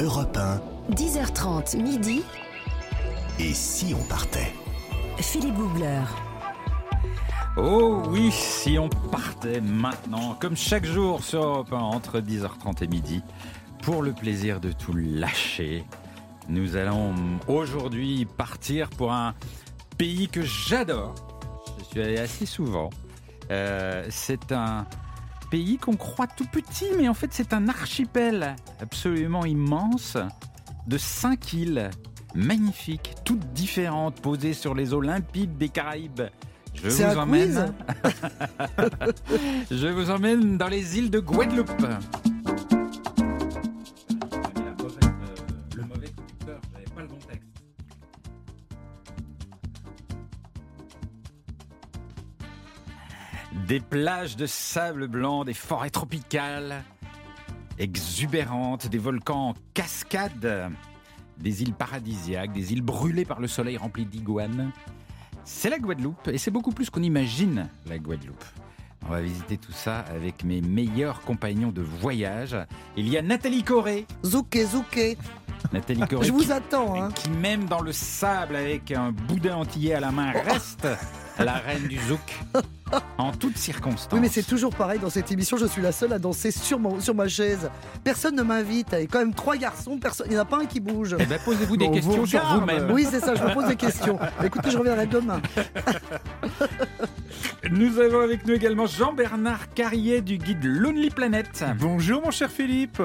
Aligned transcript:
Europe 0.00 0.36
1. 0.36 0.60
10h30 0.94 1.80
midi. 1.80 2.22
Et 3.38 3.54
si 3.54 3.94
on 3.94 4.02
partait? 4.04 4.52
Philippe 5.16 5.54
Googler. 5.54 6.02
Oh 7.56 8.02
oui, 8.08 8.30
si 8.30 8.78
on 8.78 8.90
partait 8.90 9.62
maintenant, 9.62 10.36
comme 10.38 10.54
chaque 10.54 10.84
jour 10.84 11.24
sur 11.24 11.42
Europe 11.42 11.72
1, 11.72 11.76
entre 11.76 12.20
10h30 12.20 12.84
et 12.84 12.86
midi, 12.88 13.22
pour 13.82 14.02
le 14.02 14.12
plaisir 14.12 14.60
de 14.60 14.70
tout 14.70 14.92
lâcher, 14.92 15.84
nous 16.50 16.76
allons 16.76 17.14
aujourd'hui 17.48 18.26
partir 18.26 18.90
pour 18.90 19.14
un 19.14 19.34
pays 19.96 20.28
que 20.28 20.42
j'adore. 20.42 21.14
Je 21.78 21.84
suis 21.84 22.02
allé 22.02 22.18
assez 22.18 22.44
souvent. 22.44 22.90
Euh, 23.50 24.06
c'est 24.10 24.52
un 24.52 24.86
pays 25.50 25.78
qu'on 25.78 25.96
croit 25.96 26.26
tout 26.26 26.46
petit, 26.46 26.86
mais 26.96 27.08
en 27.08 27.14
fait 27.14 27.30
c'est 27.32 27.52
un 27.52 27.68
archipel 27.68 28.56
absolument 28.80 29.44
immense 29.44 30.16
de 30.86 30.98
cinq 30.98 31.52
îles 31.52 31.90
magnifiques, 32.34 33.14
toutes 33.24 33.52
différentes, 33.52 34.20
posées 34.20 34.52
sur 34.52 34.74
les 34.74 34.92
eaux 34.92 35.00
limpides 35.00 35.56
des 35.56 35.68
Caraïbes. 35.68 36.22
Je 36.74 36.88
vous 36.88 37.02
un 37.02 37.16
emmène. 37.16 37.72
Je 39.70 39.86
vous 39.88 40.10
emmène 40.10 40.58
dans 40.58 40.68
les 40.68 40.98
îles 40.98 41.10
de 41.10 41.20
Guadeloupe. 41.20 41.86
Des 53.76 53.80
plages 53.80 54.36
de 54.36 54.46
sable 54.46 55.06
blanc, 55.06 55.44
des 55.44 55.52
forêts 55.52 55.90
tropicales 55.90 56.82
exubérantes, 57.78 58.86
des 58.86 58.96
volcans 58.96 59.50
en 59.50 59.54
cascade, 59.74 60.70
des 61.36 61.62
îles 61.62 61.74
paradisiaques, 61.74 62.54
des 62.54 62.72
îles 62.72 62.80
brûlées 62.80 63.26
par 63.26 63.38
le 63.38 63.46
soleil 63.46 63.76
remplies 63.76 64.06
d'iguanes. 64.06 64.70
C'est 65.44 65.68
la 65.68 65.78
Guadeloupe 65.78 66.28
et 66.28 66.38
c'est 66.38 66.50
beaucoup 66.50 66.72
plus 66.72 66.88
qu'on 66.88 67.02
imagine 67.02 67.68
la 67.84 67.98
Guadeloupe. 67.98 68.46
On 69.06 69.10
va 69.10 69.20
visiter 69.20 69.58
tout 69.58 69.72
ça 69.72 69.98
avec 70.10 70.42
mes 70.42 70.62
meilleurs 70.62 71.20
compagnons 71.20 71.70
de 71.70 71.82
voyage. 71.82 72.56
Il 72.96 73.06
y 73.10 73.18
a 73.18 73.20
Nathalie 73.20 73.62
Corée. 73.62 74.06
Zouké, 74.24 74.64
zouké. 74.64 75.18
Nathalie 75.74 76.00
Corée 76.08 76.24
Je 76.26 76.32
qui, 76.32 76.44
vous 76.44 76.50
attends. 76.50 77.02
Hein. 77.02 77.10
qui, 77.14 77.28
même 77.28 77.66
dans 77.66 77.82
le 77.82 77.92
sable 77.92 78.56
avec 78.56 78.90
un 78.90 79.12
boudin 79.12 79.56
antillais 79.56 79.92
à 79.92 80.00
la 80.00 80.12
main, 80.12 80.32
Oh. 80.34 80.40
reste 80.50 80.88
la 81.38 81.58
reine 81.58 81.88
du 81.88 81.98
zouk 81.98 82.40
en 83.18 83.32
toutes 83.32 83.58
circonstances. 83.58 84.08
Oui, 84.12 84.20
mais 84.20 84.28
c'est 84.28 84.42
toujours 84.42 84.74
pareil 84.74 84.98
dans 84.98 85.10
cette 85.10 85.30
émission. 85.32 85.56
Je 85.56 85.66
suis 85.66 85.82
la 85.82 85.92
seule 85.92 86.12
à 86.12 86.18
danser 86.18 86.50
sur, 86.50 86.78
mon- 86.78 87.00
sur 87.00 87.14
ma 87.14 87.28
chaise. 87.28 87.70
Personne 88.04 88.36
ne 88.36 88.42
m'invite. 88.42 88.88
Il 88.92 89.00
y 89.00 89.04
a 89.04 89.06
quand 89.06 89.18
même 89.18 89.34
trois 89.34 89.56
garçons. 89.56 89.98
Personne... 89.98 90.26
Il 90.28 90.32
n'y 90.32 90.38
en 90.38 90.42
a 90.42 90.44
pas 90.44 90.58
un 90.58 90.66
qui 90.66 90.80
bouge. 90.80 91.16
Eh 91.18 91.26
ben, 91.26 91.38
posez-vous 91.44 91.76
des 91.76 91.86
On 91.86 91.90
questions 91.90 92.16
vous 92.16 92.26
sur 92.26 92.44
vous-même. 92.46 92.90
Oui, 92.90 93.06
c'est 93.10 93.20
ça. 93.20 93.34
Je 93.34 93.42
me 93.42 93.52
pose 93.54 93.66
des 93.66 93.76
questions. 93.76 94.18
Écoutez, 94.44 94.70
je 94.70 94.78
reviendrai 94.78 95.06
demain. 95.06 95.40
Nous 97.70 97.98
avons 97.98 98.20
avec 98.20 98.46
nous 98.46 98.54
également 98.54 98.86
Jean-Bernard 98.86 99.72
Carrier 99.74 100.20
du 100.20 100.38
guide 100.38 100.64
Lonely 100.64 101.10
Planet. 101.10 101.64
Bonjour 101.78 102.22
mon 102.22 102.30
cher 102.30 102.50
Philippe. 102.50 103.02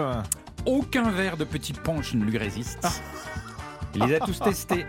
Aucun 0.66 1.10
verre 1.10 1.38
de 1.38 1.44
petit 1.44 1.74
punch 1.74 2.14
ne 2.14 2.24
lui 2.24 2.38
résiste. 2.38 2.88
Il 3.96 4.04
les 4.06 4.16
a 4.16 4.20
tous 4.20 4.40
testés 4.40 4.86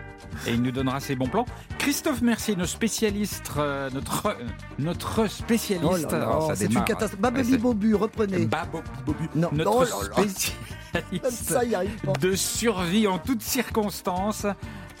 et 0.47 0.51
il 0.53 0.61
nous 0.61 0.71
donnera 0.71 0.99
ses 0.99 1.15
bons 1.15 1.27
plans. 1.27 1.45
Christophe 1.77 2.21
Mercier, 2.21 2.55
notre 2.55 2.71
spécialiste, 2.71 3.51
euh, 3.57 3.89
notre, 3.91 4.27
euh, 4.27 4.33
notre 4.79 5.27
spécialiste. 5.29 6.07
Oh 6.13 6.47
ça 6.47 6.55
c'est 6.55 6.65
une 6.73 6.83
catastrophe. 6.83 7.19
Bababi 7.19 7.57
Bobu, 7.57 7.95
reprenez. 7.95 8.45
Babo- 8.45 8.81
Bobu. 9.05 9.29
Non. 9.35 9.49
Notre 9.51 9.71
Oh 9.71 9.83
là 9.83 9.89
là. 9.89 10.23
spécialiste 10.29 11.43
Ça 11.43 11.63
y 11.65 11.75
arrive 11.75 11.95
pas. 12.05 12.13
de 12.13 12.35
survie 12.35 13.07
en 13.07 13.17
toutes 13.17 13.41
circonstances 13.41 14.45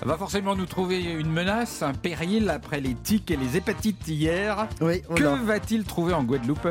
va 0.05 0.17
forcément 0.17 0.55
nous 0.55 0.65
trouver 0.65 1.01
une 1.03 1.31
menace, 1.31 1.81
un 1.81 1.93
péril 1.93 2.49
après 2.49 2.81
les 2.81 2.93
tiques 2.93 3.31
et 3.31 3.37
les 3.37 3.57
hépatites 3.57 4.07
hier. 4.07 4.67
Oui, 4.81 5.01
Que 5.15 5.23
va-t-il 5.45 5.83
trouver 5.83 6.13
en 6.13 6.23
Guadeloupe? 6.23 6.67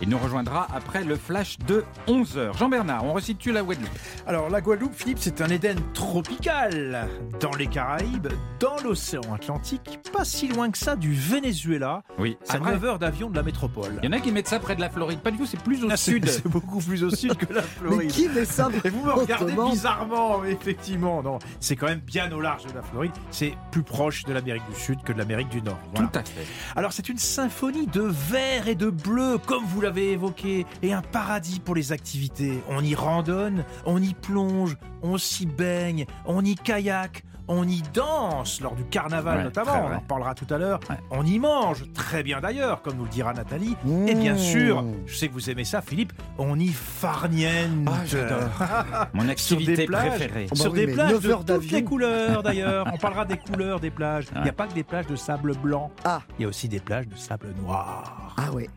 Il 0.00 0.08
nous 0.10 0.18
rejoindra 0.18 0.68
après 0.72 1.02
le 1.02 1.16
flash 1.16 1.58
de 1.66 1.84
11h. 2.06 2.56
Jean-Bernard, 2.56 3.04
on 3.04 3.12
resitue 3.14 3.50
la 3.50 3.62
Guadeloupe. 3.62 3.88
Alors 4.28 4.48
la 4.48 4.60
Guadeloupe, 4.60 4.94
Philippe, 4.94 5.18
c'est 5.20 5.40
un 5.40 5.48
Éden 5.48 5.76
tropical 5.92 7.08
dans 7.40 7.50
les 7.52 7.66
Caraïbes, 7.66 8.28
dans 8.60 8.76
l'océan 8.84 9.22
Atlantique, 9.34 9.98
pas 10.12 10.24
si 10.24 10.48
loin 10.48 10.70
que 10.70 10.78
ça 10.78 10.94
du 10.94 11.12
Venezuela, 11.14 12.02
Oui, 12.18 12.36
à 12.48 12.58
9 12.58 12.84
heures 12.84 12.98
d'avion 12.98 13.30
de 13.30 13.36
la 13.36 13.42
métropole. 13.42 13.98
Il 14.02 14.06
y 14.06 14.08
en 14.08 14.16
a 14.16 14.20
qui 14.20 14.30
mettent 14.30 14.48
ça 14.48 14.60
près 14.60 14.76
de 14.76 14.80
la 14.80 14.90
Floride. 14.90 15.20
Pas 15.20 15.30
du 15.30 15.38
tout, 15.38 15.46
c'est 15.46 15.60
plus 15.60 15.82
au 15.84 15.88
Ah, 15.90 15.96
sud. 15.96 16.28
C'est 16.28 16.46
beaucoup 16.46 16.78
plus 16.80 17.02
au 17.02 17.10
sud 17.10 17.34
que 17.36 17.52
la 17.52 17.60
Mais 17.82 17.88
Floride. 17.88 18.10
qui 18.10 18.28
met 18.28 18.44
ça 18.44 18.68
Et 18.84 18.90
vous 18.90 19.04
me 19.04 19.12
regardez 19.12 19.52
bizarrement, 19.70 20.38
mais 20.38 20.52
effectivement. 20.52 21.22
Non, 21.22 21.38
c'est 21.60 21.74
quand 21.76 21.86
même 21.86 22.00
bien 22.00 22.30
au 22.32 22.40
large 22.40 22.62
de 22.68 22.74
la 22.74 22.82
Floride. 22.82 23.12
C'est 23.30 23.54
plus 23.70 23.82
proche 23.82 24.24
de 24.24 24.32
l'Amérique 24.32 24.62
du 24.72 24.78
Sud 24.78 25.02
que 25.02 25.12
de 25.12 25.18
l'Amérique 25.18 25.48
du 25.48 25.62
Nord. 25.62 25.78
Voilà. 25.94 26.08
Tout 26.08 26.18
à 26.18 26.22
fait. 26.22 26.46
Alors 26.76 26.92
c'est 26.92 27.08
une 27.08 27.18
symphonie 27.18 27.86
de 27.86 28.02
vert 28.02 28.68
et 28.68 28.74
de 28.74 28.90
bleu, 28.90 29.38
comme 29.38 29.64
vous 29.64 29.80
l'avez 29.80 30.12
évoqué, 30.12 30.66
et 30.82 30.92
un 30.92 31.02
paradis 31.02 31.60
pour 31.60 31.74
les 31.74 31.92
activités. 31.92 32.62
On 32.68 32.82
y 32.84 32.94
randonne, 32.94 33.64
on 33.86 34.02
y 34.02 34.14
plonge, 34.14 34.76
on 35.02 35.18
s'y 35.18 35.46
baigne, 35.46 36.06
on 36.26 36.44
y 36.44 36.54
kayak, 36.54 37.24
on 37.48 37.66
y 37.66 37.82
danse 37.94 38.60
lors 38.60 38.74
du 38.74 38.84
carnaval 38.84 39.38
Ouais, 39.38 39.44
notamment, 39.44 39.72
on 39.90 39.94
en 39.94 39.98
reparlera 40.00 40.34
tout 40.34 40.46
à 40.52 40.58
l'heure. 40.58 40.80
Ouais. 40.90 40.96
On 41.10 41.24
y 41.24 41.38
mange, 41.38 41.84
très 41.94 42.22
bien 42.22 42.40
d'ailleurs, 42.40 42.82
comme 42.82 42.96
nous 42.96 43.04
le 43.04 43.10
dira 43.10 43.32
Nathalie. 43.32 43.76
Et 44.06 44.14
bien 44.14 44.34
Mmh. 44.34 44.38
sûr, 44.38 44.84
je 45.06 45.14
sais 45.16 45.28
que 45.28 45.32
vous 45.32 45.50
aimez 45.50 45.64
ça 45.64 45.80
Philippe, 45.82 46.12
on 46.38 46.58
y 46.58 46.68
farniente. 46.68 47.86
Ah, 47.88 48.04
j'adore. 48.06 48.38
Mon 49.14 49.28
activité 49.28 49.74
des 49.76 49.86
plages. 49.86 50.08
préférée. 50.10 50.46
Oh 50.50 50.54
bah 50.54 50.56
Sur 50.62 50.72
oui, 50.72 50.86
des 50.86 50.92
plages 50.92 51.12
9 51.12 51.44
de 51.44 51.56
toutes 51.56 51.70
les 51.70 51.84
couleurs 51.84 52.42
d'ailleurs. 52.42 52.86
On 52.92 52.96
parlera 52.98 53.24
des 53.24 53.36
couleurs 53.38 53.80
des 53.80 53.90
plages. 53.90 54.26
Il 54.36 54.42
n'y 54.42 54.48
a 54.48 54.52
pas 54.52 54.66
que 54.66 54.74
des 54.74 54.84
plages 54.84 55.06
de 55.06 55.16
sable 55.16 55.54
blanc. 55.56 55.90
Ah. 56.04 56.20
Il 56.38 56.42
y 56.42 56.44
a 56.44 56.48
aussi 56.48 56.68
des 56.68 56.80
plages 56.80 57.08
de 57.08 57.16
sable 57.16 57.48
noir. 57.62 58.34
Ah 58.36 58.50
ouais. 58.52 58.68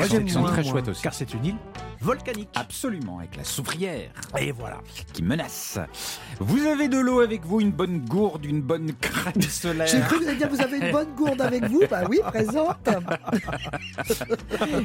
Moi, 0.00 0.08
j'aime 0.08 0.28
sont 0.28 0.40
moins, 0.40 0.50
très 0.52 0.64
chouettes 0.64 0.88
aussi. 0.88 1.02
Car 1.02 1.12
c'est 1.12 1.34
une 1.34 1.44
île 1.44 1.56
volcanique. 2.00 2.48
Absolument, 2.54 3.18
avec 3.18 3.36
la 3.36 3.44
soufrière 3.44 4.10
Et 4.38 4.50
voilà. 4.50 4.78
qui 5.12 5.22
menace. 5.22 5.78
Vous 6.38 6.64
avez 6.66 6.88
de 6.88 6.98
l'eau 6.98 7.20
avec 7.20 7.44
vous, 7.44 7.60
une 7.60 7.70
bonne 7.70 7.98
gourde, 8.00 8.46
une 8.46 8.62
bonne 8.62 8.94
crème 8.94 9.34
J'ai 9.36 9.48
solaire, 9.48 10.08
cru 10.08 10.18
que 10.18 10.22
vous 10.24 10.28
alliez 10.28 10.38
dire 10.38 10.48
vous 10.48 10.60
avez 10.62 10.78
une 10.78 10.90
bonne 10.90 11.14
gourde 11.14 11.42
avec 11.42 11.64
vous. 11.68 11.82
Bah 11.90 12.04
oui, 12.08 12.20
présente. 12.24 12.88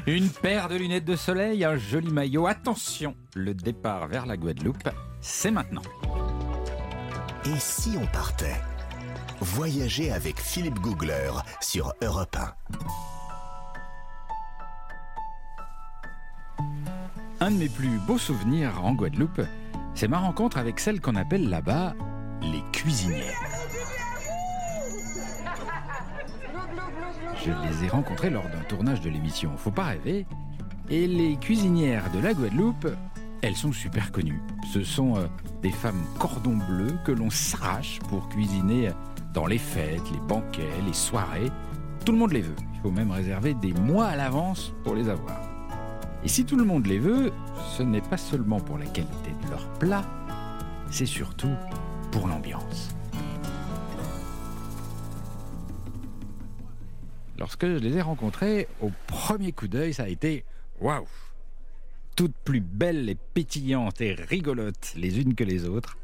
une 0.07 0.29
paire 0.29 0.67
de 0.67 0.75
lunettes 0.75 1.05
de 1.05 1.15
soleil, 1.15 1.63
un 1.63 1.77
joli 1.77 2.11
maillot. 2.11 2.47
Attention, 2.47 3.15
le 3.35 3.53
départ 3.53 4.07
vers 4.07 4.25
la 4.25 4.35
Guadeloupe, 4.35 4.89
c'est 5.21 5.51
maintenant. 5.51 5.83
Et 7.45 7.57
si 7.59 7.93
on 7.97 8.05
partait? 8.07 8.59
Voyager 9.39 10.11
avec 10.11 10.39
Philippe 10.39 10.79
Googler 10.79 11.31
sur 11.61 11.93
Europe 12.01 12.35
1. 12.35 12.53
Un 17.41 17.51
de 17.51 17.57
mes 17.57 17.69
plus 17.69 17.99
beaux 18.07 18.17
souvenirs 18.17 18.81
en 18.83 18.93
Guadeloupe, 18.93 19.41
c'est 19.93 20.07
ma 20.07 20.19
rencontre 20.19 20.57
avec 20.57 20.79
celle 20.79 21.01
qu'on 21.01 21.15
appelle 21.15 21.49
là-bas 21.49 21.93
Les 22.41 22.63
cuisinières. 22.71 23.41
Je 27.43 27.51
les 27.67 27.83
ai 27.83 27.89
rencontrées 27.89 28.29
lors 28.29 28.45
d'un 28.49 28.63
tournage 28.69 29.01
de 29.01 29.09
l'émission 29.09 29.51
Faut 29.57 29.71
pas 29.71 29.83
rêver. 29.83 30.25
Et 30.89 31.07
les 31.07 31.35
cuisinières 31.35 32.09
de 32.11 32.19
la 32.19 32.33
Guadeloupe, 32.33 32.87
elles 33.41 33.55
sont 33.55 33.73
super 33.73 34.13
connues. 34.13 34.41
Ce 34.71 34.83
sont 34.83 35.17
euh, 35.17 35.27
des 35.61 35.71
femmes 35.71 36.05
cordon 36.19 36.57
bleu 36.57 36.87
que 37.03 37.11
l'on 37.11 37.29
s'arrache 37.29 37.99
pour 38.07 38.29
cuisiner 38.29 38.91
dans 39.33 39.45
les 39.45 39.57
fêtes, 39.57 40.09
les 40.11 40.19
banquets, 40.19 40.63
les 40.85 40.93
soirées. 40.93 41.51
Tout 42.05 42.13
le 42.13 42.17
monde 42.17 42.31
les 42.31 42.41
veut. 42.41 42.55
Il 42.75 42.79
faut 42.81 42.91
même 42.91 43.11
réserver 43.11 43.55
des 43.55 43.73
mois 43.73 44.07
à 44.07 44.15
l'avance 44.15 44.73
pour 44.83 44.95
les 44.95 45.09
avoir. 45.09 45.54
Et 46.25 46.27
si 46.27 46.43
tout 46.43 46.55
le 46.55 46.65
monde 46.65 46.87
les 46.87 46.97
veut, 46.97 47.31
ce 47.77 47.83
n'est 47.83 48.01
pas 48.01 48.17
seulement 48.17 48.59
pour 48.59 48.79
la 48.79 48.87
qualité 48.87 49.29
de 49.45 49.51
leurs 49.51 49.69
plats, 49.73 50.05
c'est 50.89 51.05
surtout 51.05 51.53
pour 52.11 52.27
l'ambiance. 52.27 52.89
Lorsque 57.37 57.67
je 57.67 57.77
les 57.77 57.97
ai 57.97 58.01
rencontrées, 58.01 58.67
au 58.81 58.89
premier 59.05 59.51
coup 59.51 59.67
d'œil, 59.67 59.93
ça 59.93 60.05
a 60.05 60.07
été 60.07 60.45
waouh! 60.81 61.05
Toutes 62.15 62.35
plus 62.43 62.61
belles 62.61 63.07
et 63.07 63.17
pétillantes 63.35 64.01
et 64.01 64.15
rigolotes 64.15 64.93
les 64.95 65.19
unes 65.19 65.35
que 65.35 65.43
les 65.43 65.65
autres. 65.65 65.95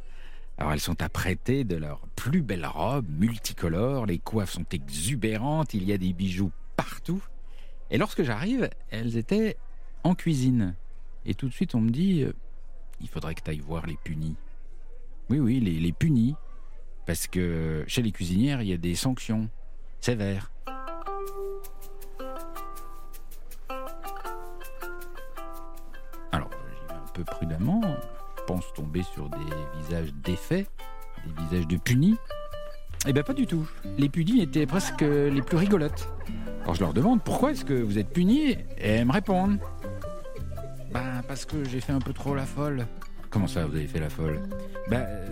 Alors 0.59 0.73
elles 0.73 0.81
sont 0.81 1.01
apprêtées 1.01 1.63
de 1.63 1.77
leurs 1.77 2.01
plus 2.15 2.43
belles 2.43 2.67
robes 2.67 3.09
multicolores, 3.09 4.05
les 4.05 4.19
coiffes 4.19 4.51
sont 4.51 4.65
exubérantes, 4.71 5.73
il 5.73 5.83
y 5.83 5.93
a 5.93 5.97
des 5.97 6.13
bijoux 6.13 6.51
partout. 6.75 7.23
Et 7.89 7.97
lorsque 7.97 8.21
j'arrive, 8.21 8.69
elles 8.91 9.17
étaient 9.17 9.57
en 10.03 10.15
cuisine. 10.15 10.75
Et 11.25 11.33
tout 11.33 11.47
de 11.47 11.53
suite 11.53 11.75
on 11.75 11.81
me 11.81 11.89
dit, 11.89 12.23
euh, 12.23 12.33
il 13.01 13.07
faudrait 13.07 13.35
que 13.35 13.41
tu 13.41 13.49
ailles 13.49 13.59
voir 13.59 13.85
les 13.85 13.97
punis. 14.03 14.35
Oui, 15.29 15.39
oui, 15.39 15.59
les, 15.59 15.91
punis. 15.93 16.35
Parce 17.05 17.27
que 17.27 17.83
chez 17.87 18.01
les 18.01 18.11
cuisinières, 18.11 18.61
il 18.61 18.67
y 18.67 18.73
a 18.73 18.77
des 18.77 18.95
sanctions 18.95 19.49
sévères. 20.01 20.51
Alors, 26.31 26.49
j'y 26.49 26.93
un 26.93 27.07
peu 27.13 27.23
prudemment. 27.23 27.81
pense 28.45 28.73
tomber 28.73 29.03
sur 29.03 29.29
des 29.29 29.37
visages 29.79 30.13
défaits, 30.15 30.69
des 31.25 31.43
visages 31.43 31.67
de 31.67 31.77
punis. 31.77 32.17
Eh 33.07 33.13
bien 33.13 33.23
pas 33.23 33.33
du 33.33 33.47
tout. 33.47 33.67
Les 33.97 34.09
punis 34.09 34.41
étaient 34.41 34.65
presque 34.65 35.01
les 35.01 35.41
plus 35.41 35.57
rigolotes. 35.57 36.09
Alors 36.63 36.75
je 36.75 36.81
leur 36.81 36.93
demande 36.93 37.23
pourquoi 37.23 37.51
est-ce 37.51 37.65
que 37.65 37.73
vous 37.73 37.97
êtes 37.97 38.09
punis? 38.09 38.51
Et 38.51 38.57
elles 38.77 39.05
me 39.05 39.13
répondent. 39.13 39.59
Ben 40.91 41.23
parce 41.27 41.45
que 41.45 41.63
j'ai 41.63 41.79
fait 41.79 41.93
un 41.93 41.99
peu 41.99 42.13
trop 42.13 42.35
la 42.35 42.45
folle. 42.45 42.85
Comment 43.29 43.47
ça 43.47 43.65
vous 43.65 43.75
avez 43.75 43.87
fait 43.87 43.99
la 43.99 44.09
folle? 44.09 44.41
Ben 44.89 45.05
euh, 45.07 45.27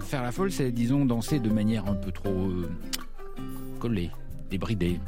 faire 0.00 0.22
la 0.22 0.32
folle 0.32 0.50
c'est 0.50 0.72
disons 0.72 1.04
danser 1.04 1.38
de 1.38 1.50
manière 1.50 1.86
un 1.86 1.94
peu 1.94 2.10
trop 2.10 2.30
euh, 2.30 2.68
collée, 3.78 4.10
débridée. 4.50 5.00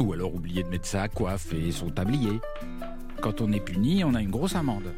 Ou 0.00 0.12
alors 0.12 0.34
oublier 0.34 0.62
de 0.62 0.68
mettre 0.68 0.86
sa 0.86 1.08
coiffe 1.08 1.52
et 1.52 1.72
son 1.72 1.90
tablier. 1.90 2.40
Quand 3.20 3.40
on 3.40 3.52
est 3.52 3.60
puni, 3.60 4.04
on 4.04 4.14
a 4.14 4.20
une 4.20 4.30
grosse 4.30 4.54
amende. 4.54 4.92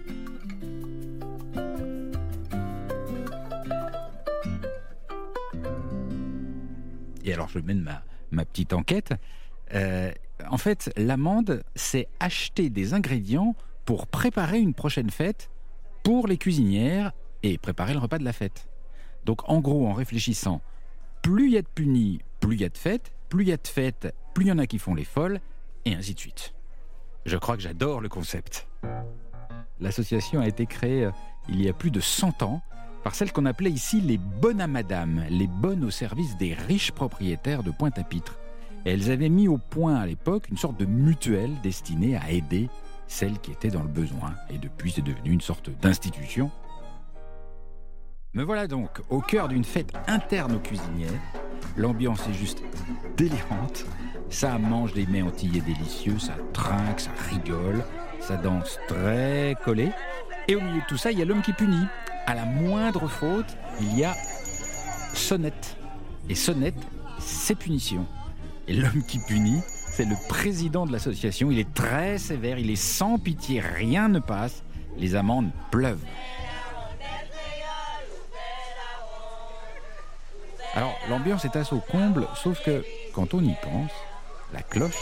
Et 7.24 7.32
alors 7.32 7.48
je 7.48 7.58
mène 7.58 7.80
ma, 7.80 8.02
ma 8.30 8.44
petite 8.44 8.72
enquête. 8.72 9.14
Euh, 9.74 10.12
en 10.50 10.59
fait, 10.59 10.93
l'amende, 10.97 11.62
c'est 11.75 12.09
acheter 12.21 12.71
des 12.71 12.94
ingrédients 12.94 13.55
pour 13.85 14.06
préparer 14.06 14.59
une 14.59 14.75
prochaine 14.75 15.11
fête 15.11 15.50
pour 16.03 16.27
les 16.27 16.38
cuisinières 16.38 17.12
et 17.43 17.59
préparer 17.59 17.93
le 17.93 17.99
repas 17.99 18.19
de 18.19 18.25
la 18.25 18.33
fête. 18.33 18.69
Donc 19.25 19.49
en 19.49 19.61
gros, 19.61 19.87
en 19.87 19.93
réfléchissant, 19.93 20.61
plus 21.23 21.47
il 21.47 21.53
y 21.55 21.59
a 21.59 21.62
de 21.62 21.69
punis, 21.69 22.21
plus 22.41 22.56
il 22.56 22.61
y 22.61 22.65
a 22.65 22.69
de 22.69 22.79
fêtes, 22.79 23.12
plus 23.29 23.44
il 23.44 23.49
y 23.49 23.53
a 23.53 23.56
de 23.56 23.67
fêtes, 23.67 24.15
plus 24.35 24.44
il 24.44 24.49
y 24.49 24.53
en 24.53 24.59
a 24.59 24.67
qui 24.67 24.79
font 24.79 24.94
les 24.94 25.05
folles, 25.05 25.41
et 25.85 25.94
ainsi 25.94 26.15
de 26.15 26.21
suite. 26.21 26.55
Je 27.25 27.37
crois 27.37 27.56
que 27.56 27.62
j'adore 27.62 28.00
le 28.00 28.09
concept. 28.09 28.69
L'association 29.81 30.41
a 30.41 30.47
été 30.47 30.67
créée 30.67 31.06
euh, 31.06 31.11
il 31.49 31.62
y 31.62 31.69
a 31.69 31.73
plus 31.73 31.91
de 31.91 32.00
100 32.00 32.43
ans 32.43 32.62
par 33.03 33.15
celles 33.15 33.33
qu'on 33.33 33.47
appelait 33.47 33.71
ici 33.71 34.00
les 34.00 34.19
bonnes 34.19 34.61
à 34.61 34.67
madame, 34.67 35.25
les 35.29 35.47
bonnes 35.47 35.85
au 35.85 35.91
service 35.91 36.37
des 36.37 36.55
riches 36.55 36.93
propriétaires 36.93 37.62
de 37.62 37.71
Pointe-à-Pitre. 37.71 38.38
Elles 38.87 39.11
avaient 39.11 39.29
mis 39.29 39.49
au 39.49 39.59
point 39.59 39.97
à 39.97 40.06
l'époque 40.06 40.49
une 40.49 40.56
sorte 40.56 40.79
de 40.79 40.85
mutuelle 40.85 41.50
destinée 41.61 42.17
à 42.17 42.31
aider 42.31 42.71
celles 43.09 43.41
qui 43.41 43.50
étaient 43.50 43.71
dans 43.71 43.83
le 43.83 43.88
besoin. 43.88 44.35
Et 44.49 44.59
depuis, 44.59 44.93
c'est 44.93 45.03
devenu 45.03 45.33
une 45.33 45.41
sorte 45.41 45.71
d'institution. 45.81 46.53
Me 48.33 48.44
voilà 48.44 48.69
donc 48.69 49.00
au 49.11 49.21
cœur 49.21 49.49
d'une 49.49 49.65
fête 49.65 49.93
interne 50.06 50.55
aux 50.55 50.61
cuisinières. 50.61 51.11
L'ambiance 51.77 52.29
est 52.29 52.35
juste 52.35 52.62
délirante. 53.17 53.87
Ça 54.31 54.56
mange 54.56 54.93
des 54.93 55.06
mets 55.06 55.23
antillais 55.23 55.62
délicieux, 55.62 56.21
ça 56.21 56.35
trinque, 56.53 57.00
ça 57.00 57.11
rigole, 57.29 57.83
ça 58.21 58.37
danse 58.37 58.79
très 58.87 59.56
collé. 59.65 59.91
Et 60.47 60.55
au 60.55 60.61
milieu 60.61 60.81
de 60.81 60.87
tout 60.87 60.97
ça, 60.97 61.11
il 61.11 61.19
y 61.19 61.23
a 61.23 61.25
l'homme 61.25 61.43
qui 61.43 61.53
punit. 61.53 61.87
À 62.27 62.37
la 62.37 62.44
moindre 62.44 63.09
faute, 63.09 63.56
il 63.81 63.99
y 63.99 64.05
a 64.05 64.15
sonnette. 65.12 65.77
Et 66.29 66.37
sonnette, 66.37 66.79
c'est 67.19 67.56
punition. 67.56 68.06
Et 68.68 68.74
l'homme 68.74 69.02
qui 69.06 69.18
punit, 69.18 69.60
c'est 69.90 70.04
le 70.04 70.16
président 70.28 70.86
de 70.86 70.92
l'association. 70.92 71.50
Il 71.50 71.58
est 71.58 71.72
très 71.72 72.18
sévère, 72.18 72.58
il 72.58 72.70
est 72.70 72.76
sans 72.76 73.18
pitié, 73.18 73.60
rien 73.60 74.08
ne 74.08 74.18
passe. 74.18 74.62
Les 74.98 75.14
amendes 75.14 75.50
pleuvent. 75.70 76.04
Alors, 80.74 80.94
l'ambiance 81.08 81.44
est 81.44 81.56
assez 81.56 81.74
au 81.74 81.80
comble, 81.80 82.26
sauf 82.34 82.62
que 82.62 82.84
quand 83.14 83.34
on 83.34 83.42
y 83.42 83.54
pense, 83.62 83.90
la 84.52 84.62
cloche, 84.62 84.96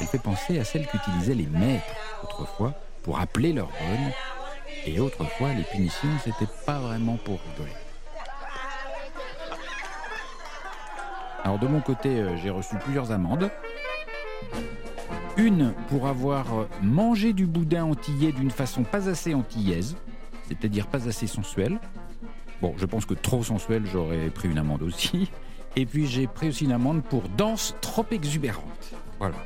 elle 0.00 0.06
fait 0.06 0.18
penser 0.18 0.58
à 0.58 0.64
celle 0.64 0.86
qu'utilisaient 0.86 1.34
les 1.34 1.46
maîtres 1.46 1.84
autrefois 2.22 2.74
pour 3.02 3.18
appeler 3.18 3.52
leur 3.52 3.68
bonne. 3.68 4.12
Et 4.84 5.00
autrefois, 5.00 5.52
les 5.54 5.64
punitions, 5.64 6.08
c'était 6.24 6.50
pas 6.66 6.78
vraiment 6.78 7.16
pour 7.16 7.38
rigoler. 7.40 7.74
Alors 11.46 11.60
de 11.60 11.68
mon 11.68 11.80
côté, 11.80 12.08
euh, 12.08 12.36
j'ai 12.36 12.50
reçu 12.50 12.74
plusieurs 12.74 13.12
amendes. 13.12 13.52
Une 15.36 15.74
pour 15.88 16.08
avoir 16.08 16.52
euh, 16.58 16.68
mangé 16.82 17.32
du 17.32 17.46
boudin 17.46 17.84
antillais 17.84 18.32
d'une 18.32 18.50
façon 18.50 18.82
pas 18.82 19.08
assez 19.08 19.32
antillaise, 19.32 19.94
c'est-à-dire 20.48 20.88
pas 20.88 21.06
assez 21.06 21.28
sensuelle. 21.28 21.78
Bon, 22.60 22.74
je 22.76 22.84
pense 22.84 23.06
que 23.06 23.14
trop 23.14 23.44
sensuelle, 23.44 23.84
j'aurais 23.92 24.28
pris 24.30 24.48
une 24.48 24.58
amende 24.58 24.82
aussi. 24.82 25.30
Et 25.76 25.86
puis 25.86 26.08
j'ai 26.08 26.26
pris 26.26 26.48
aussi 26.48 26.64
une 26.64 26.72
amende 26.72 27.04
pour 27.04 27.28
danse 27.28 27.76
trop 27.80 28.06
exubérante. 28.10 28.94
Voilà. 29.20 29.36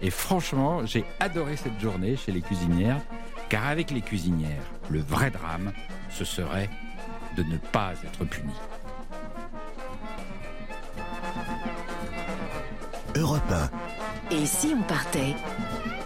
Et 0.00 0.08
franchement, 0.08 0.86
j'ai 0.86 1.04
adoré 1.18 1.56
cette 1.56 1.78
journée 1.78 2.16
chez 2.16 2.32
les 2.32 2.40
cuisinières, 2.40 3.02
car 3.50 3.66
avec 3.66 3.90
les 3.90 4.00
cuisinières, 4.00 4.64
le 4.88 5.00
vrai 5.00 5.30
drame, 5.30 5.72
ce 6.08 6.24
serait 6.24 6.70
de 7.36 7.42
ne 7.42 7.58
pas 7.58 7.92
être 8.02 8.24
puni. 8.24 8.54
Europe 13.20 13.42
Et 14.30 14.46
si 14.46 14.74
on 14.78 14.82
partait? 14.82 15.34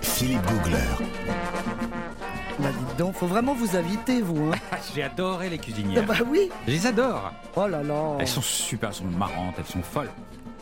1, 0.00 0.04
Philippe 0.04 0.42
Googler. 0.46 0.78
Bah 2.58 2.68
dites 2.78 2.96
donc, 2.98 3.14
faut 3.14 3.26
vraiment 3.26 3.54
vous 3.54 3.76
inviter, 3.76 4.20
vous. 4.20 4.52
Hein. 4.52 4.56
J'ai 4.94 5.02
adoré 5.02 5.50
les 5.50 5.56
Ah 5.58 5.62
cuisinières. 5.62 6.06
bah 6.06 6.14
oui. 6.26 6.50
Je 6.66 6.72
les 6.72 6.86
adore. 6.86 7.32
Oh 7.56 7.66
là 7.66 7.82
là. 7.82 8.16
Elles 8.20 8.28
sont 8.28 8.40
super, 8.42 8.90
elles 8.90 8.94
sont 8.94 9.04
marrantes, 9.04 9.54
elles 9.58 9.66
sont 9.66 9.82
folles. 9.82 10.10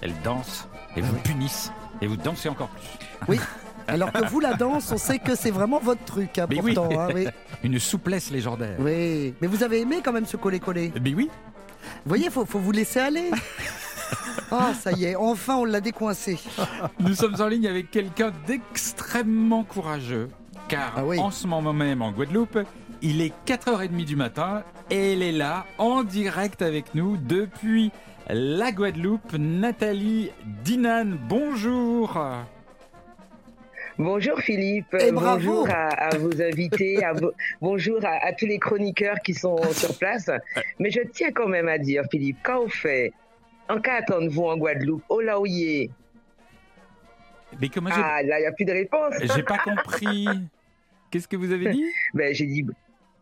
Elles 0.01 0.15
dansent 0.25 0.67
et 0.97 1.01
vous 1.01 1.17
punissent 1.17 1.71
et 2.01 2.07
vous 2.07 2.17
dansez 2.17 2.49
encore 2.49 2.69
plus. 2.69 2.83
Oui. 3.29 3.41
Alors 3.89 4.13
que 4.13 4.25
vous, 4.29 4.41
la 4.41 4.55
danse, 4.55 4.91
on 4.93 4.97
sait 4.99 5.19
que 5.19 5.35
c'est 5.35 5.51
vraiment 5.51 5.81
votre 5.81 6.05
truc, 6.05 6.39
hein, 6.39 6.47
Mais 6.49 6.61
oui. 6.63 6.73
pourtant. 6.75 7.01
hein, 7.01 7.09
oui. 7.15 7.27
Une 7.65 7.79
souplesse 7.79 8.31
légendaire. 8.31 8.77
oui. 8.79 9.35
Mais 9.41 9.49
vous 9.49 9.63
avez 9.63 9.81
aimé 9.81 10.01
quand 10.05 10.13
même 10.13 10.27
ce 10.27 10.37
coller-coller. 10.37 10.93
Mais 11.03 11.15
oui. 11.15 11.29
Vous 12.05 12.09
voyez, 12.09 12.31
faut, 12.31 12.45
faut 12.47 12.59
vous 12.61 12.73
laisser 12.73 13.01
aller. 13.01 13.31
Ah, 14.51 14.73
ça 14.75 14.93
y 14.93 15.05
est, 15.07 15.17
enfin 15.17 15.57
on 15.57 15.65
l'a 15.65 15.81
décoincé. 15.81 16.39
Nous 17.01 17.15
sommes 17.15 17.37
en 17.41 17.49
ligne 17.49 17.67
avec 17.69 17.91
quelqu'un 17.91 18.33
d'extrêmement 18.47 19.65
courageux. 19.65 20.29
Car 20.69 20.95
Ah 20.97 21.05
oui. 21.05 21.19
en 21.19 21.31
ce 21.31 21.47
moment 21.47 21.73
même 21.73 22.03
en 22.03 22.13
Guadeloupe, 22.13 22.59
il 23.03 23.21
est 23.21 23.33
4h30 23.47 24.05
du 24.05 24.17
matin 24.17 24.63
et 24.91 25.13
elle 25.13 25.23
est 25.23 25.33
là 25.33 25.67
en 25.79 26.03
direct 26.05 26.63
avec 26.63 26.95
nous 26.95 27.17
depuis 27.17 27.91
la 28.29 28.73
Guadeloupe. 28.73 29.33
Nathalie 29.39 30.31
Dinan, 30.65 31.17
bonjour. 31.29 32.19
Bonjour 33.99 34.39
Philippe, 34.41 34.95
Et 34.99 35.13
bravo. 35.13 35.39
bonjour 35.65 35.69
à, 35.71 35.89
à 35.89 36.17
vos 36.17 36.41
invités, 36.41 37.05
à 37.05 37.13
vos- 37.13 37.33
bonjour 37.61 37.99
à, 38.05 38.27
à 38.27 38.33
tous 38.33 38.47
les 38.47 38.59
chroniqueurs 38.59 39.19
qui 39.23 39.35
sont 39.35 39.59
sur 39.73 39.97
place. 39.99 40.31
Mais 40.79 40.91
je 40.91 41.01
tiens 41.13 41.31
quand 41.33 41.47
même 41.49 41.69
à 41.69 41.77
dire, 41.79 42.05
Philippe, 42.11 42.39
quand 42.43 42.61
on 42.65 42.69
fait 42.69 43.13
en 43.69 43.81
cas 43.81 43.95
attendez-vous 43.97 44.45
en 44.45 44.57
Guadeloupe, 44.57 45.03
oh 45.09 45.21
là 45.21 45.41
où 45.41 45.47
y 45.47 45.65
est 45.83 45.91
Mais 47.61 47.69
comment 47.69 47.91
Ah 47.93 48.23
là, 48.23 48.39
il 48.39 48.43
n'y 48.43 48.47
a 48.47 48.53
plus 48.53 48.65
de 48.65 48.73
réponse. 48.73 49.15
j'ai 49.35 49.43
pas 49.43 49.59
compris. 49.59 50.27
Qu'est-ce 51.11 51.29
que 51.29 51.37
vous 51.37 51.53
avez 51.53 51.71
dit? 51.73 51.85
Ben, 52.15 52.35
j'ai 52.35 52.47
dit, 52.47 52.65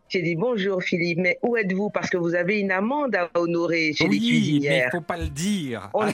j'ai 0.07 0.21
dit 0.21 0.35
bonjour 0.35 0.81
Philippe, 0.81 1.19
mais 1.19 1.37
où 1.41 1.57
êtes-vous? 1.57 1.89
Parce 1.89 2.09
que 2.09 2.17
vous 2.17 2.35
avez 2.35 2.59
une 2.59 2.71
amende 2.71 3.15
à 3.15 3.29
honorer 3.35 3.91
chez 3.93 4.05
les 4.05 4.09
Oui, 4.11 4.19
mais 4.19 4.25
il 4.27 4.29
cuisinières. 4.59 4.89
faut 4.91 5.01
pas 5.01 5.17
le 5.17 5.27
dire. 5.27 5.89
On 5.93 6.07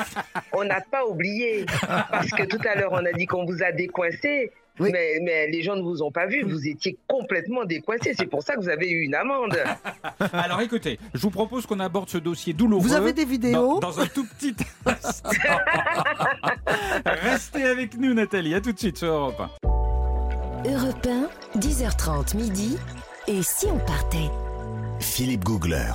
on 0.52 0.64
n'a 0.64 0.80
pas 0.80 1.04
oublié, 1.06 1.66
parce 2.10 2.30
que 2.30 2.44
tout 2.44 2.60
à 2.68 2.76
l'heure 2.76 2.92
on 2.92 3.04
a 3.04 3.12
dit 3.12 3.26
qu'on 3.26 3.44
vous 3.44 3.62
a 3.62 3.72
décoincé, 3.72 4.52
Oui. 4.78 4.90
mais, 4.92 5.18
mais 5.22 5.46
les 5.48 5.62
gens 5.62 5.76
ne 5.76 5.82
vous 5.82 6.02
ont 6.02 6.10
pas 6.10 6.26
vu, 6.26 6.42
vous 6.42 6.66
étiez 6.68 6.98
complètement 7.06 7.64
décoincé, 7.64 8.14
c'est 8.16 8.26
pour 8.26 8.42
ça 8.42 8.54
que 8.54 8.60
vous 8.60 8.68
avez 8.68 8.90
eu 8.90 9.04
une 9.04 9.14
amende. 9.14 9.56
Alors 10.32 10.60
écoutez, 10.60 10.98
je 11.14 11.20
vous 11.20 11.30
propose 11.30 11.66
qu'on 11.66 11.80
aborde 11.80 12.08
ce 12.08 12.18
dossier 12.18 12.52
douloureux. 12.52 12.82
Vous 12.82 12.94
avez 12.94 13.12
des 13.12 13.24
dans, 13.24 13.30
vidéos 13.30 13.80
dans 13.80 14.00
un 14.00 14.06
tout 14.06 14.26
petit 14.26 14.54
instant. 14.84 15.30
Restez 17.06 17.64
avec 17.64 17.96
nous 17.98 18.14
Nathalie, 18.14 18.54
à 18.54 18.60
tout 18.60 18.72
de 18.72 18.78
suite 18.78 18.98
sur 18.98 19.08
Europe 19.08 19.40
1. 19.40 20.70
Europe 20.70 21.06
1, 21.54 21.58
10h30 21.58 22.36
midi. 22.36 22.76
Et 23.28 23.42
si 23.42 23.66
on 23.66 23.78
partait? 23.78 24.30
Philippe 25.00 25.44
Googler. 25.44 25.92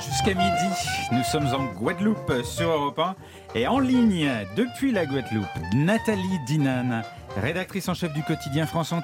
Jusqu'à 0.00 0.34
midi. 0.34 0.66
Nous 1.12 1.22
sommes 1.24 1.46
en 1.54 1.64
Guadeloupe 1.72 2.42
sur 2.44 2.70
Europe 2.70 2.98
1 2.98 3.16
et 3.54 3.66
en 3.66 3.78
ligne 3.78 4.30
depuis 4.56 4.92
la 4.92 5.06
Guadeloupe, 5.06 5.46
Nathalie 5.74 6.38
Dinan, 6.46 7.02
rédactrice 7.36 7.88
en 7.88 7.94
chef 7.94 8.12
du 8.12 8.22
quotidien 8.22 8.66
France 8.66 8.94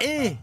et, 0.00 0.36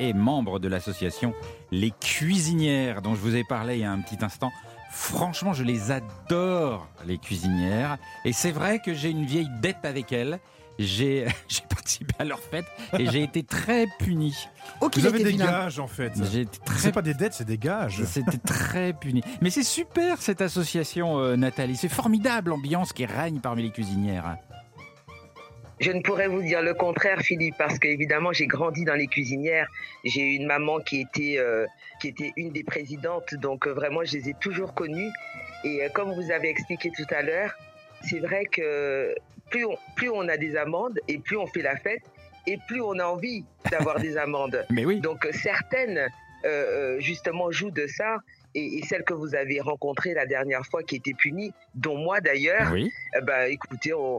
et 0.00 0.12
membre 0.12 0.58
de 0.58 0.68
l'association 0.68 1.34
Les 1.70 1.90
Cuisinières 1.90 3.02
dont 3.02 3.14
je 3.14 3.20
vous 3.20 3.36
ai 3.36 3.44
parlé 3.44 3.76
il 3.76 3.80
y 3.80 3.84
a 3.84 3.92
un 3.92 4.00
petit 4.00 4.24
instant. 4.24 4.52
Franchement, 4.90 5.52
je 5.52 5.62
les 5.62 5.90
adore, 5.90 6.88
les 7.04 7.18
cuisinières. 7.18 7.98
Et 8.24 8.32
c'est 8.32 8.52
vrai 8.52 8.78
que 8.78 8.94
j'ai 8.94 9.10
une 9.10 9.26
vieille 9.26 9.50
dette 9.60 9.84
avec 9.84 10.12
elles. 10.12 10.38
J'ai 10.78 11.26
j'ai 11.48 11.62
participé 11.68 12.14
à 12.18 12.24
leur 12.24 12.40
fête 12.40 12.66
et 12.98 13.06
j'ai 13.06 13.22
été 13.22 13.42
très 13.42 13.86
puni. 13.98 14.34
Oh, 14.80 14.90
Vous 14.94 15.06
avez 15.06 15.24
des 15.24 15.30
vilain. 15.30 15.46
gages 15.46 15.78
en 15.78 15.86
fait. 15.86 16.12
Très 16.64 16.78
C'est 16.78 16.92
pas 16.92 17.02
des 17.02 17.14
dettes, 17.14 17.32
c'est 17.34 17.46
des 17.46 17.58
gages. 17.58 18.02
c'était 18.04 18.38
très 18.38 18.92
puni. 18.92 19.22
Mais 19.40 19.50
c'est 19.50 19.62
super 19.62 20.20
cette 20.20 20.40
association, 20.42 21.18
euh, 21.18 21.36
Nathalie. 21.36 21.76
C'est 21.76 21.88
formidable 21.88 22.50
l'ambiance 22.50 22.92
qui 22.92 23.06
règne 23.06 23.40
parmi 23.40 23.62
les 23.62 23.70
cuisinières. 23.70 24.36
Je 25.78 25.92
ne 25.92 26.00
pourrais 26.00 26.26
vous 26.26 26.40
dire 26.40 26.62
le 26.62 26.72
contraire, 26.72 27.20
Philippe, 27.20 27.56
parce 27.58 27.78
qu'évidemment, 27.78 28.32
j'ai 28.32 28.46
grandi 28.46 28.84
dans 28.84 28.94
les 28.94 29.06
cuisinières. 29.08 29.68
J'ai 30.04 30.22
eu 30.22 30.36
une 30.36 30.46
maman 30.46 30.80
qui 30.80 31.02
était, 31.02 31.36
euh, 31.38 31.66
qui 32.00 32.08
était 32.08 32.32
une 32.36 32.50
des 32.50 32.64
présidentes, 32.64 33.34
donc 33.34 33.66
euh, 33.66 33.74
vraiment, 33.74 34.00
je 34.02 34.16
les 34.16 34.30
ai 34.30 34.34
toujours 34.40 34.72
connues. 34.72 35.10
Et 35.64 35.82
euh, 35.84 35.88
comme 35.92 36.14
vous 36.14 36.30
avez 36.30 36.48
expliqué 36.48 36.90
tout 36.96 37.04
à 37.14 37.20
l'heure, 37.20 37.52
c'est 38.08 38.20
vrai 38.20 38.46
que 38.46 39.14
plus 39.50 39.64
on, 39.64 39.76
plus 39.96 40.10
on 40.10 40.28
a 40.28 40.36
des 40.36 40.56
amendes 40.56 40.98
et 41.08 41.18
plus 41.18 41.36
on 41.36 41.46
fait 41.46 41.62
la 41.62 41.76
fête 41.76 42.02
et 42.46 42.58
plus 42.68 42.80
on 42.80 42.98
a 42.98 43.04
envie 43.04 43.44
d'avoir 43.70 43.98
des 44.00 44.16
amendes. 44.16 44.64
Mais 44.70 44.84
oui. 44.84 45.00
Donc 45.00 45.26
euh, 45.26 45.32
certaines, 45.32 45.98
euh, 45.98 46.06
euh, 46.44 47.00
justement, 47.00 47.50
jouent 47.50 47.70
de 47.72 47.86
ça. 47.86 48.18
Et, 48.58 48.78
et 48.78 48.82
celle 48.86 49.02
que 49.02 49.12
vous 49.12 49.34
avez 49.34 49.60
rencontrée 49.60 50.14
la 50.14 50.24
dernière 50.24 50.64
fois 50.64 50.82
qui 50.82 50.96
était 50.96 51.12
punie, 51.12 51.52
dont 51.74 51.98
moi 51.98 52.22
d'ailleurs, 52.22 52.70
Oui. 52.72 52.90
eh 53.14 53.20
ben, 53.20 53.50
écoutez, 53.50 53.92
euh, 53.92 54.18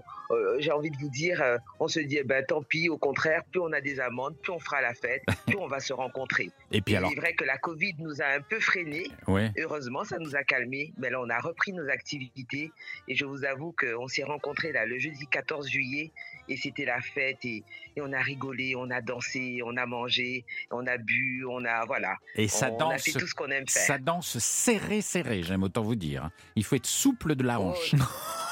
j'ai 0.59 0.71
envie 0.71 0.91
de 0.91 0.97
vous 0.97 1.09
dire, 1.09 1.43
on 1.79 1.87
se 1.87 1.99
dit, 1.99 2.17
eh 2.19 2.23
ben, 2.23 2.45
tant 2.45 2.61
pis, 2.61 2.87
au 2.87 2.99
contraire, 2.99 3.41
plus 3.51 3.61
on 3.61 3.73
a 3.73 3.81
des 3.81 3.99
amendes, 3.99 4.35
plus 4.43 4.51
on 4.51 4.59
fera 4.59 4.79
la 4.79 4.93
fête, 4.93 5.23
plus 5.47 5.57
on 5.57 5.65
va 5.65 5.79
se 5.79 5.91
rencontrer. 5.91 6.51
Et 6.71 6.81
puis 6.81 6.93
Il 6.95 6.97
alors, 6.97 7.11
est 7.11 7.15
vrai 7.15 7.33
que 7.33 7.45
la 7.45 7.57
Covid 7.57 7.95
nous 7.99 8.21
a 8.21 8.25
un 8.25 8.41
peu 8.41 8.59
freinés. 8.59 9.09
ouais. 9.27 9.51
Heureusement, 9.57 10.03
ça 10.03 10.17
nous 10.19 10.35
a 10.35 10.43
calmés. 10.43 10.93
Mais 10.97 11.09
là, 11.09 11.21
on 11.21 11.29
a 11.29 11.39
repris 11.39 11.71
nos 11.71 11.87
activités. 11.89 12.71
Et 13.07 13.15
je 13.15 13.25
vous 13.25 13.45
avoue 13.45 13.73
qu'on 13.79 14.07
s'est 14.07 14.23
rencontrés 14.23 14.71
là 14.73 14.85
le 14.85 14.99
jeudi 14.99 15.25
14 15.27 15.67
juillet. 15.69 16.11
Et 16.49 16.57
c'était 16.57 16.85
la 16.85 16.99
fête. 17.01 17.43
Et, 17.45 17.63
et 17.95 18.01
on 18.01 18.11
a 18.11 18.19
rigolé, 18.19 18.75
on 18.75 18.89
a 18.89 19.01
dansé, 19.01 19.61
on 19.65 19.77
a 19.77 19.85
mangé, 19.85 20.43
on 20.71 20.85
a 20.87 20.97
bu, 20.97 21.45
on 21.49 21.63
a. 21.65 21.85
Voilà. 21.85 22.17
Et 22.35 22.47
ça 22.49 22.69
on 22.71 22.75
a 22.75 22.79
danse, 22.79 23.03
fait 23.03 23.11
tout 23.13 23.27
ce 23.27 23.33
qu'on 23.35 23.47
aime 23.49 23.67
faire. 23.67 23.83
ça 23.83 23.97
danse 23.97 24.37
serré, 24.39 25.01
serré. 25.01 25.43
J'aime 25.43 25.63
autant 25.63 25.83
vous 25.83 25.95
dire. 25.95 26.25
hein. 26.25 26.31
Il 26.57 26.63
faut 26.65 26.75
être 26.75 26.85
souple 26.85 27.35
de 27.35 27.43
la 27.43 27.59
Oh, 27.61 27.69
hanche. 27.69 27.95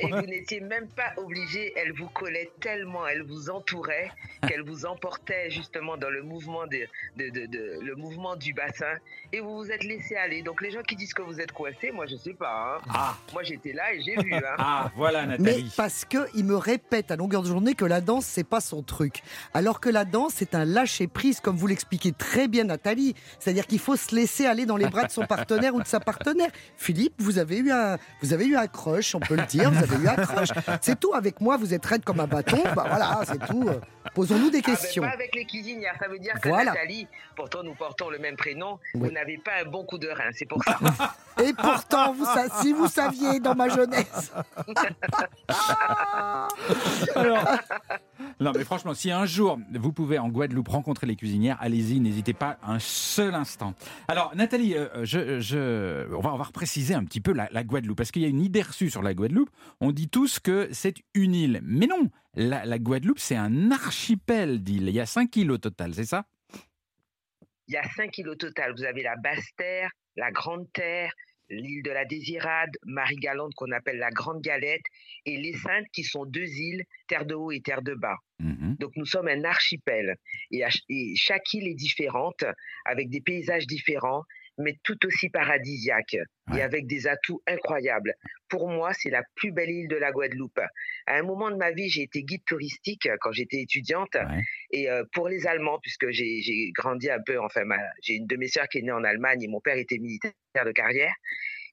Et 0.00 0.08
vous 0.10 0.20
n'étiez 0.26 0.60
même 0.60 0.88
pas 0.88 1.12
obligé, 1.16 1.72
elle 1.76 1.92
vous 1.92 2.08
collait 2.08 2.50
tellement, 2.60 3.06
elle 3.06 3.22
vous 3.22 3.50
entourait, 3.50 4.10
qu'elle 4.48 4.62
vous 4.62 4.86
emportait 4.86 5.50
justement 5.50 5.96
dans 5.96 6.10
le 6.10 6.22
mouvement, 6.22 6.66
de, 6.66 6.86
de, 7.16 7.30
de- 7.30 7.46
de- 7.46 7.78
le 7.82 7.94
mouvement 7.96 8.36
du 8.36 8.52
bassin, 8.52 8.94
et 9.32 9.40
vous 9.40 9.56
vous 9.56 9.70
êtes 9.70 9.84
laissé 9.84 10.16
aller. 10.16 10.42
Donc 10.42 10.60
les 10.62 10.70
gens 10.70 10.82
qui 10.82 10.96
disent 10.96 11.14
que 11.14 11.22
vous 11.22 11.40
êtes 11.40 11.52
coincé, 11.52 11.90
moi 11.92 12.06
je 12.06 12.16
sais 12.16 12.34
pas. 12.34 12.76
hein. 12.78 12.82
Ah, 12.92 13.16
Moi 13.32 13.42
j'étais 13.42 13.72
là 13.72 13.92
et 13.92 14.00
j'ai 14.02 14.16
vu. 14.22 14.32
Hein. 14.34 14.40
ah, 14.58 14.90
voilà 14.96 15.26
Mais 15.26 15.38
Nathalie. 15.38 15.72
parce 15.76 16.04
que 16.04 16.18
il 16.34 16.44
me 16.44 16.56
répète 16.56 17.10
à 17.10 17.16
longueur 17.16 17.42
de 17.42 17.48
journée 17.48 17.74
que 17.74 17.84
la 17.84 18.00
danse 18.00 18.26
c'est 18.26 18.44
pas 18.44 18.60
son 18.60 18.82
truc. 18.82 19.22
Alors 19.54 19.80
que 19.80 19.88
la 19.88 20.04
danse 20.04 20.34
c'est 20.36 20.54
un 20.54 20.64
lâcher 20.64 21.06
prise 21.06 21.40
comme 21.40 21.56
vous 21.56 21.66
l'expliquez 21.66 22.12
très 22.12 22.48
bien 22.48 22.64
Nathalie. 22.64 23.14
C'est-à-dire 23.38 23.66
qu'il 23.66 23.78
faut 23.78 23.96
se 23.96 24.14
laisser 24.14 24.46
aller 24.46 24.66
dans 24.66 24.76
les 24.76 24.88
bras 24.88 25.04
de 25.04 25.10
son 25.12 25.26
partenaire 25.26 25.74
ou 25.74 25.80
de 25.82 25.86
sa 25.86 26.00
partenaire. 26.00 26.50
Philippe, 26.76 27.14
vous 27.18 27.38
avez 27.38 27.58
eu 27.58 27.70
un 27.70 27.98
vous 28.22 28.32
avez 28.32 28.46
eu 28.46 28.56
un 28.56 28.66
crush, 28.66 29.14
on 29.14 29.20
peut 29.20 29.35
le 29.36 29.46
dire, 29.46 29.70
vous 29.70 29.82
avez 29.82 29.96
eu 30.04 30.08
un 30.08 30.16
crush. 30.16 30.48
C'est 30.80 30.98
tout 30.98 31.14
avec 31.14 31.40
moi, 31.40 31.56
vous 31.56 31.72
êtes 31.74 31.84
raide 31.84 32.04
comme 32.04 32.20
un 32.20 32.26
bâton. 32.26 32.58
Bah 32.74 32.84
voilà, 32.88 33.20
c'est 33.24 33.38
tout. 33.46 33.68
Posons-nous 34.14 34.50
des 34.50 34.58
Ah, 34.58 34.62
ben, 34.66 34.74
questions. 34.76 35.02
pas 35.02 35.10
avec 35.10 35.34
les 35.34 35.44
cuisinières, 35.44 35.94
ça 36.00 36.08
veut 36.08 36.18
dire 36.18 36.34
que 36.40 36.48
Voilà. 36.48 36.72
Nathalie, 36.72 37.06
pourtant 37.34 37.62
nous 37.62 37.74
portons 37.74 38.08
le 38.08 38.18
même 38.18 38.36
prénom, 38.36 38.78
Oui. 38.94 39.08
vous 39.08 39.10
n'avez 39.12 39.36
pas 39.38 39.50
un 39.64 39.68
bon 39.68 39.84
coup 39.84 39.98
de 39.98 40.08
rein, 40.08 40.30
c'est 40.32 40.46
pour 40.46 40.62
ça. 40.64 40.78
Et 41.44 41.52
pourtant, 41.52 42.14
vous, 42.14 42.24
si 42.62 42.72
vous 42.72 42.86
saviez 42.88 43.40
dans 43.40 43.54
ma 43.54 43.68
jeunesse. 43.68 44.32
Alors, 47.14 47.44
non, 48.40 48.52
mais 48.56 48.64
franchement, 48.64 48.94
si 48.94 49.10
un 49.10 49.26
jour 49.26 49.58
vous 49.74 49.92
pouvez 49.92 50.18
en 50.18 50.28
Guadeloupe 50.28 50.68
rencontrer 50.68 51.06
les 51.06 51.16
cuisinières, 51.16 51.58
allez-y, 51.60 52.00
n'hésitez 52.00 52.32
pas 52.32 52.56
un 52.66 52.78
seul 52.78 53.34
instant. 53.34 53.74
Alors, 54.08 54.32
Nathalie, 54.34 54.76
euh, 54.76 54.88
je, 55.04 55.40
je- 55.40 56.06
on, 56.14 56.20
va, 56.20 56.32
on 56.32 56.36
va 56.38 56.44
repréciser 56.44 56.94
un 56.94 57.04
petit 57.04 57.20
peu 57.20 57.32
la, 57.32 57.48
la 57.52 57.64
Guadeloupe, 57.64 57.98
parce 57.98 58.10
qu'il 58.10 58.22
y 58.22 58.26
a 58.26 58.28
une 58.28 58.40
idée 58.40 58.62
reçue 58.62 58.88
sur 58.90 59.02
la 59.02 59.12
Guadeloupe. 59.12 59.25
On 59.80 59.92
dit 59.92 60.08
tous 60.08 60.38
que 60.38 60.68
c'est 60.72 60.94
une 61.14 61.34
île. 61.34 61.60
Mais 61.62 61.86
non, 61.86 62.10
la, 62.34 62.64
la 62.64 62.78
Guadeloupe, 62.78 63.18
c'est 63.18 63.36
un 63.36 63.70
archipel 63.70 64.62
d'îles. 64.62 64.88
Il 64.88 64.94
y 64.94 65.00
a 65.00 65.06
5 65.06 65.34
îles 65.36 65.50
au 65.50 65.58
total, 65.58 65.94
c'est 65.94 66.04
ça? 66.04 66.26
Il 67.68 67.74
y 67.74 67.78
a 67.78 67.82
cinq 67.96 68.16
îles 68.18 68.28
au 68.28 68.36
total. 68.36 68.72
Vous 68.76 68.84
avez 68.84 69.02
la 69.02 69.16
Basse 69.16 69.48
Terre, 69.56 69.90
la 70.16 70.30
Grande 70.30 70.70
Terre, 70.72 71.12
l'île 71.48 71.82
de 71.82 71.90
la 71.90 72.04
Désirade, 72.04 72.70
Marie-Galante 72.84 73.54
qu'on 73.54 73.70
appelle 73.72 73.98
la 73.98 74.10
Grande 74.10 74.40
Galette, 74.40 74.84
et 75.24 75.36
les 75.36 75.54
Saintes 75.54 75.86
qui 75.92 76.04
sont 76.04 76.24
deux 76.24 76.46
îles, 76.46 76.84
Terre 77.08 77.26
de 77.26 77.34
Haut 77.34 77.50
et 77.52 77.60
Terre 77.60 77.82
de 77.82 77.94
Bas. 77.94 78.18
Mhm. 78.38 78.76
Donc 78.78 78.92
nous 78.96 79.06
sommes 79.06 79.28
un 79.28 79.44
archipel 79.44 80.16
et 80.50 80.62
chaque 81.16 81.54
île 81.54 81.68
est 81.68 81.74
différente, 81.74 82.44
avec 82.84 83.10
des 83.10 83.20
paysages 83.20 83.66
différents, 83.66 84.22
mais 84.58 84.76
tout 84.82 84.98
aussi 85.06 85.28
paradisiaques 85.28 86.16
Ouais. 86.48 86.58
et 86.58 86.62
avec 86.62 86.86
des 86.86 87.08
atouts 87.08 87.42
incroyables. 87.48 88.14
Pour 88.48 88.68
moi, 88.68 88.92
c'est 88.92 89.10
la 89.10 89.24
plus 89.34 89.50
belle 89.50 89.68
île 89.68 89.88
de 89.88 89.96
la 89.96 90.12
Guadeloupe. 90.12 90.60
À 91.06 91.16
un 91.16 91.22
moment 91.24 91.50
de 91.50 91.56
ma 91.56 91.72
vie, 91.72 91.88
j'ai 91.88 92.02
été 92.02 92.22
guide 92.22 92.44
touristique 92.44 93.08
quand 93.20 93.32
j'étais 93.32 93.60
étudiante 93.62 94.14
Ouais. 94.14 94.42
et 94.70 94.88
euh, 94.88 95.02
pour 95.12 95.28
les 95.28 95.48
Allemands, 95.48 95.80
puisque 95.82 96.08
j'ai 96.10 96.70
grandi 96.72 97.10
un 97.10 97.18
peu, 97.20 97.40
enfin, 97.40 97.62
j'ai 98.00 98.14
une 98.14 98.28
de 98.28 98.36
mes 98.36 98.46
sœurs 98.46 98.68
qui 98.68 98.78
est 98.78 98.82
née 98.82 98.92
en 98.92 99.02
Allemagne 99.02 99.42
et 99.42 99.48
mon 99.48 99.60
père 99.60 99.76
était 99.76 99.98
militaire 99.98 100.32
de 100.64 100.70
carrière. 100.72 101.12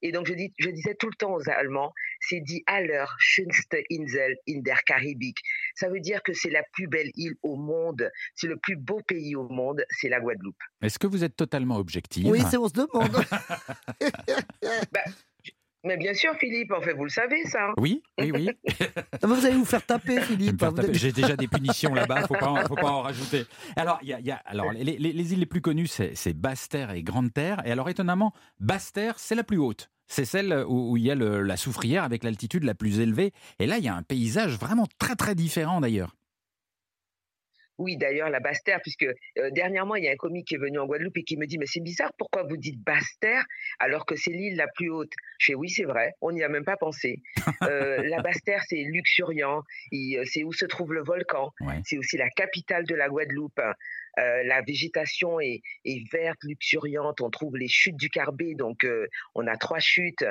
Et 0.03 0.11
donc, 0.11 0.27
je, 0.27 0.33
dis, 0.33 0.53
je 0.59 0.69
disais 0.69 0.93
tout 0.93 1.07
le 1.07 1.15
temps 1.15 1.33
aux 1.33 1.49
Allemands, 1.49 1.93
c'est 2.19 2.41
dit 2.41 2.61
aller 2.67 3.03
schönste 3.17 3.75
Insel 3.91 4.35
in 4.47 4.59
der 4.59 4.83
Karibik. 4.83 5.37
Ça 5.75 5.89
veut 5.89 5.99
dire 6.01 6.21
que 6.21 6.33
c'est 6.33 6.51
la 6.51 6.61
plus 6.73 6.87
belle 6.87 7.09
île 7.15 7.33
au 7.41 7.55
monde, 7.55 8.11
c'est 8.35 8.47
le 8.47 8.57
plus 8.57 8.75
beau 8.75 8.99
pays 9.07 9.35
au 9.35 9.47
monde, 9.47 9.83
c'est 9.89 10.09
la 10.09 10.19
Guadeloupe. 10.19 10.61
Est-ce 10.81 10.99
que 10.99 11.07
vous 11.07 11.23
êtes 11.23 11.35
totalement 11.35 11.77
objective? 11.77 12.27
Oui, 12.27 12.41
c'est 12.51 12.57
on 12.57 12.67
se 12.67 12.73
demande. 12.73 13.15
Mais 15.85 15.97
bien 15.97 16.13
sûr, 16.13 16.33
Philippe, 16.39 16.71
en 16.71 16.79
fait, 16.81 16.93
vous 16.93 17.03
le 17.03 17.09
savez, 17.09 17.43
ça. 17.43 17.59
hein. 17.67 17.73
oui, 17.77 18.01
oui, 18.17 18.31
oui. 18.31 18.49
Vous 19.21 19.45
allez 19.45 19.55
vous 19.57 19.65
faire 19.65 19.85
taper, 19.85 20.21
Philippe. 20.21 20.61
êtes- 20.63 20.93
J'ai 20.93 21.11
déjà 21.11 21.35
des 21.35 21.49
punitions 21.49 21.93
là-bas, 21.93 22.25
faut 22.25 22.35
pas, 22.35 22.47
en- 22.47 22.65
faut 22.67 22.75
pas 22.75 22.89
en 22.91 23.01
rajouter. 23.09 23.43
Alors, 23.75 23.99
il 24.01 24.07
y 24.07 24.13
a, 24.13 24.19
il 24.21 24.25
y 24.25 24.31
a- 24.31 24.37
alors 24.45 24.71
les, 24.71 24.85
les- 24.85 24.97
les 25.11 25.33
îles 25.33 25.39
les 25.39 25.45
plus 25.45 25.59
connues, 25.59 25.87
c'est 25.87 26.15
c'est 26.15 26.31
Basse-Terre 26.33 26.91
et 26.91 27.03
Grande-Terre. 27.03 27.61
Et 27.65 27.71
alors, 27.73 27.89
étonnamment, 27.89 28.33
Basse-Terre, 28.61 29.19
c'est 29.19 29.35
la 29.35 29.43
plus 29.43 29.57
haute. 29.57 29.89
C'est 30.15 30.25
celle 30.25 30.63
où, 30.67 30.95
il 30.95 31.05
y 31.05 31.09
a 31.09 31.15
la 31.15 31.57
soufrière 31.57 32.03
avec 32.03 32.23
l'altitude 32.23 32.65
la 32.65 32.75
plus 32.75 32.99
élevée. 32.99 33.31
Et 33.57 33.65
là, 33.65 33.79
il 33.79 33.83
y 33.83 33.87
a 33.87 33.95
un 33.95 34.03
paysage 34.03 34.59
vraiment 34.59 34.85
très, 34.99 35.15
très 35.15 35.33
différent 35.33 35.81
d'ailleurs. 35.81 36.15
Oui, 37.77 37.97
d'ailleurs, 37.97 38.29
la 38.29 38.39
Basse-Terre, 38.39 38.79
puisque 38.81 39.03
euh, 39.03 39.49
dernièrement, 39.51 39.95
il 39.95 40.03
y 40.03 40.07
a 40.07 40.11
un 40.11 40.15
comique 40.15 40.47
qui 40.47 40.55
est 40.55 40.59
venu 40.59 40.77
en 40.79 40.85
Guadeloupe 40.85 41.17
et 41.17 41.23
qui 41.23 41.37
me 41.37 41.45
dit, 41.47 41.57
mais 41.57 41.65
c'est 41.65 41.81
bizarre, 41.81 42.11
pourquoi 42.17 42.43
vous 42.43 42.57
dites 42.57 42.79
Basse-Terre 42.83 43.43
alors 43.79 44.05
que 44.05 44.15
c'est 44.15 44.31
l'île 44.31 44.55
la 44.55 44.67
plus 44.67 44.89
haute? 44.89 45.11
Je 45.39 45.47
fais, 45.47 45.55
oui, 45.55 45.69
c'est 45.69 45.83
vrai, 45.85 46.13
on 46.21 46.31
n'y 46.31 46.43
a 46.43 46.49
même 46.49 46.65
pas 46.65 46.77
pensé. 46.77 47.21
Euh, 47.63 48.03
la 48.03 48.21
Basse-Terre, 48.21 48.61
c'est 48.67 48.83
luxuriant, 48.83 49.63
euh, 49.93 50.23
c'est 50.25 50.43
où 50.43 50.53
se 50.53 50.65
trouve 50.65 50.93
le 50.93 51.03
volcan, 51.03 51.51
Ouais. 51.61 51.81
c'est 51.85 51.97
aussi 51.97 52.17
la 52.17 52.29
capitale 52.29 52.85
de 52.85 52.95
la 52.95 53.09
Guadeloupe. 53.09 53.59
Euh, 54.19 54.43
la 54.43 54.61
végétation 54.61 55.39
est, 55.39 55.61
est 55.85 56.03
verte, 56.11 56.37
luxuriante, 56.43 57.21
on 57.21 57.31
trouve 57.31 57.57
les 57.57 57.67
chutes 57.67 57.97
du 57.97 58.09
Carbet, 58.09 58.53
donc 58.53 58.83
euh, 58.83 59.07
on 59.33 59.47
a 59.47 59.57
trois 59.57 59.79
chutes. 59.79 60.23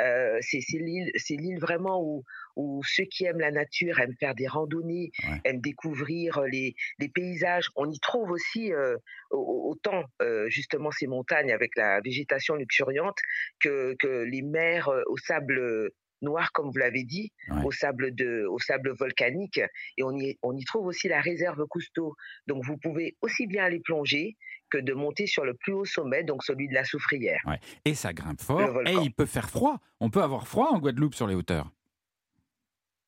Euh, 0.00 0.38
c'est 0.42 0.58
l'île 0.78 1.58
vraiment 1.60 2.02
où, 2.02 2.22
où 2.56 2.82
ceux 2.84 3.04
qui 3.04 3.24
aiment 3.24 3.40
la 3.40 3.50
nature 3.50 3.98
aiment 4.00 4.16
faire 4.20 4.34
des 4.34 4.46
randonnées, 4.46 5.10
Ouais. 5.24 5.40
aiment 5.44 5.60
découvrir 5.60 6.40
les, 6.42 6.74
les 6.98 7.08
paysages. 7.08 7.68
On 7.76 7.90
y 7.90 7.98
trouve 8.00 8.30
aussi 8.30 8.72
euh, 8.72 8.96
au- 9.30 9.70
autant 9.70 10.04
euh, 10.22 10.48
justement 10.50 10.90
ces 10.90 11.06
montagnes 11.06 11.52
avec 11.52 11.76
la 11.76 12.00
végétation 12.00 12.54
luxuriante 12.56 13.18
que, 13.60 13.94
que 13.98 14.24
les 14.24 14.42
mers 14.42 14.88
euh, 14.88 15.02
au 15.06 15.16
sable 15.16 15.90
noir, 16.22 16.50
comme 16.52 16.70
vous 16.70 16.78
l'avez 16.78 17.04
dit, 17.04 17.30
Ouais. 17.50 17.62
au 17.64 17.70
sable 17.72 18.14
de, 18.14 18.46
au 18.50 18.58
sable 18.58 18.90
volcanique. 18.98 19.60
Et 19.98 20.02
on 20.02 20.12
y, 20.16 20.38
on 20.42 20.56
y 20.56 20.64
trouve 20.64 20.86
aussi 20.86 21.08
la 21.08 21.20
réserve 21.20 21.66
Cousteau. 21.68 22.14
Donc 22.46 22.64
vous 22.64 22.78
pouvez 22.78 23.16
aussi 23.20 23.46
bien 23.46 23.64
aller 23.64 23.80
plonger 23.80 24.36
que 24.70 24.78
de 24.78 24.92
monter 24.92 25.26
sur 25.26 25.44
le 25.44 25.54
plus 25.54 25.72
haut 25.72 25.84
sommet, 25.84 26.24
donc 26.24 26.44
celui 26.44 26.68
de 26.68 26.74
la 26.74 26.84
Soufrière. 26.84 27.40
Ouais. 27.46 27.60
Et 27.84 27.94
ça 27.94 28.12
grimpe 28.12 28.40
fort. 28.40 28.80
Et 28.86 28.94
il 28.94 29.12
peut 29.12 29.26
faire 29.26 29.48
froid. 29.48 29.78
On 30.00 30.10
peut 30.10 30.22
avoir 30.22 30.46
froid 30.46 30.68
en 30.70 30.78
Guadeloupe 30.78 31.14
sur 31.14 31.26
les 31.26 31.34
hauteurs. 31.34 31.70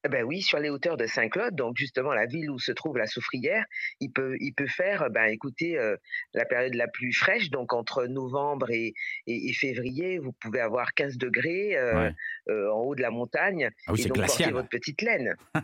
Eh 0.04 0.08
Ben 0.08 0.22
oui, 0.24 0.42
sur 0.42 0.58
les 0.60 0.70
hauteurs 0.70 0.96
de 0.96 1.06
Saint-Claude, 1.06 1.56
donc 1.56 1.76
justement 1.76 2.12
la 2.14 2.24
ville 2.26 2.50
où 2.50 2.58
se 2.60 2.70
trouve 2.70 2.96
la 2.98 3.06
Soufrière, 3.08 3.64
il 4.00 4.10
peut, 4.12 4.36
il 4.40 4.52
peut 4.52 4.68
faire, 4.68 5.10
ben 5.10 5.24
écoutez, 5.24 5.76
euh, 5.76 5.96
la 6.34 6.44
période 6.44 6.74
la 6.74 6.86
plus 6.86 7.12
fraîche, 7.12 7.50
donc 7.50 7.72
entre 7.72 8.06
novembre 8.06 8.70
et, 8.70 8.94
et, 9.26 9.48
et 9.48 9.52
février, 9.52 10.18
vous 10.20 10.32
pouvez 10.32 10.60
avoir 10.60 10.94
15 10.94 11.18
degrés 11.18 11.76
euh, 11.76 11.88
Ouais. 11.98 12.14
euh, 12.48 12.70
en 12.72 12.78
haut 12.82 12.94
de 12.94 13.02
la 13.02 13.10
montagne, 13.10 13.70
Ah 13.88 13.92
oui, 13.92 13.98
et 13.98 14.02
c'est 14.04 14.08
donc 14.10 14.18
porter 14.18 14.36
glacial. 14.44 14.52
votre 14.52 14.68
petite 14.68 15.02
laine. 15.02 15.34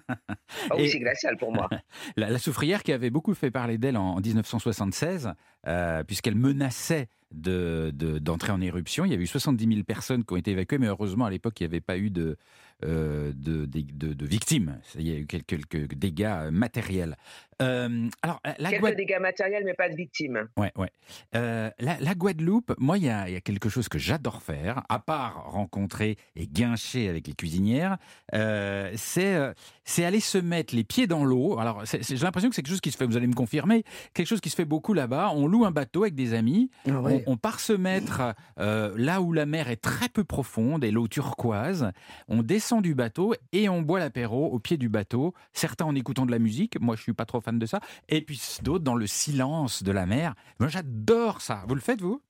Ah 0.71 0.77
oui, 0.77 0.89
c'est 0.89 0.99
glacial 1.01 1.37
pour 1.37 1.53
moi. 1.53 1.69
La, 2.17 2.31
la 2.31 2.39
soufrière 2.39 2.83
qui 2.83 2.93
avait 2.93 3.11
beaucoup 3.11 3.35
fait 3.35 3.51
parler 3.51 3.77
d'elle 3.79 3.97
en, 3.97 4.15
en 4.17 4.21
1976, 4.21 5.33
euh, 5.67 6.05
puisqu'elle 6.05 6.37
menaçait 6.37 7.09
de- 7.33 7.91
de- 7.93 8.19
d'entrer 8.19 8.53
en 8.53 8.61
éruption. 8.61 9.05
Il 9.05 9.13
y 9.13 9.17
a 9.17 9.19
eu 9.19 9.27
70 9.27 9.67
000 9.67 9.83
personnes 9.85 10.25
qui 10.25 10.33
ont 10.33 10.37
été 10.37 10.53
évacuées, 10.53 10.79
mais 10.79 10.87
heureusement, 10.87 11.25
à 11.27 11.31
l'époque, 11.31 11.59
il 11.61 11.65
n'y 11.65 11.67
avait 11.73 11.81
pas 11.81 11.99
eu 11.99 12.11
de, 12.11 12.37
de, 12.85 13.67
de, 13.67 13.81
de- 13.81 14.13
de 14.13 14.27
victimes. 14.27 14.79
Il 14.99 15.09
y 15.09 15.13
a 15.15 15.19
eu 15.19 15.27
quelques, 15.27 15.67
quelques 15.67 15.95
dégâts 15.95 16.25
euh, 16.25 16.51
matériels. 16.51 17.17
Euh, 17.63 18.09
alors, 18.23 18.41
la 18.59 18.71
Quelques 18.71 18.81
Guadeloupe. 18.81 18.97
dégâts 19.07 19.21
matériels, 19.21 19.63
mais 19.65 19.75
pas 19.75 19.89
de 19.89 19.95
victimes. 19.95 20.49
Ouais, 20.57 20.73
ouais. 20.77 20.91
Euh, 21.37 21.71
la, 21.79 21.97
la 22.01 22.15
Guadeloupe, 22.17 22.75
moi, 22.79 22.99
il 22.99 23.05
y 23.05 23.09
a, 23.09 23.29
il 23.29 23.33
y 23.35 23.37
a 23.37 23.41
quelque 23.41 23.69
chose 23.69 23.89
que 23.89 23.97
j'adore 23.99 24.43
faire, 24.43 24.83
à 24.89 24.99
part 24.99 25.53
rencontrer 25.53 26.17
et 26.35 26.49
guincher 26.49 27.09
avec 27.09 27.29
les 27.29 27.33
cuisinières, 27.35 27.97
euh, 28.35 28.91
c'est 28.97 29.37
euh, 29.37 29.53
c'est 29.85 30.05
aller 30.05 30.19
se 30.19 30.37
mettre 30.39 30.75
les 30.75 30.83
pieds 30.83 31.07
dans 31.07 31.25
l'eau. 31.25 31.59
Alors, 31.61 31.85
j'ai 31.85 32.17
l'impression 32.17 32.49
que 32.51 32.57
c'est 32.57 32.63
quelque 32.63 32.73
chose 32.73 32.81
qui 32.81 32.91
se 32.91 32.97
fait, 32.97 33.07
vous 33.07 33.17
allez 33.17 33.27
me 33.29 33.35
confirmer, 33.35 33.85
quelque 34.15 34.27
chose 34.27 34.41
qui 34.41 34.51
se 34.51 34.57
fait 34.57 34.65
beaucoup 34.65 34.93
là-bas. 34.93 35.31
On 35.35 35.47
loue 35.47 35.65
un 35.65 35.71
bateau 35.71 36.03
avec 36.03 36.17
des 36.17 36.35
amis, 36.35 36.71
Ah 36.89 37.01
ouais. 37.03 37.23
on, 37.27 37.35
on 37.35 37.37
part 37.37 37.61
se 37.61 37.73
mettre 37.73 38.35
euh, 38.59 38.93
là 38.97 39.21
où 39.21 39.33
la 39.33 39.47
mer 39.47 39.69
est 39.71 39.77
très 39.81 40.09
peu 40.09 40.25
profonde 40.25 40.83
et 40.83 40.91
l'eau 40.91 41.07
turquoise. 41.07 41.93
On 42.27 42.43
descend 42.43 42.74
du 42.81 42.95
bateau 42.95 43.35
et 43.53 43.69
on 43.69 43.83
boit 43.83 43.99
l'apéro 43.99 44.47
au 44.47 44.59
pied 44.59 44.77
du 44.77 44.89
bateau. 44.89 45.35
Certains 45.53 45.85
en 45.85 45.95
écoutant 45.95 46.27
de 46.27 46.31
la 46.31 46.39
musique. 46.39 46.81
Moi, 46.81 46.97
je 46.97 47.03
suis 47.03 47.13
pas 47.13 47.27
trop 47.27 47.41
fan 47.41 47.59
de 47.59 47.67
ça. 47.67 47.81
Et 48.09 48.23
puis 48.23 48.41
d'autres 48.63 48.85
dans 48.85 48.95
le 48.95 49.07
silence 49.07 49.83
de 49.83 49.93
la 49.93 50.07
mer. 50.07 50.35
Moi, 50.61 50.69
j'adore 50.69 51.41
ça. 51.41 51.65
Vous 51.69 51.75
le 51.75 51.81
faites, 51.81 52.01
vous? 52.01 52.23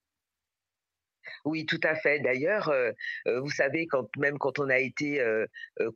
Oui, 1.44 1.66
tout 1.66 1.80
à 1.82 1.94
fait. 1.94 2.20
D'ailleurs, 2.20 2.68
euh, 2.68 2.92
euh, 3.26 3.40
vous 3.40 3.50
savez, 3.50 3.86
quand 3.86 4.08
même 4.16 4.38
quand 4.38 4.58
on 4.58 4.68
a 4.68 4.78
été 4.78 5.20
euh, 5.20 5.46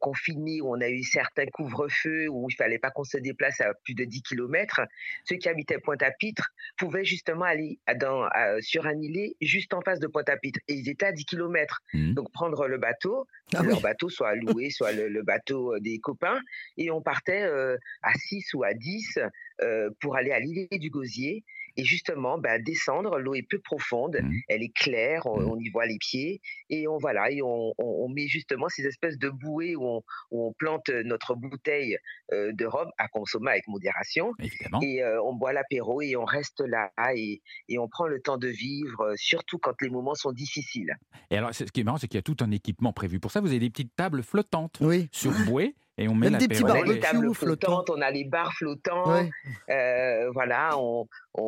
confiné, 0.01 0.61
où 0.61 0.71
on 0.75 0.81
a 0.81 0.89
eu 0.89 1.03
certains 1.03 1.47
couvre-feux, 1.47 2.29
où 2.29 2.49
il 2.51 2.55
fallait 2.55 2.79
pas 2.79 2.91
qu'on 2.91 3.05
se 3.05 3.19
déplace 3.19 3.61
à 3.61 3.73
plus 3.85 3.95
de 3.95 4.05
10 4.05 4.23
kilomètres, 4.23 4.81
ceux 5.25 5.37
qui 5.37 5.49
habitaient 5.49 5.79
Pointe-à-Pitre 5.79 6.49
pouvaient 6.77 7.05
justement 7.05 7.45
aller 7.45 7.79
à- 7.87 7.95
dans, 7.95 8.23
à- 8.25 8.61
sur 8.61 8.87
un 8.87 9.01
îlet 9.01 9.35
juste 9.41 9.75
en 9.75 9.81
face 9.81 10.01
de 10.01 10.07
Pointe-à-Pitre. 10.07 10.61
Et 10.69 10.75
ils 10.75 10.89
étaient 10.89 11.07
à 11.07 11.13
10 11.13 11.25
kilomètres. 11.25 11.83
Mhm. 11.95 12.15
Donc 12.15 12.31
prendre 12.33 12.67
le 12.69 12.79
bateau, 12.79 13.27
Ah 13.55 13.63
leur 13.63 13.77
oui. 13.79 13.83
bateau 13.83 14.09
soit 14.09 14.35
loué, 14.61 14.71
soit 14.71 14.93
le, 14.93 15.09
le 15.09 15.23
bateau 15.23 15.79
des 15.79 15.99
copains, 15.99 16.41
et 16.77 16.91
on 16.91 17.01
partait 17.03 17.43
euh, 17.43 17.77
à 18.03 18.13
6 18.15 18.55
ou 18.55 18.65
à 18.65 18.75
10 18.75 19.19
euh, 19.63 19.91
pour 20.01 20.17
aller 20.17 20.31
à 20.33 20.39
l'îlet 20.41 20.69
du 20.79 20.91
Gosier. 20.91 21.45
Et 21.79 21.85
justement, 21.85 22.39
ben, 22.39 22.61
descendre, 22.63 23.19
l'eau 23.21 23.35
est 23.35 23.47
peu 23.49 23.61
profonde, 23.61 24.19
Mhm. 24.21 24.41
elle 24.49 24.63
est 24.65 24.75
claire, 24.75 25.27
on, 25.27 25.41
Mhm. 25.41 25.49
on 25.49 25.59
y 25.61 25.69
voit 25.71 25.87
les 25.87 25.97
pieds, 25.99 26.41
et 26.71 26.89
on 26.89 26.99
voilà, 26.99 27.31
et 27.31 27.41
on, 27.41 27.73
on- 27.79 28.05
on 28.05 28.09
met 28.09 28.27
justement 28.27 28.69
ces 28.69 28.85
espèces 28.85 29.17
de 29.17 29.31
bouées 29.31 29.77
où 29.77 29.85
on, 29.85 30.03
où 30.33 30.47
on 30.49 30.53
plante 30.53 30.89
notre 31.05 31.37
bouteille 31.37 31.97
euh, 32.33 32.53
de 32.53 32.67
rhum 32.67 32.91
à 32.99 33.07
consommer 33.09 33.53
avec 33.53 33.69
modération, 33.69 34.33
Évidemment. 34.41 34.81
et 34.83 35.03
euh, 35.03 35.23
on 35.23 35.33
boit 35.35 35.53
l'apéro 35.53 36.03
et 36.03 36.17
on 36.17 36.25
reste 36.25 36.61
là 36.61 36.91
et, 37.15 37.41
et 37.69 37.79
on 37.79 37.89
prend 37.89 38.07
le 38.09 38.21
temps 38.21 38.39
de 38.39 38.49
vivre, 38.49 39.01
euh, 39.03 39.15
surtout 39.17 39.59
quand 39.59 39.81
les 39.81 39.89
moments 39.89 40.15
sont 40.17 40.33
difficiles. 40.33 40.95
Et 41.31 41.37
alors, 41.39 41.55
c'est- 41.55 41.67
ce 41.67 41.73
qui 41.73 41.81
est 41.81 41.85
marrant, 41.85 41.99
c'est 41.99 42.09
qu'il 42.09 42.19
y 42.19 42.19
a 42.19 42.23
tout 42.23 42.37
un 42.41 42.51
équipement 42.51 42.93
prévu 42.93 43.21
pour 43.21 43.31
ça. 43.31 43.41
Vous 43.41 43.47
avez 43.49 43.61
des 43.61 43.71
petites 43.71 43.95
tables 43.95 44.23
flottantes 44.25 44.79
Oui. 44.81 45.09
sur 45.13 45.31
bouée 45.47 45.75
et 45.99 46.09
on 46.09 46.15
met 46.15 46.31
Même 46.31 46.39
des 46.39 46.49
petits 46.49 46.63
On 46.65 46.67
a 46.69 46.75
l'apéro. 46.75 46.93
les 46.93 47.01
barbecues 47.01 47.35
flottants. 47.35 47.67
flottantes, 47.83 47.91
on 47.91 48.01
a 48.01 48.11
les 48.11 48.25
bars 48.25 48.53
flottants, 48.55 49.13
Ouais. 49.13 49.31
euh, 49.71 50.31
voilà, 50.33 50.79
on, 50.79 51.07
on, 51.35 51.43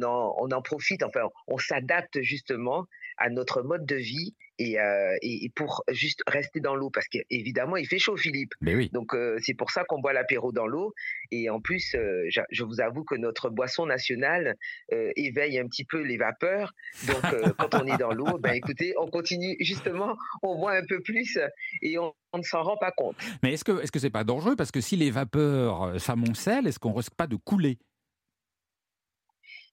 on 0.00 0.02
en, 0.02 0.34
on 0.38 0.50
en 0.50 0.62
profite, 0.62 1.02
enfin, 1.02 1.22
on 1.48 1.58
s'adapte 1.58 2.20
justement 2.20 2.86
à 3.18 3.30
notre 3.30 3.62
mode 3.62 3.86
de 3.86 3.96
vie 3.96 4.34
et, 4.58 4.80
euh, 4.80 5.16
et, 5.20 5.50
pour 5.54 5.84
juste 5.90 6.22
rester 6.26 6.60
dans 6.60 6.74
l'eau, 6.74 6.88
parce 6.90 7.08
qu'évidemment, 7.08 7.76
il 7.76 7.86
fait 7.86 7.98
chaud, 7.98 8.16
Philippe. 8.16 8.54
Mais 8.62 8.74
oui. 8.74 8.88
Donc, 8.92 9.14
euh, 9.14 9.38
c'est 9.42 9.54
pour 9.54 9.70
ça 9.70 9.84
qu'on 9.84 10.00
boit 10.00 10.14
l'apéro 10.14 10.50
dans 10.50 10.66
l'eau. 10.66 10.94
Et 11.30 11.50
en 11.50 11.60
plus, 11.60 11.94
euh, 11.94 12.24
je, 12.30 12.40
je 12.50 12.64
vous 12.64 12.80
avoue 12.80 13.04
que 13.04 13.14
notre 13.14 13.50
boisson 13.50 13.86
nationale 13.86 14.56
éveille 14.90 15.58
un 15.58 15.66
petit 15.66 15.84
peu 15.84 16.00
les 16.00 16.16
vapeurs. 16.16 16.72
Donc, 17.06 17.22
quand 17.58 17.74
on 17.74 17.86
est 17.86 17.98
dans 17.98 18.12
l'eau, 18.12 18.38
ben 18.38 18.52
écoutez, 18.52 18.94
on 18.98 19.08
continue 19.08 19.56
justement, 19.60 20.16
on 20.42 20.58
boit 20.58 20.72
un 20.72 20.84
peu 20.86 21.00
plus 21.00 21.38
et 21.82 21.98
on, 21.98 22.14
on 22.32 22.38
ne 22.38 22.42
s'en 22.42 22.62
rend 22.62 22.76
pas 22.76 22.92
compte. 22.92 23.16
Mais 23.42 23.52
est-ce 23.52 23.64
que 23.64 23.82
est-ce 23.82 23.92
que 23.92 23.98
c'est 23.98 24.10
pas 24.10 24.24
dangereux? 24.24 24.56
Parce 24.56 24.70
que 24.70 24.80
si 24.80 24.96
les 24.96 25.10
vapeurs 25.10 26.00
s'amoncellent, 26.00 26.66
est-ce 26.66 26.78
qu'on 26.78 26.92
risque 26.92 27.14
pas 27.14 27.26
de 27.26 27.36
couler? 27.36 27.78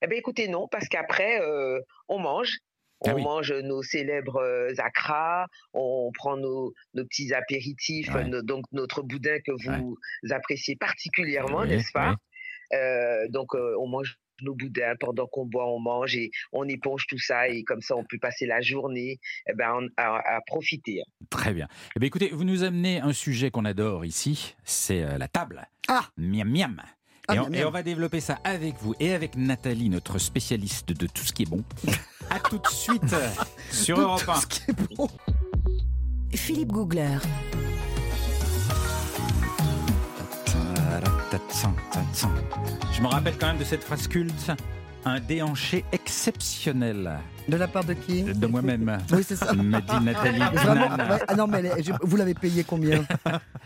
Eh 0.03 0.07
bien, 0.07 0.17
écoutez, 0.17 0.49
non, 0.49 0.67
parce 0.67 0.89
qu'après, 0.89 1.39
euh, 1.41 1.79
on 2.09 2.19
mange. 2.19 2.57
On 3.05 3.09
Ah 3.11 3.15
oui. 3.15 3.23
mange 3.23 3.51
nos 3.51 3.81
célèbres 3.83 4.37
euh, 4.37 4.73
acras, 4.77 5.47
on 5.73 6.11
prend 6.13 6.37
nos, 6.37 6.73
nos 6.93 7.05
petits 7.05 7.33
apéritifs, 7.33 8.13
Ouais. 8.13 8.25
nos- 8.25 8.41
donc 8.41 8.65
notre 8.71 9.01
boudin 9.01 9.37
que 9.45 9.51
vous 9.65 9.97
appréciez 10.31 10.75
particulièrement, 10.75 11.59
Oui, 11.61 11.67
n'est-ce 11.69 11.91
pas? 11.91 12.11
oui. 12.11 12.77
Euh, 12.77 13.27
Donc, 13.29 13.53
euh, 13.55 13.75
on 13.79 13.87
mange 13.87 14.17
nos 14.41 14.55
boudins 14.55 14.95
pendant 14.99 15.27
qu'on 15.27 15.45
boit, 15.45 15.67
on 15.69 15.79
mange 15.79 16.15
et 16.15 16.31
on 16.53 16.67
éponge 16.67 17.05
tout 17.07 17.19
ça 17.19 17.47
et 17.47 17.63
comme 17.63 17.81
ça, 17.81 17.95
on 17.95 18.03
peut 18.03 18.17
passer 18.19 18.45
la 18.45 18.61
journée 18.61 19.19
eh 19.47 19.53
ben, 19.53 19.71
en- 19.73 19.87
à, 19.95 20.37
à 20.37 20.41
profiter. 20.47 21.01
Très 21.29 21.53
bien. 21.53 21.67
Eh 21.95 21.99
bien, 21.99 22.07
écoutez, 22.07 22.29
vous 22.29 22.43
nous 22.43 22.63
amenez 22.63 22.99
un 22.99 23.13
sujet 23.13 23.51
qu'on 23.51 23.63
adore 23.65 24.05
ici, 24.05 24.55
c'est 24.63 25.03
euh, 25.03 25.17
la 25.17 25.27
table. 25.27 25.67
Ah 25.87 26.07
Miam 26.17 26.49
miam. 26.49 26.81
Ah, 27.27 27.35
et, 27.35 27.39
on, 27.39 27.49
et 27.51 27.63
va 27.63 27.83
développer 27.83 28.19
ça 28.19 28.39
avec 28.43 28.75
vous 28.81 28.95
et 28.99 29.13
avec 29.13 29.37
Nathalie, 29.37 29.89
notre 29.89 30.17
spécialiste 30.19 30.91
de 30.91 31.07
tout 31.07 31.23
ce 31.23 31.31
qui 31.31 31.43
est 31.43 31.49
bon. 31.49 31.63
À 32.29 32.39
tout 32.39 32.57
de 32.57 32.67
suite 32.67 33.15
sur 33.71 33.99
Europe 33.99 34.23
1. 34.27 34.35
ce 34.35 34.47
qui 34.47 34.61
est 34.71 34.95
bon. 34.95 35.07
Philippe 36.33 36.71
Googler. 36.71 37.17
Je 42.93 43.01
me 43.01 43.07
rappelle 43.07 43.37
quand 43.37 43.47
même 43.47 43.57
de 43.57 43.63
cette 43.63 43.83
phrase 43.83 44.07
culte 44.07 44.51
un 45.05 45.19
déhanché 45.19 45.83
exceptionnel 45.91 47.19
De 47.47 47.57
la 47.57 47.67
part 47.67 47.83
de 47.83 47.93
qui 47.93 48.23
de 48.23 48.47
moi-même. 48.47 48.97
Oui, 49.11 49.21
c'est 49.27 49.35
ça. 49.35 49.51
m'a 49.53 49.81
dit 49.81 49.99
Nathalie 50.01 50.39
Vraiment, 50.39 50.87
Knan. 50.87 51.09
ouais, 51.09 51.19
ah 51.27 51.35
non, 51.35 51.47
mais 51.47 51.59
elle 51.59 51.65
est- 51.65 51.83
je- 51.83 51.91
vous 52.01 52.15
l'avez 52.15 52.33
payé 52.33 52.63
combien 52.63 53.03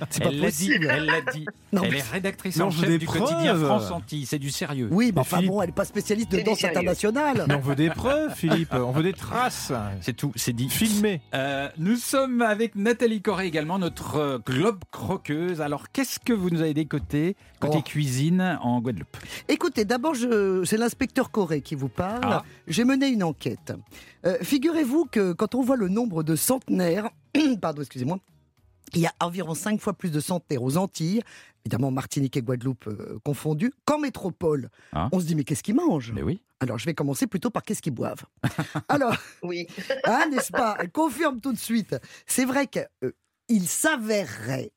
C'est 0.10 0.24
pas 0.24 0.30
Elle 0.30 0.40
l'a 0.42 0.50
dit, 0.52 0.68
possible. 0.68 0.88
elle 0.90 1.06
l'a 1.06 1.22
dit. 1.32 1.46
Non, 1.72 1.84
elle 1.84 1.92
mais- 1.92 1.98
est 2.00 2.12
rédactrice 2.12 2.58
Non, 2.58 2.66
en 2.68 2.72
chef 2.72 2.88
des 2.88 2.98
du 2.98 3.06
quotidien 3.06 3.54
preuves. 3.54 3.66
France 3.66 3.92
Antilles. 3.92 4.26
C'est 4.26 4.40
du 4.40 4.50
sérieux. 4.50 4.90
Oui, 4.92 5.12
mais 5.14 5.22
enfin 5.22 5.38
Philippe- 5.38 5.52
bon, 5.52 5.62
elle 5.62 5.68
n'est 5.70 5.74
pas 5.74 5.86
spécialiste 5.86 6.32
de 6.32 6.42
danse 6.42 6.64
internationale. 6.64 7.46
Mais 7.48 7.54
on 7.54 7.60
veut 7.60 7.76
des 7.76 7.90
preuves, 7.90 8.34
Philippe. 8.36 8.74
On 8.74 8.92
veut 8.92 9.04
des 9.04 9.14
traces. 9.14 9.72
C'est 10.02 10.16
tout, 10.16 10.32
c'est 10.36 10.54
dit. 10.54 10.70
Filmé. 10.70 11.22
Euh, 11.36 11.70
nous 11.78 11.96
sommes 11.98 12.42
avec 12.42 12.76
Nathalie 12.76 13.22
Corré 13.22 13.46
également, 13.46 13.78
notre 13.80 14.16
euh, 14.18 14.40
globe 14.46 14.80
croqueuse. 14.92 15.62
Alors, 15.62 15.92
qu'est-ce 15.92 16.20
que 16.20 16.34
vous 16.34 16.50
nous 16.50 16.62
avez 16.62 16.74
décoté 16.74 17.36
côté 17.60 17.78
Oh. 17.80 17.84
cuisine 17.84 18.58
en 18.62 18.82
Guadeloupe? 18.82 19.18
Écoutez, 19.50 19.86
d'abord, 19.86 20.16
je- 20.16 20.64
c'est 20.66 20.78
l'inspecteur 20.78 21.30
Corée 21.32 21.62
qui 21.62 21.76
vous 21.76 21.90
parle. 21.90 22.22
Ah. 22.24 22.44
J'ai 22.68 22.84
mené 22.84 23.08
une 23.08 23.24
enquête. 23.24 23.67
Euh, 24.26 24.38
Figurez-vous 24.42 25.06
que 25.06 25.34
quand 25.34 25.56
on 25.56 25.62
voit 25.62 25.76
le 25.78 25.90
nombre 25.90 26.24
de 26.24 26.36
centenaires, 26.36 27.10
pardon, 27.62 27.82
excusez-moi, 27.82 28.20
il 28.94 29.02
y 29.02 29.06
a 29.06 29.14
environ 29.20 29.54
cinq 29.54 29.82
fois 29.82 29.94
plus 29.94 30.12
de 30.12 30.20
centenaires 30.20 30.64
aux 30.64 30.78
Antilles, 30.78 31.22
évidemment 31.66 31.92
Martinique 31.92 32.38
et 32.38 32.42
Guadeloupe 32.42 32.88
euh, 32.88 33.20
confondus, 33.24 33.74
qu'en 33.86 34.00
métropole. 34.00 34.70
Ah. 34.94 35.10
On 35.12 35.20
se 35.20 35.26
dit, 35.26 35.36
mais 35.36 35.44
qu'est-ce 35.44 35.64
qu'ils 35.64 35.76
mangent? 35.76 36.12
Mais 36.14 36.24
oui. 36.24 36.42
Alors, 36.60 36.78
je 36.80 36.86
vais 36.86 36.94
commencer 36.94 37.28
plutôt 37.28 37.50
par 37.50 37.64
qu'est-ce 37.64 37.82
qu'ils 37.82 37.94
boivent. 37.94 38.24
Alors, 38.90 39.16
Oui, 39.44 39.68
Hein, 40.06 40.28
n'est-ce 40.32 40.52
pas? 40.52 40.76
Elle 40.80 40.92
confirme 40.92 41.40
tout 41.42 41.52
de 41.54 41.58
suite. 41.58 41.96
C'est 42.26 42.46
vrai 42.46 42.68
qu'il 42.68 43.68
s'avérerait 43.68 44.72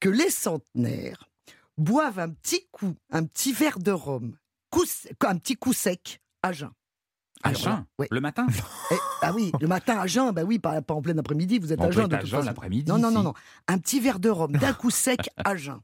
que 0.00 0.08
les 0.08 0.28
centenaires 0.30 1.30
boivent 1.78 2.18
un 2.18 2.28
petit 2.30 2.66
coup, 2.70 2.94
un 3.10 3.24
petit 3.24 3.52
verre 3.52 3.78
de 3.78 3.92
rhum, 3.92 4.36
coup 4.70 4.84
un 5.20 5.36
petit 5.38 5.54
coup 5.56 5.72
sec 5.72 6.20
à 6.42 6.52
jeun. 6.52 6.70
À 7.42 7.52
le 8.10 8.20
matin. 8.20 8.46
Eh, 8.90 8.96
ah 9.22 9.32
oui, 9.32 9.52
le 9.60 9.66
matin 9.68 9.98
à 9.98 10.06
jeun, 10.06 10.32
bah 10.32 10.42
oui, 10.44 10.58
pas, 10.58 10.82
pas 10.82 10.94
en 10.94 11.02
plein 11.02 11.16
après-midi, 11.16 11.58
vous 11.58 11.72
êtes 11.72 11.80
On 11.80 11.84
à 11.84 11.90
jeun 11.90 12.08
de 12.08 12.16
toute 12.16 12.28
façon. 12.28 12.54
Non, 12.86 12.98
non, 12.98 13.10
non, 13.10 13.22
non. 13.22 13.34
Un 13.68 13.78
petit 13.78 14.00
verre 14.00 14.18
de 14.20 14.28
rhum 14.28 14.52
d'un 14.52 14.72
coup 14.72 14.90
sec 14.90 15.30
à 15.44 15.56
jeun. 15.56 15.80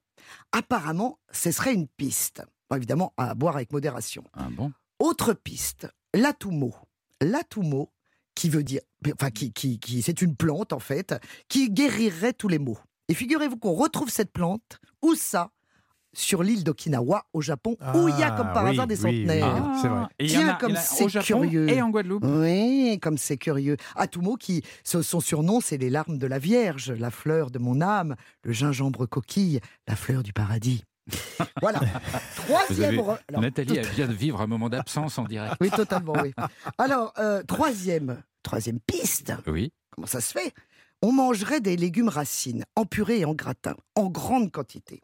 Apparemment, 0.53 1.19
ce 1.31 1.51
serait 1.51 1.75
une 1.75 1.87
piste. 1.87 2.43
Bon, 2.71 2.77
évidemment, 2.77 3.13
à 3.17 3.35
boire 3.35 3.57
avec 3.57 3.73
modération. 3.73 4.25
Ah 4.35 4.49
bon? 4.51 4.73
Autre 4.99 5.33
piste, 5.33 5.89
l'atumo. 6.15 6.75
L'atumo, 7.21 7.91
qui 8.35 8.49
veut 8.51 8.63
dire, 8.63 8.81
enfin, 9.15 9.31
qui, 9.31 9.53
qui, 9.53 9.79
qui- 9.79 10.03
c'est 10.03 10.21
une 10.23 10.37
plante 10.37 10.73
en 10.73 10.79
fait, 10.79 11.15
qui 11.49 11.71
guérirait 11.71 12.33
tous 12.33 12.49
les 12.49 12.59
maux. 12.59 12.79
Et 13.09 13.15
figurez-vous 13.15 13.57
qu'on 13.57 13.73
retrouve 13.73 14.11
cette 14.11 14.33
plante, 14.33 14.81
où 15.03 15.15
ça 15.15 15.51
Sur 16.21 16.43
l'île 16.43 16.65
d'Okinawa, 16.65 17.25
au 17.33 17.41
Japon, 17.41 17.77
où 17.95 18.09
il 18.09 18.19
y 18.19 18.25
a 18.25 18.33
comme 18.33 18.53
par 18.53 18.67
Ah, 18.67 18.71
hasard 18.71 18.87
oui, 18.89 18.97
des 18.97 19.05
oui, 19.05 19.11
oui. 19.11 19.19
centenaires. 19.21 19.55
Ah. 19.57 19.79
c'est 19.81 19.89
vrai. 19.89 20.03
Et 20.19 20.25
il 20.25 20.33
y 20.33 20.37
en 20.37 20.41
Tiens, 20.41 20.49
a- 20.49 20.55
comme 20.59 20.75
c'est 20.77 21.07
curieux. 21.23 21.69
et 21.71 21.81
en 21.81 21.91
Guadeloupe. 21.91 22.25
Oui, 22.27 22.99
comme 23.01 23.19
c'est 23.19 23.37
curieux. 23.37 23.77
Atumo, 23.95 24.35
qui, 24.37 24.65
son 24.83 25.03
son 25.03 25.21
surnom, 25.21 25.61
c'est 25.61 25.77
les 25.77 25.91
larmes 25.91 26.19
de 26.19 26.27
la 26.27 26.41
Vierge, 26.41 26.91
la 26.91 27.13
fleur 27.13 27.53
de 27.53 27.61
mon 27.61 27.81
âme, 27.81 28.17
le 28.43 28.53
gingembre 28.53 29.07
coquille, 29.07 29.61
la 29.87 29.95
fleur 29.95 30.25
du 30.25 30.33
paradis. 30.33 30.83
Voilà. 31.63 31.81
Troisième. 32.35 32.89
avez- 32.89 32.99
re- 32.99 33.19
alors, 33.29 33.41
Nathalie 33.41 33.69
tout- 33.69 33.77
elle 33.79 33.87
vient 33.87 34.09
de 34.09 34.13
vivre 34.13 34.41
un 34.41 34.47
moment 34.49 34.69
d'absence 34.69 35.19
en 35.19 35.25
direct. 35.25 35.55
Oui, 35.61 35.71
totalement, 35.71 36.15
oui. 36.23 36.33
Alors, 36.79 37.13
euh, 37.19 37.43
troisième, 37.45 38.21
troisième 38.43 38.81
piste. 38.81 39.33
Oui. 39.47 39.73
Comment 39.95 40.07
ça 40.09 40.21
se 40.21 40.33
fait? 40.33 40.53
On 41.01 41.13
mangerait 41.13 41.61
des 41.61 41.77
légumes 41.77 42.09
racines, 42.09 42.65
en 42.75 42.85
purée 42.85 43.21
et 43.21 43.25
en 43.25 43.35
gratin, 43.35 43.77
en 43.95 44.07
grande 44.09 44.51
quantité. 44.51 45.01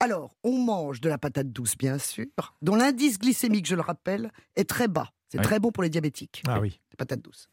Alors, 0.00 0.34
on 0.44 0.58
mange 0.58 1.00
de 1.00 1.08
la 1.08 1.18
patate 1.18 1.50
douce, 1.52 1.76
bien 1.76 1.98
sûr, 1.98 2.26
dont 2.62 2.74
l'indice 2.76 3.18
glycémique, 3.18 3.66
je 3.66 3.74
le 3.74 3.82
rappelle, 3.82 4.30
est 4.56 4.68
très 4.68 4.88
bas. 4.88 5.10
C'est 5.28 5.38
Oui. 5.38 5.44
très 5.44 5.58
bon 5.60 5.70
pour 5.72 5.82
les 5.82 5.88
diabétiques, 5.90 6.42
Ah 6.46 6.60
oui. 6.60 6.80
les 6.90 6.96
patates 6.96 7.22
douces. 7.22 7.48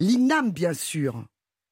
L'inam, 0.00 0.50
bien 0.50 0.74
sûr. 0.74 1.24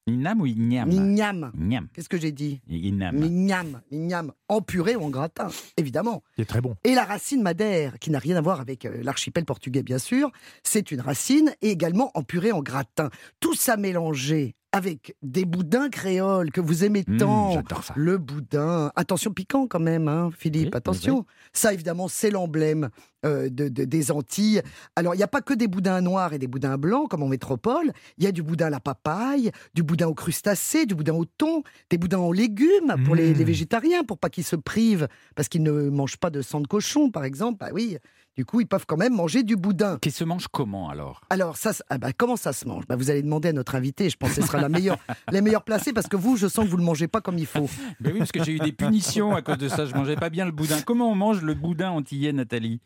Inam 0.09 0.40
ou 0.40 0.46
ignam 0.46 0.88
Mignam. 0.88 1.52
Ignam. 1.55 1.88
Qu'est-ce 1.94 2.09
que 2.09 2.18
j'ai 2.18 2.33
dit? 2.33 2.61
Inam. 2.68 3.16
Mignam. 3.16 3.83
Mignam. 3.92 4.33
En 4.48 4.61
purée 4.61 4.96
ou 4.96 5.02
en 5.05 5.11
gratin, 5.11 5.46
évidemment. 5.76 6.24
C'est 6.37 6.44
très 6.44 6.61
bon. 6.61 6.74
Et 6.83 6.94
la 6.96 7.05
racine 7.05 7.40
madère, 7.40 7.98
qui 8.00 8.11
n'a 8.11 8.18
rien 8.18 8.35
à 8.37 8.40
voir 8.40 8.61
avec 8.61 8.85
euh, 8.85 9.00
l'archipel 9.05 9.44
portugais, 9.44 9.85
bien 9.85 9.98
sûr, 9.98 10.33
c'est 10.64 10.90
une 10.90 11.00
racine 11.00 11.55
et 11.62 11.70
également 11.70 12.11
en 12.14 12.24
purée 12.24 12.50
en 12.50 12.62
gratin. 12.62 13.11
Tout 13.38 13.55
ça 13.55 13.76
mélangé 13.76 14.57
avec 14.72 15.14
des 15.22 15.44
boudins 15.44 15.90
créoles 15.90 16.50
que 16.50 16.61
vous 16.61 16.85
aimez 16.85 17.04
Mmh, 17.06 17.16
tant. 17.18 17.50
J'adore 17.52 17.85
ça. 17.85 17.94
le 17.96 18.16
boudin, 18.18 18.90
attention 18.96 19.30
piquant 19.32 19.66
quand 19.66 19.80
même, 19.80 20.08
hein, 20.08 20.30
Philippe, 20.37 20.70
Oui, 20.72 20.76
attention. 20.76 21.26
Ça, 21.52 21.72
évidemment, 21.74 22.08
c'est 22.08 22.30
l'emblème 22.30 22.88
euh, 23.24 23.48
de, 23.50 23.68
de- 23.68 23.85
des 23.85 24.11
Antilles. 24.11 24.62
Alors, 24.96 25.14
il 25.14 25.18
n'y 25.18 25.22
a 25.22 25.28
pas 25.28 25.42
que 25.42 25.52
des 25.54 25.68
boudins 25.68 26.00
noirs 26.00 26.32
et 26.32 26.38
des 26.38 26.46
boudins 26.46 26.78
blancs, 26.78 27.08
comme 27.11 27.22
en 27.22 27.28
métropole. 27.28 27.92
Il 28.18 28.24
y 28.24 28.26
a 28.26 28.32
du 28.32 28.42
boudin 28.42 28.66
à 28.66 28.70
la 28.70 28.80
papaye, 28.80 29.50
du 29.74 29.82
boudin 29.82 30.06
aux 30.08 30.14
crustacés, 30.14 30.87
du 30.87 30.94
boudin 30.94 31.14
au 31.14 31.24
thon, 31.26 31.62
des 31.90 31.98
boudins 31.98 32.18
aux 32.18 32.32
légumes 32.32 32.94
pour 33.04 33.14
les, 33.14 33.30
Mmh. 33.35 33.38
les 33.38 33.44
végétariens, 33.44 34.04
pour 34.04 34.18
pas 34.18 34.30
qu'ils 34.30 34.44
se 34.44 34.56
privent, 34.56 35.06
parce 35.37 35.48
qu'ils 35.48 35.62
ne 35.62 35.90
mangent 35.90 36.16
pas 36.18 36.30
de 36.30 36.40
sang 36.42 36.61
de 36.61 36.66
cochon, 36.66 37.11
par 37.11 37.24
exemple. 37.24 37.58
Bah 37.61 37.68
oui, 37.72 37.98
du 38.36 38.44
coup, 38.46 38.60
ils 38.60 38.66
peuvent 38.66 38.86
quand 38.86 38.96
même 38.96 39.14
manger 39.14 39.42
du 39.42 39.56
boudin. 39.56 39.98
Qui 40.00 40.10
se 40.10 40.24
mange 40.24 40.48
comment 40.48 40.88
alors? 40.88 41.20
Alors, 41.30 41.56
ça, 41.56 41.72
se- 41.72 41.82
ah 41.90 41.98
bah, 41.98 42.12
comment 42.16 42.36
ça 42.36 42.52
se 42.52 42.66
mange? 42.66 42.86
Bah, 42.86 42.96
Vous 42.96 43.10
allez 43.10 43.22
demander 43.22 43.50
à 43.50 43.52
notre 43.52 43.74
invité, 43.74 44.08
je 44.08 44.16
pense 44.16 44.30
que 44.34 44.40
ce 44.40 44.46
sera 44.46 44.60
la 44.60 44.68
meilleure, 44.70 44.98
la 45.30 45.40
meilleure 45.42 45.64
placée, 45.64 45.92
parce 45.92 46.06
que 46.08 46.16
vous, 46.16 46.36
je 46.36 46.46
sens 46.48 46.64
que 46.64 46.70
vous 46.70 46.76
ne 46.76 46.82
le 46.82 46.86
mangez 46.86 47.08
pas 47.08 47.20
comme 47.20 47.38
il 47.38 47.46
faut. 47.46 47.68
Ben 48.00 48.12
oui, 48.12 48.18
parce 48.20 48.32
que 48.32 48.42
j'ai 48.42 48.52
eu 48.52 48.58
des 48.58 48.72
punitions 48.72 49.34
à 49.34 49.42
cause 49.42 49.58
de 49.58 49.68
ça. 49.68 49.84
Je 49.86 49.94
mangeais 49.94 50.16
pas 50.16 50.30
bien 50.30 50.46
le 50.46 50.52
boudin. 50.52 50.80
Comment 50.80 51.10
on 51.10 51.14
mange 51.14 51.42
le 51.42 51.54
boudin 51.54 51.90
antillais, 51.90 52.32
Nathalie? 52.32 52.80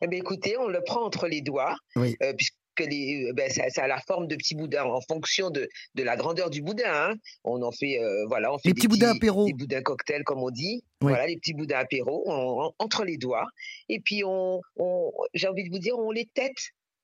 Eh 0.00 0.06
bien, 0.06 0.18
écoutez, 0.20 0.56
on 0.58 0.68
le 0.68 0.80
prend 0.84 1.04
entre 1.04 1.26
les 1.26 1.40
doigts, 1.40 1.74
Oui. 1.96 2.16
euh, 2.22 2.32
puisque 2.36 2.54
les, 2.84 3.24
euh, 3.28 3.32
ben, 3.34 3.50
ça, 3.50 3.68
ça 3.70 3.84
a 3.84 3.86
la 3.88 3.98
forme 4.00 4.26
de 4.26 4.36
petits 4.36 4.54
boudins 4.54 4.84
en 4.84 5.00
fonction 5.00 5.50
de, 5.50 5.68
de 5.94 6.02
la 6.02 6.16
grandeur 6.16 6.50
du 6.50 6.62
boudin. 6.62 6.84
hein. 6.86 7.14
On 7.44 7.62
en 7.62 7.72
fait, 7.72 7.98
euh, 8.00 8.26
voilà, 8.28 8.52
on 8.52 8.58
fait 8.58 8.68
Les 8.68 8.72
des 8.74 8.78
petits 8.78 8.88
boudins 8.88 9.14
apéro. 9.14 9.46
des 9.46 9.52
boudins 9.54 9.82
cocktails 9.82 10.24
comme 10.24 10.42
on 10.42 10.50
dit. 10.50 10.82
Oui. 11.02 11.10
Voilà, 11.12 11.26
les 11.26 11.36
petits 11.36 11.54
boudins 11.54 11.78
apéro 11.78 12.24
on- 12.26 12.64
on- 12.66 12.72
entre 12.78 13.04
les 13.04 13.16
doigts. 13.16 13.46
Et 13.88 14.00
puis, 14.00 14.22
on, 14.24 14.60
on- 14.76 15.12
j'ai 15.34 15.48
envie 15.48 15.64
de 15.64 15.70
vous 15.70 15.78
dire, 15.78 15.98
on 15.98 16.10
les 16.10 16.26
tête. 16.34 16.56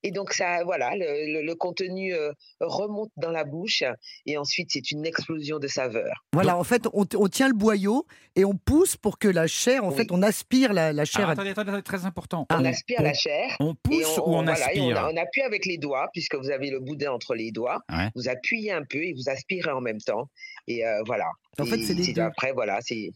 Et 0.07 0.11
donc 0.11 0.33
ça, 0.33 0.63
voilà, 0.63 0.95
le, 0.95 1.33
le- 1.33 1.41
le 1.41 1.55
contenu 1.55 2.13
euh, 2.13 2.31
remonte 2.59 3.09
dans 3.17 3.31
la 3.31 3.43
bouche 3.43 3.83
et 4.27 4.37
ensuite 4.37 4.69
c'est 4.71 4.91
une 4.91 5.05
explosion 5.05 5.57
de 5.57 5.67
saveurs. 5.67 6.23
Voilà, 6.33 6.57
en 6.57 6.63
fait, 6.63 6.87
on, 6.93 7.05
on 7.15 7.27
tient 7.27 7.47
le 7.47 7.55
boyau 7.55 8.05
et 8.35 8.45
on 8.45 8.53
pousse 8.55 8.95
pour 8.97 9.17
que 9.17 9.27
la 9.27 9.47
chair, 9.47 9.83
en 9.83 9.89
Oui. 9.89 9.95
fait, 9.97 10.11
on 10.11 10.21
aspire 10.21 10.73
la, 10.73 10.93
la 10.93 11.05
chair. 11.05 11.21
Alors, 11.21 11.31
attendez, 11.31 11.49
attendez, 11.49 11.69
attendez, 11.69 11.83
très 11.83 12.05
important. 12.05 12.45
On 12.51 12.61
on, 12.61 12.65
aspire 12.65 12.97
on- 12.99 13.03
la 13.03 13.13
chair. 13.13 13.55
on 13.59 13.73
pousse 13.73 14.17
ou 14.19 14.21
on 14.27 14.43
voilà, 14.43 14.51
aspire 14.51 14.83
on, 15.09 15.13
on 15.13 15.17
appuie 15.17 15.41
avec 15.41 15.65
les 15.65 15.77
doigts, 15.79 16.07
puisque 16.13 16.35
vous 16.35 16.51
avez 16.51 16.69
le 16.69 16.79
boudin 16.79 17.11
entre 17.11 17.33
les 17.33 17.51
doigts. 17.51 17.79
Ouais. 17.91 18.09
Vous 18.15 18.29
appuyez 18.29 18.71
un 18.71 18.83
peu 18.87 18.99
et 18.99 19.13
vous 19.13 19.29
aspirez 19.29 19.71
en 19.71 19.81
même 19.81 19.99
temps. 20.01 20.29
Et 20.67 20.85
euh, 20.85 21.01
voilà. 21.07 21.25
En 21.59 21.65
fait, 21.65 21.79
c'est 21.83 21.93
les 21.95 22.13
deux. 22.13 22.21
Après, 22.21 22.51
voilà, 22.53 22.79
c'est 22.81 23.09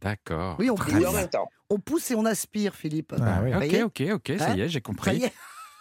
D'accord. 0.00 0.56
Oui, 0.58 0.68
on 0.70 0.74
en 0.74 1.12
même 1.12 1.28
temps. 1.28 1.48
Pousse 1.84 2.10
et 2.10 2.14
on 2.14 2.24
aspire, 2.24 2.74
Philippe. 2.74 3.14
Ah 3.20 3.40
oui. 3.42 3.52
Ok, 3.84 4.00
ok, 4.00 4.02
ok, 4.14 4.38
ça 4.38 4.50
Hein 4.50 4.56
y 4.56 4.60
est, 4.62 4.68
j'ai 4.68 4.74
Ça 4.74 4.80
compris. 4.80 5.22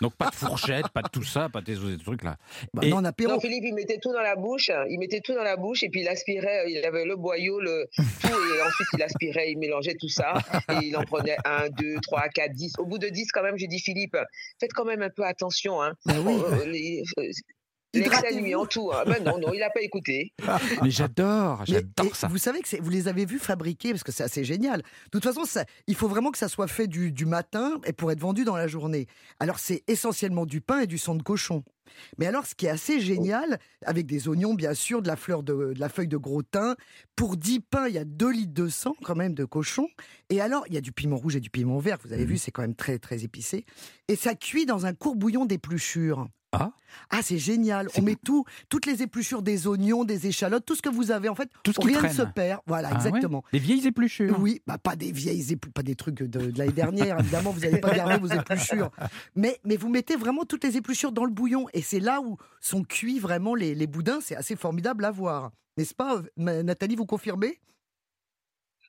Donc 0.02 0.16
pas 0.16 0.30
de 0.30 0.36
fourchette, 0.36 0.90
pas 0.90 1.02
de 1.02 1.10
tout 1.10 1.24
ça, 1.24 1.50
pas 1.50 1.62
des 1.62 1.76
des 1.76 1.98
trucs 1.98 2.24
là. 2.24 2.38
Bah 2.74 2.82
Et- 2.84 2.90
non, 2.90 2.98
en 2.98 3.06
apéro. 3.06 3.34
Non, 3.34 3.40
Philippe, 3.40 3.64
il 3.66 3.74
mettait 3.74 3.98
tout 3.98 4.12
dans 4.12 4.22
la 4.22 4.36
bouche. 4.36 4.70
Il 4.90 5.00
mettait 5.00 5.22
tout 5.22 5.34
dans 5.34 5.44
la 5.44 5.56
bouche 5.56 5.84
et 5.84 5.90
puis 5.90 6.02
il 6.02 6.08
aspirait. 6.08 6.70
Il 6.70 6.84
avait 6.86 7.06
le 7.06 7.16
boyau, 7.16 7.60
le 7.60 7.88
tout. 7.96 8.28
Et 8.28 8.62
ensuite, 8.62 8.88
il 8.94 9.04
aspirait, 9.04 9.52
il 9.52 9.58
mélangeait 9.58 9.96
tout 10.00 10.10
ça. 10.10 10.34
Et 10.70 10.88
il 10.88 10.98
en 10.98 11.04
prenait 11.04 11.38
un, 11.46 11.70
deux, 11.70 11.96
trois, 12.02 12.28
quatre, 12.30 12.54
dix. 12.54 12.74
Au 12.78 12.86
bout 12.86 12.98
de 12.98 13.08
dix, 13.08 13.32
quand 13.32 13.44
même, 13.44 13.58
j'ai 13.58 13.68
dit, 13.68 13.80
Philippe, 13.80 14.18
faites 14.60 14.74
quand 14.74 14.86
même 14.86 15.02
un 15.02 15.10
peu 15.10 15.24
attention. 15.24 15.82
Hein. 15.82 15.94
Bah 16.06 16.16
oui. 16.20 17.04
Hydratez-vous. 18.00 18.40
nuit 18.42 18.56
en 18.56 18.66
tout. 18.66 18.92
Hein. 18.94 19.04
Ben 19.06 19.24
non, 19.24 19.38
non, 19.40 19.52
il 19.54 19.60
n'a 19.60 19.70
pas 19.70 19.82
écouté. 19.82 20.34
Mais 20.84 20.90
j'adore, 20.92 21.60
Mais- 21.68 21.76
j'adore 21.76 22.16
ça. 22.16 22.28
Vous 22.28 22.38
savez 22.38 22.62
que 22.62 22.68
c'est- 22.68 22.80
vous 22.82 22.90
les 22.90 23.08
avez 23.08 23.26
vus 23.26 23.40
fabriquer 23.40 23.92
parce 23.92 24.04
que 24.04 24.12
c'est 24.12 24.24
assez 24.24 24.44
génial. 24.44 24.82
De 24.82 24.86
toute 25.12 25.24
façon, 25.24 25.46
ça, 25.46 25.66
il 25.88 25.96
faut 25.96 26.08
vraiment 26.08 26.32
que 26.32 26.38
ça 26.38 26.48
soit 26.50 26.68
fait 26.68 26.88
du, 26.88 27.12
du 27.12 27.26
matin 27.26 27.80
et 27.86 27.94
pour 27.94 28.12
être 28.12 28.20
vendu 28.20 28.44
dans 28.44 28.58
la 28.58 28.68
journée. 28.68 29.08
Alors 29.40 29.60
c'est 29.60 29.84
essentiellement 29.88 30.46
du 30.46 30.62
pain 30.62 30.80
et 30.82 30.88
du 30.88 30.98
sang 30.98 31.16
de 31.16 31.24
cochon. 31.24 31.64
Mais 32.18 32.26
alors, 32.26 32.48
ce 32.48 32.56
qui 32.56 32.66
est 32.66 32.70
assez 32.70 33.00
génial, 33.00 33.60
avec 33.86 34.08
des 34.08 34.28
oignons, 34.28 34.56
bien 34.56 34.74
sûr, 34.74 35.04
de 35.04 35.08
la 35.08 35.16
fleur 35.16 35.44
de, 35.44 35.72
de 35.74 35.80
la 35.80 35.88
feuille 35.88 36.08
de 36.08 36.18
gros 36.18 36.42
thym, 36.42 36.76
pour 37.16 37.38
10 37.38 37.60
pains, 37.60 37.88
il 37.88 37.94
y 37.94 38.00
a 38.00 38.04
2 38.04 38.32
litres 38.32 38.54
de 38.56 38.68
sang, 38.70 38.96
quand 39.04 39.16
même, 39.16 39.36
de 39.36 39.46
cochon. 39.46 39.88
Et 40.30 40.42
alors, 40.42 40.66
il 40.68 40.74
y 40.74 40.78
a 40.78 40.82
du 40.82 40.92
piment 40.92 41.16
rouge 41.16 41.36
et 41.36 41.40
du 41.40 41.52
piment 41.52 41.78
vert, 41.78 41.98
vous 42.04 42.12
avez 42.12 42.26
vu, 42.26 42.38
c'est 42.40 42.50
quand 42.52 42.64
même 42.64 42.76
très, 42.76 42.98
très 42.98 43.24
épicé. 43.24 43.66
Et 44.08 44.16
ça 44.16 44.34
cuit 44.34 44.66
dans 44.66 44.88
un 44.88 44.94
court 44.96 45.16
bouillon 45.16 45.46
d'épluchures. 45.46 46.28
Ah. 46.52 46.72
Ah, 47.10 47.20
c'est 47.22 47.38
génial. 47.38 47.90
On 47.98 48.02
met 48.02 48.16
tout, 48.16 48.46
toutes 48.70 48.86
les 48.86 49.02
épluchures 49.02 49.42
des 49.42 49.68
oignons, 49.68 50.06
des 50.06 50.28
échalotes, 50.28 50.66
tout 50.66 50.76
ce 50.76 50.82
que 50.82 50.90
vous 50.90 51.12
avez. 51.12 51.28
En 51.28 51.36
fait, 51.36 51.50
Tout 51.64 51.74
ce 51.74 51.80
qui 51.80 51.88
rien 51.88 52.02
ne 52.02 52.08
se 52.10 52.22
perd. 52.22 52.62
Voilà, 52.66 52.88
Ah 52.90 52.92
ouais 52.92 52.98
exactement. 53.08 53.44
Les 53.52 53.60
vieilles 53.60 53.86
épluchures. 53.86 54.38
Oui, 54.40 54.62
bah 54.66 54.78
pas 54.78 54.96
des 54.96 55.12
vieilles 55.12 55.52
épluchures, 55.52 55.74
pas 55.74 55.84
des 55.84 55.96
trucs 55.96 56.16
de, 56.16 56.26
de 56.28 56.58
l'année 56.58 56.72
dernière, 56.72 57.20
évidemment, 57.20 57.52
vous 57.52 57.60
n'allez 57.60 57.80
pas 57.80 57.94
garder 57.94 58.18
vos 58.18 58.28
épluchures. 58.34 58.90
Mais, 59.36 59.60
mais 59.66 59.76
vous 59.76 59.90
mettez 59.90 60.16
vraiment 60.16 60.46
toutes 60.46 60.64
les 60.64 60.78
épluchures 60.78 61.12
dans 61.12 61.26
le 61.26 61.32
bouillon, 61.32 61.68
et 61.74 61.82
c'est 61.82 62.00
là 62.00 62.22
où 62.22 62.38
sont 62.62 62.84
cuits 62.84 63.20
vraiment 63.20 63.56
les, 63.56 63.76
les 63.76 63.88
boudins, 63.88 64.20
c'est 64.22 64.36
assez 64.36 64.56
formidable 64.56 65.04
à 65.06 65.12
voir. 65.12 65.52
N'est-ce 65.78 65.94
pas, 65.94 66.22
euh, 66.40 66.64
Nathalie, 66.64 66.96
vous 66.96 67.06
confirmez? 67.06 67.60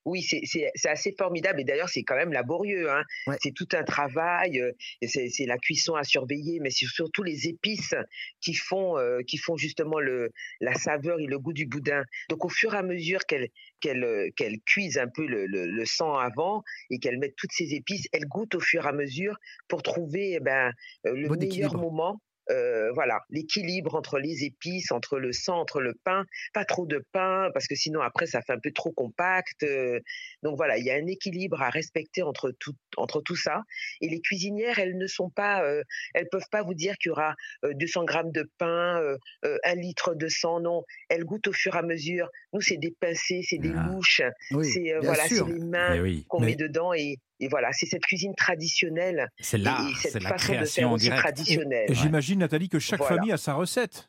Oui, 0.07 0.23
c'est- 0.23 0.41
c'est 0.45 0.71
c'est 0.77 0.89
assez 0.89 1.13
formidable 1.19 1.61
et 1.61 1.65
d'ailleurs 1.65 1.89
c'est 1.91 2.03
quand 2.05 2.17
même 2.17 2.33
laborieux. 2.33 2.89
Hein. 2.91 3.03
Ouais. 3.27 3.37
C'est 3.43 3.53
tout 3.53 3.69
un 3.75 3.83
travail, 3.83 4.61
euh, 4.61 4.73
c'est 5.07 5.47
la 5.47 5.59
cuisson 5.59 5.95
à 5.97 6.05
surveiller, 6.05 6.61
mais 6.61 6.71
c'est 6.71 6.87
surtout 6.87 7.23
les 7.25 7.49
épices 7.49 7.95
qui 8.41 8.55
font, 8.55 8.97
euh, 8.99 9.19
qui 9.27 9.37
font 9.37 9.57
justement 9.57 9.99
le, 10.01 10.31
la 10.61 10.75
saveur 10.75 11.19
et 11.21 11.27
le 11.27 11.39
goût 11.39 11.53
du 11.53 11.67
boudin. 11.67 12.05
Donc 12.31 12.45
au 12.45 12.49
fur 12.49 12.73
et 12.75 12.79
à 12.79 12.83
mesure 12.83 13.21
qu'elle 13.27 13.49
qu'elle 13.81 14.05
euh, 14.05 14.31
qu'elle 14.37 14.61
cuise 14.65 14.97
un 14.97 15.09
peu 15.09 15.27
le, 15.27 15.47
le, 15.47 15.67
le 15.67 15.85
sang 15.85 16.15
avant 16.15 16.63
et 16.91 16.99
qu'elle 17.01 17.19
mette 17.19 17.35
toutes 17.37 17.53
ces 17.53 17.75
épices, 17.75 18.07
elle 18.13 18.27
goûte 18.27 18.55
au 18.55 18.61
fur 18.61 18.87
et 18.87 18.89
à 18.89 18.93
mesure 18.93 19.37
pour 19.69 19.83
trouver 19.83 20.35
eh 20.35 20.41
ben, 20.41 20.73
euh, 21.07 21.15
le 21.15 21.29
Bon 21.29 21.37
meilleur 21.37 21.75
équilibre. 21.75 21.79
moment. 21.79 22.21
Euh, 22.51 22.91
voilà, 22.93 23.21
l'équilibre 23.31 23.95
entre 23.95 24.19
les 24.19 24.45
épices, 24.45 24.93
entre 24.93 25.19
le 25.19 25.33
sang, 25.33 25.59
entre 25.61 25.81
le 25.81 25.95
pain, 26.05 26.25
pas 26.55 26.65
trop 26.65 26.87
de 26.87 27.05
pain 27.13 27.51
parce 27.55 27.67
que 27.67 27.75
sinon 27.75 28.01
après 28.01 28.27
ça 28.27 28.41
fait 28.43 28.53
un 28.53 28.59
peu 28.61 28.71
trop 28.73 28.93
compact. 28.93 29.63
euh, 29.63 30.01
donc 30.43 30.57
voilà, 30.57 30.79
il 30.79 30.85
y 30.85 30.91
a 30.91 30.95
un 30.95 31.07
équilibre 31.07 31.61
à 31.63 31.71
respecter 31.71 32.23
entre 32.23 32.53
tout, 32.59 32.75
entre 32.97 33.21
tout 33.21 33.37
ça. 33.37 33.63
Et 34.01 34.09
les 34.09 34.21
cuisinières, 34.21 34.79
elles 34.79 34.97
ne 34.97 35.07
sont 35.07 35.31
pas, 35.31 35.63
euh, 35.65 35.83
elles 36.15 36.29
peuvent 36.31 36.49
pas 36.51 36.63
vous 36.63 36.75
dire 36.75 36.95
qu'il 36.99 37.11
y 37.11 37.13
aura 37.13 37.35
euh, 37.65 37.73
200 37.75 38.05
grammes 38.05 38.33
de 38.33 38.49
pain, 38.59 39.01
euh, 39.01 39.17
euh, 39.45 39.57
un 39.65 39.75
litre 39.75 40.15
de 40.15 40.29
sang. 40.29 40.61
Non, 40.61 40.83
elles 41.09 41.25
goûtent 41.25 41.49
au 41.49 41.53
fur 41.53 41.75
et 41.75 41.79
à 41.79 41.83
mesure. 41.83 42.29
Nous, 42.53 42.61
c'est 42.61 42.77
des 42.79 42.95
pincées, 43.01 43.43
c'est 43.43 43.59
des 43.59 43.73
Ah. 43.77 43.89
louches, 43.91 44.23
Oui, 44.53 44.71
c'est 44.71 44.93
euh, 44.95 45.01
voilà, 45.03 45.25
c'est 45.29 45.45
les 45.47 45.59
mains 45.65 46.01
oui, 46.01 46.25
qu'on 46.29 46.41
mais- 46.41 46.47
met 46.49 46.57
dedans 46.57 46.93
et, 46.95 47.17
et 47.41 47.49
voilà, 47.49 47.71
c'est 47.73 47.87
cette 47.87 48.03
cuisine 48.05 48.35
traditionnelle 48.35 49.29
c'est 49.39 49.59
cette 49.59 49.61
c'est 49.61 49.65
la 49.65 49.71
façon 49.71 50.19
de 50.19 50.21
faire 50.21 50.37
création 50.37 50.93
aussi 50.93 51.09
traditionnelle. 51.11 51.87
J'imagine, 51.91 52.36
Nathalie, 52.39 52.69
que 52.69 52.79
chaque 52.79 53.01
Voilà. 53.01 53.17
famille 53.17 53.33
a 53.33 53.37
sa 53.37 53.55
recette. 53.55 54.09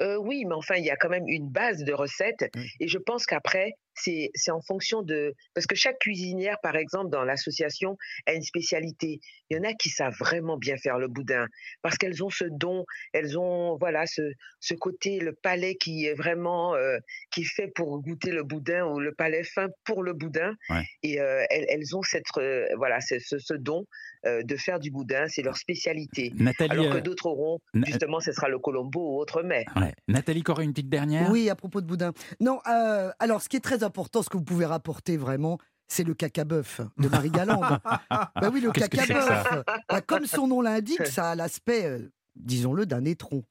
Euh, 0.00 0.16
oui, 0.16 0.44
mais 0.44 0.54
enfin, 0.54 0.74
il 0.76 0.84
y 0.84 0.90
a 0.90 0.96
quand 0.96 1.08
même 1.08 1.28
une 1.28 1.48
base 1.48 1.84
de 1.84 1.92
recettes. 1.92 2.50
Oui. 2.56 2.68
Et 2.80 2.88
je 2.88 2.98
pense 2.98 3.26
qu'après, 3.26 3.72
c'est 3.94 4.30
c'est 4.34 4.50
en 4.50 4.60
fonction 4.60 5.02
de... 5.02 5.34
Parce 5.54 5.66
que 5.66 5.74
chaque 5.74 5.98
cuisinière, 5.98 6.58
par 6.62 6.76
exemple, 6.76 7.10
dans 7.10 7.24
l'association, 7.24 7.96
a 8.26 8.32
une 8.34 8.42
spécialité. 8.42 9.20
Il 9.50 9.56
y 9.56 9.60
en 9.60 9.64
a 9.64 9.74
qui 9.74 9.88
savent 9.90 10.16
vraiment 10.18 10.56
bien 10.56 10.76
faire 10.76 10.98
le 10.98 11.08
boudin, 11.08 11.46
parce 11.82 11.96
qu'elles 11.96 12.22
ont 12.24 12.30
ce 12.30 12.44
don, 12.44 12.84
elles 13.12 13.38
ont 13.38 13.76
voilà 13.78 14.06
ce, 14.06 14.22
ce 14.60 14.74
côté, 14.74 15.18
le 15.20 15.32
palais 15.32 15.76
qui 15.76 16.06
est 16.06 16.14
vraiment... 16.14 16.74
euh, 16.74 16.98
qui 17.30 17.42
est 17.42 17.44
fait 17.44 17.68
pour 17.68 18.00
goûter 18.00 18.30
le 18.30 18.42
boudin, 18.42 18.86
ou 18.86 19.00
le 19.00 19.12
palais 19.12 19.44
fin 19.44 19.68
pour 19.84 20.02
le 20.02 20.12
boudin. 20.12 20.54
Ouais. 20.70 20.84
Et 21.02 21.20
euh, 21.20 21.44
elles, 21.50 21.66
elles 21.68 21.96
ont 21.96 22.02
cette, 22.02 22.24
euh, 22.38 22.66
voilà, 22.76 23.00
ce, 23.00 23.18
ce, 23.18 23.38
ce 23.38 23.54
don 23.54 23.86
euh, 24.26 24.42
de 24.42 24.56
faire 24.56 24.78
du 24.80 24.90
boudin, 24.90 25.28
c'est 25.28 25.42
leur 25.42 25.56
spécialité. 25.56 26.32
Nathalie, 26.36 26.70
Alors 26.72 26.94
que 26.94 26.98
d'autres 26.98 27.26
auront, 27.26 27.60
Na- 27.74 27.86
justement, 27.86 28.20
ce 28.20 28.32
sera 28.32 28.48
le 28.48 28.58
colombo 28.58 29.14
ou 29.14 29.20
autre 29.20 29.42
mets. 29.42 29.64
ouais. 29.76 29.92
Nathalie, 30.08 30.40
encore 30.40 30.60
une 30.60 30.72
petite 30.72 30.88
dernière? 30.88 31.30
Oui, 31.30 31.48
à 31.50 31.54
propos 31.54 31.80
de 31.80 31.86
boudin. 31.86 32.12
Non, 32.40 32.60
euh, 32.68 33.10
alors 33.18 33.42
ce 33.42 33.48
qui 33.48 33.56
est 33.56 33.60
très 33.60 33.83
important, 33.84 34.22
ce 34.22 34.28
que 34.28 34.36
vous 34.36 34.44
pouvez 34.44 34.66
rapporter 34.66 35.16
vraiment, 35.16 35.58
c'est 35.86 36.04
le 36.04 36.14
caca-bœuf 36.14 36.80
de 36.98 37.08
Marie-Galande. 37.08 37.78
bah 38.10 38.50
oui, 38.52 38.60
le 38.60 38.72
que 38.72 38.80
caca-bœuf. 38.80 39.64
Bah, 39.88 40.00
comme 40.00 40.26
son 40.26 40.48
nom 40.48 40.60
l'indique, 40.60 41.06
ça 41.06 41.30
a 41.30 41.34
l'aspect, 41.34 41.84
euh, 41.86 42.12
disons-le, 42.34 42.86
d'un 42.86 43.04
étron. 43.04 43.44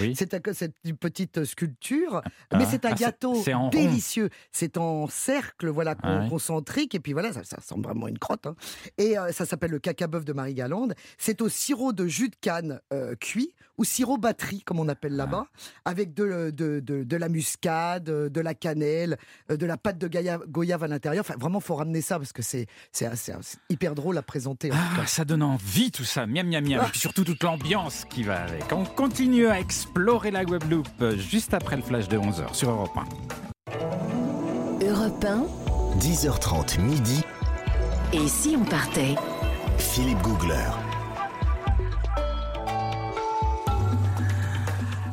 Oui. 0.00 0.14
C'est 0.16 0.34
cette 0.52 0.74
petite 1.00 1.44
sculpture, 1.44 2.22
Ah, 2.50 2.58
mais 2.58 2.64
c'est 2.66 2.84
un 2.84 2.90
ah, 2.92 2.94
gâteau 2.94 3.42
délicieux. 3.70 4.28
C'est 4.50 4.76
en 4.76 5.06
cercle, 5.08 5.68
voilà, 5.68 5.94
Ah 6.02 6.26
concentrique, 6.28 6.94
et 6.94 7.00
puis 7.00 7.12
voilà, 7.12 7.32
ça, 7.32 7.44
ça 7.44 7.56
ressemble 7.60 7.84
vraiment 7.84 8.06
à 8.06 8.08
une 8.10 8.18
crotte. 8.18 8.46
hein. 8.46 8.54
Et 8.98 9.18
euh, 9.18 9.32
ça 9.32 9.46
s'appelle 9.46 9.70
le 9.70 9.78
caca-bœuf 9.78 10.24
de 10.24 10.32
Marie-Galande. 10.32 10.94
C'est 11.18 11.40
au 11.42 11.48
sirop 11.48 11.92
de 11.92 12.06
jus 12.06 12.28
de 12.28 12.36
canne 12.40 12.80
euh, 12.92 13.14
cuit, 13.16 13.54
ou 13.78 13.84
sirop 13.84 14.18
batterie, 14.18 14.62
comme 14.62 14.78
on 14.80 14.88
appelle 14.88 15.16
là-bas, 15.16 15.46
avec 15.84 16.12
de, 16.14 16.50
de, 16.50 16.80
de- 16.80 17.02
de 17.04 17.16
la 17.16 17.28
muscade, 17.28 18.08
euh, 18.10 18.28
de 18.28 18.40
la 18.40 18.54
cannelle, 18.54 19.16
euh, 19.50 19.56
de 19.56 19.64
la 19.66 19.76
pâte 19.76 19.98
de 19.98 20.08
goyave 20.48 20.82
à 20.84 20.88
l'intérieur. 20.88 21.24
Enfin, 21.26 21.34
vraiment, 21.38 21.58
faut 21.60 21.74
ramener 21.74 22.02
ça, 22.02 22.18
parce 22.18 22.32
que 22.32 22.42
c'est 22.42 22.66
hyper 23.70 23.94
drôle 23.94 24.18
à 24.18 24.22
présenter. 24.22 24.70
en 24.70 24.74
tout 24.74 24.96
cas. 25.00 25.06
ça 25.06 25.24
donne 25.24 25.42
envie 25.42 25.90
tout 25.90 26.04
ça, 26.04 26.26
miam 26.26 26.46
miam 26.48 26.64
miam, 26.66 26.84
et 26.84 26.88
puis 26.90 27.00
surtout 27.00 27.24
toute 27.24 27.42
l'ambiance 27.42 28.04
qui 28.08 28.22
va 28.22 28.42
avec. 28.42 28.70
On 28.72 28.84
continue 28.84 29.46
à 29.46 29.58
explorer 29.82 30.30
la 30.30 30.44
Guadeloupe 30.44 31.16
juste 31.16 31.54
après 31.54 31.74
le 31.74 31.82
flash 31.82 32.08
de 32.08 32.16
11h 32.16 32.54
sur 32.54 32.70
Europe 32.70 32.96
1. 34.80 34.86
Europe 34.86 35.24
1. 35.24 35.98
10h30 35.98 36.80
midi, 36.80 37.20
Et 38.12 38.28
si 38.28 38.56
on 38.56 38.64
partait? 38.64 39.16
Philippe 39.78 40.22
Googler. 40.22 40.70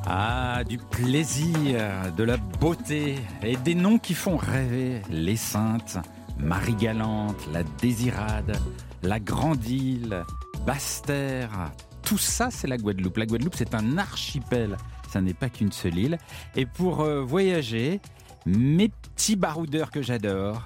Ah, 0.05 0.63
du 0.63 0.77
plaisir, 0.77 1.81
de 2.15 2.23
la 2.23 2.37
beauté 2.37 3.15
et 3.41 3.55
des 3.57 3.73
noms 3.73 3.97
qui 3.97 4.13
font 4.13 4.37
rêver. 4.37 5.01
Les 5.09 5.35
Saintes, 5.35 5.97
Marie 6.37 6.75
Galante, 6.75 7.47
la 7.51 7.63
Désirade, 7.63 8.55
la 9.01 9.19
Grande 9.19 9.65
Île, 9.65 10.23
Basse-Terre. 10.67 11.71
Tout 12.09 12.17
ça, 12.17 12.49
c'est 12.49 12.65
la 12.67 12.77
Guadeloupe. 12.77 13.17
La 13.17 13.27
Guadeloupe, 13.27 13.53
c'est 13.55 13.75
un 13.75 13.99
archipel. 13.99 14.77
Ça 15.11 15.21
n'est 15.21 15.35
pas 15.35 15.47
qu'une 15.47 15.71
seule 15.71 15.95
île. 15.95 16.17
Et 16.55 16.65
pour 16.65 17.01
euh, 17.01 17.21
voyager, 17.21 17.99
mes 18.47 18.89
petits 18.89 19.35
baroudeurs 19.35 19.91
que 19.91 20.01
j'adore, 20.01 20.63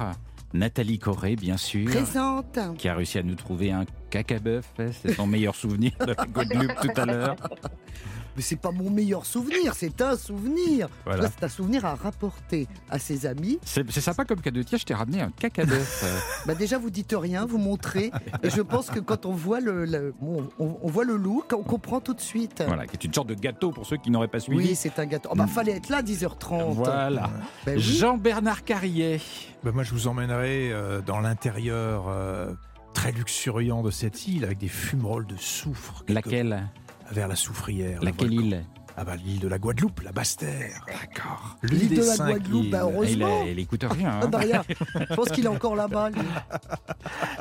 Nathalie 0.53 0.99
Corré, 0.99 1.35
bien 1.35 1.57
sûr 1.57 1.89
Présente. 1.89 2.59
qui 2.77 2.87
a 2.87 2.95
réussi 2.95 3.17
à 3.17 3.23
nous 3.23 3.35
trouver 3.35 3.71
un 3.73 3.83
caca-bœuf. 4.09 4.65
hein, 4.79 4.91
C'est 5.01 5.15
son 5.15 5.27
meilleur 5.27 5.53
souvenir 5.53 5.91
de 5.99 6.13
la 6.13 6.25
Guadeloupe 6.25 6.79
tout 6.81 7.01
à 7.01 7.05
l'heure. 7.05 7.35
Mais 8.35 8.41
c'est 8.41 8.55
pas 8.55 8.71
mon 8.71 8.89
meilleur 8.89 9.25
souvenir, 9.25 9.73
c'est 9.75 10.01
un 10.01 10.17
souvenir. 10.17 10.87
Voilà. 11.05 11.23
Là, 11.23 11.29
C'est 11.37 11.45
un 11.45 11.49
souvenir 11.49 11.85
à 11.85 11.95
rapporter 11.95 12.67
à 12.89 12.97
ses 12.99 13.25
amis. 13.25 13.59
C'est 13.63 13.89
sympa 14.01 14.25
comme 14.25 14.41
cadeau. 14.41 14.63
Tiens, 14.63 14.77
je 14.77 14.85
t'ai 14.85 14.93
ramené 14.93 15.21
un 15.21 15.29
caca-bœuf. 15.31 16.01
euh, 16.03 16.17
Bah 16.47 16.55
déjà, 16.55 16.77
vous 16.77 16.89
dites 16.89 17.13
rien, 17.17 17.45
vous 17.45 17.57
montrez. 17.59 18.11
Et 18.41 18.49
je 18.49 18.61
pense 18.61 18.89
que 18.89 18.99
quand 18.99 19.25
on 19.25 19.33
voit 19.33 19.59
le, 19.59 19.85
le- 19.85 20.13
bon, 20.19 20.47
on, 20.59 20.77
on 20.81 20.87
voit 20.89 21.05
le 21.05 21.15
look, 21.15 21.53
on 21.57 21.63
comprend 21.63 21.99
tout 21.99 22.13
de 22.13 22.21
suite. 22.21 22.63
voilà, 22.65 22.87
qui 22.87 22.95
est 22.95 23.03
une 23.03 23.13
sorte 23.13 23.27
de 23.27 23.35
gâteau 23.35 23.71
pour 23.71 23.85
ceux 23.85 23.97
qui 23.97 24.09
n'auraient 24.11 24.27
pas 24.27 24.39
suivi. 24.39 24.57
Oui, 24.69 24.75
c'est 24.75 24.97
un 24.99 25.05
gâteau. 25.05 25.29
Oh, 25.31 25.35
bah, 25.35 25.47
fallait 25.47 25.73
être 25.73 25.89
là 25.89 26.01
10h30. 26.01 26.73
Voilà. 26.73 27.29
Ben 27.65 27.75
oui. 27.77 27.81
Jean-Bernard 27.81 28.63
Carrier. 28.63 29.21
Ben, 29.63 29.71
moi, 29.71 29.83
je 29.83 29.91
vous 29.91 30.07
emmènerai 30.07 30.71
euh, 30.71 31.01
dans 31.01 31.19
l'intérieur 31.19 32.05
euh, 32.09 32.51
très 32.93 33.11
luxuriant 33.11 33.81
de 33.83 33.91
cette 33.91 34.27
île 34.27 34.43
avec 34.43 34.57
des 34.57 34.67
fumerolles 34.67 35.25
de 35.27 35.37
soufre. 35.37 36.03
Laquelle? 36.07 36.67
Vers 37.13 37.27
la 37.27 37.35
soufrière. 37.35 37.99
le 37.99 38.05
Laquelle 38.05 38.33
île? 38.33 38.65
Ah 38.95 39.03
bah 39.03 39.15
l'île 39.15 39.39
de 39.39 39.47
la 39.47 39.57
Guadeloupe, 39.57 40.01
la 40.01 40.11
Basse-Terre. 40.11 40.85
D'accord. 40.87 41.57
L'île 41.63 41.89
de 41.97 42.03
la 42.03 42.15
Guadeloupe, 42.15 42.69
bah, 42.69 42.83
Il, 42.87 42.93
heureusement. 42.93 43.41
a- 43.41 43.45
il 43.45 43.57
écoute 43.59 43.83
rien. 43.89 44.11
Ah, 44.13 44.19
hein. 44.23 44.27
bah, 44.27 44.37
rien. 44.37 44.63
Je 45.09 45.15
pense 45.15 45.29
qu'il 45.29 45.45
est 45.45 45.49
encore 45.49 45.75
là-bas. 45.75 46.11
lui. 46.11 46.21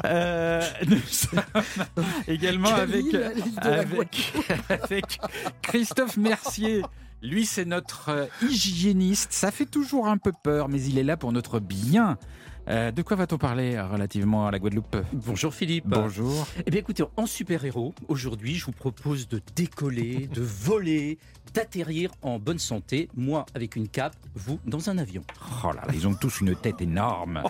Euh, 0.06 0.62
nous 0.88 0.96
sommes 1.08 1.40
également 2.26 2.70
île, 2.86 3.32
avec 4.68 5.18
Christophe 5.60 6.16
Mercier. 6.16 6.82
Lui, 7.22 7.46
c'est 7.46 7.66
notre 7.66 8.08
euh, 8.08 8.26
hygiéniste. 8.42 9.32
Ça 9.32 9.50
fait 9.50 9.66
toujours 9.66 10.08
un 10.08 10.16
peu 10.16 10.32
peur, 10.42 10.68
mais 10.68 10.82
il 10.82 10.98
est 10.98 11.04
là 11.04 11.16
pour 11.16 11.32
notre 11.32 11.60
bien. 11.60 12.16
Euh, 12.68 12.92
de 12.92 13.02
quoi 13.02 13.16
va-t-on 13.16 13.38
parler 13.38 13.74
euh, 13.74 13.86
relativement 13.88 14.46
à 14.46 14.52
la 14.52 14.60
Guadeloupe 14.60 14.96
Bonjour 15.12 15.52
Philippe. 15.52 15.84
Bonjour. 15.88 16.46
Eh 16.64 16.70
bien 16.70 16.78
écoutez, 16.80 17.02
en 17.16 17.26
super-héros, 17.26 17.92
aujourd'hui 18.06 18.54
je 18.54 18.66
vous 18.66 18.72
propose 18.72 19.26
de 19.28 19.40
décoller, 19.56 20.28
de 20.32 20.40
voler, 20.42 21.18
d'atterrir 21.54 22.12
en 22.22 22.38
bonne 22.38 22.60
santé, 22.60 23.08
moi 23.16 23.46
avec 23.54 23.74
une 23.74 23.88
cape, 23.88 24.14
vous 24.36 24.60
dans 24.64 24.88
un 24.90 24.98
avion. 24.98 25.22
Oh 25.64 25.72
là 25.72 25.82
là, 25.86 25.92
ils 25.92 26.06
ont 26.06 26.14
tous 26.14 26.40
une 26.40 26.54
tête 26.54 26.80
énorme. 26.80 27.42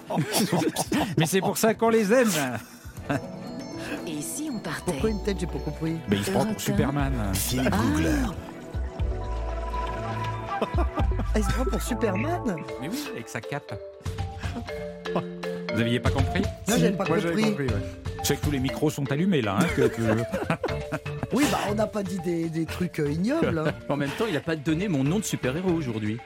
mais 1.19 1.27
c'est 1.27 1.41
pour 1.41 1.59
ça 1.59 1.75
qu'on 1.75 1.91
les 1.91 2.11
aime. 2.11 2.31
Et 4.07 4.21
si 4.23 4.49
on 4.51 4.61
partait 4.61 4.93
Pourquoi 4.93 5.11
une 5.11 5.23
tête, 5.23 5.39
j'ai 5.41 5.47
pas 5.47 5.59
compris. 5.59 5.97
Mais 6.09 6.17
ils 6.17 6.25
se 6.25 6.31
prennent 6.31 6.53
pour 6.53 6.61
Superman. 6.61 7.13
Philippe 7.35 7.69
Ah. 7.71 7.77
Googler. 7.77 8.15
Ah, 10.79 11.39
il 11.39 11.45
se 11.45 11.51
prend 11.51 11.65
pour 11.65 11.83
Superman 11.83 12.57
Mais 12.81 12.89
oui, 12.89 13.09
avec 13.13 13.29
sa 13.29 13.41
cape. 13.43 13.79
fuck. 15.13 15.42
Vous 15.75 15.81
aviez 15.81 16.01
pas 16.01 16.11
compris 16.11 16.43
Non, 16.69 16.77
j'avais 16.79 16.93
pas 16.93 17.05
Moi, 17.07 17.19
compris. 17.21 17.43
compris, 17.43 17.67
ouais. 17.67 17.73
Je 18.23 18.29
sais 18.29 18.37
que 18.37 18.45
tous 18.45 18.51
les 18.53 18.61
micros 18.61 18.91
sont 18.91 19.11
allumés 19.11 19.43
là. 19.43 19.59
hein, 19.61 19.67
que- 19.75 19.89
que- 19.89 20.03
Oui, 21.33 21.45
bah 21.51 21.59
on 21.71 21.75
n'a 21.75 21.87
pas 21.87 22.03
dit 22.03 22.19
des, 22.21 22.51
des 22.51 22.67
trucs 22.67 22.99
euh, 23.01 23.11
ignobles. 23.11 23.59
hein. 23.59 23.73
En 23.89 23.97
même 23.97 24.11
temps, 24.11 24.27
il 24.29 24.35
n'a 24.35 24.41
pas 24.41 24.55
donné 24.55 24.87
mon 24.87 25.03
nom 25.03 25.19
de 25.19 25.25
super-héros 25.25 25.71
aujourd'hui. 25.73 26.19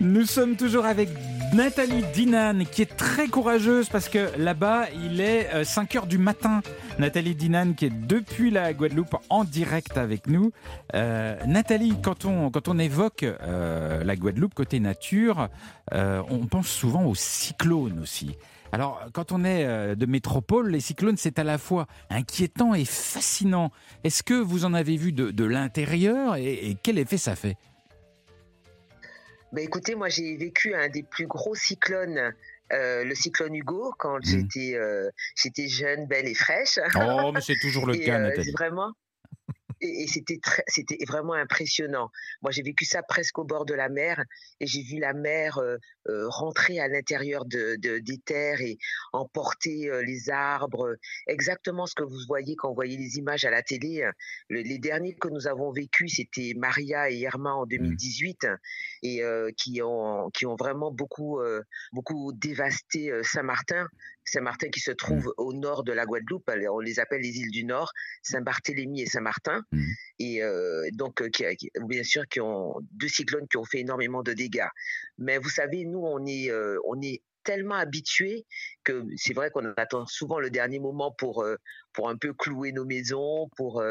Nous 0.00 0.24
sommes 0.26 0.54
toujours 0.56 0.84
avec 0.86 1.08
Nathalie 1.52 2.04
Dinan, 2.14 2.60
qui 2.70 2.82
est 2.82 2.96
très 2.96 3.26
courageuse 3.26 3.88
parce 3.88 4.08
que 4.08 4.28
là-bas, 4.38 4.86
il 5.04 5.20
est 5.20 5.52
euh, 5.52 5.64
5 5.64 5.96
heures 5.96 6.06
du 6.06 6.18
matin. 6.18 6.62
Nathalie 7.00 7.34
Dinan, 7.34 7.72
qui 7.74 7.86
est 7.86 8.06
depuis 8.06 8.50
la 8.52 8.72
Guadeloupe 8.72 9.16
en 9.28 9.42
direct 9.44 9.98
avec 9.98 10.28
nous. 10.28 10.52
Euh, 10.94 11.34
Nathalie, 11.46 11.94
quand 12.02 12.24
on, 12.24 12.50
quand 12.50 12.68
on 12.68 12.78
évoque 12.78 13.24
euh, 13.24 14.04
la 14.04 14.14
Guadeloupe 14.16 14.54
côté 14.54 14.78
nature, 14.78 15.48
euh, 15.92 16.22
on 16.30 16.46
pense 16.46 16.68
souvent 16.68 17.04
aux 17.04 17.16
cyclones 17.16 17.98
aussi. 18.00 18.36
Alors, 18.74 19.00
quand 19.12 19.30
on 19.30 19.44
est 19.44 19.64
euh, 19.64 19.94
de 19.94 20.04
métropole, 20.04 20.70
les 20.70 20.80
cyclones, 20.80 21.16
c'est 21.16 21.38
à 21.38 21.44
la 21.44 21.58
fois 21.58 21.86
inquiétant 22.10 22.74
et 22.74 22.84
fascinant. 22.84 23.70
Est-ce 24.02 24.24
que 24.24 24.34
vous 24.34 24.64
en 24.64 24.74
avez 24.74 24.96
vu 24.96 25.12
de, 25.12 25.30
de 25.30 25.44
l'intérieur 25.44 26.34
et, 26.34 26.70
et 26.70 26.76
quel 26.82 26.98
effet 26.98 27.16
ça 27.16 27.36
fait? 27.36 27.56
Bah, 29.52 29.60
écoutez, 29.60 29.94
moi 29.94 30.08
j'ai 30.08 30.36
vécu 30.36 30.74
un 30.74 30.88
des 30.88 31.04
plus 31.04 31.28
gros 31.28 31.54
cyclones, 31.54 32.34
euh, 32.72 33.04
le 33.04 33.14
cyclone 33.14 33.54
Hugo, 33.54 33.94
quand 33.96 34.18
j'étais 34.20 34.74
euh, 34.74 35.08
j'étais 35.36 35.68
jeune, 35.68 36.06
belle 36.06 36.26
et 36.26 36.34
fraîche. 36.34 36.80
Oh, 36.96 37.30
mais 37.32 37.40
c'est 37.40 37.60
toujours 37.60 37.86
le 37.86 37.94
Et, 38.00 38.00
cas, 38.04 38.18
euh, 38.18 38.28
Nathalie. 38.30 38.50
Vraiment. 38.50 38.92
Et, 39.80 40.06
c'était 40.06 40.38
c'était 40.68 40.98
vraiment 41.06 41.34
impressionnant. 41.34 42.10
Moi, 42.42 42.50
j'ai 42.52 42.62
vécu 42.62 42.84
ça 42.84 43.02
presque 43.02 43.38
au 43.38 43.44
bord 43.44 43.64
de 43.64 43.74
la 43.74 43.88
mer 43.88 44.22
et 44.60 44.66
j'ai 44.66 44.82
vu 44.82 44.98
la 44.98 45.12
mer 45.12 45.58
euh, 45.58 45.76
euh, 46.08 46.28
rentrer 46.28 46.78
à 46.80 46.88
l'intérieur 46.88 47.44
de, 47.44 47.76
de- 47.76 47.98
des 47.98 48.18
terres 48.18 48.60
et 48.60 48.78
emporter 49.12 49.88
euh, 49.90 50.02
les 50.02 50.30
arbres. 50.30 50.96
Exactement 51.26 51.86
ce 51.86 51.94
que 51.94 52.02
vous 52.02 52.18
voyez 52.28 52.56
quand 52.56 52.68
vous 52.68 52.74
voyez 52.74 52.96
les 52.96 53.16
images 53.18 53.44
à 53.44 53.50
la 53.50 53.62
télé. 53.62 54.08
Le- 54.48 54.60
les 54.62 54.78
derniers 54.78 55.14
que 55.14 55.28
nous 55.28 55.46
avons 55.46 55.72
vécus, 55.72 56.16
c'était 56.16 56.52
Maria 56.56 57.10
et 57.10 57.16
Irma 57.16 57.52
en 57.54 57.66
2018 57.66 58.46
et 59.04 59.22
euh, 59.22 59.50
qui 59.56 59.80
ont 59.82 60.30
qui 60.30 60.46
ont 60.46 60.56
vraiment 60.56 60.90
beaucoup 60.90 61.38
euh, 61.38 61.62
beaucoup 61.92 62.32
dévasté 62.32 63.12
euh, 63.12 63.22
Saint-Martin. 63.22 63.86
Saint-Martin 64.24 64.70
qui 64.70 64.80
se 64.80 64.90
trouve 64.90 65.34
au 65.36 65.52
nord 65.52 65.84
de 65.84 65.92
la 65.92 66.06
Guadeloupe, 66.06 66.50
on 66.70 66.80
les 66.80 66.98
appelle 66.98 67.20
les 67.20 67.36
îles 67.40 67.50
du 67.50 67.64
Nord, 67.64 67.92
Saint-Barthélemy 68.22 69.02
et 69.02 69.06
Saint-Martin, 69.06 69.62
Mhm. 69.70 69.84
et 70.18 70.42
euh, 70.42 70.88
donc 70.94 71.28
qui, 71.30 71.44
bien 71.86 72.02
sûr 72.02 72.26
qui 72.26 72.40
ont 72.40 72.74
deux 72.92 73.08
cyclones 73.08 73.46
qui 73.48 73.58
ont 73.58 73.64
fait 73.66 73.80
énormément 73.80 74.22
de 74.22 74.32
dégâts. 74.32 74.68
Mais 75.18 75.36
vous 75.36 75.50
savez, 75.50 75.84
nous 75.84 76.00
on 76.00 76.24
est 76.24 76.50
euh, 76.50 76.78
on 76.86 77.00
est 77.02 77.22
tellement 77.44 77.74
habitués 77.74 78.46
que 78.84 79.04
c'est 79.16 79.34
vrai 79.34 79.50
qu'on 79.50 79.66
attend 79.76 80.06
souvent 80.06 80.40
le 80.40 80.48
dernier 80.48 80.78
moment 80.78 81.12
pour 81.12 81.42
euh, 81.42 81.56
pour 81.92 82.08
un 82.08 82.16
peu 82.16 82.32
clouer 82.32 82.72
nos 82.72 82.86
maisons, 82.86 83.50
pour 83.58 83.84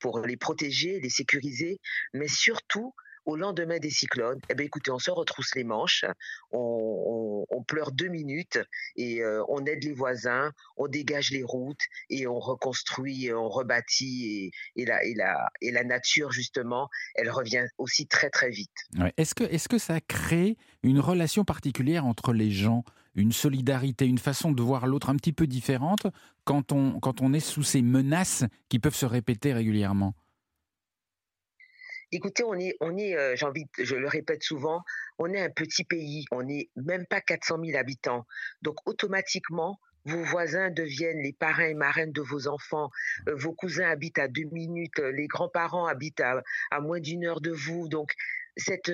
pour 0.00 0.20
les 0.20 0.38
protéger, 0.38 0.98
les 1.00 1.10
sécuriser, 1.10 1.78
mais 2.14 2.28
surtout 2.28 2.94
au 3.26 3.36
lendemain 3.36 3.78
des 3.78 3.90
cyclones, 3.90 4.40
eh 4.48 4.54
ben 4.54 4.66
écoutez, 4.66 4.90
on 4.90 4.98
se 4.98 5.10
retrousse 5.10 5.54
les 5.54 5.64
manches, 5.64 6.04
on, 6.50 7.44
pleure 7.66 7.92
deux 7.92 8.08
minutes 8.08 8.58
et 8.94 9.22
euh, 9.22 9.42
on 9.48 9.64
aide 9.64 9.82
les 9.84 9.94
voisins, 9.94 10.52
on 10.76 10.86
dégage 10.86 11.30
les 11.30 11.42
routes 11.42 11.80
et 12.10 12.26
on 12.26 12.38
reconstruit, 12.38 13.32
on 13.32 13.48
rebâtit 13.48 14.52
et, 14.76 14.84
la, 14.84 15.84
nature 15.84 16.30
justement, 16.30 16.90
elle 17.14 17.30
revient 17.30 17.64
aussi 17.78 18.06
très 18.06 18.28
très 18.28 18.50
vite. 18.50 18.70
Est-ce 19.16 19.34
que, 19.34 19.78
ça 19.78 20.00
crée 20.00 20.58
une 20.82 21.00
relation 21.00 21.44
particulière 21.44 22.04
entre 22.04 22.34
les 22.34 22.50
gens, 22.50 22.84
une 23.14 23.32
solidarité, 23.32 24.06
une 24.06 24.18
façon 24.18 24.52
de 24.52 24.62
voir 24.62 24.86
l'autre 24.86 25.08
un 25.08 25.16
petit 25.16 25.32
peu 25.32 25.46
différente 25.46 26.06
quand 26.44 26.72
on 26.72 27.32
est 27.32 27.40
sous 27.40 27.62
ces 27.62 27.80
menaces 27.80 28.44
qui 28.68 28.78
peuvent 28.78 28.94
se 28.94 29.06
répéter 29.06 29.54
régulièrement? 29.54 30.14
Écoutez, 32.14 32.44
on 32.44 32.54
est, 32.54 32.76
euh, 33.16 33.34
j'ai 33.34 33.44
envie, 33.44 33.66
je 33.76 33.96
le 33.96 34.06
répète 34.06 34.44
souvent, 34.44 34.84
on 35.18 35.34
est 35.34 35.40
un 35.40 35.50
petit 35.50 35.82
pays, 35.82 36.26
on 36.30 36.44
n'est 36.44 36.70
même 36.76 37.06
pas 37.06 37.20
400 37.20 37.58
000 37.64 37.76
habitants, 37.76 38.24
donc 38.62 38.76
automatiquement 38.86 39.80
vos 40.04 40.22
voisins 40.22 40.70
deviennent 40.70 41.18
les 41.18 41.32
parrains 41.32 41.66
et 41.66 41.74
marraines 41.74 42.12
de 42.12 42.20
vos 42.20 42.46
enfants, 42.46 42.92
euh, 43.28 43.34
vos 43.34 43.52
cousins 43.52 43.90
habitent 43.90 44.20
à 44.20 44.28
deux 44.28 44.48
minutes, 44.52 45.00
euh, 45.00 45.10
les 45.10 45.26
grands-parents 45.26 45.86
habitent 45.86 46.20
à, 46.20 46.44
moins 46.80 47.00
d'une 47.00 47.24
heure 47.24 47.40
de 47.40 47.50
vous. 47.50 47.88
Donc, 47.88 48.12
cette, 48.56 48.92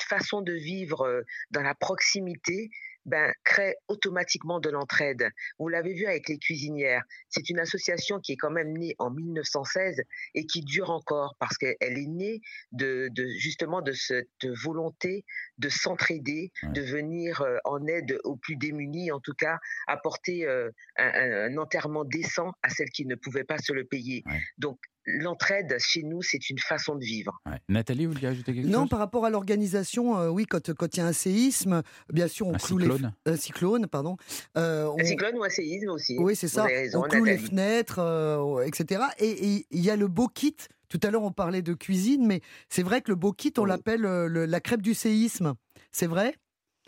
façon 0.00 0.40
de 0.40 0.54
vivre 0.54 1.22
dans 1.50 1.62
la 1.62 1.74
proximité, 1.74 2.70
ben, 3.08 3.32
crée 3.44 3.74
automatiquement 3.88 4.60
de 4.60 4.70
l'entraide. 4.70 5.28
Vous 5.58 5.68
l'avez 5.68 5.94
vu 5.94 6.06
avec 6.06 6.28
les 6.28 6.38
cuisinières. 6.38 7.02
C'est 7.28 7.50
une 7.50 7.58
association 7.58 8.20
qui 8.20 8.32
est 8.32 8.36
quand 8.36 8.50
même 8.50 8.72
née 8.76 8.94
en 8.98 9.10
1916 9.10 10.02
et 10.34 10.46
qui 10.46 10.60
dure 10.62 10.90
encore 10.90 11.34
parce 11.40 11.56
qu'elle 11.58 11.76
est 11.80 12.06
née 12.06 12.40
de, 12.72 13.08
de 13.12 13.26
justement 13.26 13.82
de 13.82 13.92
cette 13.92 14.28
volonté 14.62 15.24
de 15.58 15.68
s'entraider, 15.68 16.52
Ouais. 16.62 16.72
de 16.72 16.80
venir 16.82 17.40
euh, 17.42 17.56
en 17.64 17.86
aide 17.86 18.18
aux 18.24 18.36
plus 18.36 18.56
démunis, 18.56 19.10
en 19.12 19.20
tout 19.20 19.34
cas 19.34 19.58
apporter 19.86 20.46
euh, 20.46 20.70
un, 20.96 21.06
un- 21.08 21.52
un 21.52 21.56
enterrement 21.58 22.04
décent 22.04 22.52
à 22.62 22.68
celles 22.68 22.90
qui 22.90 23.06
ne 23.06 23.14
pouvaient 23.14 23.44
pas 23.44 23.58
se 23.58 23.72
le 23.72 23.84
payer. 23.84 24.22
Ouais. 24.26 24.40
Donc 24.58 24.78
l'entraide 25.20 25.76
chez 25.78 26.02
nous, 26.02 26.22
c'est 26.22 26.50
une 26.50 26.58
façon 26.58 26.94
de 26.96 27.04
vivre. 27.04 27.40
Ouais. 27.46 27.58
Nathalie, 27.68 28.06
vous 28.06 28.12
vouliez 28.12 28.28
ajouter 28.28 28.54
quelque 28.54 28.66
Non, 28.66 28.80
chose? 28.82 28.90
par 28.90 28.98
rapport 28.98 29.24
à 29.24 29.30
l'organisation, 29.30 30.18
euh, 30.18 30.28
oui, 30.28 30.44
quand 30.46 30.72
quand 30.74 30.96
il 30.96 31.00
y 31.00 31.02
a 31.02 31.06
un 31.06 31.12
séisme, 31.12 31.82
bien 32.12 32.28
sûr, 32.28 32.46
on 32.46 32.54
Un 32.54 32.58
cloue 32.58 32.78
les 32.78 32.84
cyclone? 32.90 33.12
un 33.26 33.36
cyclone, 33.36 33.86
pardon. 33.86 34.16
euh, 34.56 34.86
on- 34.86 35.00
Un 35.00 35.04
cyclone 35.04 35.36
ou 35.38 35.44
un 35.44 35.48
séisme 35.48 35.88
aussi. 35.90 36.16
Oui, 36.18 36.36
c'est 36.36 36.48
ça. 36.48 36.64
raison, 36.64 37.00
on 37.04 37.08
cloue 37.08 37.24
les 37.24 37.38
fenêtres, 37.38 37.98
euh, 38.00 38.64
etc. 38.66 39.02
Et 39.18 39.28
et 39.56 39.66
il 39.70 39.80
y 39.80 39.90
a 39.90 39.96
le 39.96 40.08
beau 40.08 40.28
kit. 40.28 40.56
Tout 40.88 41.00
à 41.02 41.10
l'heure, 41.10 41.22
on 41.22 41.32
parlait 41.32 41.60
de 41.62 41.74
cuisine, 41.74 42.26
mais 42.26 42.40
c'est 42.70 42.82
vrai 42.82 43.02
que 43.02 43.10
le 43.10 43.14
beau 43.16 43.32
kit, 43.32 43.52
on 43.58 43.62
Oui. 43.62 43.68
l'appelle 43.68 44.00
le- 44.00 44.46
la 44.46 44.60
crêpe 44.60 44.80
du 44.82 44.94
séisme. 44.94 45.54
C'est 45.92 46.06
vrai? 46.06 46.34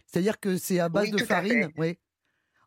C'est-à-dire 0.07 0.41
que 0.41 0.57
c'est 0.57 0.79
à 0.81 0.89
base 0.89 1.05
Oui, 1.05 1.11
de 1.13 1.19
farine. 1.25 1.65
fait. 1.65 1.73
Oui. 1.79 1.99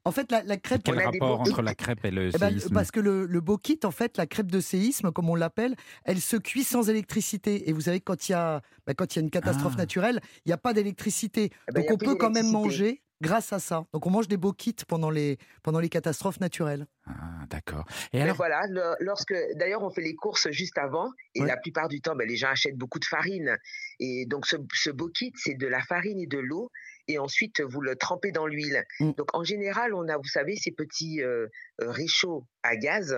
En 0.06 0.12
fait, 0.12 0.32
la, 0.32 0.44
la 0.44 0.58
crêpe. 0.58 0.82
Quel 0.84 1.00
rapport 1.00 1.40
entre 1.40 1.62
la 1.62 1.76
crêpe 1.76 2.04
et 2.04 2.12
le 2.12 2.30
Eh 2.34 2.38
ben, 2.38 2.50
séisme? 2.50 2.74
parce 2.74 2.92
que 2.92 3.00
le, 3.00 3.26
le 3.26 3.42
beau 3.42 3.58
kit, 3.58 3.80
en 3.84 3.92
fait, 3.92 4.18
la 4.18 4.26
crêpe 4.28 4.52
de 4.52 4.60
séisme, 4.60 5.12
comme 5.12 5.30
on 5.30 5.36
l'appelle, 5.36 5.76
elle 6.04 6.20
se 6.20 6.36
cuit 6.36 6.64
sans 6.66 6.90
électricité. 6.90 7.70
Et 7.70 7.74
vous 7.74 7.82
savez, 7.82 8.02
quand 8.02 8.28
il 8.28 8.34
y 8.34 8.36
a, 8.36 8.62
bah, 8.86 8.94
quand 8.94 9.16
il 9.16 9.20
y 9.20 9.22
a 9.22 9.24
une 9.24 9.32
catastrophe 9.32 9.74
Ah. 9.76 9.82
naturelle, 9.82 10.20
il 10.46 10.50
n'y 10.50 10.54
a 10.54 10.58
pas 10.58 10.74
d'électricité. 10.74 11.52
Eh 11.70 11.72
ben, 11.72 11.82
Donc 11.82 11.92
on 11.92 11.98
peut 11.98 12.16
quand 12.16 12.32
même 12.32 12.52
manger 12.52 13.02
grâce 13.22 13.54
à 13.54 13.60
ça. 13.60 13.86
Donc 13.94 14.06
on 14.06 14.10
mange 14.10 14.28
des 14.28 14.36
beaux 14.36 14.52
kits 14.52 14.76
pendant 14.86 15.10
les, 15.10 15.38
pendant 15.62 15.80
les 15.80 15.88
catastrophes 15.88 16.42
naturelles. 16.42 16.86
Ah, 17.06 17.46
d'accord. 17.50 17.86
Et 18.12 18.18
Mais 18.18 18.24
alors, 18.24 18.36
voilà, 18.36 18.60
le- 18.70 18.96
lorsque 19.00 19.34
d'ailleurs 19.56 19.82
on 19.84 19.90
fait 19.90 20.02
les 20.02 20.16
courses 20.16 20.50
juste 20.52 20.78
avant, 20.78 21.10
et 21.34 21.40
Ouais. 21.42 21.48
la 21.48 21.56
plupart 21.56 21.88
du 21.88 22.02
temps, 22.02 22.16
ben, 22.18 22.28
les 22.28 22.36
gens 22.36 22.50
achètent 22.50 22.78
beaucoup 22.78 23.00
de 23.00 23.06
farine. 23.06 23.56
Et 24.02 24.26
donc 24.26 24.46
ce, 24.46 24.58
ce 24.74 24.90
beau 24.90 25.08
kit, 25.08 25.32
c'est 25.38 25.54
de 25.54 25.68
la 25.68 25.82
farine 25.82 26.20
et 26.20 26.28
de 26.28 26.40
l'eau, 26.40 26.70
et 27.08 27.18
ensuite 27.18 27.62
vous 27.62 27.82
le 27.82 27.96
trempez 27.96 28.32
dans 28.32 28.48
l'huile. 28.48 28.84
Mm. 29.00 29.12
Donc 29.14 29.36
en 29.36 29.44
général, 29.44 29.94
on 29.94 30.08
a, 30.08 30.18
vous 30.18 30.24
savez, 30.28 30.56
ces 30.56 30.72
petits 30.72 31.22
euh, 31.22 31.48
euh, 31.82 31.92
réchauds 31.92 32.46
à 32.64 32.76
gaz 32.76 33.18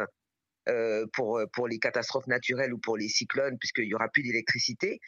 euh, 0.68 1.06
pour 1.14 1.42
pour 1.54 1.68
les 1.68 1.80
catastrophes 1.80 2.28
naturelles 2.28 2.74
ou 2.74 2.80
pour 2.80 2.98
les 2.98 3.08
cyclones, 3.08 3.58
puisqu'il 3.60 3.86
y 3.86 3.94
aura 3.94 4.10
plus 4.10 4.24
d'électricité. 4.24 5.00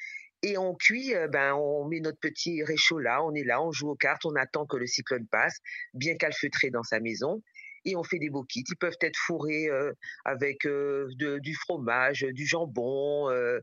Et 0.44 0.56
on 0.58 0.76
cuit, 0.76 1.16
euh, 1.16 1.28
ben 1.28 1.54
on 1.56 1.88
met 1.88 2.00
notre 2.00 2.20
petit 2.20 2.64
réchaud 2.64 3.00
là, 3.00 3.24
on 3.24 3.34
est 3.34 3.44
là, 3.44 3.62
on 3.62 3.72
joue 3.72 3.90
aux 3.90 3.96
cartes, 3.96 4.24
on 4.26 4.36
attend 4.36 4.68
que 4.68 4.78
le 4.78 4.86
cyclone 4.86 5.26
passe, 5.28 5.58
bien 5.96 6.16
calfeutré 6.16 6.70
dans 6.70 6.84
sa 6.84 7.00
maison 7.00 7.42
et 7.86 7.96
on 7.96 8.04
fait 8.04 8.20
des 8.20 8.30
beaux 8.30 8.44
kits. 8.44 8.64
Ils 8.68 8.76
peuvent 8.76 8.98
être 9.02 9.18
fourrés 9.18 9.68
euh, 9.68 9.94
avec 10.26 10.66
euh, 10.68 11.08
de- 11.16 11.40
du 11.40 11.56
fromage, 11.56 12.22
du 12.22 12.46
jambon, 12.46 13.30
euh, 13.32 13.60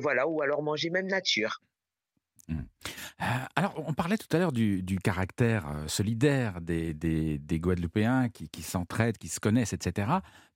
voilà, 0.00 0.26
ou 0.26 0.42
alors 0.42 0.62
manger 0.62 0.90
même 0.90 1.06
nature. 1.06 1.60
Euh, 2.50 2.54
alors, 3.56 3.74
on 3.86 3.92
parlait 3.94 4.16
tout 4.18 4.34
à 4.34 4.38
l'heure 4.38 4.52
du, 4.52 4.82
du 4.82 4.98
caractère 4.98 5.68
euh, 5.68 5.88
solidaire 5.88 6.60
des, 6.60 6.94
des, 6.94 7.38
des 7.38 7.60
Guadeloupéens 7.60 8.28
qui, 8.30 8.48
qui 8.48 8.62
s'entraident, 8.62 9.18
qui 9.18 9.28
se 9.28 9.40
connaissent, 9.40 9.72
etc. 9.72 10.08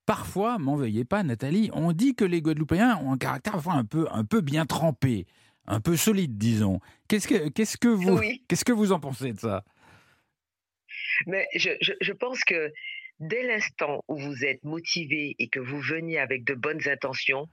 Parfois, 0.07 0.59
m'en 0.59 0.77
veuillez 0.77 1.05
pas, 1.05 1.23
Nathalie, 1.23 1.71
on 1.75 1.93
dit 1.93 2.15
que 2.15 2.25
les 2.25 2.41
Guadeloupéens 2.43 2.97
ont 2.99 3.13
un 3.13 3.19
caractère 3.19 3.53
parfois 3.53 3.75
un 3.75 3.85
peu, 3.85 4.07
un 4.11 4.25
peu 4.25 4.41
bien 4.41 4.67
trempé, 4.67 5.27
un 5.67 5.81
peu 5.81 5.97
solide, 5.97 6.39
disons. 6.39 6.81
Qu'est-ce 7.09 7.29
que, 7.29 7.49
qu'est-ce 7.51 7.77
que 7.77 7.89
vous, 7.89 8.19
Oui. 8.19 8.45
qu'est-ce 8.49 8.65
que 8.65 8.73
vous 8.73 8.93
en 8.93 8.99
pensez 9.01 9.33
de 9.33 9.39
ça? 9.39 9.65
Mais 11.27 11.47
je, 11.55 11.71
je, 11.81 11.93
je 12.01 12.13
pense 12.13 12.41
que 12.45 12.73
dès 13.21 13.47
l'instant 13.47 14.03
où 14.09 14.17
vous 14.17 14.45
êtes 14.45 14.65
motivé 14.65 15.37
et 15.39 15.49
que 15.49 15.61
vous 15.61 15.81
venez 15.81 16.19
avec 16.19 16.45
de 16.45 16.55
bonnes 16.55 16.89
intentions, 16.89 17.49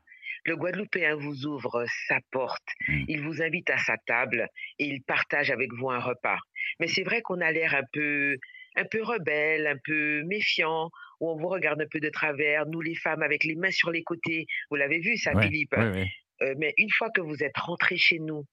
le 0.45 0.55
Guadeloupéen 0.55 1.15
vous 1.15 1.45
ouvre 1.45 1.85
sa 2.07 2.19
porte, 2.31 2.67
Mm. 2.87 3.03
il 3.07 3.21
vous 3.21 3.41
invite 3.41 3.69
à 3.69 3.77
sa 3.77 3.97
table 4.05 4.47
et 4.79 4.85
il 4.85 5.01
partage 5.03 5.51
avec 5.51 5.71
vous 5.73 5.89
un 5.89 5.99
repas. 5.99 6.37
Mais 6.79 6.87
c'est 6.87 7.03
vrai 7.03 7.21
qu'on 7.21 7.41
a 7.41 7.51
l'air 7.51 7.75
un 7.75 7.83
peu, 7.93 8.37
un 8.75 8.85
peu 8.85 9.03
rebelle, 9.03 9.67
un 9.67 9.77
peu 9.83 10.23
méfiant, 10.23 10.89
où 11.19 11.29
on 11.29 11.35
vous 11.37 11.47
regarde 11.49 11.81
un 11.81 11.87
peu 11.91 11.99
de 11.99 12.09
travers, 12.09 12.65
nous 12.67 12.81
les 12.81 12.95
femmes 12.95 13.21
avec 13.23 13.43
les 13.43 13.55
mains 13.55 13.71
sur 13.71 13.91
les 13.91 14.03
côtés. 14.03 14.45
Vous 14.69 14.77
l'avez 14.77 14.99
vu 14.99 15.17
ça, 15.17 15.33
Ouais, 15.33 15.43
Philippe 15.43 15.75
ouais, 15.75 15.89
ouais. 15.91 16.07
Euh, 16.41 16.55
mais 16.57 16.73
une 16.77 16.89
fois 16.91 17.09
que 17.13 17.19
vous 17.21 17.43
êtes 17.43 17.57
rentré 17.57 17.97
chez 17.97 18.19
nous 18.19 18.45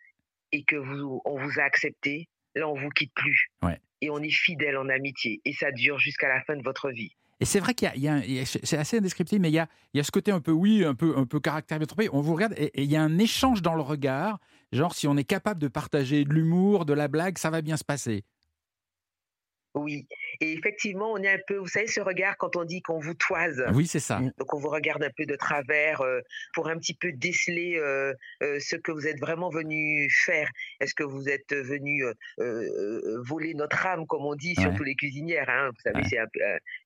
et 0.52 0.64
que 0.64 0.74
vous, 0.76 1.20
on 1.24 1.38
vous 1.38 1.60
a 1.60 1.62
accepté, 1.62 2.26
là, 2.56 2.68
on 2.68 2.74
vous 2.74 2.88
quitte 2.90 3.12
plus. 3.14 3.48
Et 4.00 4.10
on 4.10 4.18
est 4.18 4.30
fidèle 4.30 4.76
en 4.76 4.88
amitié. 4.88 5.40
Et 5.44 5.52
ça 5.52 5.70
dure 5.72 5.98
jusqu'à 5.98 6.28
la 6.28 6.42
fin 6.42 6.56
de 6.56 6.62
votre 6.62 6.90
vie. 6.90 7.14
Et 7.38 7.44
c'est 7.44 7.60
vrai 7.60 7.74
qu'il 7.74 7.90
y 7.96 8.08
a, 8.08 8.22
c'est 8.44 8.78
assez 8.78 8.98
indescriptible, 8.98 9.42
mais 9.42 9.50
il 9.50 9.54
y 9.54 9.58
a, 9.58 9.68
il 9.92 10.02
ce 10.04 10.10
côté 10.10 10.30
un 10.32 10.40
peu, 10.40 10.52
oui, 10.52 10.84
un 10.84 10.94
peu, 10.94 11.18
un 11.18 11.26
peu 11.26 11.38
caractère 11.38 11.78
bien 11.78 11.86
trompé. 11.86 12.08
On 12.12 12.22
vous 12.22 12.34
regarde 12.34 12.54
et 12.56 12.82
il 12.82 12.90
y 12.90 12.96
a 12.96 13.02
un 13.02 13.18
échange 13.18 13.60
dans 13.60 13.74
le 13.74 13.82
regard. 13.82 14.38
Genre, 14.72 14.94
si 14.94 15.06
on 15.06 15.16
est 15.16 15.24
capable 15.24 15.60
de 15.60 15.68
partager 15.68 16.24
de 16.24 16.32
l'humour, 16.32 16.86
de 16.86 16.94
la 16.94 17.08
blague, 17.08 17.36
ça 17.38 17.50
va 17.50 17.60
bien 17.60 17.76
se 17.76 17.84
passer. 17.84 18.24
Oui. 19.74 20.06
Et 20.40 20.52
effectivement, 20.52 21.12
on 21.12 21.18
est 21.18 21.30
un 21.30 21.38
peu, 21.46 21.56
vous 21.56 21.66
savez, 21.66 21.86
ce 21.86 22.00
regard 22.00 22.36
quand 22.36 22.56
on 22.56 22.64
dit 22.64 22.82
qu'on 22.82 22.98
vous 22.98 23.14
toise. 23.14 23.64
Oui, 23.74 23.86
c'est 23.86 24.00
ça. 24.00 24.20
Donc 24.38 24.52
on 24.54 24.58
vous 24.58 24.68
regarde 24.68 25.02
un 25.02 25.10
peu 25.16 25.24
de 25.26 25.36
travers 25.36 26.00
euh, 26.02 26.20
pour 26.54 26.68
un 26.68 26.78
petit 26.78 26.94
peu 26.94 27.12
déceler 27.12 27.76
euh, 27.78 28.12
euh, 28.42 28.58
ce 28.60 28.76
que 28.76 28.92
vous 28.92 29.06
êtes 29.06 29.18
vraiment 29.20 29.50
venu 29.50 30.08
faire. 30.10 30.48
Est-ce 30.80 30.94
que 30.94 31.04
vous 31.04 31.28
êtes 31.28 31.52
venu 31.54 32.04
voler 33.28 33.54
notre 33.54 33.86
âme, 33.86 34.06
comme 34.06 34.24
on 34.24 34.34
dit, 34.34 34.54
Ouais. 34.56 34.62
surtout 34.64 34.84
les 34.84 34.94
cuisinières. 34.94 35.48
Hein, 35.48 35.70
vous 35.70 35.80
savez, 35.82 35.98
Ouais. 35.98 36.08
c'est 36.08 36.18
un 36.18 36.26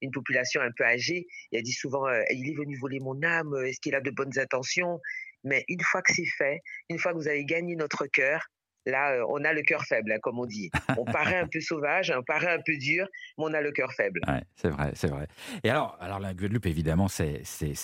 une 0.03 0.11
population 0.11 0.61
un 0.61 0.71
peu 0.77 0.85
âgée. 0.85 1.27
Et 1.53 1.59
elle 1.59 1.63
dit 1.63 1.73
souvent, 1.73 2.07
il 2.31 2.49
est 2.51 2.55
venu 2.57 2.77
voler 2.79 3.01
mon 3.01 3.23
âme. 3.23 3.55
Est-ce 3.67 3.81
qu'il 3.81 3.95
a 3.95 4.01
de 4.01 4.11
bonnes 4.11 4.39
intentions? 4.39 5.01
Mais 5.45 5.65
une 5.69 5.81
fois 5.81 6.03
que 6.03 6.13
c'est 6.13 6.27
fait, 6.39 6.61
une 6.89 6.99
fois 6.99 7.13
que 7.13 7.17
vous 7.19 7.29
avez 7.29 7.45
gagné 7.45 7.77
notre 7.77 8.07
cœur. 8.07 8.47
Là, 8.87 9.13
euh, 9.13 9.25
on 9.29 9.45
a 9.45 9.53
le 9.53 9.63
cœur 9.63 9.85
faible, 9.85 10.13
hein, 10.13 10.19
comme 10.23 10.39
on 10.39 10.47
dit. 10.47 10.71
On 10.97 11.05
paraît 11.05 11.39
un 11.39 11.47
peu 11.47 11.61
sauvage, 11.61 12.13
on 12.17 12.23
paraît 12.23 12.55
un 12.55 12.61
peu 12.65 12.77
dur, 12.77 13.07
mais 13.37 13.45
on 13.45 13.55
a 13.55 13.61
le 13.61 13.73
cœur 13.73 13.93
faible. 13.93 14.21
Ouais, 14.27 14.43
c'est 14.57 14.71
vrai, 14.71 14.93
c'est 14.95 15.09
vrai. 15.09 15.27
Et 15.63 15.71
alors, 15.71 15.99
alors 16.01 16.19
la 16.19 16.33
Guadeloupe, 16.33 16.67
évidemment, 16.67 17.09
c'est, 17.09 17.43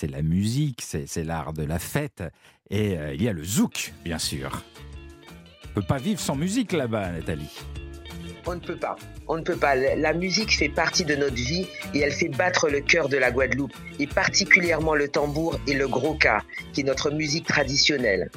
la 0.09 0.21
musique, 0.21 0.81
c'est, 0.81 1.07
c'est 1.07 1.23
l'art 1.23 1.53
de 1.53 1.63
la 1.63 1.79
fête. 1.79 2.23
Et 2.69 2.97
euh, 2.97 3.13
il 3.13 3.21
y 3.21 3.29
a 3.29 3.33
le 3.33 3.43
zouk, 3.43 3.93
bien 4.03 4.17
sûr. 4.17 4.63
On 5.65 5.81
peut 5.81 5.87
pas 5.87 5.97
vivre 5.97 6.19
sans 6.19 6.35
musique 6.35 6.71
là-bas, 6.71 7.11
Nathalie. 7.11 7.63
On 8.47 8.55
ne 8.55 8.59
peut 8.59 8.77
pas. 8.77 8.95
On 9.27 9.37
ne 9.37 9.43
peut 9.43 9.57
pas. 9.57 9.75
La 9.75 10.13
musique 10.13 10.57
fait 10.57 10.69
partie 10.69 11.03
de 11.03 11.15
notre 11.15 11.35
vie 11.35 11.67
et 11.93 11.99
elle 11.99 12.13
fait 12.13 12.29
battre 12.29 12.69
le 12.69 12.79
cœur 12.79 13.09
de 13.09 13.17
la 13.17 13.29
Guadeloupe, 13.29 13.73
et 13.99 14.07
particulièrement 14.07 14.95
le 14.95 15.09
tambour 15.09 15.59
et 15.67 15.73
le 15.73 15.87
gros 15.87 16.15
cas, 16.15 16.41
qui 16.73 16.81
est 16.81 16.85
notre 16.85 17.11
musique 17.11 17.45
traditionnelle. 17.45 18.31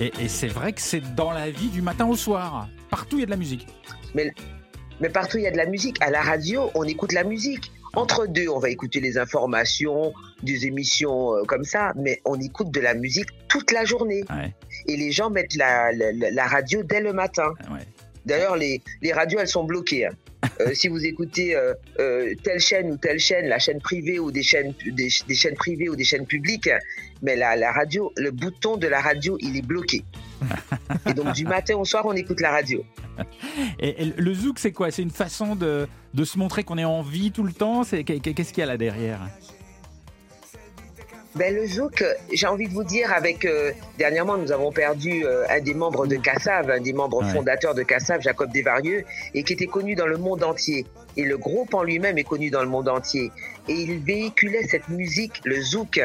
Et, 0.00 0.12
et 0.20 0.28
c'est 0.28 0.48
vrai 0.48 0.72
que 0.72 0.80
c'est 0.80 1.14
dans 1.14 1.30
la 1.30 1.50
vie 1.50 1.68
du 1.68 1.82
matin 1.82 2.06
au 2.06 2.16
soir. 2.16 2.68
Partout, 2.90 3.16
il 3.16 3.20
y 3.20 3.22
a 3.22 3.26
de 3.26 3.30
la 3.30 3.36
musique. 3.36 3.66
Mais 4.14 5.08
partout, 5.08 5.38
il 5.38 5.44
y 5.44 5.46
a 5.46 5.50
de 5.50 5.56
la 5.56 5.66
musique. 5.66 5.96
À 6.00 6.10
la 6.10 6.22
radio, 6.22 6.70
on 6.74 6.84
écoute 6.84 7.12
la 7.12 7.24
musique. 7.24 7.72
Entre 7.94 8.26
deux, 8.26 8.48
on 8.48 8.58
va 8.58 8.70
écouter 8.70 9.00
les 9.00 9.18
informations, 9.18 10.14
des 10.42 10.64
émissions 10.66 11.34
euh, 11.34 11.42
comme 11.44 11.64
ça, 11.64 11.92
mais 11.96 12.20
on 12.24 12.40
écoute 12.40 12.70
de 12.70 12.80
la 12.80 12.94
musique 12.94 13.28
toute 13.48 13.70
la 13.70 13.84
journée. 13.84 14.24
Ouais, 14.30 14.54
Et 14.86 14.96
les 14.96 15.12
gens 15.12 15.28
mettent 15.28 15.54
la, 15.56 15.92
la- 15.92 16.30
la 16.30 16.46
radio 16.46 16.82
dès 16.82 17.00
le 17.02 17.12
matin. 17.12 17.52
ouais. 17.70 17.80
D'ailleurs, 18.24 18.56
les, 18.56 18.80
les 19.02 19.12
radios, 19.12 19.40
elles 19.40 19.48
sont 19.48 19.64
bloquées. 19.64 20.06
hein. 20.06 20.12
Euh, 20.60 20.74
si 20.74 20.88
vous 20.88 21.04
écoutez 21.06 21.54
euh, 21.56 21.72
euh, 22.00 22.34
telle 22.42 22.58
chaîne 22.60 22.90
ou 22.90 22.96
telle 22.96 23.18
chaîne, 23.20 23.46
la 23.46 23.58
chaîne 23.60 23.80
privée 23.80 24.18
ou 24.18 24.30
des 24.32 24.42
chaînes, 24.42 24.74
des, 24.86 25.08
des 25.28 25.34
chaînes 25.34 25.54
privées 25.54 25.88
ou 25.88 25.94
des 25.96 26.02
chaînes 26.04 26.26
publiques, 26.26 26.68
mais 27.22 27.36
la, 27.36 27.56
la 27.56 27.72
radio, 27.72 28.12
le 28.16 28.30
bouton 28.30 28.76
de 28.76 28.86
la 28.88 29.00
radio, 29.00 29.38
il 29.40 29.56
est 29.56 29.62
bloqué. 29.66 30.04
Et 31.06 31.14
donc, 31.14 31.32
du 31.34 31.44
matin 31.44 31.76
au 31.76 31.84
soir, 31.84 32.04
on 32.04 32.12
écoute 32.14 32.40
la 32.40 32.50
radio. 32.50 32.84
Et, 33.78 34.02
et 34.02 34.12
le 34.16 34.34
zouk, 34.34 34.58
c'est 34.58 34.72
quoi? 34.72 34.90
C'est 34.90 35.02
une 35.02 35.10
façon 35.10 35.54
de, 35.54 35.86
de 36.14 36.24
se 36.24 36.38
montrer 36.38 36.64
qu'on 36.64 36.78
est 36.78 36.84
en 36.84 37.02
vie 37.02 37.30
tout 37.30 37.44
le 37.44 37.52
temps? 37.52 37.82
Qu'est-ce 37.84 38.52
qu'il 38.52 38.60
y 38.60 38.62
a 38.62 38.66
là 38.66 38.76
derrière? 38.76 39.20
Ben, 41.34 41.54
le 41.54 41.66
zouk, 41.66 42.02
euh, 42.02 42.12
j'ai 42.34 42.46
envie 42.46 42.68
de 42.68 42.74
vous 42.74 42.84
dire, 42.84 43.10
avec 43.10 43.46
euh, 43.46 43.72
dernièrement, 43.98 44.36
nous 44.36 44.52
avons 44.52 44.70
perdu 44.70 45.24
euh, 45.24 45.44
un 45.48 45.60
des 45.60 45.72
membres 45.72 46.06
de 46.06 46.16
Cassav, 46.16 46.70
un 46.70 46.80
des 46.80 46.92
membres 46.92 47.22
Ouais. 47.24 47.32
fondateurs 47.32 47.74
de 47.74 47.82
Cassav, 47.82 48.20
Jacob 48.20 48.52
Desvarieux, 48.52 49.04
et 49.32 49.42
qui 49.42 49.54
était 49.54 49.66
connu 49.66 49.94
dans 49.94 50.06
le 50.06 50.18
monde 50.18 50.42
entier. 50.44 50.84
Et 51.16 51.24
le 51.24 51.38
groupe 51.38 51.72
en 51.72 51.84
lui-même 51.84 52.18
est 52.18 52.24
connu 52.24 52.50
dans 52.50 52.62
le 52.62 52.68
monde 52.68 52.88
entier. 52.88 53.30
Et 53.66 53.72
il 53.72 54.00
véhiculait 54.00 54.64
cette 54.64 54.88
musique, 54.90 55.40
le 55.44 55.58
zouk 55.62 56.02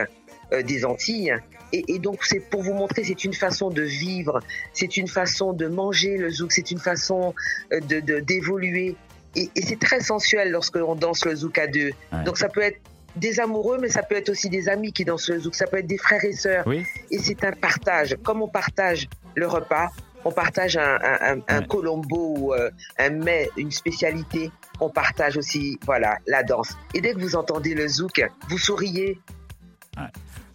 des 0.64 0.86
Antilles. 0.86 1.36
Et, 1.74 1.84
et 1.96 2.00
donc, 2.00 2.24
c'est 2.24 2.40
pour 2.40 2.64
vous 2.64 2.74
montrer, 2.74 3.04
c'est 3.04 3.24
une 3.26 3.34
façon 3.34 3.70
de 3.70 3.82
vivre, 3.82 4.40
c'est 4.74 4.96
une 4.98 5.08
façon 5.08 5.52
de 5.54 5.68
manger 5.68 6.18
le 6.18 6.30
zouk, 6.30 6.52
c'est 6.54 6.72
une 6.72 6.80
façon 6.80 7.34
euh, 7.74 7.80
de 7.82 8.20
d'évoluer. 8.22 8.96
et, 9.36 9.50
et 9.56 9.62
c'est 9.62 9.80
très 9.80 10.00
sensuel 10.00 10.52
lorsque 10.52 10.78
on 10.78 10.96
danse 10.96 11.26
le 11.26 11.36
zouk 11.36 11.58
à 11.58 11.68
deux. 11.68 11.92
Ouais. 12.14 12.24
Donc 12.26 12.38
ça 12.38 12.48
peut 12.48 12.62
être 12.62 12.80
des 13.18 13.40
amoureux, 13.40 13.80
mais 13.82 13.90
ça 13.90 14.04
peut 14.04 14.16
être 14.16 14.30
aussi 14.30 14.48
des 14.48 14.70
amis 14.70 14.94
qui 14.94 15.04
dansent 15.04 15.28
le 15.30 15.40
zouk. 15.40 15.56
Ça 15.56 15.68
peut 15.68 15.78
être 15.80 15.88
des 15.88 15.98
frères 15.98 16.24
et 16.24 16.32
sœurs. 16.34 16.64
Oui. 16.68 16.86
Et 17.12 17.18
c'est 17.20 17.44
un 17.44 17.52
partage. 17.52 18.16
Comme 18.24 18.42
on 18.42 18.48
partage 18.48 19.10
le 19.36 19.48
repas, 19.48 19.90
on 20.24 20.32
partage 20.32 20.78
un, 20.78 20.98
un, 21.02 21.18
un, 21.36 21.40
un 21.48 21.60
Ouais. 21.62 21.68
colombo 21.68 22.36
ou 22.38 22.54
euh, 22.54 22.70
un 22.98 23.10
mets, 23.10 23.50
une 23.58 23.72
spécialité. 23.72 24.52
On 24.80 24.90
partage 24.90 25.36
aussi, 25.36 25.80
voilà, 25.86 26.18
la 26.28 26.44
danse. 26.44 26.78
Et 26.94 27.02
dès 27.02 27.14
que 27.14 27.20
vous 27.20 27.36
entendez 27.36 27.74
le 27.74 27.88
zouk, 27.88 28.22
vous 28.50 28.58
souriez 28.60 29.20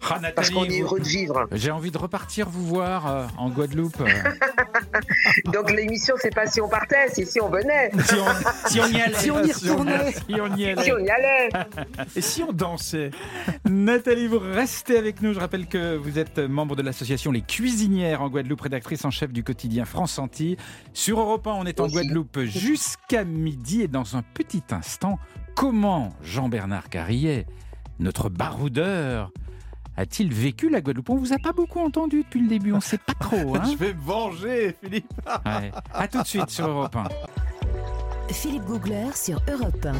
Ah, 0.09 0.19
parce 0.35 0.49
qu'on 0.49 0.65
est 0.65 0.81
heureux 0.81 0.99
de 0.99 1.05
vivre. 1.05 1.47
J'ai 1.51 1.71
envie 1.71 1.91
de 1.91 1.97
repartir 1.97 2.49
vous 2.49 2.65
voir 2.65 3.07
euh, 3.07 3.25
en 3.37 3.49
Guadeloupe. 3.49 4.01
euh. 4.01 4.05
Donc 5.51 5.71
l'émission, 5.71 6.15
c'est 6.19 6.33
pas 6.33 6.45
si 6.47 6.61
on 6.61 6.67
partait, 6.69 7.07
c'est 7.11 7.25
si 7.25 7.39
on 7.41 7.49
venait, 7.49 7.91
si, 8.05 8.15
on, 8.15 8.69
si 8.69 8.79
on 8.79 8.87
y 8.87 9.01
allait. 9.01 9.15
Si 9.15 9.31
on 9.31 9.43
y 9.43 9.51
retournait. 9.51 10.13
Si 10.27 10.39
on 10.41 10.55
y 10.55 10.65
allait. 10.65 10.83
si 10.83 10.91
on 10.91 10.99
y 10.99 11.09
allait. 11.09 11.49
Et 12.15 12.21
si 12.21 12.43
on 12.43 12.51
dansait 12.53 13.11
Nathalie, 13.69 14.27
vous 14.27 14.39
restez 14.39 14.97
avec 14.97 15.21
nous. 15.21 15.33
Je 15.33 15.39
rappelle 15.39 15.67
que 15.67 15.95
vous 15.95 16.19
êtes 16.19 16.39
membre 16.39 16.75
de 16.75 16.81
l'association 16.81 17.31
Les 17.31 17.41
Cuisinières 17.41 18.21
en 18.21 18.29
Guadeloupe, 18.29 18.61
rédactrice 18.61 19.05
en 19.05 19.11
chef 19.11 19.31
du 19.31 19.43
quotidien 19.43 19.85
France 19.85 20.19
Antilles. 20.19 20.57
Sur 20.93 21.19
Europe 21.19 21.47
1, 21.47 21.51
on 21.51 21.65
est 21.65 21.79
en 21.79 21.85
Aussi. 21.85 21.93
Guadeloupe 21.95 22.39
jusqu'à 22.41 23.23
midi. 23.23 23.81
Et 23.81 23.87
dans 23.87 24.15
un 24.17 24.21
petit 24.21 24.63
instant, 24.71 25.19
comment 25.55 26.09
Jean-Bernard 26.23 26.89
Carrier, 26.89 27.45
notre 27.99 28.29
baroudeur, 28.29 29.31
a-t-il 29.97 30.33
vécu 30.33 30.69
la 30.69 30.81
Guadeloupe? 30.81 31.09
On 31.09 31.15
vous 31.15 31.33
a 31.33 31.37
pas 31.37 31.51
beaucoup 31.53 31.79
entendu 31.79 32.23
depuis 32.23 32.41
le 32.41 32.47
début, 32.47 32.71
on 32.73 32.77
ne 32.77 32.81
sait 32.81 32.97
pas 32.97 33.13
trop. 33.19 33.55
Hein 33.55 33.61
Je 33.71 33.77
vais 33.77 33.93
me 33.93 34.01
venger, 34.01 34.75
Philippe. 34.83 35.11
Ouais. 35.45 35.71
À 35.93 36.07
tout 36.07 36.21
de 36.21 36.27
suite 36.27 36.49
sur 36.49 36.67
Europe 36.67 36.95
1. 36.95 37.03
Philippe 38.33 38.63
Googler 38.65 39.07
sur 39.13 39.39
Europe 39.51 39.85
1. 39.85 39.93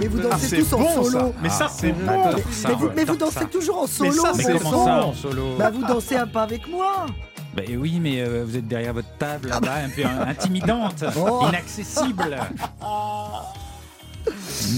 Mais 0.00 0.06
vous 0.06 0.18
Ah, 0.24 0.30
dansez 0.30 0.46
c'est 0.48 0.56
tous 0.58 0.72
en 0.74 1.02
solo. 1.02 1.10
ça. 1.10 1.32
Mais 1.42 1.48
ça, 1.48 1.66
Ah, 1.68 1.72
c'est 1.74 1.92
on 1.92 2.06
bon. 2.06 2.32
Mais, 2.36 2.42
ça. 2.52 2.68
mais 2.68 2.74
vous, 2.74 2.88
mais 2.94 3.04
vous 3.04 3.12
J'adore 3.12 3.18
dansez 3.28 3.38
ça. 3.40 3.44
toujours 3.46 3.78
en 3.78 3.82
Mais 3.82 3.88
solo. 3.88 4.12
ça, 4.22 4.32
Mais 4.36 4.42
c'est 4.44 4.58
comment 4.58 4.84
ça 4.84 5.04
en 5.06 5.14
solo 5.14 5.56
Bah 5.58 5.70
vous 5.70 5.82
dansez 5.84 6.16
un 6.16 6.26
pas 6.26 6.42
avec 6.42 6.68
moi. 6.68 7.06
Ben 7.54 7.76
oui, 7.76 7.98
mais 8.00 8.20
euh, 8.20 8.44
vous 8.46 8.56
êtes 8.56 8.68
derrière 8.68 8.94
votre 8.94 9.12
table 9.18 9.48
là-bas, 9.48 9.76
un 9.84 9.88
peu 9.88 10.04
intimidante, 10.04 11.04
Oh. 11.16 11.46
inaccessible. 11.48 12.38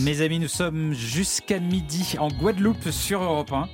Mes 0.03 0.21
amis, 0.21 0.39
nous 0.39 0.49
sommes 0.49 0.93
jusqu'à 0.93 1.59
midi 1.59 2.14
en 2.18 2.29
Guadeloupe 2.29 2.91
sur 2.91 3.23
Europe 3.23 3.53
1. 3.53 3.68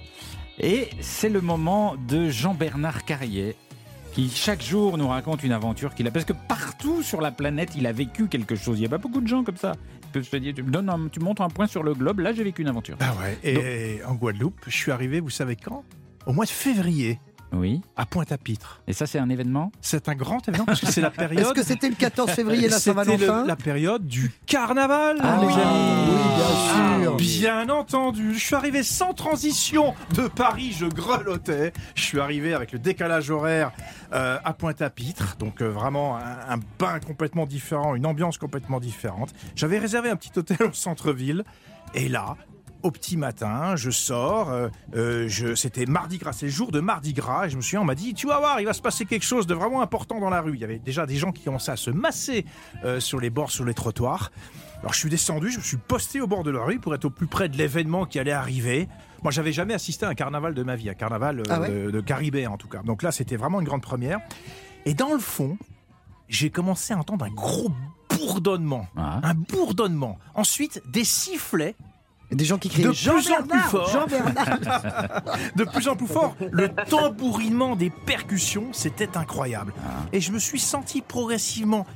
Et 0.59 0.89
c'est 1.01 1.29
le 1.29 1.41
moment 1.43 1.97
de 2.09 2.31
Jean-Bernard 2.31 3.05
Carrier, 3.05 3.55
qui 4.13 4.31
chaque 4.31 4.63
jour 4.63 4.97
nous 4.97 5.09
raconte 5.09 5.43
une 5.45 5.53
aventure 5.53 5.95
qu'il 5.95 6.07
a. 6.09 6.11
Parce 6.11 6.25
que 6.25 6.33
partout 6.33 7.03
sur 7.03 7.21
la 7.21 7.31
planète, 7.31 7.73
il 7.77 7.87
a 7.87 7.93
vécu 7.93 8.27
quelque 8.29 8.57
chose. 8.57 8.79
Il 8.79 8.81
n'y 8.81 8.87
a 8.87 8.91
pas 8.91 8.99
beaucoup 8.99 9.21
de 9.21 9.27
gens 9.29 9.45
comme 9.45 9.59
ça. 9.59 9.73
Ils 10.05 10.09
peuvent 10.13 10.29
se 10.29 10.37
dire, 10.37 10.55
tu 10.55 10.63
me, 10.63 10.71
donnes 10.71 10.89
un- 10.89 11.09
tu 11.13 11.21
me 11.21 11.27
montres 11.27 11.43
un 11.43 11.51
point 11.51 11.67
sur 11.67 11.83
le 11.83 11.93
globe, 11.93 12.21
là 12.21 12.33
j'ai 12.33 12.43
vécu 12.45 12.63
une 12.63 12.69
aventure. 12.69 12.97
Ah 13.01 13.13
ouais. 13.23 13.39
Et 13.45 14.01
en 14.09 14.15
Guadeloupe, 14.15 14.59
je 14.67 14.75
suis 14.77 14.91
arrivé, 14.91 15.21
vous 15.21 15.29
savez 15.31 15.57
quand? 15.57 15.85
Au 16.25 16.33
mois 16.33 16.47
de 16.47 16.51
février, 16.51 17.21
Oui. 17.57 17.81
à 17.97 18.07
Pointe-à-Pitre. 18.07 18.81
Et 18.87 18.93
ça, 18.93 19.07
c'est 19.07 19.19
un 19.19 19.29
événement? 19.31 19.73
C'est 19.81 20.09
un 20.09 20.15
grand 20.15 20.47
événement 20.49 20.67
parce 20.67 20.81
que 20.81 20.87
c'est 20.87 21.01
la 21.01 21.09
Est-ce 21.17 21.17
période. 21.17 21.55
que 21.55 21.63
c'était 21.63 21.89
le 21.89 21.95
14 21.95 22.31
février 22.33 22.69
la 22.69 22.79
C'était 22.79 22.91
Saint-Valentin? 22.99 23.43
le- 23.43 23.49
la 23.49 23.57
période 23.57 24.07
du 24.07 24.33
carnaval, 24.47 25.19
Ah 25.23 25.39
les 25.41 25.47
oui. 25.47 25.53
amis. 25.53 26.07
Oui, 26.09 26.35
bien 26.37 27.03
sûr. 27.03 27.17
Bien 27.17 27.69
entendu, 27.71 28.35
je 28.35 28.39
suis 28.45 28.55
arrivé 28.55 28.83
sans 28.83 29.15
transition 29.15 29.95
de 30.15 30.29
Paris, 30.29 30.75
je 30.79 30.87
grelottais. 30.87 31.73
Je 31.95 32.03
suis 32.03 32.21
arrivé 32.21 32.55
avec 32.55 32.73
le 32.73 32.79
décalage 32.79 33.31
horaire 33.31 33.73
euh, 34.13 34.39
à 34.45 34.53
Pointe-à-Pitre, 34.53 35.37
donc 35.39 35.63
euh, 35.63 35.69
vraiment 35.71 36.17
un, 36.17 36.55
un 36.55 36.59
bain 36.79 36.99
complètement 37.01 37.47
différent, 37.47 37.95
une 37.95 38.07
ambiance 38.07 38.39
complètement 38.39 38.81
différente. 38.81 39.33
J'avais 39.55 39.79
réservé 39.79 40.11
un 40.11 40.17
petit 40.17 40.31
hôtel 40.39 40.59
au 40.63 40.73
centre-ville, 40.73 41.45
et 41.95 42.09
là, 42.09 42.37
au 42.87 42.91
petit 42.91 43.17
matin, 43.17 43.77
je 43.77 43.91
sors. 43.91 44.49
euh, 44.51 44.69
euh, 44.95 45.29
je, 45.29 45.55
c'était 45.55 45.87
Mardi 45.87 46.19
Gras, 46.19 46.33
c'est 46.33 46.47
le 46.47 46.53
jour 46.53 46.71
de 46.71 46.81
Mardi 46.81 47.13
Gras. 47.13 47.47
Et 47.47 47.51
je 47.51 47.57
me 47.57 47.61
souviens, 47.63 47.81
on 47.81 47.85
m'a 47.85 47.95
dit, 47.95 48.15
tu 48.15 48.27
vas 48.29 48.39
voir, 48.39 48.61
il 48.61 48.65
va 48.65 48.73
se 48.73 48.81
passer 48.81 49.05
quelque 49.05 49.25
chose 49.25 49.47
de 49.47 49.55
vraiment 49.55 49.83
important 49.83 50.21
dans 50.21 50.31
la 50.31 50.41
rue. 50.41 50.55
Il 50.55 50.61
y 50.61 50.65
avait 50.65 50.79
déjà 50.79 51.05
des 51.05 51.17
gens 51.17 51.33
qui 51.33 51.43
commençaient 51.43 51.73
à 51.73 51.77
se 51.77 51.91
masser 51.91 52.47
euh, 52.85 53.01
sur 53.01 53.21
les 53.21 53.29
bords, 53.31 53.51
sur 53.51 53.65
les 53.65 53.75
trottoirs. 53.75 54.31
Alors 54.81 54.93
je 54.93 54.99
suis 54.99 55.11
descendu, 55.11 55.51
je 55.51 55.59
me 55.59 55.63
suis 55.63 55.79
posté 55.79 56.21
au 56.21 56.27
bord 56.27 56.45
de 56.45 56.51
la 56.51 56.63
rue 56.63 56.79
pour 56.79 56.95
être 56.95 57.07
au 57.07 57.11
plus 57.11 57.27
près 57.27 57.49
de 57.49 57.57
l'événement 57.57 58.07
qui 58.07 58.19
allait 58.19 58.31
arriver. 58.33 58.89
Moi, 59.23 59.33
j'avais 59.33 59.53
jamais 59.53 59.75
assisté 59.75 60.07
à 60.07 60.11
un 60.11 60.15
carnaval 60.15 60.55
de 60.55 60.63
ma 60.63 60.77
vie, 60.77 60.89
un 60.89 60.95
carnaval 60.95 61.41
euh, 61.41 61.45
Ah 61.51 61.61
ouais 61.61 61.71
de, 61.71 61.91
de 61.91 62.01
Caribé 62.01 62.47
en 62.47 62.57
tout 62.57 62.69
cas. 62.69 62.83
Donc 62.83 63.03
là, 63.03 63.11
c'était 63.11 63.37
vraiment 63.37 63.61
une 63.61 63.67
grande 63.67 63.83
première. 63.83 64.21
Et 64.85 64.95
dans 64.95 65.13
le 65.13 65.19
fond, 65.19 65.59
j'ai 66.29 66.51
commencé 66.51 66.95
à 66.95 66.99
entendre 66.99 67.25
un 67.25 67.31
gros 67.31 67.73
bourdonnement. 68.11 68.87
Ah. 68.97 69.21
Un 69.25 69.35
bourdonnement. 69.35 70.19
Ensuite, 70.35 70.83
des 70.93 71.05
sifflets 71.05 71.75
Des 72.31 72.45
gens 72.45 72.59
qui 72.59 72.69
crient 72.69 72.83
De 72.83 72.93
Jean 72.93 73.15
plus 73.15 73.33
en 73.33 73.43
plus 73.43 73.61
fort. 73.61 73.89
Jean 73.89 74.07
Bernard. 74.07 75.23
de 75.57 75.65
plus 75.65 75.89
en 75.89 75.95
plus 75.95 76.09
fort. 76.09 76.37
Le 76.51 76.69
tambourinement 76.69 77.77
des 77.77 77.91
percussions, 77.91 78.73
c'était 78.73 79.17
incroyable. 79.17 79.73
Et 80.13 80.21
je 80.21 80.33
me 80.33 80.39
suis 80.39 80.59
senti 80.59 81.03
progressivement 81.03 81.87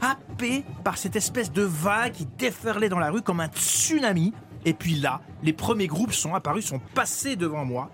happé 0.00 0.64
par 0.84 0.96
cette 0.96 1.16
espèce 1.16 1.52
de 1.52 1.62
vague 1.62 2.12
qui 2.12 2.26
déferlait 2.38 2.88
dans 2.88 2.98
la 2.98 3.10
rue 3.10 3.22
comme 3.22 3.40
un 3.40 3.48
tsunami. 3.48 4.32
Et 4.64 4.74
puis 4.74 4.94
là, 4.94 5.20
les 5.42 5.52
premiers 5.52 5.86
groupes 5.86 6.12
sont 6.12 6.34
apparus, 6.34 6.66
sont 6.66 6.80
passés 6.94 7.36
devant 7.36 7.64
moi. 7.64 7.90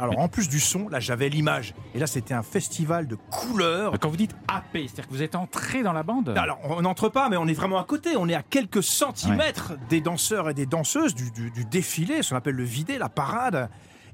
Alors 0.00 0.18
en 0.18 0.28
plus 0.28 0.48
du 0.48 0.58
son, 0.60 0.88
là 0.88 0.98
j'avais 1.00 1.28
l'image. 1.28 1.74
Et 1.94 1.98
là 1.98 2.06
c'était 2.06 2.34
un 2.34 2.42
festival 2.42 3.06
de 3.06 3.16
couleurs. 3.30 3.98
Quand 4.00 4.08
vous 4.08 4.16
dites 4.16 4.34
AP, 4.48 4.64
c'est-à-dire 4.74 5.06
que 5.08 5.12
vous 5.12 5.22
êtes 5.22 5.34
entré 5.34 5.82
dans 5.82 5.92
la 5.92 6.02
bande 6.02 6.34
Alors, 6.36 6.58
on 6.64 6.82
n'entre 6.82 7.08
pas, 7.08 7.28
mais 7.28 7.36
on 7.36 7.46
est 7.46 7.52
vraiment 7.54 7.78
à 7.78 7.84
côté. 7.84 8.16
On 8.16 8.28
est 8.28 8.34
à 8.34 8.42
quelques 8.42 8.82
centimètres 8.82 9.72
des 9.88 10.00
danseurs 10.00 10.48
et 10.50 10.54
des 10.54 10.66
danseuses 10.66 11.14
du, 11.14 11.30
du- 11.30 11.50
du 11.50 11.64
défilé, 11.64 12.22
ce 12.22 12.30
qu'on 12.30 12.36
appelle 12.36 12.54
le 12.56 12.64
vidé, 12.64 12.98
la 12.98 13.08
parade. 13.08 13.68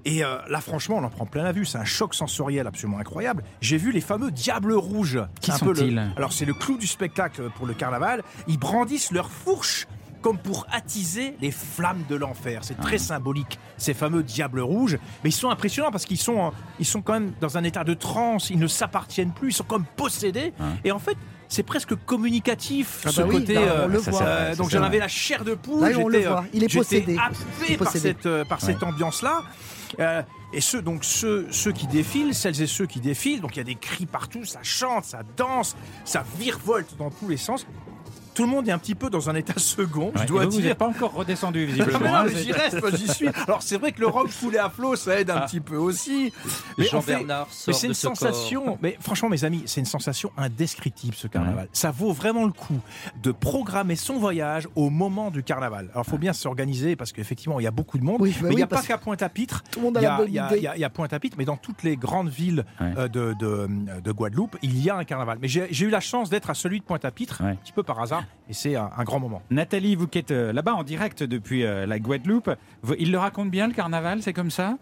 Et 0.05 0.25
euh, 0.25 0.37
là, 0.49 0.61
franchement, 0.61 0.97
on 0.99 1.05
en 1.05 1.09
prend 1.11 1.27
plein 1.27 1.43
la 1.43 1.51
vue. 1.53 1.65
C'est 1.65 1.79
un 1.79 1.85
choc 1.85 2.15
sensoriel 2.15 2.67
absolument 2.69 2.99
incroyable. 2.99 3.43
J'ai 3.61 3.77
vu 3.77 3.91
les 3.91 4.01
fameux 4.01 4.31
diables 4.31 4.73
rouges. 4.75 5.19
Qui 5.41 5.51
peu 5.61 5.71
le- 5.71 5.75
sont-ils? 5.75 6.13
Alors, 6.17 6.33
c'est 6.33 6.45
le 6.45 6.55
clou 6.55 6.79
du 6.79 6.87
spectacle 6.87 7.51
pour 7.57 7.67
le 7.67 7.75
carnaval. 7.75 8.23
Ils 8.47 8.59
brandissent 8.59 9.11
leurs 9.11 9.31
fourches 9.31 9.89
comme 10.23 10.39
pour 10.39 10.67
attiser 10.73 11.37
les 11.41 11.51
flammes 11.51 12.05
de 12.09 12.17
l'enfer. 12.17 12.61
C'est 12.63 12.81
très 12.81 12.99
symbolique, 12.99 13.59
ces 13.77 13.95
fameux 13.95 14.23
diables 14.23 14.61
rouges. 14.61 14.99
Mais 15.23 15.31
ils 15.31 15.33
sont 15.33 15.51
impressionnants 15.51 15.91
parce 15.91 16.05
qu'ils 16.05 16.19
sont, 16.19 16.53
ils 16.79 16.87
sont 16.87 17.03
quand 17.03 17.13
même 17.15 17.33
dans 17.41 17.57
un 17.59 17.65
état 17.65 17.85
de 17.85 17.95
transe. 17.95 18.51
Ils 18.51 18.59
ne 18.59 18.67
s'appartiennent 18.67 19.33
plus. 19.33 19.51
Ils 19.51 19.55
sont 19.55 19.65
comme 19.65 19.85
possédés. 19.97 20.53
Et 20.85 20.93
en 20.93 20.99
fait, 20.99 21.17
c'est 21.49 21.63
presque 21.63 21.95
communicatif 22.05 23.03
Ah 23.05 23.11
ce 23.11 23.21
bah 23.21 23.27
oui, 23.29 23.41
côté. 23.41 23.55
là, 23.55 23.61
on 23.61 23.65
euh, 23.65 23.87
le 23.87 23.99
voit. 23.99 24.23
euh, 24.23 24.57
donc 24.57 24.71
j'en 24.71 24.83
avais 24.83 24.99
la 24.99 25.07
chair 25.09 25.45
de 25.45 25.55
poule. 25.55 25.89
Là, 25.89 25.97
on 25.99 26.09
le 26.09 26.21
voit. 26.21 26.45
Il 26.53 26.65
est 26.65 26.75
possédé. 26.75 27.17
happé 27.17 27.75
est 27.75 27.77
par 27.77 27.93
cette, 27.93 28.27
euh, 28.27 28.45
par 28.45 28.61
cette 28.61 28.83
ambiance-là. 28.83 29.43
Euh, 30.01 30.23
et 30.53 30.61
ceux, 30.61 30.83
donc 30.83 31.05
ceux, 31.05 31.47
ceux 31.53 31.71
qui 31.73 31.87
défilent, 31.87 32.35
celles 32.35 32.61
et 32.61 32.67
ceux 32.67 32.87
qui 32.87 33.01
défilent, 33.01 33.41
donc 33.41 33.55
il 33.55 33.59
y 33.59 33.61
a 33.61 33.65
des 33.65 33.77
cris 33.77 34.07
partout, 34.07 34.45
ça 34.45 34.59
chante, 34.63 35.05
ça 35.05 35.21
danse, 35.37 35.77
ça 36.05 36.25
virevolte 36.39 36.97
dans 36.99 37.11
tous 37.11 37.29
les 37.29 37.37
sens. 37.37 37.67
Tout 38.37 38.43
le 38.45 38.49
monde 38.51 38.69
est 38.69 38.73
un 38.73 38.79
petit 38.79 38.95
peu 38.95 39.09
dans 39.11 39.29
un 39.31 39.35
état 39.35 39.55
second, 39.57 40.07
Ouais, 40.15 40.23
je 40.23 40.27
dois 40.27 40.45
vous, 40.45 40.51
vous 40.53 40.57
dire. 40.59 40.69
n'êtes 40.69 40.79
pas 40.79 40.87
encore 40.89 41.13
redescendu, 41.15 41.67
Ah, 41.69 41.73
visiblement. 41.73 41.99
non, 42.01 42.15
hein, 42.15 42.27
j'y 42.29 42.53
reste, 42.53 42.97
j'y 42.97 43.09
suis. 43.09 43.29
Alors 43.49 43.63
c'est 43.63 43.79
vrai 43.79 43.93
que 43.93 44.01
le 44.01 44.07
rock 44.07 44.29
coulé 44.41 44.59
à 44.59 44.69
flot, 44.71 44.95
ça 44.95 45.19
aide 45.19 45.31
un 45.31 45.37
Ah. 45.37 45.41
petit 45.47 45.61
peu 45.61 45.77
aussi. 45.77 46.33
Mais 46.79 46.85
fait- 46.85 46.91
Jean-Bernard 46.91 47.49
c'est 47.51 47.73
de 47.73 47.87
une 47.89 47.95
ce 47.95 48.07
corps. 48.07 48.17
sensation, 48.17 48.79
mais 48.83 48.97
franchement 49.01 49.29
mes 49.31 49.45
amis, 49.45 49.63
c'est 49.67 49.81
une 49.81 49.87
sensation 49.87 50.31
indescriptible 50.37 51.15
ce 51.15 51.27
carnaval. 51.27 51.69
Ça 51.73 51.91
vaut 51.91 52.13
vraiment 52.13 52.45
le 52.45 52.53
coup 52.53 52.79
de 53.23 53.33
programmer 53.33 53.97
son 53.97 54.19
voyage 54.19 54.69
au 54.75 54.91
moment 54.91 55.31
du 55.31 55.43
carnaval. 55.43 55.89
Alors 55.93 56.05
il 56.07 56.11
faut 56.11 56.19
bien 56.19 56.33
s'organiser 56.33 56.95
parce 56.97 57.13
qu'effectivement 57.13 57.59
il 57.59 57.65
y 57.65 57.67
a 57.69 57.71
beaucoup 57.71 57.99
de 57.99 58.05
monde, 58.05 58.21
Oui, 58.21 58.31
bah 58.33 58.37
mais 58.43 58.49
il 58.49 58.51
oui, 58.51 58.57
n'y 58.57 58.63
a 58.63 58.67
pas 58.67 58.83
qu'à 58.83 58.99
Pointe-à-Pitre. 58.99 59.63
Tout 59.71 59.81
le 59.81 59.87
monde 59.87 59.97
a 59.97 60.01
Il 60.01 60.05
y 60.05 60.07
la 60.07 60.17
bonne 60.19 60.29
il 60.29 60.35
y 60.35 60.39
a- 60.39 60.47
idée. 60.49 60.57
il 60.59 60.63
y 60.63 60.67
a- 60.67 60.77
il 60.77 60.81
y 60.81 60.85
a 60.85 60.91
Pointe-à-Pitre, 60.91 61.37
mais 61.39 61.45
dans 61.47 61.57
toutes 61.57 61.83
les 61.83 61.97
grandes 61.97 62.29
villes 62.29 62.65
Ouais. 62.81 62.93
euh, 62.99 63.09
de, 63.09 63.35
de, 63.39 63.69
de 64.01 64.13
Guadeloupe, 64.13 64.57
il 64.63 64.79
y 64.83 64.91
a 64.91 64.97
un 64.97 65.05
carnaval. 65.05 65.39
Mais 65.41 65.49
j'ai 65.49 65.69
j'ai 65.71 65.87
eu 65.87 65.91
la 65.91 66.01
chance 66.01 66.29
d'être 66.31 66.51
à 66.51 66.55
celui 66.55 66.81
de 66.81 66.85
Pointe-à-Pitre, 66.85 67.41
Ouais. 67.43 67.51
un 67.53 67.55
petit 67.57 67.73
peu 67.73 67.83
par 67.83 68.01
hasard, 68.01 68.25
et 68.49 68.53
c'est 68.53 68.77
un, 68.77 69.05
grand 69.05 69.19
moment. 69.19 69.43
Nathalie, 69.51 69.97
vous 69.97 70.07
qui 70.07 70.19
êtes 70.19 70.31
euh, 70.31 70.53
là-bas 70.53 70.75
en 70.75 70.85
direct 70.85 71.23
depuis 71.23 71.65
euh, 71.65 71.85
la 71.85 71.99
Guadeloupe, 71.99 72.51
il 72.99 73.11
le 73.11 73.19
raconte 73.19 73.51
bien 73.51 73.67
le 73.67 73.73
carnaval, 73.73 74.23
c'est 74.23 74.33
comme 74.33 74.51
ça? 74.51 74.79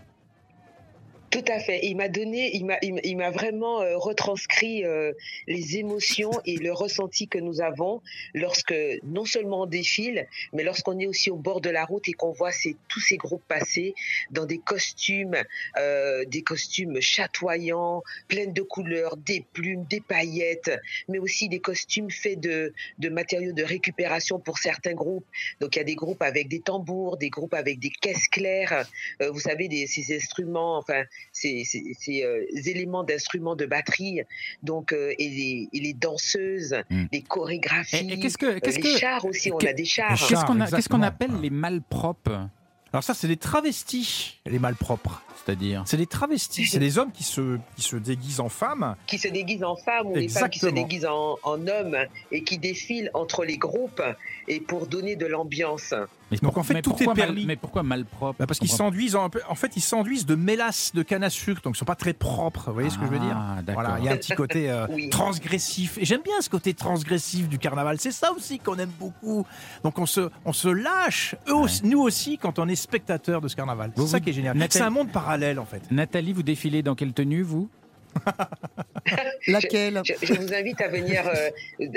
Tout 1.35 1.45
à 1.49 1.59
fait. 1.59 1.81
Il 1.83 1.97
m'a 1.97 2.09
donné, 2.09 2.55
il 2.55 2.65
m'a, 2.65 2.79
il 2.81 3.17
m'a- 3.17 3.31
vraiment 3.33 3.81
euh, 3.81 3.97
retranscrit 3.99 4.85
euh, 4.85 5.13
les 5.49 5.79
émotions 5.79 6.31
et 6.47 6.59
le 6.59 6.73
ressenti 6.73 7.27
que 7.27 7.39
nous 7.39 7.61
avons 7.61 8.03
lorsque 8.35 8.73
non 9.03 9.25
seulement 9.25 9.63
on 9.63 9.67
défile, 9.67 10.29
mais 10.53 10.63
lorsqu'on 10.63 10.97
est 11.01 11.09
aussi 11.09 11.33
au 11.33 11.37
bord 11.37 11.61
de 11.61 11.71
la 11.71 11.85
route 11.87 12.09
et 12.09 12.13
qu'on 12.13 12.31
voit 12.31 12.53
ces, 12.53 12.77
tous 12.87 13.01
ces 13.01 13.17
groupes 13.17 13.43
passer 13.49 13.97
dans 14.31 14.47
des 14.47 14.59
costumes, 14.59 15.37
euh, 15.77 16.25
des 16.27 16.43
costumes 16.43 17.01
chatoyants, 17.01 18.05
pleins 18.29 18.47
de 18.47 18.63
couleurs, 18.63 19.17
des 19.17 19.45
plumes, 19.55 19.85
des 19.91 20.01
paillettes, 20.01 20.71
mais 21.09 21.19
aussi 21.19 21.49
des 21.49 21.59
costumes 21.59 22.13
faits 22.13 22.39
de, 22.39 22.73
de 23.01 23.09
matériaux 23.09 23.53
de 23.53 23.65
récupération 23.65 24.39
pour 24.39 24.59
certains 24.59 24.95
groupes. 24.95 25.27
Donc 25.59 25.75
il 25.75 25.81
y 25.81 25.83
a 25.83 25.85
des 25.85 25.97
groupes 25.97 26.23
avec 26.23 26.47
des 26.47 26.61
tambours, 26.61 27.17
des 27.17 27.31
groupes 27.31 27.55
avec 27.55 27.81
des 27.81 27.91
caisses 27.91 28.29
claires, 28.29 28.87
euh, 29.21 29.33
vous 29.33 29.41
savez, 29.41 29.67
des, 29.67 29.89
ces 29.89 30.15
instruments, 30.15 30.79
enfin 30.79 31.03
ces, 31.33 31.65
ces- 31.65 31.95
ces, 31.99 32.23
euh, 32.25 32.45
éléments 32.67 33.05
d'instruments 33.05 33.57
de 33.57 33.67
batterie, 33.67 34.21
donc 34.63 34.93
euh, 34.93 35.13
et, 35.19 35.29
les, 35.29 35.69
et 35.73 35.81
les 35.81 35.93
danseuses, 35.93 36.75
Mm. 36.91 37.05
les 37.13 37.23
chorégraphies, 37.23 37.97
Et, 38.09 38.13
et 38.15 38.19
qu'est-ce 38.21 38.39
que, 38.39 38.47
euh, 38.47 38.61
qu'est-ce 38.63 38.77
les 38.79 38.83
que, 38.95 38.99
chars 38.99 39.25
aussi, 39.25 39.51
on 39.53 39.59
a 39.59 39.73
des 39.73 39.85
chars. 39.85 40.09
qu'est-ce 40.29 40.45
qu'on 40.45 40.61
a- 40.61 40.65
qu'est-ce 40.71 40.89
qu'on 40.89 41.03
exactement. 41.03 41.03
appelle 41.03 41.41
les 41.41 41.51
malpropres 41.51 42.49
Alors 42.93 43.03
ça, 43.03 43.15
c'est 43.15 43.27
des 43.29 43.37
travestis, 43.37 44.41
les 44.47 44.59
malpropres. 44.59 45.23
C'est-à-dire 45.45 45.83
C'est 45.87 45.97
des 45.99 46.07
travestis, 46.07 46.67
c'est 46.71 46.79
des 46.89 46.97
hommes 46.99 47.13
qui 47.13 47.23
se, 47.25 47.59
qui 47.77 47.83
se 47.83 47.97
déguisent 47.97 48.41
en 48.41 48.49
femmes. 48.49 48.97
qui 49.07 49.19
se 49.19 49.29
déguisent 49.29 49.65
en 49.65 49.77
femmes 49.77 50.07
ou 50.07 50.15
les 50.17 50.29
femmes 50.29 50.49
qui 50.49 50.59
se 50.59 50.67
déguisent 50.69 51.05
en, 51.07 51.39
en 51.43 51.67
hommes 51.69 51.97
et 52.33 52.43
qui 52.45 52.57
défilent 52.59 53.11
entre 53.15 53.45
les 53.45 53.59
groupes 53.59 54.03
et 54.49 54.61
pour 54.61 54.87
donner 54.87 55.17
de 55.17 55.27
l'ambiance. 55.27 55.93
Mais 56.31 56.39
Donc, 56.39 56.57
en 56.57 56.63
fait, 56.63 56.75
mais 56.75 56.83
tout 56.83 56.95
est 57.03 57.07
mal- 57.07 57.15
permis. 57.15 57.45
mais 57.47 57.57
pourquoi 57.57 57.83
malpropre 57.83 58.39
Bah, 58.39 58.47
parce 58.47 58.59
qu'ils 58.59 58.71
s'enduisent 58.71 59.15
en, 59.15 59.29
en 59.49 59.55
fait 59.55 59.77
ils 59.77 59.83
s'enduisent 59.83 60.25
de 60.27 60.35
mélasse 60.35 60.93
de 60.95 61.03
canne 61.03 61.23
à 61.23 61.31
sucre 61.31 61.61
donc 61.63 61.77
ils 61.77 61.79
sont 61.79 61.85
pas 61.85 61.95
très 61.95 62.15
propres 62.15 62.65
vous 62.69 62.73
voyez 62.75 62.89
ce 62.91 62.99
que 62.99 63.05
je 63.05 63.11
veux 63.11 63.19
dire? 63.19 63.37
Ah, 63.37 63.61
d'accord. 63.63 63.83
voilà 63.83 63.99
il 64.01 64.07
y 64.07 64.09
a 64.09 64.13
un 64.13 64.17
petit 64.17 64.35
côté 64.35 64.71
euh, 64.71 64.87
Oui. 64.91 65.11
transgressif. 65.11 65.99
Et 65.99 66.05
j'aime 66.05 66.23
bien 66.23 66.41
ce 66.41 66.49
côté 66.49 66.73
transgressif 66.75 67.49
du 67.49 67.59
carnaval 67.59 68.01
c'est 68.01 68.11
ça 68.11 68.33
aussi 68.33 68.59
qu'on 68.59 68.77
aime 68.79 68.93
beaucoup. 68.99 69.45
Donc 69.85 69.99
on 69.99 70.07
se 70.07 70.31
on 70.45 70.53
se 70.53 70.69
lâche 70.69 71.37
eux 71.49 71.55
aussi- 71.55 71.85
nous 71.87 72.01
aussi 72.01 72.39
quand 72.39 72.59
on 72.59 72.69
est 72.69 72.75
spectateur 72.75 73.41
de 73.41 73.49
ce 73.49 73.57
carnaval. 73.57 73.93
C'est 73.97 74.07
ça 74.07 74.21
qui 74.21 74.31
est 74.31 74.33
génial. 74.33 74.57
Nathalie- 74.57 74.73
c'est 74.79 74.83
un 74.87 74.91
monde 74.91 75.11
parallèle 75.13 75.59
en 75.59 75.67
fait. 75.67 75.83
Nathalie, 75.91 76.33
vous 76.33 76.43
défilez 76.43 76.83
dans 76.83 76.95
quelle 76.95 77.13
tenue, 77.13 77.43
vous? 77.43 77.69
Laquelle 79.47 80.01
Je, 80.05 80.15
je 80.23 80.35
vous 80.35 80.55
invite 80.55 80.81
à 80.81 80.89
venir, 80.89 81.29
euh, 81.29 81.51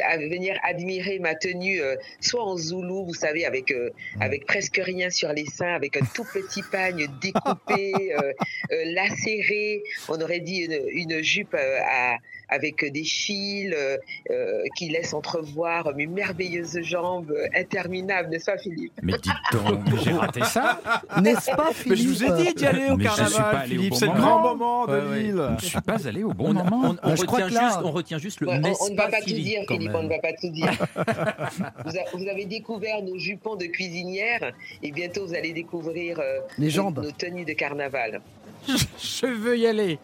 à 0.04 0.18
venir 0.18 0.60
admirer 0.64 1.20
ma 1.20 1.36
tenue, 1.36 1.82
euh, 1.82 1.96
soit 2.20 2.44
en 2.44 2.58
zoulou, 2.58 3.06
vous 3.06 3.14
savez, 3.14 3.46
avec, 3.46 3.72
euh, 3.72 3.92
avec 4.20 4.46
presque 4.46 4.80
rien 4.84 5.10
sur 5.10 5.32
les 5.32 5.46
seins, 5.46 5.74
avec 5.74 5.98
un 5.98 6.06
tout 6.14 6.26
petit 6.26 6.62
pagne 6.64 7.08
découpé, 7.22 7.94
lacéré. 8.86 9.84
On 10.10 10.20
aurait 10.20 10.42
dit 10.42 10.58
une, 10.58 10.80
une 10.90 11.24
jupe 11.24 11.56
à, 11.56 12.18
avec 12.50 12.84
des 12.92 13.04
fils 13.04 13.74
euh, 13.76 13.98
euh, 14.32 14.62
qui 14.78 14.90
laissent 14.90 15.14
entrevoir 15.14 15.94
mes 15.96 16.08
merveilleuses 16.08 16.80
jambes 16.82 17.32
euh, 17.32 17.48
interminables, 17.56 18.30
n'est-ce 18.30 18.46
pas, 18.46 18.58
Philippe? 18.58 18.94
Mais 19.02 19.14
dites 19.14 19.34
donc, 19.52 19.80
j'ai 20.04 20.12
raté 20.14 20.44
ça 20.44 20.82
N'est-ce 21.22 21.52
pas, 21.52 21.68
mais 21.70 21.74
Philippe 21.96 21.98
je 22.00 22.08
vous 22.10 22.24
ai 22.24 22.44
dit 22.44 22.54
d'y 22.54 22.66
aller 22.66 22.90
au 22.90 22.96
Mais 22.98 23.06
je 23.06 23.10
suis 23.10 23.24
pas 23.24 23.30
carnaval 23.32 23.68
Philippe 23.68 23.90
bon 23.92 23.96
c'est 23.98 24.06
le 24.06 24.12
moment. 24.14 24.22
grand 24.28 24.56
moment 24.56 24.86
de 24.88 24.92
Ouais, 24.92 25.08
ouais. 25.10 25.20
l'île 25.24 25.50
Je 25.60 25.66
suis 25.66 25.82
pas 25.82 26.08
allé 26.08 26.24
au 26.24 26.34
bon 26.34 26.50
On, 26.50 26.54
moment. 26.54 26.96
on- 27.04 27.10
retient 27.16 27.50
là- 27.50 27.68
juste, 27.68 27.80
on 27.84 27.92
retient 27.92 28.18
juste 28.18 28.40
le 28.42 28.48
n'est-ce 28.58 28.82
on 28.84 28.90
ne 28.92 28.96
va 28.96 29.06
pas, 29.06 29.12
pas 29.12 29.18
tout 29.20 29.26
Philippe, 29.26 29.44
dire, 29.46 29.62
quand 29.68 29.74
Philippe, 29.76 29.92
même. 29.92 30.00
on 30.00 30.04
ne 30.04 30.10
va 30.10 30.20
pas 30.20 30.34
tout 30.40 30.50
dire. 30.50 30.72
vous, 31.86 31.98
a- 31.98 32.18
vous 32.18 32.28
avez 32.28 32.46
découvert 32.46 33.02
nos 33.02 33.18
jupons 33.18 33.56
de 33.56 33.66
cuisinière 33.66 34.52
et 34.82 34.92
bientôt 34.92 35.26
vous 35.28 35.34
allez 35.36 35.54
découvrir 35.54 36.20
euh, 36.20 36.40
Les 36.58 36.66
nos- 36.68 36.72
jambes. 36.72 37.04
nos 37.04 37.12
tenues 37.12 37.46
de 37.46 37.54
carnaval. 37.54 38.22
Je 38.68 39.26
veux 39.28 39.58
y 39.58 39.68
aller. 39.68 40.00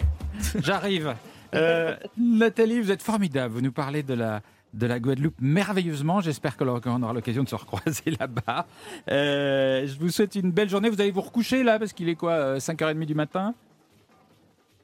J'arrive. 0.62 1.14
Euh, 1.54 1.96
Nathalie, 2.18 2.82
vous 2.82 2.92
êtes 2.92 3.02
formidable. 3.02 3.54
Vous 3.54 3.62
nous 3.62 3.72
parlez 3.72 4.04
de 4.04 4.14
la, 4.14 4.42
de 4.74 4.88
la 4.88 5.00
Guadeloupe 5.00 5.36
merveilleusement. 5.40 6.22
J'espère 6.22 6.58
qu'on 6.58 6.68
aura 7.04 7.14
l'occasion 7.14 7.44
de 7.44 7.50
se 7.50 7.56
recroiser 7.56 8.12
là-bas. 8.20 8.66
Euh, 9.10 9.88
je 9.88 10.00
vous 10.00 10.10
souhaite 10.10 10.36
une 10.36 10.52
belle 10.52 10.70
journée. 10.70 10.90
Vous 10.90 11.02
allez 11.02 11.12
vous 11.12 11.22
recoucher 11.22 11.64
là 11.64 11.80
parce 11.80 11.94
qu'il 11.94 12.10
est 12.10 12.16
quoi 12.16 12.34
euh, 12.34 12.58
5h30 12.58 13.06
du 13.06 13.16
matin? 13.16 13.54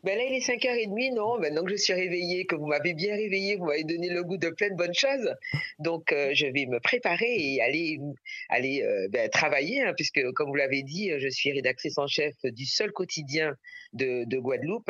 Ben 0.04 0.18
là, 0.18 0.24
il 0.24 0.34
est 0.34 0.48
5h30, 0.48 1.14
non 1.14 1.38
Maintenant 1.40 1.66
que 1.66 1.72
je 1.72 1.76
suis 1.76 1.94
réveillée, 1.94 2.46
que 2.46 2.56
vous 2.56 2.68
m'avez 2.68 2.94
bien 2.94 3.16
réveillée, 3.16 3.58
vous 3.58 3.66
m'avez 3.66 3.84
donné 3.84 4.10
le 4.10 4.24
goût 4.24 4.38
de 4.38 4.50
plein 4.50 4.70
de 4.70 4.76
bonnes 4.76 4.94
choses. 4.94 5.36
Donc, 5.80 6.14
euh, 6.14 6.30
je 6.34 6.46
vais 6.46 6.68
me 6.68 6.80
préparer 6.80 7.36
et 7.38 7.62
aller, 7.62 8.00
aller 8.48 8.82
euh, 8.82 9.10
ben, 9.10 9.30
travailler, 9.30 9.82
hein, 9.82 9.94
puisque, 9.98 10.22
comme 10.36 10.48
vous 10.50 10.56
l'avez 10.56 10.84
dit, 10.84 11.12
je 11.18 11.28
suis 11.28 11.52
rédactrice 11.52 11.98
en 11.98 12.08
chef 12.08 12.34
du 12.46 12.66
seul 12.66 12.94
quotidien 12.94 13.56
de, 13.92 14.24
de 14.24 14.38
Guadeloupe, 14.38 14.90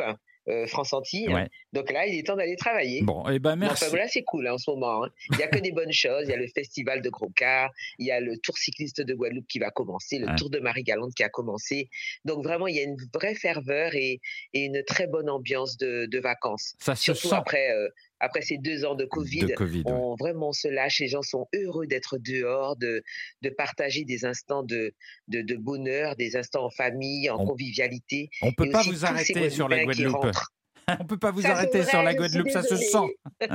euh, 0.50 0.66
France 0.66 0.92
Antilles. 0.92 1.28
Ouais. 1.32 1.48
Donc 1.72 1.90
là, 1.92 2.06
il 2.06 2.18
est 2.18 2.26
temps 2.26 2.36
d'aller 2.36 2.56
travailler. 2.56 3.02
Bon, 3.02 3.24
eh 3.28 3.38
ben 3.38 3.56
merci. 3.56 3.84
Enfin, 3.84 3.90
voilà, 3.90 4.08
c'est 4.08 4.22
cool 4.24 4.46
hein, 4.48 4.54
en 4.54 4.58
ce 4.58 4.70
moment. 4.70 5.04
hein. 5.04 5.08
Il 5.30 5.36
n'y 5.38 5.42
a 5.42 5.46
que 5.48 5.58
des 5.58 5.72
bonnes 5.72 5.92
choses. 5.92 6.24
Il 6.24 6.30
y 6.30 6.34
a 6.34 6.36
le 6.36 6.48
festival 6.48 7.00
de 7.02 7.08
Gros 7.08 7.30
Car, 7.36 7.70
il 7.98 8.06
y 8.06 8.10
a 8.10 8.20
le 8.20 8.36
Tour 8.38 8.58
cycliste 8.58 9.00
de 9.00 9.14
Guadeloupe 9.14 9.46
qui 9.46 9.58
va 9.58 9.70
commencer, 9.70 10.18
le 10.18 10.26
Ouais. 10.26 10.36
Tour 10.36 10.50
de 10.50 10.58
Marie-Galante 10.58 11.14
qui 11.14 11.22
a 11.22 11.28
commencé. 11.28 11.88
Donc 12.24 12.42
vraiment, 12.44 12.66
il 12.66 12.76
y 12.76 12.80
a 12.80 12.82
une 12.82 12.96
vraie 13.14 13.34
ferveur 13.34 13.94
et, 13.94 14.20
et 14.52 14.64
une 14.64 14.82
très 14.84 15.06
bonne 15.06 15.30
ambiance 15.30 15.76
de, 15.76 16.06
de 16.06 16.18
vacances. 16.18 16.74
Ça 16.80 16.94
se 16.94 17.04
Surtout 17.04 17.28
sent 17.28 17.34
après, 17.34 17.70
euh, 17.70 17.88
après 18.20 18.42
ces 18.42 18.58
deux 18.58 18.84
ans 18.84 18.94
de 18.94 19.04
Covid. 19.04 19.40
de 19.46 19.54
Covid. 19.54 19.82
ouais. 19.86 19.92
On, 19.92 20.14
vraiment, 20.14 20.52
se 20.52 20.68
lâche. 20.68 21.00
Les 21.00 21.08
gens 21.08 21.22
sont 21.22 21.48
heureux 21.54 21.86
d'être 21.86 22.18
dehors, 22.18 22.76
de, 22.76 23.02
de 23.42 23.48
partager 23.50 24.04
des 24.04 24.24
instants 24.24 24.62
de, 24.62 24.94
de, 25.28 25.42
de 25.42 25.56
bonheur, 25.56 26.16
des 26.16 26.36
instants 26.36 26.64
en 26.66 26.70
famille, 26.70 27.28
en 27.30 27.40
On- 27.42 27.46
convivialité. 27.46 28.28
On 28.42 28.52
peut 28.52 28.66
Et 28.66 28.70
pas 28.70 28.82
vous 28.82 29.04
arrêter 29.04 29.50
sur 29.50 29.68
la 29.68 29.84
Guadeloupe. 29.84 30.14
rentrent. 30.16 30.52
On 30.98 31.04
peut 31.04 31.16
pas 31.18 31.30
vous 31.30 31.42
Ça, 31.42 31.52
arrêter 31.52 31.80
vrai, 31.80 31.90
sur 31.90 32.02
la 32.02 32.14
Guadeloupe, 32.14 32.50
ça 32.50 32.62
se 32.62 32.76
sent. 32.76 33.16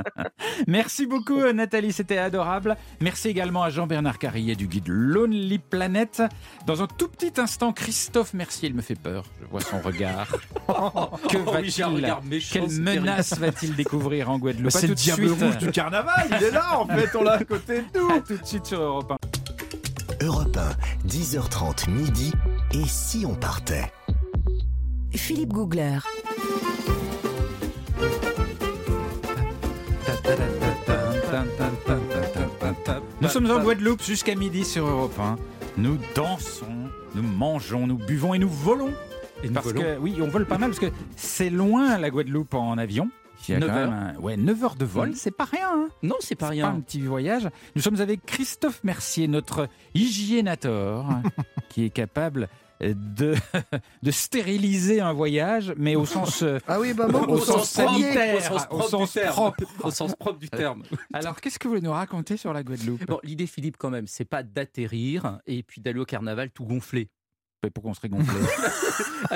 Merci 0.66 1.06
beaucoup 1.06 1.40
Nathalie, 1.52 1.92
c'était 1.92 2.18
adorable. 2.18 2.76
Merci 3.00 3.28
également 3.28 3.62
à 3.62 3.70
Jean-Bernard 3.70 4.18
Carrier 4.18 4.54
du 4.56 4.66
guide 4.66 4.88
Lonely 4.88 5.58
Planet. 5.58 6.22
Dans 6.66 6.82
un 6.82 6.86
tout 6.86 7.08
petit 7.08 7.32
instant, 7.40 7.72
Christophe 7.72 8.34
Mercier, 8.34 8.68
il 8.68 8.74
me 8.74 8.82
fait 8.82 8.94
peur. 8.94 9.24
Je 9.40 9.46
vois 9.46 9.60
son 9.60 9.80
regard. 9.80 10.28
que 11.28 11.36
Oh 11.46 11.50
va-t-il 11.50 12.42
Quelle 12.52 12.70
menace 12.80 13.38
va-t-il 13.38 13.74
découvrir 13.76 14.30
en 14.30 14.38
Guadeloupe? 14.38 14.72
Bah, 14.72 14.78
c'est 14.78 14.86
le 14.86 14.94
diable 14.94 15.28
suite. 15.28 15.42
rouge 15.42 15.58
du 15.58 15.70
carnaval 15.70 16.26
il 16.28 16.42
est 16.42 16.50
là 16.50 16.78
en 16.78 16.86
fait 16.86 17.14
on 17.14 17.22
l'a 17.22 17.32
à 17.32 17.44
côté 17.44 17.82
de 17.92 17.98
nous 17.98 18.10
À 18.10 18.20
tout 18.20 18.36
de 18.36 18.44
suite 18.44 18.66
sur 18.66 18.80
Europe 18.80 19.12
1. 19.12 20.24
Europe 20.24 20.56
1, 20.56 21.08
10h30 21.08 21.90
midi. 21.90 22.32
Et 22.72 22.84
si 22.86 23.24
on 23.26 23.34
partait? 23.34 23.92
Philippe 25.14 25.52
Googler. 25.52 25.98
Nous 33.20 33.28
sommes 33.28 33.50
en 33.50 33.60
Guadeloupe 33.62 34.02
jusqu'à 34.02 34.34
midi 34.34 34.64
sur 34.64 34.86
Europe 34.86 35.18
1. 35.18 35.36
Nous 35.78 35.98
dansons, 36.14 36.66
nous 37.14 37.22
mangeons, 37.22 37.86
nous 37.86 37.96
buvons 37.98 38.34
et 38.34 38.38
nous 38.38 38.48
volons. 38.48 38.90
Et 39.42 39.48
nous 39.48 39.54
Parce 39.54 39.66
volons. 39.66 39.80
que, 39.82 39.98
oui, 39.98 40.16
on 40.22 40.28
vole 40.28 40.46
pas 40.46 40.58
mal 40.58 40.70
parce 40.70 40.80
que 40.80 40.90
c'est 41.16 41.50
loin 41.50 41.98
la 41.98 42.10
Guadeloupe 42.10 42.54
en 42.54 42.78
avion. 42.78 43.10
Il 43.48 43.52
y 43.52 43.54
a 43.54 43.60
Neuf 43.60 43.68
quand 43.68 43.74
même 43.76 43.92
heures. 43.92 44.16
un- 44.18 44.20
ouais, 44.20 44.36
9 44.36 44.64
heures 44.64 44.74
de 44.76 44.84
vol, 44.86 45.12
c'est 45.14 45.30
pas 45.30 45.44
rien. 45.44 45.68
hein. 45.72 45.88
Non, 46.02 46.16
c'est 46.20 46.34
pas 46.34 46.46
C'est 46.46 46.52
rien. 46.52 46.68
un 46.68 46.80
petit 46.80 47.00
voyage. 47.02 47.48
Nous 47.76 47.82
sommes 47.82 48.00
avec 48.00 48.24
Christophe 48.24 48.82
Mercier, 48.82 49.28
notre 49.28 49.68
hygiénator, 49.94 51.06
qui 51.68 51.84
est 51.84 51.90
capable 51.90 52.48
de, 52.80 53.34
de 54.02 54.10
stériliser 54.10 55.00
un 55.00 55.12
voyage, 55.12 55.72
mais 55.76 55.96
au 55.96 56.04
sens, 56.06 56.42
euh, 56.42 56.58
Ah 56.68 56.78
oui, 56.80 56.92
bah, 56.92 57.06
moi, 57.08 57.22
au 57.28 57.34
au 57.34 57.38
sens 57.38 57.70
sens 57.70 57.84
premier. 57.86 58.02
sanitaire, 58.12 58.36
Au 58.36 58.40
sens 58.40 58.62
au 58.62 58.66
propre 58.76 58.88
sens 58.90 59.08
du 59.08 59.14
terme. 59.20 59.32
propre. 59.32 59.64
Au 59.84 59.90
sens 59.90 60.14
propre 60.14 60.38
du 60.38 60.48
terme. 60.50 60.82
Alors, 61.12 61.40
qu'est-ce 61.40 61.58
que 61.58 61.64
vous 61.68 61.74
voulez 61.74 61.86
nous 61.86 61.92
raconter 61.92 62.36
sur 62.36 62.52
la 62.52 62.62
Guadeloupe? 62.62 63.06
Bon, 63.06 63.18
l'idée, 63.22 63.46
Philippe, 63.46 63.76
quand 63.78 63.90
même, 63.90 64.06
c'est 64.06 64.24
pas 64.24 64.42
d'atterrir 64.42 65.38
et 65.46 65.62
puis 65.62 65.80
d'aller 65.80 66.00
au 66.00 66.04
carnaval 66.04 66.50
tout 66.50 66.64
gonflé. 66.64 67.08
Mais 67.66 67.70
Pourquoi 67.70 67.90
on 67.90 67.94
serait 67.94 68.08
gonflé 68.08 68.38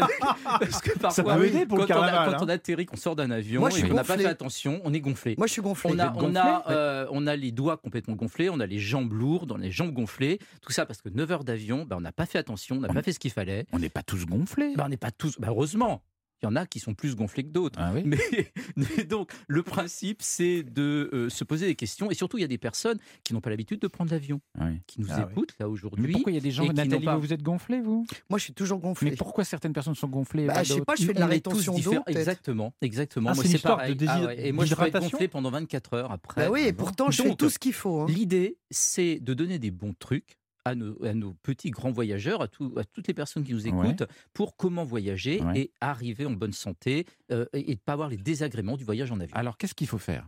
Parce 0.61 0.81
que 0.81 0.97
parfois, 0.99 1.35
peut 1.37 1.47
aider 1.47 1.66
pour 1.66 1.78
le 1.78 1.87
quand, 1.87 1.95
on 1.95 1.97
a- 2.03 2.07
carnaval, 2.07 2.31
quand 2.31 2.37
hein. 2.43 2.47
on 2.47 2.49
atterrit, 2.49 2.87
qu'on 2.87 2.97
sort 2.97 3.16
d'un 3.16 3.31
avion 3.33 3.61
Moi, 3.61 3.70
je 3.70 3.74
et 3.76 3.78
suis 3.81 3.89
qu'on 3.89 3.95
n'a 3.97 4.05
pas 4.05 4.12
gonflé. 4.14 4.24
fait 4.24 4.31
attention, 4.31 4.81
on 4.85 4.95
est 4.95 5.01
gonflé. 5.01 5.35
Moi, 5.37 5.49
je 5.49 5.53
suis 5.53 5.62
gonflé. 5.62 5.91
On 5.93 5.99
a, 5.99 6.12
on, 6.16 6.37
a, 6.37 6.64
euh, 6.70 7.07
on 7.11 7.26
a 7.26 7.35
les 7.35 7.51
doigts 7.51 7.76
complètement 7.76 8.14
gonflés, 8.14 8.49
on 8.51 8.61
a 8.61 8.66
les 8.66 8.78
jambes 8.78 9.12
lourdes, 9.12 9.51
on 9.51 9.57
a 9.57 9.62
les 9.64 9.72
jambes 9.72 9.93
gonflées. 9.93 10.39
Tout 10.62 10.70
ça 10.72 10.87
parce 10.87 11.03
que 11.03 11.09
9 11.09 11.31
heures 11.33 11.45
d'avion, 11.45 11.85
bah, 11.85 11.97
on 11.99 12.01
n'a 12.01 12.12
pas 12.12 12.26
fait 12.26 12.39
attention, 12.39 12.76
on 12.76 12.81
n'a 12.81 12.89
On- 12.91 12.95
pas 12.95 13.03
fait 13.03 13.12
ce 13.12 13.18
qu'il 13.18 13.33
fallait. 13.33 13.66
On 13.72 13.81
n'est 13.81 13.89
pas 13.89 14.03
tous 14.05 14.26
gonflés. 14.26 14.74
Bah, 14.76 14.85
on 14.87 14.91
n'est 14.91 14.97
pas 14.97 15.11
tous. 15.11 15.37
bah, 15.41 15.49
heureusement, 15.51 16.03
il 16.43 16.47
y 16.47 16.49
en 16.49 16.57
a 16.57 16.66
qui 16.66 16.78
sont 16.78 16.95
plus 16.95 17.14
gonflés 17.16 17.43
que 17.45 17.51
d'autres. 17.51 17.78
Ah 17.82 17.93
oui 17.95 18.03
Mais, 18.05 18.18
mais 18.76 19.05
donc, 19.05 19.32
le 19.49 19.62
principe, 19.62 20.22
c'est 20.22 20.62
de 20.62 21.11
euh, 21.12 21.28
se 21.28 21.45
poser 21.45 21.66
des 21.66 21.74
questions. 21.74 22.11
Et 22.11 22.14
surtout, 22.14 22.38
il 22.38 22.43
y 22.43 22.45
a 22.45 22.49
des 22.49 22.59
personnes 22.59 22.99
qui 23.24 23.34
n'ont 23.34 23.41
pas 23.41 23.51
l'habitude 23.51 23.80
de 23.80 23.86
prendre 23.88 24.11
l'avion, 24.11 24.41
Ah 24.59 24.66
oui. 24.70 24.80
qui 24.86 25.01
nous 25.01 25.07
Ah 25.11 25.24
oui. 25.26 25.32
écoutent 25.32 25.55
là 25.59 25.66
Mais 25.66 25.72
aujourd'hui. 25.72 26.12
pourquoi 26.12 26.32
il 26.32 26.34
y 26.36 26.38
a 26.38 26.41
des 26.43 26.51
gens, 26.51 26.64
Nathalie, 26.66 27.05
pas- 27.05 27.16
vous 27.16 27.32
êtes 27.32 27.43
gonflés, 27.43 27.80
vous? 27.80 28.07
Moi, 28.28 28.38
je 28.38 28.45
suis 28.45 28.53
toujours 28.55 28.78
gonflé. 28.78 29.11
Mais 29.11 29.16
pourquoi 29.16 29.45
certaines 29.45 29.72
personnes 29.72 29.95
sont 29.95 30.09
gonflées 30.09 30.47
Bah, 30.47 30.62
je 30.62 30.74
sais 30.74 30.80
pas, 30.80 30.95
je 30.97 31.05
fais 31.05 31.12
de 31.14 31.20
la 31.20 31.26
rétention 31.26 31.78
d'eau. 31.78 31.95
Exactement, 32.07 32.72
exactement. 32.80 33.30
Ah, 33.30 33.34
Moi, 33.34 33.45
c'est 33.45 33.61
pareil. 33.62 33.97
de 33.97 34.07
Ah. 34.09 34.34
Et 34.34 34.53
moi, 34.53 34.64
je 34.64 34.74
peux 34.74 34.86
être 34.86 34.99
gonflé 35.01 35.28
pendant 35.28 35.51
24 35.51 35.95
heures 35.95 36.12
après. 36.12 36.43
Bah 36.47 36.51
oui, 36.51 36.62
et 36.66 36.72
pourtant, 36.72 37.11
je 37.11 37.22
fais 37.22 37.34
tout 37.34 37.51
ce 37.51 37.59
qu'il 37.59 37.72
faut. 37.72 38.01
hein. 38.01 38.07
L'idée, 38.09 38.57
c'est 38.70 39.18
de 39.20 39.34
donner 39.34 39.59
des 39.59 39.70
bons 39.70 39.95
trucs 39.99 40.38
à 40.70 40.74
nos, 40.74 41.04
à 41.04 41.14
nos 41.14 41.34
petits 41.34 41.70
grands 41.70 41.92
voyageurs, 41.92 42.42
à, 42.42 42.48
tout- 42.48 42.72
à 42.76 42.84
toutes 42.84 43.06
les 43.08 43.14
personnes 43.14 43.44
qui 43.44 43.52
nous 43.52 43.66
écoutent, 43.68 44.04
pour 44.32 44.56
comment 44.56 44.84
voyager 44.84 45.40
Ouais. 45.42 45.60
et 45.60 45.72
arriver 45.80 46.26
en 46.26 46.32
bonne 46.32 46.52
santé 46.52 47.06
euh, 47.30 47.44
et 47.52 47.70
ne 47.70 47.74
pas 47.76 47.92
avoir 47.92 48.08
les 48.08 48.16
désagréments 48.16 48.76
du 48.76 48.84
voyage 48.84 49.10
en 49.12 49.20
avion. 49.20 49.36
Alors, 49.36 49.56
qu'est-ce 49.56 49.74
qu'il 49.74 49.86
faut 49.86 49.98
faire? 49.98 50.26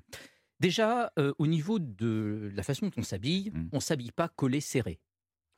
Déjà, 0.61 1.11
euh, 1.19 1.33
au 1.39 1.47
niveau 1.49 1.79
de 1.81 2.51
la 2.55 2.63
façon 2.63 2.87
dont 2.87 2.93
on 2.99 3.03
s'habille, 3.03 3.51
Mm. 3.53 3.69
on 3.73 3.81
s'habille 3.81 4.13
pas 4.13 4.29
collé 4.29 4.61
serré. 4.61 5.01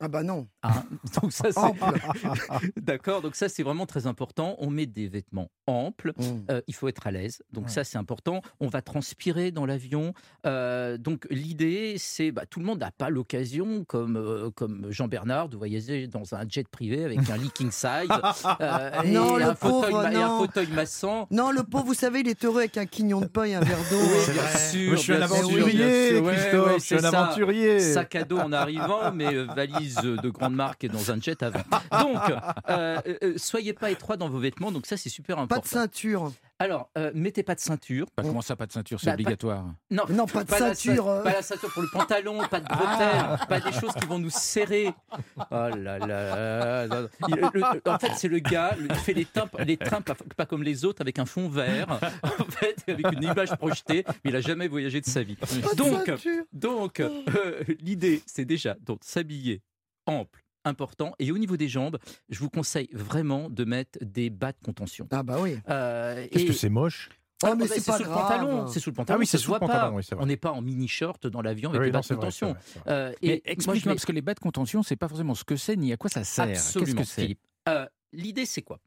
Ah 0.01 0.07
bah 0.09 0.23
non. 0.23 0.47
Hein 0.63 0.83
donc 1.21 1.31
ça, 1.31 1.45
c'est-. 1.51 2.71
D'accord, 2.81 3.21
donc 3.21 3.35
ça 3.35 3.47
c'est 3.49 3.63
vraiment 3.63 3.85
très 3.85 4.07
important. 4.07 4.55
On 4.59 4.69
met 4.69 4.85
des 4.85 5.07
vêtements 5.07 5.49
amples. 5.67 6.13
Mm. 6.17 6.23
Euh, 6.51 6.61
il 6.67 6.75
faut 6.75 6.87
être 6.87 7.07
à 7.07 7.11
l'aise. 7.11 7.41
Donc 7.51 7.65
Ouais. 7.65 7.71
ça, 7.71 7.83
c'est 7.83 7.97
important. 7.97 8.41
On 8.59 8.67
va 8.67 8.81
transpirer 8.81 9.51
dans 9.51 9.65
l'avion. 9.65 10.13
Euh, 10.45 10.97
donc 10.97 11.25
l'idée, 11.29 11.95
c'est 11.97 12.31
bah, 12.31 12.45
tout 12.49 12.59
le 12.59 12.65
monde 12.65 12.79
n'a 12.79 12.91
pas 12.91 13.09
l'occasion, 13.09 13.83
comme, 13.85 14.17
euh, 14.17 14.49
comme 14.51 14.87
Jean 14.91 15.07
Bernard, 15.07 15.49
de 15.49 15.57
voyager 15.57 16.07
dans 16.07 16.35
un 16.35 16.43
jet 16.47 16.67
privé 16.67 17.03
avec 17.05 17.29
un 17.29 17.37
leaking 17.37 17.71
size 17.71 18.09
euh, 18.61 19.01
et, 19.03 19.11
Non, 19.11 19.37
le 19.37 19.43
un 19.45 19.55
fauteuil, 19.55 19.91
pauvre, 19.91 20.03
ma- 20.03 20.11
et 20.11 20.15
un 20.17 20.27
non. 20.27 20.37
fauteuil 20.39 20.67
massant. 20.67 21.27
Non, 21.31 21.51
le 21.51 21.63
pauvre, 21.63 21.85
vous 21.85 21.93
savez, 21.93 22.19
il 22.19 22.27
est 22.27 22.43
heureux 22.43 22.59
avec 22.59 22.77
un 22.77 22.85
quignon 22.85 23.21
de 23.21 23.27
pain 23.27 23.43
et 23.45 23.55
un 23.55 23.61
verre 23.61 23.77
d'eau. 23.89 23.97
Oui, 24.01 24.19
C'est 24.25 24.33
bien 24.33 24.41
vrai. 24.41 24.59
sûr, 24.59 24.87
Moi, 24.87 24.95
je 24.97 25.01
suis 25.01 25.13
un 25.13 25.17
bien 25.17 25.25
aventurier, 25.25 26.09
sûr. 26.09 26.23
Ouais, 26.23 26.35
Christophe. 26.35 26.67
ouais, 26.67 26.79
je 26.79 26.83
suis 26.83 26.95
un 26.95 26.99
c'est 26.99 27.09
ça. 27.11 27.23
aventurier. 27.23 27.79
Sac 27.79 28.15
à 28.15 28.23
dos 28.23 28.37
en 28.39 28.51
arrivant, 28.51 29.11
mais 29.13 29.33
euh, 29.33 29.45
de 29.93 30.29
grande 30.29 30.55
marque 30.55 30.83
et 30.83 30.89
dans 30.89 31.11
un 31.11 31.19
jet 31.21 31.41
avant. 31.43 31.59
Donc, 31.91 32.21
euh, 32.69 33.01
euh, 33.23 33.33
soyez 33.37 33.73
pas 33.73 33.91
étroit 33.91 34.17
dans 34.17 34.29
vos 34.29 34.39
vêtements. 34.39 34.71
Donc 34.71 34.85
ça, 34.85 34.97
c'est 34.97 35.09
super 35.09 35.35
Pas 35.37 35.41
important. 35.43 35.61
de 35.63 35.67
ceinture. 35.67 36.31
Alors, 36.57 36.89
euh, 36.97 37.11
mettez 37.13 37.43
pas 37.43 37.53
de 37.55 37.59
ceinture. 37.59 38.07
Bah, 38.15 38.23
comment 38.23 38.41
ça, 38.41 38.55
pas 38.55 38.65
de 38.65 38.71
ceinture 38.71 38.97
C'est 38.99 39.07
Bah, 39.07 39.11
pas- 39.11 39.15
obligatoire. 39.15 39.65
Non, 39.91 40.03
Non, 40.09 40.25
pas 40.25 40.45
de 40.45 40.49
ceinture, 40.51 41.05
ceint- 41.05 41.09
euh. 41.09 41.23
Pas 41.23 41.33
la 41.33 41.41
ceinture 41.41 41.69
pour 41.73 41.81
le 41.81 41.89
pantalon, 41.89 42.39
pas 42.49 42.61
de 42.61 42.65
bretelles, 42.67 43.47
pas 43.49 43.59
des 43.59 43.73
choses 43.73 43.91
qui 43.93 44.05
vont 44.05 44.19
nous 44.19 44.29
serrer. 44.29 44.93
Oh 45.17 45.33
là 45.51 45.99
là. 45.99 46.85
là. 46.87 47.07
Il- 47.27 47.35
le- 47.53 47.89
en 47.91 47.99
fait, 47.99 48.11
c'est 48.15 48.29
le 48.29 48.39
gars, 48.39 48.73
le- 48.79 48.87
il 48.89 48.95
fait 48.95 49.13
les, 49.13 49.25
timbres- 49.25 49.61
les 49.65 49.75
trains 49.75 50.01
pas, 50.01 50.15
pas 50.37 50.45
comme 50.45 50.63
les 50.63 50.85
autres 50.85 51.01
avec 51.01 51.19
un 51.19 51.25
fond 51.25 51.49
vert, 51.49 51.99
en 52.23 52.45
fait, 52.51 52.77
avec 52.87 53.05
une 53.11 53.23
image 53.23 53.53
projetée, 53.57 54.05
mais 54.23 54.31
il 54.31 54.35
a 54.37 54.41
jamais 54.41 54.69
voyagé 54.69 55.01
de 55.01 55.05
sa 55.05 55.23
vie. 55.23 55.35
Pas 55.35 55.47
Donc, 55.75 56.09
donc 56.53 56.99
euh, 57.01 57.63
l'idée, 57.81 58.21
c'est 58.25 58.45
déjà 58.45 58.75
donc 58.85 58.99
s'habiller 59.03 59.61
ample, 60.05 60.43
important, 60.63 61.13
et 61.19 61.31
au 61.31 61.37
niveau 61.37 61.57
des 61.57 61.67
jambes, 61.67 61.97
je 62.29 62.39
vous 62.39 62.49
conseille 62.49 62.89
vraiment 62.93 63.49
de 63.49 63.63
mettre 63.65 63.99
des 64.01 64.29
bas 64.29 64.51
de 64.51 64.57
contention. 64.63 65.07
Ah 65.11 65.23
bah 65.23 65.37
oui. 65.39 65.57
Euh, 65.69 66.25
Qu'est-ce 66.31 66.43
et- 66.43 66.47
que 66.47 66.53
c'est 66.53 66.69
moche? 66.69 67.09
Oh, 67.43 67.49
mais 67.57 67.67
bah, 67.67 67.75
c'est 67.75 67.85
pas 67.85 67.97
sous 67.97 68.03
le 68.05 68.09
pantalon. 68.09 68.67
C'est 68.67 68.79
sous 68.79 68.89
le 68.91 68.95
pantalon. 68.95 69.17
Ah 69.17 69.19
oui, 69.19 69.27
c'est 69.27 69.37
sous 69.37 69.53
le 69.53 69.59
pantalon, 69.59 69.79
pas. 69.91 69.91
oui, 69.91 70.03
c'est 70.03 70.15
vrai. 70.15 70.23
On 70.23 70.27
n'est 70.27 70.37
pas 70.37 70.51
en 70.53 70.61
mini 70.61 70.87
short 70.87 71.27
dans 71.27 71.41
l'avion 71.41 71.69
avec 71.69 71.81
Oui, 71.81 71.87
des 71.87 71.91
bas 71.91 71.99
de 72.01 72.07
contention. 72.07 72.53
vrai, 72.53 72.59
c'est 72.65 72.79
vrai. 72.79 72.91
Euh, 72.93 73.13
Mais 73.21 73.41
explique-moi, 73.45 73.73
mets- 73.91 73.95
parce 73.97 74.05
que 74.05 74.11
les 74.13 74.21
bas 74.21 74.33
de 74.33 74.39
contention, 74.39 74.83
c'est 74.83 74.95
pas 74.95 75.09
forcément 75.09 75.35
ce 75.35 75.43
que 75.43 75.57
c'est, 75.57 75.75
ni 75.75 75.91
à 75.91 75.97
quoi 75.97 76.09
ça 76.09 76.23
sert. 76.23 76.47
Qu'est-ce 76.47 76.95
que 76.95 77.03
c'est? 77.03 77.21
Philippe. 77.23 77.39
Euh, 77.67 77.85
L'idée, 78.13 78.45
c'est 78.45 78.61
quoi? 78.61 78.79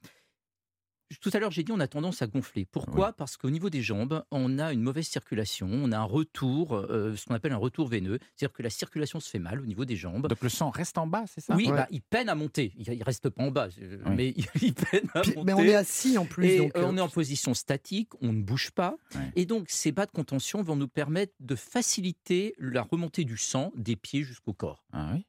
Tout 1.20 1.30
à 1.32 1.38
l'heure, 1.38 1.50
j'ai 1.50 1.62
dit 1.62 1.72
on 1.72 1.80
a 1.80 1.88
tendance 1.88 2.20
à 2.22 2.26
gonfler. 2.26 2.66
Pourquoi? 2.66 3.12
Parce 3.12 3.36
qu'au 3.36 3.50
niveau 3.50 3.70
des 3.70 3.82
jambes, 3.82 4.24
on 4.30 4.58
a 4.58 4.72
une 4.72 4.82
mauvaise 4.82 5.06
circulation, 5.06 5.68
on 5.70 5.90
a 5.92 5.98
un 5.98 6.04
retour, 6.04 6.74
euh, 6.76 7.16
ce 7.16 7.24
qu'on 7.26 7.34
appelle 7.34 7.52
un 7.52 7.56
retour 7.56 7.88
veineux, 7.88 8.18
c'est-à-dire 8.36 8.52
que 8.54 8.62
la 8.62 8.70
circulation 8.70 9.18
se 9.20 9.30
fait 9.30 9.38
mal 9.38 9.60
au 9.60 9.66
niveau 9.66 9.84
des 9.84 9.96
jambes. 9.96 10.26
Donc 10.28 10.42
le 10.42 10.48
sang 10.48 10.70
reste 10.70 10.98
en 10.98 11.06
bas, 11.06 11.24
c'est 11.26 11.40
ça? 11.40 11.54
Oui, 11.56 11.66
Ouais. 11.70 11.76
bah, 11.76 11.86
il 11.90 12.02
peine 12.02 12.28
à 12.28 12.34
monter. 12.34 12.72
Il 12.76 12.92
il 12.92 13.02
reste 13.02 13.28
pas 13.30 13.42
en 13.42 13.50
bas, 13.50 13.68
euh, 13.80 13.98
Oui. 14.06 14.14
mais 14.16 14.34
il 14.62 14.74
peine 14.74 15.08
à 15.14 15.20
Puis- 15.22 15.34
monter. 15.34 15.44
mais 15.46 15.52
on 15.54 15.60
est 15.62 15.74
assis 15.74 16.18
en 16.18 16.24
plus. 16.26 16.46
Et 16.46 16.58
donc, 16.58 16.76
euh, 16.76 16.80
euh, 16.82 16.86
on 16.88 16.96
est 16.96 17.00
en 17.00 17.08
position 17.08 17.54
statique, 17.54 18.10
on 18.20 18.32
ne 18.32 18.42
bouge 18.42 18.70
pas. 18.72 18.96
Ouais. 19.14 19.32
Et 19.36 19.46
donc, 19.46 19.66
ces 19.70 19.92
bas 19.92 20.04
de 20.06 20.10
contention 20.10 20.62
vont 20.62 20.76
nous 20.76 20.88
permettre 20.88 21.32
de 21.40 21.54
faciliter 21.54 22.54
la 22.58 22.82
remontée 22.82 23.24
du 23.24 23.36
sang 23.36 23.72
des 23.76 23.96
pieds 23.96 24.22
jusqu'au 24.22 24.52
corps. 24.52 24.84
Ah 24.92 25.10
oui 25.14 25.24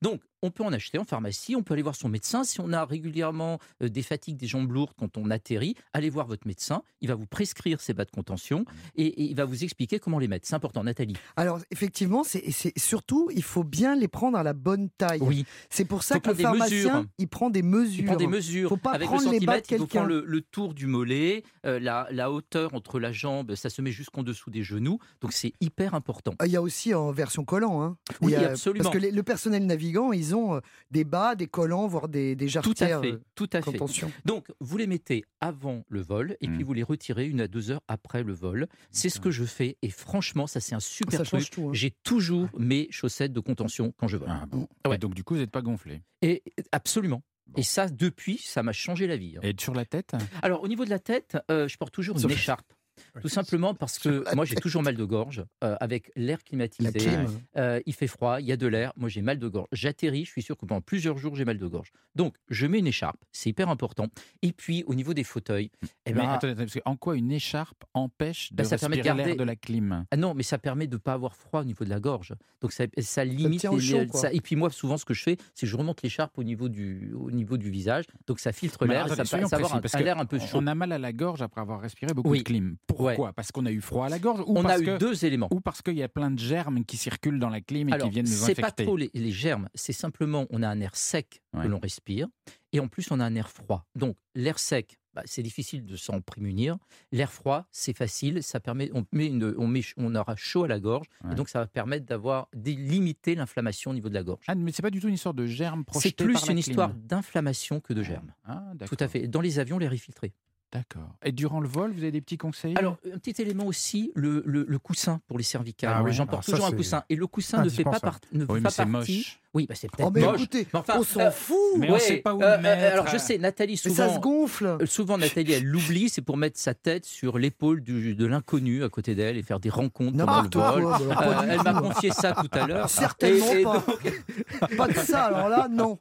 Donc, 0.00 0.20
on 0.44 0.50
peut 0.50 0.64
en 0.64 0.72
acheter 0.72 0.98
en 0.98 1.04
pharmacie, 1.04 1.54
on 1.54 1.62
peut 1.62 1.74
aller 1.74 1.82
voir 1.84 1.94
son 1.94 2.08
médecin. 2.08 2.42
Si 2.42 2.60
on 2.60 2.72
a 2.72 2.84
régulièrement 2.84 3.60
des 3.80 4.02
fatigues, 4.02 4.36
des 4.36 4.48
jambes 4.48 4.72
lourdes 4.72 4.92
quand 5.12 5.20
on 5.20 5.30
atterrit, 5.30 5.74
allez 5.92 6.10
voir 6.10 6.26
votre 6.26 6.46
médecin. 6.46 6.82
Il 7.00 7.08
va 7.08 7.14
vous 7.14 7.26
prescrire 7.26 7.80
ces 7.80 7.94
bas 7.94 8.04
de 8.04 8.10
contention 8.10 8.64
et, 8.96 9.06
et 9.06 9.22
il 9.24 9.34
va 9.36 9.44
vous 9.44 9.64
expliquer 9.64 9.98
comment 9.98 10.18
les 10.18 10.28
mettre. 10.28 10.46
C'est 10.46 10.54
important, 10.54 10.84
Nathalie. 10.84 11.14
Alors, 11.36 11.60
effectivement, 11.70 12.24
c'est 12.24 12.50
c'est- 12.50 12.78
surtout, 12.78 13.28
il 13.34 13.42
faut 13.42 13.64
bien 13.64 13.96
les 13.96 14.08
prendre 14.08 14.36
à 14.38 14.42
la 14.42 14.52
bonne 14.52 14.88
taille. 14.90 15.20
Oui, 15.22 15.44
C'est 15.70 15.84
pour 15.84 16.02
ça 16.02 16.20
que 16.20 16.30
le 16.30 16.34
pharmacien, 16.36 16.76
mesures. 16.76 17.04
il 17.18 17.28
prend 17.28 17.50
des 17.50 17.62
mesures. 17.62 18.00
il 18.00 18.04
prend 18.06 18.16
des 18.16 18.26
mesures. 18.26 18.68
Faut 18.68 18.76
pas 18.76 18.92
Avec 18.92 19.08
prendre 19.08 19.24
le 19.24 19.30
les 19.32 19.40
bas 19.40 19.60
de 19.60 19.66
centimètre, 19.66 19.72
il 19.72 19.78
faut 19.78 19.86
quelqu'un. 19.86 20.00
prendre 20.06 20.14
le, 20.14 20.24
le 20.26 20.40
tour 20.40 20.74
du 20.74 20.86
mollet, 20.86 21.42
euh, 21.66 21.78
la, 21.80 22.06
la 22.10 22.30
hauteur 22.30 22.74
entre 22.74 22.98
la 23.00 23.12
jambe, 23.12 23.54
ça 23.54 23.70
se 23.70 23.82
met 23.82 23.90
jusqu'en 23.92 24.22
dessous 24.22 24.50
des 24.50 24.62
genoux. 24.62 24.98
Donc, 25.20 25.32
c'est 25.32 25.52
hyper 25.60 25.94
important. 25.94 26.34
Il 26.44 26.50
y 26.50 26.56
a 26.56 26.62
aussi 26.62 26.94
en 26.94 27.10
version 27.12 27.44
collant. 27.44 27.82
Hein. 27.82 27.96
Oui, 28.20 28.32
Il 28.32 28.40
y 28.40 28.44
a- 28.44 28.50
absolument. 28.50 28.84
Parce 28.84 28.94
que 28.94 29.00
les- 29.00 29.10
le 29.10 29.22
personnel 29.22 29.66
navigant, 29.66 30.12
ils 30.12 30.34
ont 30.34 30.54
euh, 30.56 30.60
des 30.90 31.04
bas, 31.04 31.34
des 31.34 31.46
collants, 31.46 31.86
voire 31.86 32.08
des, 32.08 32.34
des 32.36 32.46
Tout 32.46 32.50
à 32.50 32.52
jarretières. 32.62 33.00
fait, 33.00 33.12
euh, 33.12 33.20
tout 33.34 33.50
à 33.52 33.62
fait. 33.62 33.78
Donc, 34.24 34.46
vous 34.60 34.76
les 34.78 34.86
mettez 34.86 35.01
avant 35.40 35.84
le 35.88 36.00
vol 36.00 36.36
et 36.40 36.48
puis 36.48 36.62
vous 36.62 36.72
les 36.72 36.82
retirez 36.82 37.26
une 37.28 37.40
à 37.40 37.48
deux 37.48 37.70
heures 37.70 37.82
après 37.88 38.22
le 38.22 38.32
vol. 38.32 38.66
C'est 38.90 39.08
ce 39.08 39.20
que 39.20 39.30
je 39.30 39.44
fais 39.44 39.76
et 39.82 39.90
franchement, 39.90 40.46
ça 40.46 40.60
c'est 40.60 40.74
un 40.74 40.80
super 40.80 41.18
Ça 41.18 41.24
truc. 41.24 41.50
hein. 41.58 41.70
J'ai 41.72 41.90
toujours 42.04 42.48
mes 42.58 42.88
chaussettes 42.90 43.32
de 43.32 43.40
contention 43.40 43.92
quand 43.96 44.08
je 44.08 44.16
vole. 44.16 44.28
Ah 44.30 44.46
bon. 44.46 44.68
Ouais. 44.86 44.96
Et 44.96 44.98
donc 44.98 45.14
du 45.14 45.24
coup, 45.24 45.34
vous 45.34 45.40
n'êtes 45.40 45.50
pas 45.50 45.62
gonflé. 45.62 46.02
Et 46.22 46.42
absolument. 46.72 47.22
Bon. 47.48 47.60
Et 47.60 47.64
ça, 47.64 47.88
depuis, 47.88 48.38
ça 48.38 48.62
m'a 48.62 48.72
changé 48.72 49.06
la 49.06 49.16
vie. 49.16 49.36
hein. 49.36 49.40
Et 49.42 49.54
sur 49.58 49.74
la 49.74 49.84
tête? 49.84 50.14
Alors, 50.42 50.62
au 50.62 50.68
niveau 50.68 50.84
de 50.84 50.90
la 50.90 51.00
tête, 51.00 51.36
euh, 51.50 51.66
je 51.66 51.76
porte 51.76 51.92
toujours 51.92 52.16
une 52.18 52.30
écharpe. 52.30 52.72
Tout 53.20 53.28
simplement 53.28 53.74
parce 53.74 53.98
que 53.98 54.24
moi 54.34 54.44
j'ai 54.44 54.54
toujours 54.56 54.82
mal 54.82 54.96
de 54.96 55.04
gorge 55.04 55.44
euh, 55.64 55.76
avec 55.80 56.10
l'air 56.16 56.38
La 56.38 56.68
climatisé. 56.68 56.90
clim. 56.92 57.26
Euh, 57.56 57.80
il 57.84 57.92
fait 57.92 58.06
froid, 58.06 58.40
il 58.40 58.46
y 58.46 58.52
a 58.52 58.56
de 58.56 58.66
l'air, 58.66 58.92
moi 58.96 59.08
j'ai 59.08 59.20
mal 59.22 59.38
de 59.38 59.48
gorge. 59.48 59.68
J'atterris, 59.72 60.24
je 60.24 60.30
suis 60.30 60.42
sûr 60.42 60.56
que 60.56 60.64
pendant 60.64 60.80
plusieurs 60.80 61.18
jours 61.18 61.36
j'ai 61.36 61.44
mal 61.44 61.58
de 61.58 61.66
gorge. 61.66 61.90
Donc 62.14 62.34
je 62.48 62.66
mets 62.66 62.78
une 62.78 62.86
écharpe, 62.86 63.22
c'est 63.32 63.50
hyper 63.50 63.68
important. 63.68 64.06
Et 64.42 64.52
puis 64.52 64.82
au 64.86 64.94
niveau 64.94 65.12
des 65.14 65.24
fauteuils, 65.24 65.70
eh 65.82 65.88
Mais 66.06 66.12
ben, 66.12 66.20
attendez, 66.30 66.52
attendez, 66.52 66.54
parce 66.56 66.74
que 66.74 66.80
en 66.84 66.96
quoi 66.96 67.16
une 67.16 67.32
écharpe 67.32 67.84
empêche 67.94 68.52
de 68.52 68.56
Bah, 68.56 68.64
ça 68.64 68.78
permet 68.78 68.96
de 68.96 69.00
respirer 69.02 69.16
l'air 69.18 69.26
garder- 69.26 69.38
de 69.38 69.44
la 69.44 69.56
clim? 69.56 70.06
Ah 70.10 70.16
non, 70.16 70.34
mais 70.34 70.42
ça 70.42 70.58
permet 70.58 70.86
de 70.86 70.94
ne 70.94 70.98
pas 70.98 71.12
avoir 71.12 71.36
froid 71.36 71.60
au 71.60 71.64
niveau 71.64 71.84
de 71.84 71.90
la 71.90 72.00
gorge. 72.00 72.34
Donc 72.60 72.72
ça, 72.72 72.84
ça 72.98 73.24
limite. 73.24 73.60
tient 73.60 73.70
au 73.72 73.76
les- 73.76 73.82
chaud, 73.82 74.04
ça- 74.14 74.32
et 74.32 74.40
puis 74.40 74.56
moi 74.56 74.70
souvent 74.70 74.96
ce 74.96 75.04
que 75.04 75.14
je 75.14 75.22
fais, 75.22 75.36
c'est 75.54 75.66
que 75.66 75.70
je 75.70 75.76
remonte 75.76 76.02
l'écharpe 76.02 76.38
au 76.38 76.44
niveau 76.44 76.68
du 76.68 77.12
au 77.14 77.30
niveau 77.30 77.56
du 77.56 77.70
visage, 77.70 78.04
donc 78.26 78.40
ça 78.40 78.52
filtre 78.52 78.86
l'air, 78.86 79.08
ça, 79.08 79.24
ça 79.24 79.36
avoir 79.36 79.74
un, 79.74 80.00
l'air 80.00 80.18
un 80.18 80.24
peu 80.24 80.38
chaud. 80.38 80.58
On 80.58 80.66
a 80.66 80.74
mal 80.74 80.92
à 80.92 80.98
la 80.98 81.12
gorge 81.12 81.42
après 81.42 81.60
avoir 81.60 81.80
respiré 81.80 82.14
beaucoup 82.14 82.30
Oui. 82.30 82.38
de 82.38 82.44
clim. 82.44 82.76
Pourquoi? 83.08 83.26
Ouais. 83.28 83.32
Parce 83.34 83.52
qu'on 83.52 83.66
a 83.66 83.70
eu 83.72 83.80
froid 83.80 84.06
à 84.06 84.08
la 84.08 84.18
gorge 84.18 84.40
ou 84.40 84.56
On 84.58 84.62
parce 84.62 84.78
a 84.78 84.82
eu 84.82 84.86
que 84.86 84.98
deux 84.98 85.24
éléments. 85.24 85.48
ou 85.50 85.60
parce 85.60 85.82
qu'il 85.82 85.96
y 85.96 86.02
a 86.02 86.08
plein 86.08 86.30
de 86.30 86.38
germes 86.38 86.84
qui 86.84 86.96
circulent 86.96 87.38
dans 87.38 87.50
la 87.50 87.60
clim 87.60 87.88
et 87.88 87.92
Alors, 87.92 88.06
qui 88.08 88.12
viennent 88.14 88.26
nous 88.26 88.32
c'est 88.32 88.54
pas 88.54 88.68
infecter. 88.68 88.84
trop 88.84 88.96
les, 88.96 89.10
les 89.14 89.30
germes, 89.32 89.68
c'est 89.74 89.92
simplement 89.92 90.46
on 90.50 90.62
a 90.62 90.68
un 90.68 90.80
air 90.80 90.96
sec 90.96 91.40
Ouais. 91.54 91.64
que 91.64 91.68
l'on 91.68 91.78
respire 91.80 92.28
et 92.72 92.80
en 92.80 92.88
plus 92.88 93.10
on 93.10 93.20
a 93.20 93.24
un 93.24 93.34
air 93.34 93.50
froid. 93.50 93.84
Donc 93.94 94.16
l'air 94.34 94.58
sec, 94.58 94.98
bah, 95.14 95.20
c'est 95.26 95.42
difficile 95.42 95.84
de 95.84 95.94
s'en 95.96 96.22
prémunir. 96.22 96.78
L'air 97.12 97.30
froid, 97.30 97.66
c'est 97.70 97.94
facile, 97.94 98.42
ça 98.42 98.58
permet, 98.60 98.90
on 98.94 99.04
met, 99.12 99.26
une- 99.26 99.54
on 99.58 99.66
met, 99.66 99.82
on 99.98 100.14
aura 100.14 100.34
chaud 100.36 100.64
à 100.64 100.68
la 100.68 100.80
gorge 100.80 101.06
Ouais. 101.24 101.32
et 101.32 101.34
donc 101.34 101.50
ça 101.50 101.58
va 101.58 101.66
permettre 101.66 102.06
d'avoir 102.06 102.48
limiter 102.54 103.34
l'inflammation 103.34 103.90
au 103.90 103.94
niveau 103.94 104.08
de 104.08 104.14
la 104.14 104.22
gorge. 104.22 104.44
Ah, 104.48 104.54
mais 104.54 104.72
c'est 104.72 104.80
pas 104.82 104.90
du 104.90 105.00
tout 105.00 105.08
une 105.08 105.14
histoire 105.14 105.34
de 105.34 105.44
germes 105.46 105.84
projetés 105.84 106.14
c'est 106.18 106.24
plus 106.24 106.32
par 106.34 106.46
la 106.46 106.52
une 106.52 106.58
clim. 106.62 106.70
histoire 106.72 106.94
d'inflammation 106.94 107.80
que 107.80 107.92
de 107.92 108.02
germes. 108.02 108.32
Ah, 108.46 108.72
Tout 108.86 108.96
à 109.00 109.08
fait. 109.08 109.28
Dans 109.28 109.40
les 109.42 109.58
avions, 109.58 109.76
l'air 109.78 109.92
est 109.92 109.98
filtré. 109.98 110.32
D'accord. 110.72 111.10
Et 111.22 111.32
durant 111.32 111.60
le 111.60 111.68
vol, 111.68 111.92
vous 111.92 111.98
avez 112.02 112.12
des 112.12 112.22
petits 112.22 112.38
conseils 112.38 112.74
Alors, 112.78 112.96
un 113.12 113.18
petit 113.18 113.40
élément 113.42 113.66
aussi, 113.66 114.10
le, 114.14 114.42
le- 114.46 114.64
le 114.66 114.78
coussin 114.78 115.20
pour 115.28 115.36
les 115.36 115.44
cervicales. 115.44 115.92
Ah 115.94 115.98
alors 115.98 116.42
ça, 116.42 116.52
toujours 116.52 116.66
un 116.66 116.72
coussin. 116.72 117.04
Et 117.10 117.16
le 117.16 117.26
coussin 117.26 117.62
ne 117.62 117.68
fait 117.68 117.84
pas, 117.84 117.90
indispensable. 117.90 118.00
part- 118.20 118.20
ne 118.32 118.46
fait 118.46 118.52
Oui, 118.52 118.58
mais 118.60 118.62
pas 118.64 118.70
c'est 118.70 118.86
partie. 118.90 119.16
moche. 119.18 119.41
Oui, 119.54 119.66
bah, 119.68 119.74
c'est 119.76 119.86
Oh, 119.92 119.96
peut-être 119.96 120.12
mais 120.14 120.20
moche. 120.22 120.40
écoutez, 120.40 120.66
Mais 120.72 120.78
enfin, 120.80 120.94
on 120.98 121.02
s'en 121.02 121.20
euh, 121.20 121.30
fout. 121.30 121.56
Mais 121.76 121.90
on 121.90 121.92
Ouais, 121.92 121.98
sait 121.98 122.16
pas 122.18 122.32
où 122.34 122.42
euh, 122.42 122.46
le 122.46 122.52
euh, 122.54 122.58
mettre. 122.62 122.92
alors, 122.94 123.06
je 123.08 123.18
sais, 123.18 123.36
Nathalie, 123.36 123.78
Mais 123.84 123.90
ça 123.90 124.06
se 124.08 124.14
souvent, 124.14 124.18
gonfle. 124.20 124.78
souvent 124.86 125.18
Nathalie, 125.18 125.52
elle 125.52 125.64
l'oublie, 125.66 126.08
c'est 126.08 126.22
pour 126.22 126.38
mettre 126.38 126.58
sa 126.58 126.72
tête 126.72 127.04
sur 127.04 127.36
l'épaule 127.38 127.82
de 127.82 128.24
l'inconnu 128.26 128.82
à 128.82 128.88
côté 128.88 129.14
d'elle 129.14 129.36
et 129.36 129.42
faire 129.42 129.60
des 129.60 129.68
rencontres 129.68 130.16
pendant 130.16 130.24
le 130.42 130.48
N'importe 130.48 130.54
quoi. 130.54 130.70
vol. 130.72 131.12
Euh, 131.12 131.46
elle 131.50 131.62
m'a 131.62 131.74
confié 131.82 132.10
ça 132.12 132.32
tout 132.32 132.48
à 132.58 132.66
l'heure. 132.66 132.88
Certainement 132.88 133.52
Et- 133.52 133.60
et 133.60 133.64
pas. 133.64 133.74
donc- 133.86 134.22
Pas 134.78 134.88
de 134.88 134.94
ça, 134.94 135.24
alors 135.24 135.48
là, 135.50 135.68
non. 135.70 135.98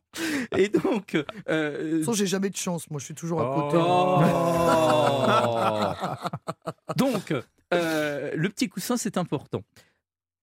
Et 0.56 0.70
donc, 0.70 1.12
De 1.14 1.26
euh, 1.50 1.92
toute 1.98 2.00
façon, 2.06 2.14
j'ai 2.14 2.28
jamais 2.28 2.50
de 2.50 2.56
chance. 2.58 2.90
Moi, 2.90 3.00
je 3.02 3.06
suis 3.06 3.16
toujours 3.16 3.42
à 3.42 3.52
Oh. 3.54 3.62
côté. 3.64 3.78
Oh. 3.86 4.22
Donc, 6.98 7.34
euh, 7.74 8.32
le 8.36 8.50
petit 8.50 8.70
coussin, 8.70 8.98
c'est 8.98 9.18
important. 9.18 9.62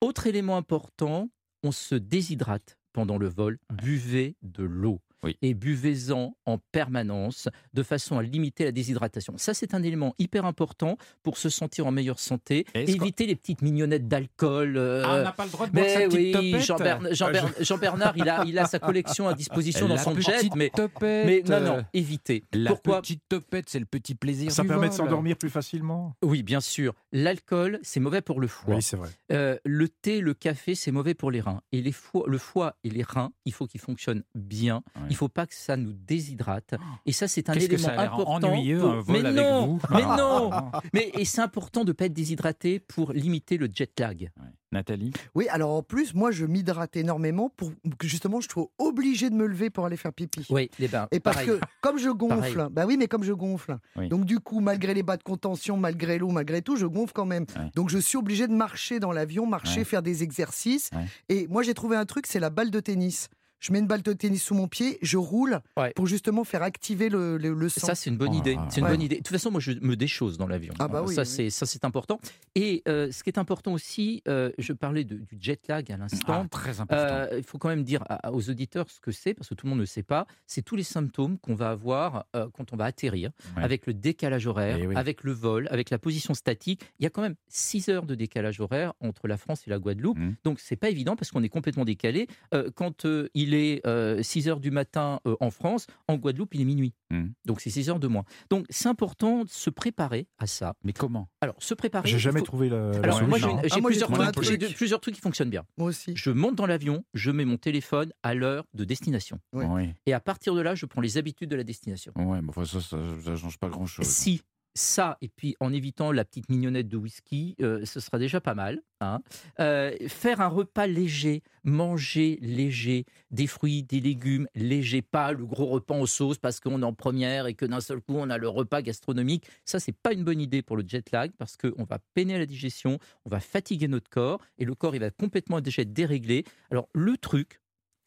Autre 0.01 0.27
élément 0.27 0.57
important, 0.57 1.29
on 1.63 1.73
se 1.73 1.95
déshydrate 1.95 2.78
pendant 2.99 3.17
le 3.17 3.29
vol. 3.29 3.61
Buvez 3.71 4.35
de 4.43 4.65
l'eau. 4.65 4.99
Oui. 5.25 5.37
Et 5.43 5.55
buvez-en 5.55 6.37
en 6.47 6.59
permanence 6.73 7.49
de 7.75 7.83
façon 7.83 8.19
à 8.19 8.23
limiter 8.23 8.65
la 8.65 8.73
déshydratation. 8.73 9.35
Ça, 9.37 9.53
c'est 9.55 9.75
un 9.75 9.83
élément 9.83 10.15
hyper 10.19 10.45
important 10.45 10.97
pour 11.23 11.39
se 11.39 11.49
sentir 11.49 11.87
en 11.87 11.91
meilleure 11.91 12.19
santé. 12.21 12.65
Éviter 12.75 13.27
les 13.27 13.35
petites 13.37 13.63
mignonnettes 13.63 14.09
d'alcool. 14.09 14.77
euh, 14.77 15.03
Ah, 15.05 15.17
on 15.21 15.23
n'a 15.25 15.33
pas 15.33 15.45
le 15.45 15.51
droit 15.51 15.67
de 15.67 15.73
boire 15.73 15.87
sa 15.89 16.01
petite 16.01 16.13
oui, 16.15 16.33
topette 16.33 16.61
Jean, 16.63 16.77
Bern- 16.79 17.09
Jean, 17.15 17.31
Bern- 17.31 17.53
Jean 17.61 17.79
Bernard, 17.79 18.17
il 18.17 18.29
a, 18.29 18.45
il 18.45 18.59
a 18.59 18.67
sa 18.67 18.79
collection 18.79 19.29
à 19.29 19.35
disposition 19.35 19.89
dans 19.89 19.99
son 19.99 20.15
jet, 20.19 20.37
petite 20.37 20.55
mais, 20.55 20.71
topette. 20.71 21.27
mais 21.27 21.43
non, 21.49 21.61
non, 21.61 21.85
évitez. 21.93 22.45
La 22.53 22.71
Pourquoi 22.71 23.01
petite 23.03 23.23
topette, 23.29 23.69
c'est 23.69 23.79
le 23.81 23.87
petit 23.87 24.15
plaisir 24.15 24.53
Ça 24.53 24.63
du 24.63 24.69
permet 24.69 24.89
de 24.89 24.95
s'endormir 24.95 25.37
plus 25.37 25.51
facilement. 25.51 26.15
Oui, 26.23 26.43
bien 26.43 26.61
sûr. 26.61 26.95
L'alcool, 27.13 27.79
c'est 27.83 28.01
mauvais 28.01 28.21
pour 28.23 28.41
le 28.41 28.47
foie. 28.47 28.77
Oui, 28.77 28.83
c'est 28.83 28.97
vrai. 28.97 29.09
Euh, 29.33 29.59
le 29.65 29.89
thé, 29.89 30.21
le 30.21 30.35
café, 30.35 30.75
c'est 30.75 30.93
mauvais 30.93 31.15
pour 31.15 31.31
les 31.31 31.41
reins. 31.41 31.61
Et 31.73 31.83
les 31.83 31.93
foie- 31.93 32.25
le 32.27 32.39
foie 32.39 32.77
et 32.85 32.91
les 32.91 33.03
reins, 33.03 33.33
il 33.45 33.53
faut 33.53 33.67
qu'ils 33.67 33.81
fonctionnent 33.81 34.23
bien. 34.35 34.83
Ouais. 34.97 35.08
Il 35.11 35.17
faut 35.17 35.29
pas 35.29 35.47
que 35.47 35.55
ça 35.55 35.77
nous 35.77 35.93
déshydrate. 35.93 36.75
Et 37.07 37.13
ça, 37.13 37.29
c'est 37.29 37.49
un 37.49 37.53
Qu'est-ce 37.55 37.67
que 37.69 37.75
élément 37.75 37.89
ça 37.89 37.95
a 37.95 38.03
l'air 38.05 38.15
important. 38.15 38.49
ennuyeux, 38.53 38.79
pour- 38.81 38.91
un 38.91 39.01
vol 39.01 39.17
mais 39.23 39.29
avec 39.29 39.37
non, 39.43 39.67
vous 39.67 39.81
mais 39.91 40.03
Ah. 40.05 40.17
non. 40.19 40.51
Mais 40.93 41.11
et 41.15 41.25
c'est 41.25 41.41
important 41.41 41.85
de 41.85 41.93
pas 41.93 42.07
être 42.07 42.13
déshydraté 42.13 42.79
pour 42.81 43.13
limiter 43.13 43.57
le 43.57 43.69
jet 43.73 43.99
lag. 43.99 44.31
Ouais. 44.39 44.47
Nathalie? 44.71 45.13
Oui, 45.35 45.49
alors 45.49 45.71
en 45.73 45.83
plus, 45.83 46.13
moi, 46.15 46.31
je 46.31 46.45
m'hydrate 46.45 46.95
énormément 46.97 47.49
pour 47.49 47.73
que 47.99 48.07
justement, 48.07 48.41
je 48.43 48.49
sois 48.51 48.67
obligé 48.77 49.31
de 49.31 49.35
me 49.35 49.47
lever 49.47 49.71
pour 49.71 49.87
aller 49.87 49.97
faire 49.97 50.13
pipi. 50.13 50.45
Oui, 50.51 50.71
les 50.79 50.89
bains. 50.89 51.09
Et 51.11 51.21
parce 51.21 51.37
pareil. 51.39 51.59
que 51.59 51.65
comme 51.81 51.99
je 51.99 52.11
gonfle, 52.11 52.37
Pareil. 52.55 52.73
bah 52.73 52.85
oui, 52.87 52.97
mais 52.99 53.09
comme 53.09 53.23
je 53.25 53.33
gonfle, 53.33 53.79
Oui. 53.97 54.09
donc 54.11 54.27
du 54.27 54.41
coup, 54.41 54.61
malgré 54.61 54.93
les 54.93 55.03
bas 55.03 55.17
de 55.17 55.23
contention, 55.23 55.79
malgré 55.79 56.19
l'eau, 56.19 56.29
malgré 56.29 56.61
tout, 56.61 56.77
je 56.77 56.85
gonfle 56.85 57.15
quand 57.15 57.25
même. 57.25 57.47
Ouais. 57.57 57.71
Donc 57.77 57.89
je 57.89 57.97
suis 57.97 58.19
obligé 58.19 58.47
de 58.47 58.53
marcher 58.53 59.01
dans 59.01 59.11
l'avion, 59.13 59.47
marcher, 59.47 59.79
Ouais. 59.81 59.85
faire 59.85 60.03
des 60.03 60.23
exercices. 60.23 60.91
Ouais. 60.93 61.07
Et 61.31 61.47
moi, 61.47 61.63
j'ai 61.63 61.73
trouvé 61.73 61.97
un 61.97 62.05
truc, 62.05 62.27
c'est 62.27 62.41
la 62.41 62.51
balle 62.51 62.71
de 62.71 62.81
tennis. 62.81 63.31
Je 63.61 63.73
mets 63.73 63.81
une 63.81 63.87
balle 63.87 64.03
de 64.03 64.13
tennis 64.13 64.43
sous 64.43 64.55
mon 64.55 64.69
pied, 64.69 64.99
je 65.03 65.17
roule 65.17 65.61
Ouais. 65.77 65.93
pour 65.97 66.07
justement 66.07 66.45
faire 66.45 66.63
activer 66.63 67.09
le, 67.09 67.37
le, 67.39 67.53
le 67.55 67.69
sang. 67.69 67.89
Ça, 67.89 67.95
c'est 67.95 68.09
une 68.11 68.17
bonne 68.17 68.31
Oh, 68.33 68.39
idée. 68.39 68.57
C'est 68.71 68.79
une 68.81 68.85
ouais. 68.87 68.93
bonne 68.93 69.03
idée. 69.03 69.17
De 69.17 69.23
toute 69.23 69.29
façon, 69.33 69.51
moi, 69.51 69.61
je 69.61 69.73
me 69.81 69.97
déchausse 69.97 70.37
dans 70.39 70.47
l'avion. 70.47 70.73
Ah 70.79 70.87
bah 70.87 71.03
oui, 71.07 71.15
ça, 71.15 71.23
oui. 71.23 71.27
c'est 71.27 71.51
ça, 71.51 71.67
c'est 71.67 71.85
important. 71.85 72.21
Et 72.55 72.83
euh, 72.87 73.11
ce 73.11 73.23
qui 73.25 73.31
est 73.31 73.39
important 73.39 73.73
aussi, 73.73 74.23
euh, 74.29 74.51
je 74.59 74.73
parlais 74.73 75.03
de- 75.05 75.17
du 75.17 75.37
jet 75.41 75.61
lag 75.69 75.91
à 75.91 75.95
Ah, 75.95 75.99
l'instant. 75.99 76.47
Très 76.49 76.81
important. 76.81 77.03
Euh, 77.05 77.35
il 77.37 77.43
faut 77.43 77.59
quand 77.59 77.69
même 77.69 77.83
dire 77.83 78.05
à- 78.09 78.33
aux 78.33 78.49
auditeurs 78.49 78.89
ce 78.91 79.01
que 79.01 79.11
c'est, 79.11 79.35
parce 79.35 79.49
que 79.49 79.55
tout 79.55 79.67
le 79.67 79.71
monde 79.71 79.81
ne 79.81 79.85
sait 79.85 80.03
pas. 80.05 80.27
C'est 80.47 80.63
tous 80.63 80.77
les 80.77 80.83
symptômes 80.85 81.37
qu'on 81.39 81.55
va 81.57 81.71
avoir 81.71 82.27
euh, 82.37 82.47
quand 82.53 82.73
on 82.73 82.77
va 82.77 82.85
atterrir, 82.85 83.31
Ouais. 83.57 83.63
avec 83.65 83.87
le 83.87 83.95
décalage 83.95 84.47
horaire, 84.47 84.79
Eh 84.81 84.87
oui. 84.87 84.95
avec 84.97 85.25
le 85.25 85.33
vol, 85.33 85.67
avec 85.73 85.91
la 85.91 85.99
position 85.99 86.35
statique. 86.35 86.83
Il 87.01 87.03
y 87.03 87.07
a 87.07 87.11
quand 87.11 87.23
même 87.23 87.35
6 87.49 87.89
heures 87.89 88.07
de 88.07 88.15
décalage 88.15 88.61
horaire 88.61 88.93
entre 89.01 89.27
la 89.27 89.37
France 89.37 89.63
et 89.67 89.71
la 89.71 89.79
Guadeloupe. 89.79 90.17
Mhm. 90.19 90.37
Donc, 90.45 90.61
c'est 90.61 90.77
pas 90.77 90.91
évident 90.91 91.17
parce 91.17 91.31
qu'on 91.33 91.43
est 91.43 91.49
complètement 91.49 91.85
décalé. 91.85 92.29
Euh, 92.55 92.71
quand 92.75 93.05
euh, 93.05 93.29
il 93.49 93.55
est 93.55 94.23
6 94.23 94.49
heures 94.49 94.61
du 94.61 94.71
matin 94.71 95.21
euh, 95.27 95.37
en 95.41 95.51
France, 95.51 95.87
en 96.09 96.17
Guadeloupe, 96.17 96.55
il 96.55 96.61
est 96.61 96.65
minuit. 96.65 96.95
Mhm. 97.11 97.33
Donc, 97.47 97.61
c'est 97.61 97.71
6 97.71 97.89
heures 97.91 97.99
de 97.99 98.07
moins. 98.07 98.25
Donc, 98.51 98.67
c'est 98.69 98.89
important 98.89 99.45
de 99.45 99.49
se 99.49 99.71
préparer 99.71 100.27
à 100.39 100.47
ça. 100.47 100.75
Mais 100.85 100.93
comment? 100.93 101.29
Alors, 101.41 101.55
se 101.63 101.75
préparer. 101.75 102.09
J'ai 102.09 102.19
jamais 102.19 102.41
faut- 102.41 102.47
trouvé 102.47 102.69
la 102.69 102.91
Alors, 103.03 103.23
moi, 103.27 103.39
j'ai 103.39 103.45
Ah, 103.47 103.81
moi, 103.81 103.91
j'ai 103.91 104.05
plusieurs, 104.33 104.75
plusieurs 104.75 105.01
trucs 105.01 105.15
qui 105.15 105.21
fonctionnent 105.21 105.51
bien. 105.51 105.65
Moi 105.77 105.89
aussi. 105.89 106.13
Je 106.15 106.31
monte 106.31 106.55
dans 106.57 106.67
l'avion, 106.67 107.05
je 107.15 107.31
mets 107.31 107.45
mon 107.45 107.57
téléphone 107.57 108.13
à 108.23 108.35
l'heure 108.35 108.65
de 108.75 108.85
destination. 108.85 109.41
Ouais. 109.53 109.67
Oui. 109.67 109.95
Et 110.07 110.13
à 110.13 110.21
partir 110.21 110.55
de 110.55 110.61
là, 110.61 110.75
je 110.75 110.87
prends 110.87 111.01
les 111.01 111.17
habitudes 111.19 111.51
de 111.51 111.57
la 111.57 111.65
destination. 111.65 112.13
Ouais, 112.17 112.41
mais 112.43 112.49
enfin, 112.51 112.65
ça, 112.65 112.81
ça, 112.81 112.99
ça 113.25 113.37
change 113.37 113.59
pas 113.59 113.69
grand-chose. 113.69 114.05
Si 114.07 114.43
ça, 114.75 115.19
et 115.21 115.29
puis 115.29 115.57
en 115.61 115.73
évitant 115.73 116.13
la 116.13 116.25
petite 116.25 116.49
mignonnette 116.49 116.89
de 116.89 116.97
whisky, 116.97 117.57
euh, 117.61 117.85
ce 117.85 118.01
sera 118.01 118.19
déjà 118.19 118.41
pas 118.41 118.55
mal. 118.55 118.81
hein. 119.01 119.21
Euh, 119.61 119.93
faire 120.09 120.41
un 120.41 120.49
repas 120.49 120.87
léger, 120.87 121.43
manger 121.65 122.39
léger, 122.41 123.05
des 123.31 123.47
fruits, 123.47 123.83
des 123.83 124.01
légumes 124.01 124.47
légers, 124.55 125.03
pas 125.03 125.33
le 125.33 125.45
gros 125.47 125.67
repas 125.67 125.95
en 125.95 126.07
sauce 126.07 126.39
parce 126.39 126.61
qu'on 126.61 126.83
est 126.83 126.85
en 126.85 126.93
première 126.93 127.47
et 127.47 127.55
que 127.55 127.67
d'un 127.67 127.81
seul 127.81 128.01
coup 128.01 128.15
on 128.17 128.31
a 128.31 128.39
le 128.39 128.49
repas 128.49 128.83
gastronomique. 128.83 129.47
Ça, 129.65 129.81
c'est 129.81 129.93
pas 129.93 130.13
une 130.13 130.25
bonne 130.25 130.41
idée 130.41 130.63
pour 130.63 130.77
le 130.77 130.85
jet 130.87 131.11
lag 131.11 131.33
parce 131.39 131.57
qu'on 131.57 131.85
va 131.85 131.99
peiner 132.15 132.39
la 132.39 132.47
digestion, 132.47 132.99
on 133.25 133.31
va 133.31 133.41
fatiguer 133.41 133.89
notre 133.89 134.09
corps 134.11 134.41
et 134.59 134.65
le 134.65 134.75
corps 134.75 134.95
il 134.95 135.01
va 135.01 135.11
complètement 135.11 135.61
déjà 135.61 135.83
être 135.83 135.93
déréglé. 135.93 136.45
Alors 136.71 136.89
le 136.95 137.17
truc 137.17 137.61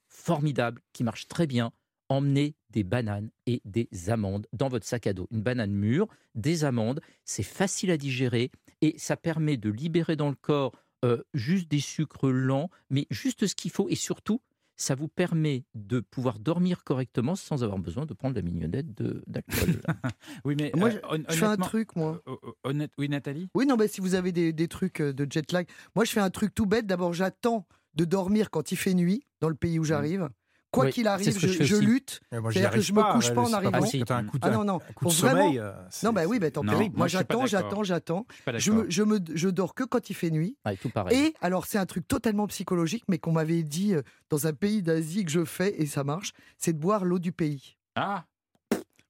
formidable 0.08 0.82
qui 0.94 1.04
marche 1.04 1.28
très 1.28 1.48
bien, 1.48 1.72
emmenez 2.12 2.56
des 2.70 2.84
bananes 2.84 3.30
et 3.48 3.62
des 3.66 3.88
amandes 4.10 4.48
dans 4.54 4.68
votre 4.70 4.86
sac 4.86 5.08
à 5.08 5.14
dos. 5.14 5.28
Une 5.32 5.42
banane 5.42 5.72
mûre, 5.72 6.08
des 6.36 6.64
amandes, 6.66 7.02
c'est 7.26 7.44
facile 7.44 7.92
à 7.92 7.98
digérer 7.98 8.52
et 8.82 8.96
ça 8.98 9.16
permet 9.18 9.58
de 9.58 9.70
libérer 9.70 10.16
dans 10.16 10.30
le 10.30 10.36
corps 10.36 10.72
euh, 11.06 11.24
juste 11.34 11.70
des 11.70 11.80
sucres 11.80 12.30
lents, 12.30 12.70
mais 12.90 13.08
juste 13.10 13.48
ce 13.48 13.56
qu'il 13.56 13.72
faut 13.72 13.88
et 13.90 13.96
surtout, 13.96 14.42
ça 14.76 14.96
vous 14.96 15.08
permet 15.08 15.64
de 15.76 16.00
pouvoir 16.00 16.40
dormir 16.40 16.84
correctement 16.84 17.36
sans 17.36 17.64
avoir 17.64 17.78
besoin 17.80 18.06
de 18.06 18.14
prendre 18.14 18.36
la 18.36 18.42
mignonnette 18.42 18.92
d'alcool. 19.28 19.82
Oui, 20.46 20.56
mais 20.60 20.72
Moi, 20.76 20.90
euh, 20.90 21.00
hon- 21.10 21.24
Je 21.30 21.36
fais 21.36 21.46
un 21.46 21.58
truc, 21.58 21.96
moi. 21.96 22.22
euh, 22.28 22.36
euh, 22.44 22.52
honnête- 22.64 22.92
Oui, 22.98 23.08
Nathalie? 23.10 23.48
Oui, 23.56 23.66
non, 23.68 23.78
mais 23.78 23.88
si 23.88 24.02
vous 24.02 24.16
avez 24.16 24.32
des, 24.32 24.54
des 24.54 24.68
trucs 24.68 25.02
de 25.02 25.28
jet 25.32 25.52
lag, 25.52 25.68
moi 25.96 26.04
je 26.06 26.12
fais 26.12 26.20
un 26.20 26.30
truc 26.32 26.54
tout 26.56 26.66
bête. 26.66 26.88
D'abord, 26.88 27.14
j'attends 27.14 27.68
de 27.96 28.06
dormir 28.06 28.50
quand 28.50 28.72
il 28.72 28.76
fait 28.78 28.94
nuit 28.94 29.24
dans 29.40 29.50
le 29.50 29.56
pays 29.56 29.78
où 29.80 29.84
j'arrive. 29.84 30.30
Quoi 30.72 30.86
Oui, 30.86 30.92
qu'il 30.94 31.04
c'est 31.04 31.10
arrive, 31.10 31.38
je, 31.38 31.48
je 31.48 31.64
je 31.64 31.76
lutte. 31.76 32.22
Et 32.32 32.36
C'est-à-dire 32.36 32.72
que 32.72 32.80
je 32.82 32.94
me 32.94 33.02
couche 33.12 33.34
pas 33.34 33.42
en 33.42 33.46
c'est 33.48 33.54
arrivant. 33.56 33.72
parce 33.72 33.92
que 33.92 34.04
t'as 34.04 34.16
un 34.18 34.24
coup 34.24 34.40
de, 34.40 34.48
Ah 34.48 34.52
non, 34.52 34.64
non. 34.64 34.76
un 34.76 34.80
coup 34.94 35.06
de 35.06 35.10
Pour 35.10 35.12
vraiment- 35.12 35.42
sommeil. 35.44 35.60
euh, 35.60 35.72
Non, 36.04 36.14
bah 36.14 36.26
oui, 36.28 36.40
bah, 36.40 36.50
tant 36.50 36.62
pis. 36.62 36.90
moi, 36.96 37.08
j'attends, 37.08 37.46
j'attends, 37.46 37.84
j'attends. 37.84 38.26
Je 38.56 38.72
me, 38.72 38.90
je, 38.90 39.04
me, 39.04 39.20
je 39.34 39.50
dors 39.50 39.76
que 39.76 39.84
quand 39.84 40.10
il 40.10 40.14
fait 40.14 40.32
nuit. 40.32 40.56
Ouais, 40.66 40.78
tout 40.78 40.90
pareil. 40.90 41.18
Et 41.18 41.34
alors, 41.42 41.66
c'est 41.66 41.78
un 41.78 41.86
truc 41.86 42.08
totalement 42.08 42.48
psychologique, 42.48 43.04
mais 43.10 43.18
qu'on 43.20 43.34
m'avait 43.34 43.64
dit 43.64 43.94
euh, 43.96 44.02
dans 44.30 44.48
un 44.48 44.54
pays 44.54 44.82
d'Asie 44.82 45.26
que 45.26 45.32
je 45.32 45.44
fais, 45.44 45.82
et 45.82 45.86
ça 45.86 46.04
marche, 46.06 46.32
c'est 46.58 46.72
de 46.74 46.80
boire 46.80 47.04
l'eau 47.04 47.20
du 47.20 47.34
pays. 47.34 47.76
Ah 47.96 48.24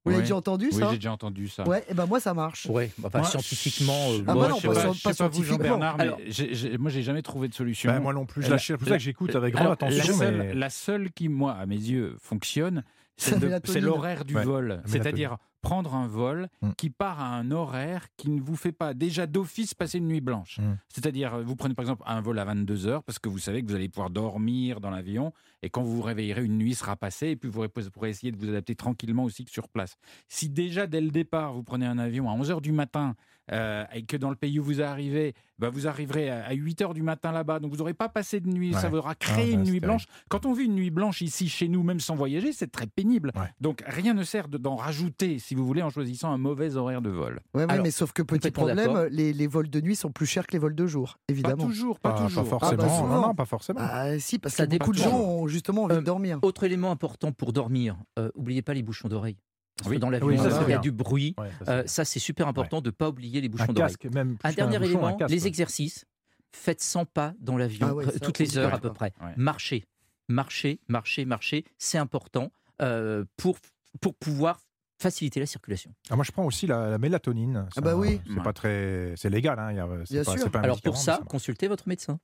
Vous 0.03 0.09
l'avez 0.09 0.17
Ouais. 0.21 0.23
déjà 0.23 0.35
entendu, 0.35 0.69
Oui, 0.71 0.79
ça 0.79 0.89
j'ai 0.89 0.95
déjà 0.95 1.11
entendu 1.11 1.47
ça. 1.47 1.67
Ouais, 1.67 1.83
et 1.87 1.93
ben 1.93 2.07
moi, 2.07 2.19
ça 2.19 2.33
marche. 2.33 2.65
Ouais, 2.67 2.89
bah, 2.97 3.09
Moi, 3.13 3.23
scientifiquement. 3.23 4.11
euh, 4.11 4.23
Ah 4.27 4.33
Moi, 4.33 4.43
bah 4.45 4.49
non, 4.49 4.55
je 4.55 4.61
sais 4.61 4.67
pas 4.67 4.73
pas, 4.73 4.81
je 4.81 4.87
pas 4.87 4.93
sais 4.93 5.01
pas 5.03 5.09
vous, 5.09 5.13
scientifiquement. 5.43 5.57
Jean-Bernard, 5.57 5.97
mais 5.97 6.03
Alors- 6.03 6.19
j'ai- 6.27 6.55
j'ai- 6.55 6.77
moi, 6.79 6.89
j'ai 6.89 7.03
jamais 7.03 7.21
trouvé 7.21 7.47
de 7.49 7.53
solution. 7.53 7.91
Bah, 7.91 7.99
moi 7.99 8.13
non 8.13 8.25
plus, 8.25 8.41
c'est 8.43 8.77
pour 8.77 8.87
ça 8.87 8.97
que 8.97 9.03
j'écoute 9.03 9.35
avec 9.35 9.53
grande 9.53 9.71
attention. 9.73 9.97
La 10.07 10.13
seule, 10.13 10.37
mais- 10.37 10.53
la 10.55 10.69
seule 10.71 11.11
qui, 11.11 11.29
moi, 11.29 11.53
à 11.53 11.65
mes 11.67 11.75
yeux, 11.75 12.15
fonctionne, 12.19 12.83
c'est 13.15 13.79
l'horaire 13.79 14.25
du 14.25 14.35
Ouais, 14.35 14.43
vol. 14.43 14.81
C'est-à-dire 14.87 15.37
prendre 15.61 15.95
un 15.95 16.07
vol 16.07 16.47
Mm. 16.61 16.71
qui 16.77 16.89
part 16.89 17.19
à 17.19 17.35
un 17.35 17.51
horaire 17.51 18.07
qui 18.17 18.29
ne 18.29 18.41
vous 18.41 18.55
fait 18.55 18.71
pas 18.71 18.93
déjà 18.93 19.27
d'office 19.27 19.73
passer 19.73 19.97
une 19.99 20.07
nuit 20.07 20.21
blanche. 20.21 20.59
Mm. 20.59 20.77
C'est-à-dire, 20.89 21.39
vous 21.43 21.55
prenez 21.55 21.73
par 21.75 21.83
exemple 21.83 22.03
un 22.05 22.21
vol 22.21 22.37
à 22.39 22.45
22 22.45 22.87
heures 22.87 23.03
parce 23.03 23.19
que 23.19 23.29
vous 23.29 23.39
savez 23.39 23.61
que 23.63 23.67
vous 23.67 23.75
allez 23.75 23.89
pouvoir 23.89 24.09
dormir 24.09 24.79
dans 24.81 24.89
l'avion 24.89 25.33
et 25.61 25.69
quand 25.69 25.83
vous 25.83 25.95
vous 25.95 26.01
réveillerez, 26.01 26.43
une 26.43 26.57
nuit 26.57 26.75
sera 26.75 26.95
passée 26.95 27.27
et 27.29 27.35
puis 27.35 27.49
vous 27.49 27.67
pourrez- 27.67 27.89
pourrez 27.91 28.09
essayer 28.09 28.31
de 28.31 28.37
vous 28.37 28.49
adapter 28.49 28.75
tranquillement 28.75 29.23
aussi 29.23 29.45
que 29.45 29.51
sur 29.51 29.67
place. 29.69 29.95
Si 30.27 30.49
déjà 30.49 30.87
dès 30.87 31.01
le 31.01 31.11
départ, 31.11 31.53
vous 31.53 31.63
prenez 31.63 31.85
un 31.85 31.97
avion 31.99 32.29
à 32.29 32.33
11 32.33 32.51
heures 32.51 32.61
du 32.61 32.71
matin 32.71 33.15
euh, 33.51 33.83
et 33.93 34.03
que 34.05 34.17
dans 34.17 34.29
le 34.29 34.35
pays 34.35 34.59
où 34.59 34.63
vous 34.63 34.81
arrivez, 34.81 35.33
bah, 35.59 35.69
vous 35.69 35.87
arriverez 35.87 36.29
à, 36.29 36.45
à 36.47 36.53
8 36.53 36.81
heures 36.81 36.93
du 36.93 37.03
matin 37.03 37.31
là-bas, 37.31 37.59
donc 37.59 37.71
vous 37.71 37.77
n'aurez 37.77 37.93
pas 37.93 38.09
passé 38.09 38.39
de 38.39 38.47
nuit, 38.49 38.73
ça 38.73 38.89
vous 38.89 38.97
aura 38.97 39.11
Ah, 39.11 39.15
créé 39.15 39.51
une 39.51 39.63
nuit 39.63 39.79
blanche. 39.79 40.05
Quand 40.29 40.45
on 40.45 40.53
vit 40.53 40.65
une 40.65 40.75
nuit 40.75 40.89
blanche 40.89 41.21
ici 41.21 41.47
chez 41.49 41.67
nous, 41.67 41.83
même 41.83 41.99
sans 41.99 42.15
voyager, 42.15 42.53
c'est 42.53 42.71
très 42.71 42.87
pénible. 42.87 43.31
Ouais. 43.35 43.47
Donc 43.59 43.83
rien 43.85 44.13
ne 44.13 44.23
sert 44.23 44.47
de- 44.47 44.57
d'en 44.57 44.75
rajouter, 44.75 45.37
si 45.39 45.53
vous 45.55 45.65
voulez, 45.65 45.81
en 45.81 45.89
choisissant 45.89 46.31
un 46.31 46.37
mauvais 46.37 46.75
horaire 46.75 47.01
de 47.01 47.09
vol. 47.09 47.41
Ouais, 47.53 47.65
Alors, 47.69 47.83
mais 47.83 47.91
sauf 47.91 48.11
que 48.13 48.21
petit 48.21 48.51
problème, 48.51 49.07
les, 49.11 49.33
les 49.33 49.47
vols 49.47 49.69
de 49.69 49.81
nuit 49.81 49.95
sont 49.95 50.11
plus 50.11 50.25
chers 50.25 50.47
que 50.47 50.53
les 50.53 50.59
vols 50.59 50.75
de 50.75 50.87
jour, 50.87 51.17
Pas 51.27 51.33
évidemment. 51.33 51.65
toujours, 51.65 51.99
pas, 51.99 52.13
Pas, 52.13 52.23
toujours. 52.23 52.43
pas 52.43 52.49
forcément. 52.49 52.81
Ah, 52.83 52.87
bah, 52.87 52.97
souvent. 52.97 53.15
non, 53.15 53.27
non, 53.27 53.35
pas 53.35 53.45
forcément. 53.45 53.79
Ah 53.83 54.17
si, 54.19 54.39
parce 54.39 54.55
Ça 54.55 54.65
que 54.65 54.77
beaucoup 54.77 54.91
de 54.93 54.97
gens 54.97 55.17
ont 55.19 55.47
justement 55.47 55.83
envie 55.83 55.95
Euh, 55.95 55.99
de 55.99 56.05
dormir. 56.05 56.39
Autre 56.41 56.63
élément 56.63 56.91
important 56.91 57.31
pour 57.31 57.53
dormir, 57.53 57.97
euh, 58.17 58.29
oubliez 58.35 58.61
pas 58.61 58.73
les 58.73 58.81
bouchons 58.83 59.07
d'oreilles. 59.09 59.37
Parce 59.77 59.89
Oui. 59.89 59.95
que 59.95 60.01
dans 60.01 60.09
l'avion, 60.09 60.27
Oui, 60.27 60.37
ça, 60.37 60.63
il 60.67 60.69
y 60.69 60.73
a 60.73 60.77
du 60.77 60.91
bruit. 60.91 61.33
Ouais, 61.37 61.47
ça, 61.49 61.55
c'est 61.65 61.71
Euh, 61.71 61.83
ça, 61.87 62.05
c'est 62.05 62.19
super 62.19 62.47
important 62.47 62.81
de 62.81 62.89
ne 62.89 62.91
pas 62.91 63.09
oublier 63.09 63.41
les 63.41 63.47
un 63.47 63.51
bouchons 63.51 63.73
même. 64.13 64.37
Un 64.43 64.49
plus 64.49 64.55
dernier 64.55 64.77
un 64.77 64.81
élément, 64.83 65.15
casque, 65.17 65.31
les 65.31 65.41
ouais. 65.43 65.47
exercices. 65.47 66.05
Faites 66.53 66.81
100 66.81 67.05
pas 67.05 67.33
dans 67.39 67.57
l'avion, 67.57 67.87
Ah 67.89 67.93
ouais, 67.95 68.05
euh, 68.05 68.11
ça, 68.11 68.19
toutes 68.19 68.37
les 68.39 68.57
heures 68.57 68.73
à 68.73 68.77
peu 68.79 68.91
près. 68.93 69.13
Ouais. 69.21 69.33
Marcher, 69.37 69.85
marcher, 70.27 70.79
marcher, 70.89 71.23
marcher, 71.25 71.63
c'est 71.77 71.97
important 71.97 72.51
euh, 72.81 73.23
pour, 73.37 73.57
pour 74.01 74.15
pouvoir 74.15 74.59
faciliter 74.99 75.39
la 75.39 75.45
circulation. 75.47 75.91
Ah, 76.11 76.15
moi, 76.15 76.23
je 76.25 76.31
prends 76.31 76.45
aussi 76.45 76.67
la, 76.67 76.89
la 76.89 76.97
mélatonine. 76.99 77.65
Ah 77.75 77.81
bah 77.81 77.91
Ça, 77.91 77.97
oui. 77.97 78.21
C'est 78.27 78.43
pas 78.43 78.53
très, 78.53 79.13
c'est 79.15 79.29
légal. 79.29 79.57
Hein, 79.59 79.71
il 79.71 79.77
y 79.77 79.79
a- 79.79 79.87
c'est 80.05 80.13
Bien 80.13 80.23
pas, 80.23 80.31
sûr. 80.33 80.41
c'est 80.43 80.49
pas 80.49 80.59
un 80.59 80.63
Alors 80.63 80.81
pour 80.81 80.97
ça, 80.97 81.19
mais 81.21 81.27
consultez 81.27 81.67
votre 81.67 81.87
médecin. 81.87 82.19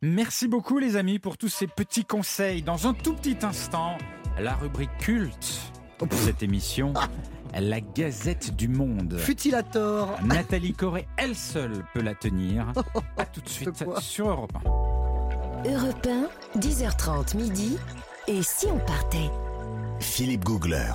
Merci 0.00 0.48
beaucoup 0.48 0.78
les 0.78 0.96
amis 0.96 1.18
pour 1.18 1.36
tous 1.36 1.48
ces 1.48 1.66
petits 1.66 2.04
conseils. 2.04 2.62
Dans 2.62 2.86
un 2.86 2.94
tout 2.94 3.14
petit 3.14 3.36
instant, 3.44 3.98
la 4.38 4.54
rubrique 4.54 4.96
culte 4.98 5.72
de 6.04 6.14
cette 6.14 6.42
émission, 6.42 6.92
la 7.58 7.80
Gazette 7.80 8.54
du 8.54 8.68
Monde. 8.68 9.16
Futilator 9.18 10.10
Nathalie 10.24 10.74
Corée, 10.74 11.08
elle 11.16 11.34
seule, 11.34 11.84
peut 11.94 12.02
la 12.02 12.14
tenir. 12.14 12.72
A 13.16 13.24
tout 13.24 13.40
de 13.40 13.48
suite 13.48 13.82
sur 14.00 14.28
Europe 14.28 14.52
1. 15.64 15.70
Europe 15.70 16.06
1, 16.54 16.58
10h30 16.60 17.36
midi. 17.36 17.78
Et 18.28 18.42
si 18.42 18.66
on 18.66 18.78
partait? 18.78 19.30
Philippe 20.00 20.44
Googler. 20.44 20.92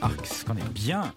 Arx, 0.00 0.44
qu'on 0.44 0.56
est 0.56 0.72
bien. 0.72 1.12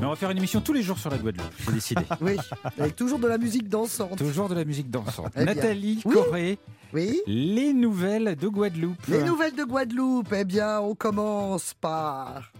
Mais 0.00 0.06
on 0.06 0.10
va 0.10 0.16
faire 0.16 0.30
une 0.30 0.38
émission 0.38 0.60
tous 0.60 0.72
les 0.72 0.82
jours 0.82 0.98
sur 0.98 1.10
la 1.10 1.18
Guadeloupe, 1.18 1.52
j'ai 1.66 1.72
décidé. 1.72 2.02
Oui, 2.20 2.36
avec 2.78 2.94
toujours 2.96 3.18
de 3.18 3.26
la 3.26 3.38
musique 3.38 3.68
dansante. 3.68 4.16
Toujours 4.18 4.48
de 4.48 4.54
la 4.54 4.64
musique 4.64 4.90
dansante. 4.90 5.32
Eh. 5.36 5.44
Nathalie 5.44 6.00
Oui. 6.04 6.14
Corée, 6.14 6.58
Oui 6.92 7.20
les 7.26 7.72
nouvelles 7.72 8.36
de 8.36 8.48
Guadeloupe. 8.48 9.06
Les 9.08 9.22
nouvelles 9.22 9.54
de 9.56 9.64
Guadeloupe, 9.64 10.32
eh 10.36 10.44
bien, 10.44 10.80
on 10.80 10.94
commence 10.94 11.74
par... 11.80 12.52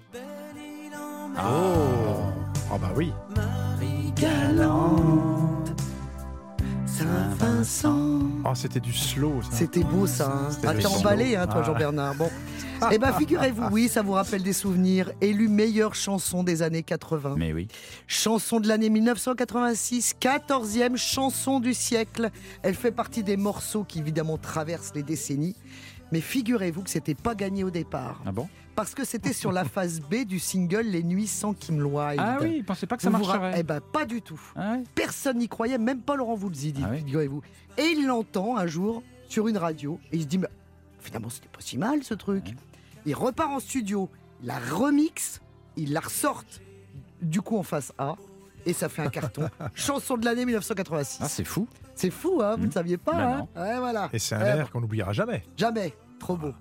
Oh 1.37 2.33
Ah 2.73 2.79
bah 2.81 2.93
oui. 2.97 3.13
Galante, 4.17 5.48
Saint-Vincent 5.48 5.48
Saint-Vincent. 6.99 8.19
Oh, 8.45 8.55
c'était 8.55 8.81
du 8.81 8.93
slow, 8.93 9.41
ça. 9.43 9.57
C'était 9.57 9.85
beau 9.85 10.09
ça. 10.09 10.33
Hein. 10.33 10.49
Ah, 10.67 10.75
t'es 10.75 10.85
emballé, 10.87 11.37
hein, 11.37 11.47
toi, 11.47 11.61
Ah. 11.63 11.67
Jean-Bernard. 11.67 12.17
Bon. 12.17 12.29
Eh 12.91 12.99
ben, 12.99 13.13
figurez-vous, 13.13 13.69
oui, 13.71 13.89
ça 13.89 14.03
vous 14.03 14.13
rappelle 14.13 14.43
des 14.43 14.53
souvenirs. 14.53 15.13
Élu 15.21 15.49
meilleure 15.49 15.95
chanson 15.95 16.43
des 16.43 16.61
années 16.63 16.83
80. 16.83 17.37
Mais 17.39 17.53
oui. 17.53 17.69
Chanson 18.09 18.59
de 18.59 18.67
l'année 18.67 18.89
1986, 18.91 20.15
14e 20.21 20.97
chanson 20.97 21.61
du 21.61 21.73
siècle. 21.73 22.31
Elle 22.63 22.75
fait 22.75 22.93
partie 22.93 23.23
des 23.23 23.37
morceaux 23.37 23.85
qui 23.85 24.01
évidemment 24.01 24.37
traversent 24.37 24.93
les 24.97 25.05
décennies. 25.05 25.55
Mais 26.11 26.21
figurez-vous 26.21 26.83
que 26.83 26.91
c'était 26.91 27.15
pas 27.15 27.35
gagné 27.37 27.63
au 27.65 27.71
départ. 27.71 28.23
Ah 28.27 28.33
bon? 28.33 28.49
Parce 28.79 28.95
que 28.95 29.05
c'était 29.05 29.33
sur 29.33 29.51
la 29.51 29.65
phase 29.65 30.01
B 30.01 30.25
du 30.25 30.39
single 30.39 30.83
Les 30.83 31.03
Nuits 31.03 31.27
sans 31.27 31.53
Kim 31.53 31.85
Wilde. 31.85 32.21
Ah 32.23 32.39
oui, 32.41 32.55
il 32.59 32.65
pensait 32.65 32.87
pas 32.87 32.97
que 32.97 33.03
ça 33.03 33.11
Vous 33.11 33.19
vous 33.19 33.25
ra- 33.25 33.39
marcherait. 33.39 33.61
Eh 33.61 33.63
ben, 33.65 33.81
pas 33.81 34.05
du 34.05 34.23
tout. 34.23 34.41
Ah 34.55 34.77
Personne 34.95 35.39
n'y 35.39 35.49
croyait, 35.49 35.79
même 35.79 36.01
pas 36.01 36.15
Laurent 36.15 36.37
Voulzy, 36.37 36.73
Ah 36.85 36.89
oui 36.93 36.99
figurez-vous. 36.99 37.43
Et 37.77 37.83
il 37.97 38.07
l'entend 38.07 38.57
un 38.57 38.69
jour 38.69 39.03
sur 39.29 39.49
une 39.49 39.59
radio 39.59 39.99
et 40.13 40.17
il 40.17 40.23
se 40.23 40.27
dit, 40.29 40.39
mais 40.39 40.47
finalement, 41.01 41.29
c'était 41.29 41.49
pas 41.49 41.59
si 41.61 41.77
mal 41.77 42.05
ce 42.05 42.15
truc. 42.15 42.55
Il 43.05 43.15
repart 43.17 43.51
en 43.51 43.59
studio, 43.59 44.09
il 44.43 44.47
la 44.47 44.59
remixe, 44.61 45.41
il 45.77 45.93
la 45.93 45.99
ressorte 46.01 46.61
du 47.21 47.41
coup 47.43 47.59
en 47.59 47.65
face 47.65 47.93
A. 47.99 48.15
Et 48.65 48.73
ça 48.75 48.89
fait 48.89 49.03
un 49.03 49.09
carton. 49.09 49.49
Chanson 49.75 50.17
de 50.17 50.25
l'année 50.25 50.45
1986. 50.45 51.19
Ah, 51.21 51.29
c'est 51.29 51.43
fou. 51.45 51.67
c'est 51.97 52.11
fou, 52.11 52.41
hein 52.43 52.55
Vous 52.57 52.67
ne 52.67 52.71
saviez 52.71 52.97
pas, 52.97 53.13
Bah 53.13 53.37
hein 53.39 53.49
Ouais, 53.61 53.79
voilà. 53.79 54.09
Et 54.13 54.21
c'est 54.21 54.37
un 54.37 54.41
air 54.45 54.71
qu'on 54.71 54.81
n'oubliera 54.81 55.13
jamais. 55.13 55.43
Jamais. 55.57 55.95
Trop 56.21 56.37
beau. 56.37 56.53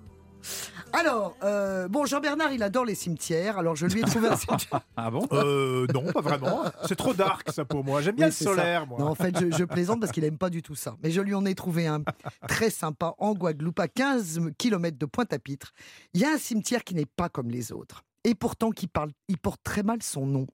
Alors, 0.92 1.36
euh, 1.42 1.86
bon, 1.88 2.06
Jean-Bernard, 2.06 2.52
il 2.52 2.62
adore 2.62 2.84
les 2.84 2.94
cimetières. 2.94 3.58
Alors, 3.58 3.76
je 3.76 3.86
lui 3.86 4.00
ai 4.00 4.04
trouvé 4.04 4.28
un 4.28 4.36
cimetière. 4.36 4.80
Ah 4.96 5.10
bon 5.10 5.26
Euh, 5.32 5.86
non, 5.92 6.10
pas 6.12 6.20
vraiment. 6.20 6.62
C'est 6.86 6.96
trop 6.96 7.12
dark, 7.12 7.50
ça, 7.52 7.64
pour 7.64 7.84
moi. 7.84 8.00
J'aime 8.00 8.16
bien 8.16 8.26
Oui, 8.26 8.30
le 8.30 8.34
c'est 8.36 8.44
ça. 8.44 8.50
solaire, 8.50 8.86
moi. 8.86 8.98
Non, 8.98 9.06
en 9.08 9.14
fait, 9.14 9.38
je, 9.38 9.54
je 9.56 9.64
plaisante 9.64 10.00
parce 10.00 10.12
qu'il 10.12 10.24
aime 10.24 10.38
pas 10.38 10.50
du 10.50 10.62
tout 10.62 10.74
ça. 10.74 10.96
Mais 11.02 11.10
je 11.10 11.20
lui 11.20 11.34
en 11.34 11.44
ai 11.44 11.54
trouvé 11.54 11.86
un 11.86 12.02
très 12.48 12.70
sympa 12.70 13.14
en 13.18 13.34
Guadeloupe, 13.34 13.78
à 13.80 13.88
15 13.88 14.40
km 14.56 14.96
de 14.96 15.06
Pointe-à-Pitre. 15.06 15.72
Il 16.14 16.20
y 16.20 16.24
a 16.24 16.30
un 16.30 16.38
cimetière 16.38 16.84
qui 16.84 16.94
n'est 16.94 17.06
pas 17.06 17.28
comme 17.28 17.50
les 17.50 17.70
autres. 17.72 18.02
Et 18.24 18.34
pourtant, 18.34 18.70
qui 18.70 18.86
parle, 18.88 19.10
il 19.28 19.38
porte 19.38 19.60
très 19.62 19.82
mal 19.82 20.02
son 20.02 20.26
nom. 20.26 20.46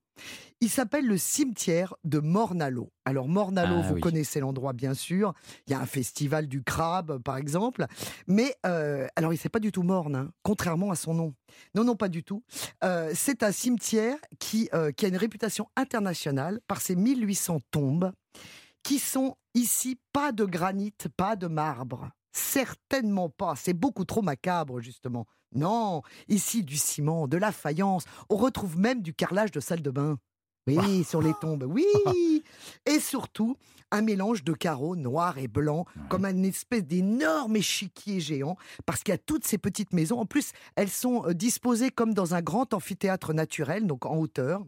Il 0.61 0.71
s'appelle 0.71 1.07
le 1.07 1.19
cimetière 1.19 1.95
de 2.05 2.21
Mornalo. 2.21 2.91
Alors, 3.05 3.29
Mornalo, 3.29 3.77
Ah 3.79 3.89
vous 3.89 3.95
oui. 3.95 4.01
connaissez 4.01 4.41
l'endroit, 4.41 4.73
bien 4.73 4.95
sûr. 4.95 5.35
Il 5.67 5.73
y 5.73 5.75
a 5.75 5.81
un 5.81 5.87
festival 5.87 6.47
du 6.47 6.63
crabe, 6.63 7.19
par 7.23 7.37
exemple. 7.37 7.87
Mais, 8.27 8.55
euh, 8.65 9.07
alors, 9.17 9.35
il 9.35 9.41
n'est 9.43 9.51
pas 9.51 9.59
du 9.59 9.73
tout 9.73 9.83
morne, 9.83 10.15
hein, 10.15 10.31
contrairement 10.43 10.91
à 10.91 10.97
son 10.97 11.13
nom. 11.15 11.35
Non, 11.75 11.85
non, 11.85 11.97
pas 11.97 12.09
du 12.09 12.23
tout. 12.25 12.43
Euh, 12.83 13.11
c'est 13.15 13.43
un 13.43 13.53
cimetière 13.53 14.17
qui, 14.39 14.69
euh, 14.73 14.91
qui 14.93 15.05
a 15.05 15.09
une 15.09 15.17
réputation 15.17 15.69
internationale 15.77 16.61
par 16.67 16.81
ses 16.81 16.97
1800 16.97 17.59
tombes, 17.71 18.13
qui 18.83 18.99
sont 18.99 19.37
ici 19.55 19.99
pas 20.13 20.33
de 20.33 20.45
granit, 20.45 20.95
pas 21.17 21.37
de 21.37 21.47
marbre. 21.47 22.11
Certainement 22.33 23.29
pas. 23.29 23.55
C'est 23.57 23.75
beaucoup 23.75 24.05
trop 24.05 24.23
macabre, 24.23 24.81
justement. 24.81 25.27
Non, 25.55 26.03
ici 26.29 26.63
du 26.63 26.77
ciment, 26.77 27.29
de 27.29 27.37
la 27.37 27.53
faïence. 27.53 28.05
On 28.29 28.37
retrouve 28.37 28.79
même 28.79 29.03
du 29.03 29.15
carrelage 29.15 29.51
de 29.53 29.61
salle 29.61 29.83
de 29.83 29.91
bain. 29.91 30.19
Oui, 30.67 31.05
sur 31.05 31.21
les 31.21 31.35
tombes. 31.43 31.65
Oui. 31.69 31.85
Et 32.87 32.99
surtout, 32.99 33.57
un 33.91 34.01
mélange 34.01 34.45
de 34.45 34.55
carreaux 34.55 34.97
noirs 34.97 35.37
et 35.37 35.47
blancs, 35.47 35.87
comme 36.09 36.25
une 36.25 36.45
espèce 36.47 36.85
d'énorme 36.85 37.55
échiquier 37.57 38.19
géant, 38.19 38.57
parce 38.87 39.03
qu'il 39.03 39.13
y 39.13 39.15
a 39.15 39.19
toutes 39.19 39.45
ces 39.45 39.59
petites 39.59 39.93
maisons. 39.93 40.19
En 40.19 40.25
plus, 40.27 40.53
elles 40.75 40.89
sont 40.89 41.27
euh, 41.27 41.35
disposées 41.35 41.91
comme 41.91 42.15
dans 42.15 42.35
un 42.35 42.41
grand 42.41 42.73
amphithéâtre 42.73 43.35
naturel, 43.35 43.87
donc 43.87 44.07
en 44.07 44.17
hauteur. 44.17 44.65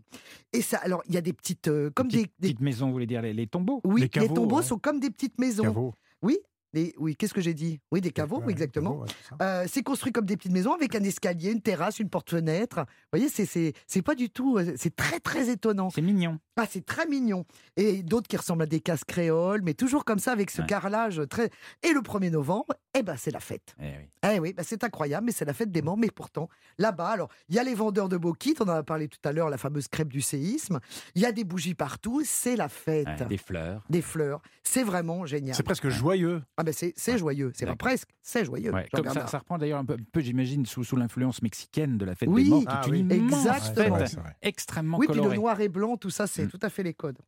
Et 0.52 0.60
ça, 0.60 0.76
alors, 0.78 1.02
il 1.08 1.14
y 1.14 1.18
a 1.18 1.22
des 1.22 1.32
petites, 1.32 1.68
euh, 1.68 1.90
comme 1.94 2.08
des, 2.08 2.24
des- 2.24 2.48
petite 2.48 2.60
maison, 2.60 2.86
vous 2.88 2.92
voulez 2.92 3.06
dire 3.06 3.22
les, 3.22 3.32
les 3.32 3.46
tombeaux? 3.46 3.80
Oui, 3.84 4.02
Les 4.14 4.28
tombeaux 4.28 4.58
ouais. 4.58 4.62
sont 4.62 4.78
comme 4.78 5.00
des 5.00 5.10
petites 5.10 5.38
maisons. 5.40 5.92
Oui, 6.22 6.38
des, 6.76 6.94
oui. 6.98 7.16
Qu'est-ce 7.16 7.32
que 7.34 7.40
j'ai 7.40 7.54
dit? 7.54 7.80
Oui, 7.90 8.00
des 8.02 8.10
caveaux, 8.10 8.40
Ouais, 8.40 8.50
exactement. 8.52 8.98
ouais. 8.98 9.08
Euh, 9.40 9.64
c'est 9.66 9.82
construit 9.82 10.12
comme 10.12 10.26
des 10.26 10.36
petites 10.36 10.52
maisons 10.52 10.74
avec 10.74 10.94
un 10.94 11.02
escalier, 11.02 11.50
une 11.52 11.62
terrasse, 11.62 11.98
une 11.98 12.10
porte-fenêtre. 12.10 12.80
Vous 12.80 12.84
voyez, 13.18 13.28
c'est- 13.28 13.46
c'est 13.46 13.72
c'est 13.86 14.02
pas 14.02 14.14
du 14.14 14.28
tout. 14.30 14.58
euh, 14.58 14.74
C'est 14.76 14.94
très 14.94 15.20
très 15.20 15.48
étonnant. 15.48 15.88
C'est 15.90 16.02
mignon. 16.02 16.38
Ah, 16.58 16.66
c'est 16.68 16.84
très 16.84 17.06
mignon. 17.06 17.44
Et 17.76 18.02
d'autres 18.02 18.28
qui 18.28 18.36
ressemblent 18.36 18.62
à 18.62 18.66
des 18.66 18.80
cases 18.80 19.04
créoles, 19.04 19.62
mais 19.62 19.74
toujours 19.74 20.04
comme 20.04 20.18
ça 20.18 20.32
avec 20.32 20.50
ce 20.50 20.60
Ouais. 20.62 20.66
carrelage 20.66 21.22
très. 21.30 21.50
Et 21.82 21.92
le 21.92 22.00
1er 22.02 22.30
novembre, 22.30 22.74
eh 22.96 23.02
ben 23.02 23.16
c'est 23.16 23.30
la 23.30 23.40
fête. 23.40 23.74
Eh 23.80 23.84
oui. 23.84 24.30
Eh 24.34 24.38
oui, 24.40 24.52
bah, 24.52 24.62
c'est 24.64 24.82
incroyable, 24.84 25.26
mais 25.26 25.32
c'est 25.32 25.44
la 25.44 25.52
fête 25.54 25.70
des 25.70 25.82
morts. 25.82 25.96
Mais 25.96 26.10
pourtant, 26.10 26.48
là-bas, 26.78 27.08
alors, 27.08 27.28
il 27.48 27.54
y 27.54 27.58
a 27.58 27.64
les 27.64 27.74
vendeurs 27.74 28.08
de 28.08 28.16
bauxite, 28.16 28.60
on 28.60 28.64
en 28.64 28.68
a 28.74 28.82
parlé 28.82 29.08
tout 29.08 29.18
à 29.24 29.32
l'heure, 29.32 29.48
la 29.50 29.58
fameuse 29.58 29.88
crêpe 29.88 30.08
du 30.08 30.20
séisme. 30.20 30.80
Il 31.14 31.22
y 31.22 31.26
a 31.26 31.32
des 31.32 31.44
bougies 31.44 31.74
partout, 31.74 32.22
c'est 32.24 32.56
la 32.56 32.68
fête. 32.68 33.06
Ouais, 33.06 33.26
des 33.26 33.38
fleurs. 33.38 33.82
Des 33.90 34.02
fleurs, 34.02 34.42
c'est 34.62 34.82
vraiment 34.82 35.24
génial. 35.26 35.54
C'est 35.54 35.62
presque 35.62 35.88
joyeux. 35.88 36.42
Ah 36.56 36.64
ben 36.66 36.74
c'est 36.96 37.18
joyeux, 37.18 37.52
c'est 37.54 37.64
pas 37.66 37.76
presque, 37.76 38.10
c'est 38.20 38.44
joyeux. 38.44 38.72
Ouais, 38.72 38.86
comme 38.92 39.08
ça, 39.08 39.26
ça 39.26 39.38
reprend 39.38 39.56
d'ailleurs 39.58 39.78
un 39.78 39.84
peu, 39.84 39.96
j'imagine, 40.20 40.66
sous, 40.66 40.84
sous 40.84 40.96
l'influence 40.96 41.40
mexicaine 41.42 41.96
de 41.96 42.04
la 42.04 42.14
fête 42.14 42.28
Oui. 42.28 42.44
des 42.44 42.50
morts, 42.50 42.60
qui 42.60 42.66
Ah 42.68 42.82
est 42.86 42.90
oui. 42.90 43.00
une 43.00 43.12
Exactement. 43.12 43.96
fête 43.98 44.18
extrêmement 44.42 44.98
Oui, 44.98 45.06
puis 45.10 45.20
le 45.20 45.34
noir 45.34 45.60
et 45.60 45.68
blanc, 45.68 45.96
tout 45.96 46.10
ça, 46.10 46.26
c'est 46.26 46.44
Mm. 46.44 46.48
tout 46.50 46.58
à 46.62 46.68
fait 46.68 46.82
les 46.82 46.92
codes. 46.94 47.18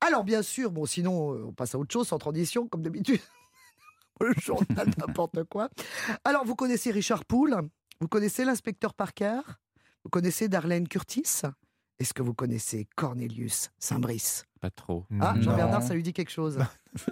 Alors, 0.00 0.24
bien 0.24 0.40
sûr, 0.42 0.70
bon, 0.70 0.86
sinon, 0.86 1.32
euh, 1.34 1.44
on 1.48 1.52
passe 1.52 1.74
à 1.74 1.78
autre 1.78 1.92
chose, 1.92 2.08
sans 2.08 2.18
transition, 2.18 2.66
comme 2.68 2.82
d'habitude. 2.82 3.20
le 4.20 4.32
journal 4.40 4.88
n'importe 4.98 5.44
quoi. 5.44 5.68
Alors, 6.24 6.44
vous 6.44 6.54
connaissez 6.56 6.90
Richard 6.90 7.24
Poole? 7.24 7.60
Vous 8.00 8.08
connaissez 8.08 8.44
l'inspecteur 8.44 8.94
Parker? 8.94 9.40
Vous 10.04 10.10
connaissez 10.10 10.48
Darlene 10.48 10.86
Curtis? 10.88 11.42
Est-ce 11.98 12.12
que 12.12 12.22
vous 12.22 12.34
connaissez 12.34 12.86
Cornelius 12.94 13.70
Saint-Brice 13.78 14.44
Pas 14.60 14.70
trop. 14.70 15.06
Ah. 15.20 15.34
Jean-Bernard, 15.40 15.82
ça 15.82 15.94
lui 15.94 16.02
dit 16.02 16.12
quelque 16.12 16.30
chose. 16.30 16.58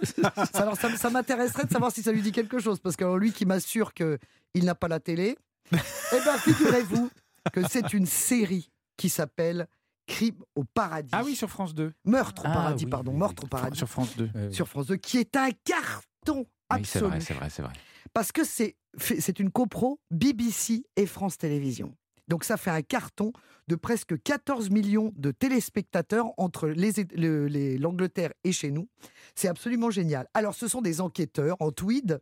Ça, 0.03 0.27
Alors, 0.53 0.77
ça, 0.77 0.95
ça 0.95 1.09
m'intéresserait 1.09 1.65
de 1.65 1.71
savoir 1.71 1.91
si 1.91 2.03
ça 2.03 2.11
lui 2.11 2.21
dit 2.21 2.31
quelque 2.31 2.59
chose, 2.59 2.79
parce 2.79 2.95
que 2.95 3.17
lui 3.17 3.31
qui 3.33 3.45
m'assure 3.45 3.93
qu'il 3.93 4.19
n'a 4.63 4.75
pas 4.75 4.87
la 4.87 4.99
télé, 4.99 5.37
eh 5.71 6.19
bien, 6.21 6.37
figurez-vous 6.37 7.09
que 7.51 7.67
c'est 7.67 7.93
une 7.93 8.05
série 8.05 8.69
qui 8.97 9.09
s'appelle 9.09 9.67
Crime 10.07 10.35
au 10.55 10.63
paradis. 10.63 11.09
Ah 11.13 11.23
oui, 11.25 11.35
sur 11.35 11.49
France 11.49 11.73
2. 11.73 11.91
Meurtre 12.05 12.43
au 12.45 12.47
Ah 12.47 12.53
paradis, 12.53 12.85
oui, 12.85 12.91
pardon, 12.91 13.11
oui, 13.11 13.17
Meurtre 13.17 13.41
oui. 13.43 13.47
au 13.47 13.49
paradis. 13.49 13.77
Sur 13.79 13.89
France 13.89 14.15
2. 14.17 14.51
Sur 14.51 14.67
France 14.67 14.85
2, 14.87 14.97
qui 14.97 15.17
est 15.17 15.35
un 15.35 15.49
carton 15.63 16.45
Oui, 16.45 16.45
c'est 16.85 16.99
absolu. 16.99 17.07
vrai, 17.09 17.19
c'est 17.21 17.33
vrai, 17.33 17.49
c'est 17.49 17.61
vrai. 17.63 17.73
parce 18.13 18.31
que 18.31 18.41
c'est 18.43 19.39
une 19.39 19.49
copro 19.49 19.99
BBC 20.11 20.83
et 20.95 21.07
France 21.07 21.39
Télévisions. 21.39 21.95
Donc 22.27 22.43
ça 22.43 22.57
fait 22.57 22.69
un 22.71 22.81
carton 22.83 23.33
de 23.67 23.75
presque 23.75 24.21
14 24.21 24.69
millions 24.69 25.11
de 25.15 25.31
téléspectateurs 25.31 26.27
entre 26.37 26.67
les 26.67 26.91
les- 27.15 27.77
l'Angleterre 27.77 28.31
et 28.43 28.51
chez 28.51 28.71
nous. 28.71 28.87
C'est 29.33 29.47
absolument 29.47 29.89
génial. 29.89 30.27
Alors 30.33 30.53
ce 30.53 30.67
sont 30.67 30.81
des 30.81 31.01
enquêteurs 31.01 31.57
en 31.59 31.71
tweed, 31.71 32.19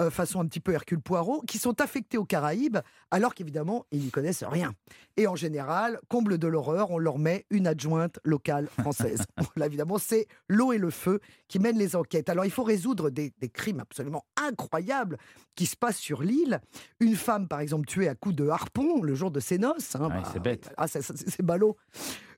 euh, 0.00 0.10
façon 0.10 0.40
un 0.40 0.46
petit 0.46 0.60
peu 0.60 0.72
Hercule 0.72 1.00
Poirot, 1.00 1.42
qui 1.42 1.58
sont 1.58 1.80
affectés 1.80 2.16
aux 2.16 2.24
Caraïbes, 2.24 2.78
alors 3.10 3.34
qu'évidemment 3.34 3.86
ils 3.90 4.00
n'y 4.00 4.10
connaissent 4.10 4.44
rien. 4.44 4.72
Et 5.16 5.26
en 5.26 5.36
général, 5.36 5.98
comble 6.08 6.38
de 6.38 6.46
l'horreur, 6.48 6.90
on 6.90 6.98
leur 6.98 7.18
met 7.18 7.44
une 7.50 7.66
adjointe 7.66 8.18
locale 8.24 8.68
française. 8.68 9.24
Là 9.56 9.66
évidemment 9.66 9.98
c'est 9.98 10.26
l'eau 10.48 10.72
et 10.72 10.78
le 10.78 10.90
feu 10.90 11.20
qui 11.54 11.60
mènent 11.60 11.78
les 11.78 11.94
enquêtes. 11.94 12.28
Alors 12.30 12.44
il 12.44 12.50
faut 12.50 12.64
résoudre 12.64 13.10
des, 13.10 13.32
des 13.38 13.48
crimes 13.48 13.78
absolument 13.78 14.24
incroyables 14.36 15.18
qui 15.54 15.66
se 15.66 15.76
passent 15.76 15.98
sur 16.00 16.20
l'île. 16.20 16.60
Une 16.98 17.14
femme, 17.14 17.46
par 17.46 17.60
exemple, 17.60 17.86
tuée 17.86 18.08
à 18.08 18.16
coups 18.16 18.34
de 18.34 18.48
harpon 18.48 19.00
le 19.02 19.14
jour 19.14 19.30
de 19.30 19.38
ses 19.38 19.58
noces. 19.58 19.94
hein, 19.94 20.08
Ouais, 20.08 20.22
c'est 20.32 20.42
bête. 20.42 20.74
Ah, 20.76 20.88
c'est- 20.88 21.42
ballot. 21.42 21.76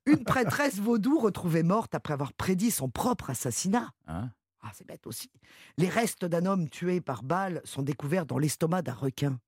Une 0.05 0.23
prêtresse 0.25 0.77
vaudou 0.77 1.19
retrouvée 1.19 1.62
morte 1.62 1.95
après 1.95 2.12
avoir 2.12 2.35
prédit 2.35 2.71
son 2.71 2.91
propre 2.91 3.31
assassinat. 3.31 3.89
Hein? 4.07 4.29
Ah, 4.61 4.71
c'est 4.75 4.87
bête 4.87 5.07
aussi. 5.07 5.31
Les 5.79 5.89
restes 5.89 6.27
d'un 6.27 6.45
homme 6.45 6.69
tué 6.69 7.01
par 7.01 7.23
balle 7.23 7.62
sont 7.64 7.83
découverts 7.83 8.27
dans 8.27 8.37
l'estomac 8.37 8.83
d'un 8.83 8.93
requin. 8.93 9.39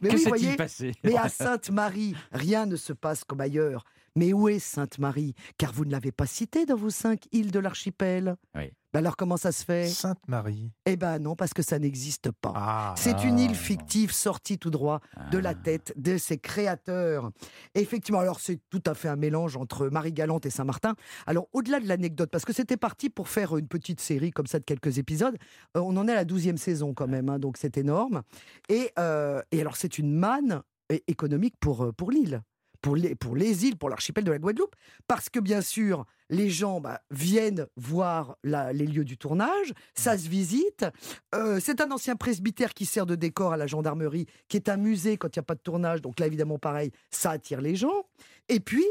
mais 0.01 0.09
que 0.09 0.15
oui, 0.15 0.23
voyez, 0.25 0.55
passé? 0.55 0.93
mais 1.03 1.15
à 1.15 1.29
Sainte-Marie, 1.29 2.15
rien 2.31 2.65
ne 2.65 2.75
se 2.75 2.93
passe 2.93 3.23
comme 3.23 3.41
ailleurs. 3.41 3.83
Mais 4.17 4.33
où 4.33 4.49
est 4.49 4.57
Sainte-Marie? 4.57 5.35
Car 5.59 5.71
vous 5.71 5.85
ne 5.85 5.91
l'avez 5.91 6.11
pas 6.11 6.25
citée 6.25 6.65
dans 6.65 6.75
vos 6.75 6.89
cinq 6.89 7.25
îles 7.31 7.51
de 7.51 7.59
l'archipel. 7.59 8.35
Oui. 8.55 8.71
Ben 8.93 8.99
alors 8.99 9.15
comment 9.15 9.37
ça 9.37 9.51
se 9.51 9.63
fait? 9.63 9.87
Sainte-Marie. 9.87 10.71
Eh 10.87 10.95
ben 10.95 11.19
non, 11.19 11.35
parce 11.35 11.53
que 11.53 11.61
ça 11.61 11.77
n'existe 11.77 12.31
pas. 12.31 12.53
Ah. 12.55 12.95
C'est 12.97 13.23
une 13.25 13.37
île 13.37 13.51
Ah. 13.51 13.53
fictive 13.53 14.11
sortie 14.11 14.57
tout 14.57 14.71
droit 14.71 15.01
de 15.31 15.37
la 15.37 15.49
Ah. 15.49 15.53
tête 15.53 15.93
de 15.97 16.17
ses 16.17 16.39
créateurs. 16.39 17.29
Effectivement, 17.75 18.21
alors 18.21 18.39
c'est 18.39 18.59
tout 18.71 18.81
à 18.87 18.95
fait 18.95 19.07
un 19.09 19.17
mélange 19.17 19.55
entre 19.55 19.87
Marie-Galante 19.89 20.47
et 20.47 20.49
Saint-Martin. 20.49 20.95
Alors 21.27 21.47
au-delà 21.53 21.79
de 21.79 21.87
l'anecdote, 21.87 22.29
parce 22.31 22.45
que 22.45 22.53
c'était 22.53 22.77
parti 22.77 23.11
pour 23.11 23.27
faire 23.29 23.55
une 23.57 23.67
petite 23.67 23.99
série 23.99 24.31
comme 24.31 24.47
ça 24.47 24.57
de 24.57 24.63
quelques 24.63 24.97
épisodes, 24.97 25.37
euh, 25.75 25.81
on 25.81 25.95
en 25.97 26.07
est 26.07 26.11
à 26.13 26.15
la 26.15 26.25
douzième 26.25 26.57
saison 26.57 26.95
quand 26.95 27.07
même, 27.07 27.29
hein, 27.29 27.37
donc 27.37 27.57
c'est 27.57 27.77
énorme. 27.77 28.23
Et, 28.69 28.89
euh, 28.97 29.41
et 29.51 29.61
alors 29.61 29.75
c'est 29.75 29.99
une 29.99 30.11
manne 30.17 30.63
économique 31.07 31.55
pour, 31.59 31.83
euh, 31.83 31.91
pour 31.91 32.09
l'île. 32.09 32.41
Pour 32.81 32.95
les, 32.95 33.15
pour 33.15 33.35
les 33.35 33.65
îles, 33.65 33.77
pour 33.77 33.89
l'archipel 33.89 34.23
de 34.23 34.31
la 34.31 34.37
Guadeloupe, 34.39 34.75
parce 35.07 35.29
que 35.29 35.39
bien 35.39 35.61
sûr, 35.61 36.05
les 36.29 36.49
gens 36.49 36.79
bah, 36.79 37.01
viennent 37.09 37.67
voir 37.75 38.37
la- 38.43 38.71
les 38.73 38.85
lieux 38.85 39.05
du 39.05 39.17
tournage, 39.17 39.73
ça 39.95 40.17
se 40.17 40.27
visite. 40.29 40.85
Euh, 41.33 41.59
c'est 41.61 41.81
un 41.81 41.91
ancien 41.91 42.15
presbytère 42.15 42.73
qui 42.73 42.85
sert 42.85 43.05
de 43.05 43.15
décor 43.15 43.53
à 43.53 43.57
la 43.57 43.67
gendarmerie, 43.67 44.27
qui 44.47 44.57
est 44.57 44.69
un 44.69 44.77
musée 44.77 45.17
quand 45.17 45.35
il 45.35 45.39
n'y 45.39 45.41
a 45.41 45.43
pas 45.43 45.55
de 45.55 45.61
tournage. 45.61 46.01
Donc 46.01 46.19
là, 46.19 46.27
évidemment, 46.27 46.59
pareil, 46.59 46.91
ça 47.11 47.31
attire 47.31 47.61
les 47.61 47.75
gens. 47.75 48.03
Et 48.49 48.59
puis, 48.59 48.85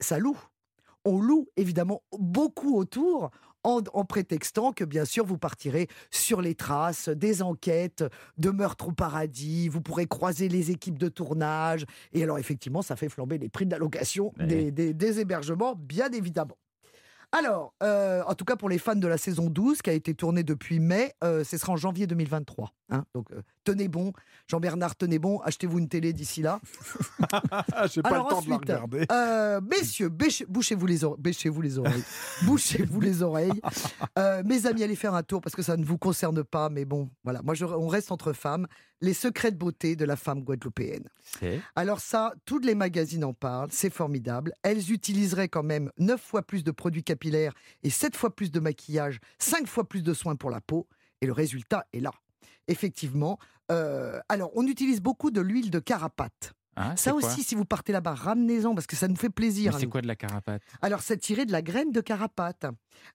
ça 0.00 0.18
loue. 0.18 0.38
On 1.04 1.20
loue 1.20 1.48
évidemment 1.56 2.02
beaucoup 2.18 2.76
autour 2.76 3.30
en, 3.66 3.80
en 3.92 4.04
prétextant 4.04 4.72
que 4.72 4.84
bien 4.84 5.04
sûr 5.04 5.26
vous 5.26 5.38
partirez 5.38 5.88
sur 6.10 6.40
les 6.40 6.54
traces 6.54 7.08
des 7.08 7.42
enquêtes 7.42 8.04
de 8.38 8.50
meurtres 8.50 8.88
au 8.88 8.92
paradis, 8.92 9.68
vous 9.68 9.80
pourrez 9.80 10.06
croiser 10.06 10.48
les 10.48 10.70
équipes 10.70 10.98
de 10.98 11.08
tournage, 11.08 11.84
et 12.12 12.22
alors 12.22 12.38
effectivement 12.38 12.82
ça 12.82 12.94
fait 12.96 13.08
flamber 13.08 13.38
les 13.38 13.48
prix 13.48 13.66
de 13.66 13.72
la 13.72 13.78
location 13.78 14.32
des- 14.70 14.94
des 14.94 15.20
hébergements, 15.20 15.74
bien 15.74 16.10
évidemment. 16.12 16.56
Alors, 17.32 17.74
euh, 17.82 18.22
en 18.28 18.34
tout 18.34 18.44
cas 18.44 18.54
pour 18.56 18.68
les 18.68 18.78
fans 18.78 18.94
de 18.94 19.08
la 19.08 19.18
saison 19.18 19.50
12, 19.50 19.82
qui 19.82 19.90
a 19.90 19.92
été 19.92 20.14
tournée 20.14 20.44
depuis 20.44 20.78
mai, 20.78 21.12
euh, 21.24 21.42
ce 21.42 21.58
sera 21.58 21.72
en 21.72 21.76
janvier 21.76 22.06
2023. 22.06 22.72
hein. 22.90 23.04
Donc 23.14 23.32
euh, 23.32 23.42
tenez 23.66 23.88
bon, 23.88 24.12
Jean-Bernard, 24.48 24.96
tenez 24.96 25.18
bon, 25.18 25.40
achetez-vous 25.40 25.78
une 25.80 25.88
télé 25.88 26.12
d'ici 26.12 26.40
là. 26.40 26.60
Ah, 27.72 27.86
J'ai 27.92 28.00
pas 28.00 28.10
Alors 28.10 28.28
le 28.28 28.30
temps 28.30 28.42
de 28.42 28.48
la 28.50 28.56
regarder. 28.56 29.06
euh, 29.10 29.60
messieurs, 29.60 30.08
bouchez-vous 30.08 30.86
les, 30.86 31.04
ore- 31.04 31.18
bêchez-vous 31.18 31.60
les 31.62 31.78
oreilles. 31.78 32.02
bouchez-vous 32.44 33.00
les 33.00 33.22
oreilles. 33.22 33.60
Euh, 34.18 34.42
mes 34.44 34.66
amis, 34.66 34.82
allez 34.84 34.96
faire 34.96 35.14
un 35.14 35.22
tour 35.22 35.40
parce 35.40 35.54
que 35.56 35.62
ça 35.62 35.76
ne 35.76 35.84
vous 35.84 35.98
concerne 35.98 36.42
pas, 36.44 36.68
mais 36.70 36.84
bon, 36.84 37.10
voilà. 37.24 37.42
Moi, 37.42 37.54
je- 37.54 37.64
on 37.64 37.88
reste 37.88 38.12
entre 38.12 38.32
femmes. 38.32 38.66
Les 39.02 39.12
secrets 39.12 39.50
de 39.50 39.58
beauté 39.58 39.94
de 39.96 40.04
la 40.06 40.16
femme 40.16 40.42
guadeloupéenne. 40.42 41.04
Alors 41.74 42.00
ça, 42.00 42.32
tous 42.46 42.60
les 42.60 42.74
magazines 42.74 43.24
en 43.24 43.34
parlent, 43.34 43.68
c'est 43.70 43.90
formidable. 43.92 44.52
Elles 44.62 44.90
utiliseraient 44.92 45.48
quand 45.48 45.62
même 45.64 45.90
9 45.98 46.18
fois 46.20 46.40
plus 46.42 46.64
de 46.64 46.70
produits 46.70 47.04
capillaires 47.04 47.52
et 47.82 47.90
7 47.90 48.16
fois 48.16 48.34
plus 48.34 48.50
de 48.50 48.58
maquillage, 48.60 49.18
5 49.38 49.66
fois 49.66 49.86
plus 49.86 50.02
de 50.02 50.14
soins 50.14 50.36
pour 50.36 50.50
la 50.50 50.62
peau, 50.62 50.86
et 51.20 51.26
le 51.26 51.32
résultat 51.32 51.84
est 51.92 52.00
là. 52.00 52.12
Effectivement. 52.68 53.38
euh, 53.70 54.20
alors, 54.28 54.50
on 54.54 54.66
utilise 54.66 55.00
beaucoup 55.00 55.30
de 55.30 55.40
l'huile 55.40 55.70
de 55.70 55.78
carapate. 55.78 56.52
c'est 56.96 56.96
Ça 57.10 57.14
aussi, 57.14 57.42
si 57.42 57.54
vous 57.54 57.64
partez 57.64 57.92
là-bas, 57.92 58.14
ramenez-en 58.14 58.74
parce 58.74 58.86
que 58.86 58.96
ça 58.96 59.08
nous 59.08 59.16
fait 59.16 59.30
plaisir. 59.30 59.78
c'est 59.78 59.86
quoi 59.86 60.02
de 60.02 60.06
la 60.06 60.16
carapate? 60.16 60.62
Alors, 60.82 61.00
c'est 61.00 61.16
tiré 61.18 61.46
de 61.46 61.52
la 61.52 61.62
graine 61.62 61.92
de 61.92 62.00
carapate. 62.00 62.66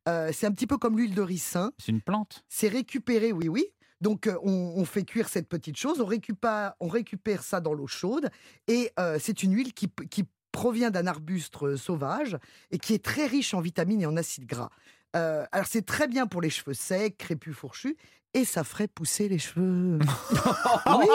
Euh, 0.07 0.31
c'est 0.33 0.47
un 0.47 0.51
petit 0.51 0.67
peu 0.67 0.77
comme 0.77 0.97
l'huile 0.97 1.15
de 1.15 1.21
ricin. 1.21 1.71
C'est 1.77 1.91
une 1.91 2.01
plante? 2.01 2.43
C'est 2.49 2.67
récupéré, 2.69 3.31
oui, 3.31 3.47
oui. 3.49 3.65
Donc, 4.01 4.25
euh, 4.25 4.35
on, 4.43 4.73
on 4.77 4.85
fait 4.85 5.03
cuire 5.03 5.29
cette 5.29 5.47
petite 5.47 5.77
chose, 5.77 6.01
on 6.01 6.05
récupère, 6.05 6.73
on 6.79 6.87
récupère 6.87 7.43
ça 7.43 7.61
dans 7.61 7.73
l'eau 7.73 7.85
chaude, 7.85 8.31
et 8.67 8.91
euh, 8.99 9.19
c'est 9.21 9.43
une 9.43 9.53
huile 9.53 9.73
qui, 9.73 9.89
qui 10.09 10.25
provient 10.51 10.89
d'un 10.89 11.05
arbuste 11.05 11.75
sauvage 11.77 12.37
et 12.71 12.79
qui 12.79 12.93
est 12.95 13.03
très 13.05 13.27
riche 13.27 13.53
en 13.53 13.61
vitamines 13.61 14.01
et 14.01 14.07
en 14.07 14.17
acides 14.17 14.47
gras. 14.47 14.69
Euh, 15.15 15.45
alors, 15.51 15.67
c'est 15.67 15.85
très 15.85 16.07
bien 16.07 16.25
pour 16.27 16.41
les 16.41 16.49
cheveux 16.49 16.73
secs, 16.73 17.17
crépus, 17.17 17.55
fourchus, 17.55 17.97
et 18.33 18.45
ça 18.45 18.63
ferait 18.63 18.87
pousser 18.87 19.27
les 19.27 19.39
cheveux. 19.39 19.99
oui 20.85 21.05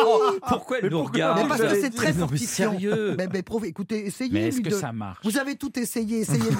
Pourquoi 0.46 0.80
elle 0.80 0.90
nous 0.90 1.02
regarde 1.02 1.38
Mais 1.40 1.48
parce 1.48 1.62
que 1.62 1.80
c'est 1.80 1.88
très 1.90 2.12
Non, 2.12 2.26
mais 2.30 2.36
sérieux 2.36 3.14
mais, 3.16 3.26
mais 3.32 3.42
prof- 3.42 3.64
écoutez, 3.64 4.04
essayez 4.04 4.30
Mais 4.30 4.48
est-ce 4.48 4.60
que 4.60 4.68
de- 4.68 4.74
ça 4.74 4.92
marche? 4.92 5.24
Vous 5.24 5.38
avez 5.38 5.56
tout 5.56 5.78
essayé, 5.78 6.18
essayez. 6.20 6.42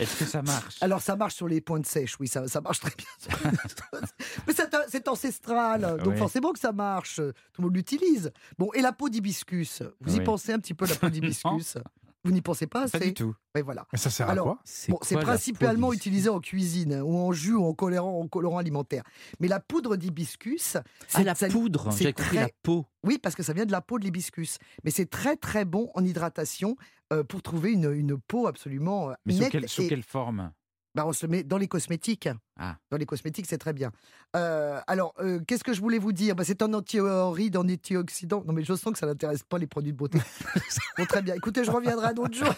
Est-ce 0.00 0.18
que 0.20 0.24
ça 0.24 0.42
marche? 0.42 0.76
Alors 0.80 1.02
ça 1.02 1.16
marche 1.16 1.34
sur 1.34 1.48
les 1.48 1.60
pointes 1.60 1.86
sèches, 1.86 2.16
oui, 2.20 2.28
ça, 2.28 2.46
ça 2.48 2.60
marche 2.60 2.80
très 2.80 2.92
bien. 2.96 3.40
Mais 4.46 4.54
c'est 4.54 4.70
c'est 4.88 5.08
ancestral, 5.08 5.96
donc 5.98 6.08
Ouais. 6.14 6.16
forcément 6.16 6.52
que 6.52 6.58
ça 6.60 6.72
marche. 6.72 7.16
Tout 7.16 7.60
le 7.60 7.64
monde 7.64 7.76
l'utilise. 7.76 8.30
Bon, 8.58 8.70
et 8.74 8.80
la 8.80 8.92
peau 8.92 9.08
d'hibiscus, 9.08 9.82
vous 10.00 10.16
y 10.16 10.20
pensez 10.20 10.52
un 10.52 10.58
petit 10.58 10.74
peu 10.74 10.86
la 10.86 10.94
peau 10.94 11.08
d'hibiscus? 11.10 11.76
Vous 12.24 12.32
n'y 12.32 12.42
pensez 12.42 12.66
pas 12.66 12.88
Pas 12.88 12.98
du 12.98 13.14
tout. 13.14 13.34
Oui, 13.54 13.62
voilà. 13.62 13.86
Mais 13.92 13.98
ça 13.98 14.10
sert 14.10 14.28
Alors, 14.28 14.46
à 14.48 14.50
quoi 14.54 14.62
Bon, 14.88 14.98
c'est 15.02 15.16
principalement 15.18 15.92
utilisé 15.92 16.28
en 16.28 16.40
cuisine, 16.40 17.00
ou 17.00 17.16
en 17.16 17.32
jus, 17.32 17.54
ou 17.54 17.64
en 17.64 17.74
colorant, 17.74 18.20
en 18.20 18.26
colorant 18.26 18.58
alimentaire. 18.58 19.04
Mais 19.40 19.46
la 19.48 19.60
poudre 19.60 19.96
d'hibiscus, 19.96 20.76
Ah, 21.14 21.22
la 21.22 21.34
ça- 21.34 21.48
poudre, 21.48 21.92
c'est 21.92 22.04
j'ai 22.04 22.12
compris 22.12 22.36
très- 22.36 22.40
la 22.46 22.48
peau. 22.62 22.86
oui, 23.04 23.18
parce 23.18 23.34
que 23.34 23.42
ça 23.42 23.52
vient 23.52 23.66
de 23.66 23.72
la 23.72 23.80
peau 23.80 23.98
de 23.98 24.04
l'hibiscus. 24.04 24.58
Mais 24.84 24.90
c'est 24.90 25.06
très 25.06 25.36
très 25.36 25.64
bon 25.64 25.90
en 25.94 26.04
hydratation 26.04 26.76
euh, 27.12 27.22
pour 27.24 27.40
trouver 27.40 27.72
une, 27.72 27.90
une 27.92 28.18
peau 28.18 28.46
absolument 28.48 29.10
euh, 29.10 29.14
Mais 29.24 29.32
sous 29.34 29.40
nette 29.40 29.52
quelle, 29.52 29.68
sous 29.68 29.82
et- 29.82 29.88
quelle 29.88 30.02
forme? 30.02 30.52
Bah, 30.94 31.04
on 31.06 31.12
se 31.12 31.26
met 31.26 31.44
dans 31.44 31.58
les 31.58 31.68
cosmétiques. 31.68 32.28
Ah. 32.58 32.76
Dans 32.90 32.96
les 32.96 33.06
cosmétiques, 33.06 33.46
c'est 33.48 33.58
très 33.58 33.72
bien. 33.72 33.92
Euh, 34.36 34.80
alors, 34.86 35.14
euh, 35.20 35.40
qu'est-ce 35.46 35.62
que 35.62 35.72
je 35.72 35.80
voulais 35.80 35.98
vous 35.98 36.12
dire? 36.12 36.34
Bah, 36.34 36.42
C'est 36.44 36.60
un 36.62 36.72
anti-horride, 36.74 37.56
un 37.56 37.68
antioxydant. 37.68 38.42
Non, 38.46 38.52
mais 38.52 38.64
je 38.64 38.74
sens 38.74 38.92
que 38.92 38.98
ça 38.98 39.06
n'intéresse 39.06 39.44
pas 39.44 39.58
les 39.58 39.66
produits 39.66 39.92
de 39.92 39.96
beauté. 39.96 40.18
bon, 40.98 41.04
très 41.06 41.22
bien. 41.22 41.34
Écoutez, 41.34 41.62
je 41.62 41.70
reviendrai 41.70 42.08
un 42.08 42.16
autre 42.16 42.34
jour. 42.34 42.52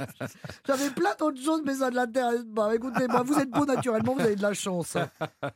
J'avais 0.66 0.90
plein 0.90 1.14
d'autres 1.18 1.42
choses, 1.42 1.62
mais 1.64 1.74
ça 1.74 1.90
ne 1.90 1.96
l'intéresse 1.96 2.44
pas. 2.54 2.74
Écoutez, 2.74 3.08
moi, 3.08 3.22
vous 3.22 3.38
êtes 3.38 3.50
beau 3.50 3.64
naturellement, 3.64 4.14
vous 4.14 4.20
avez 4.20 4.36
de 4.36 4.42
la 4.42 4.52
chance. 4.52 4.96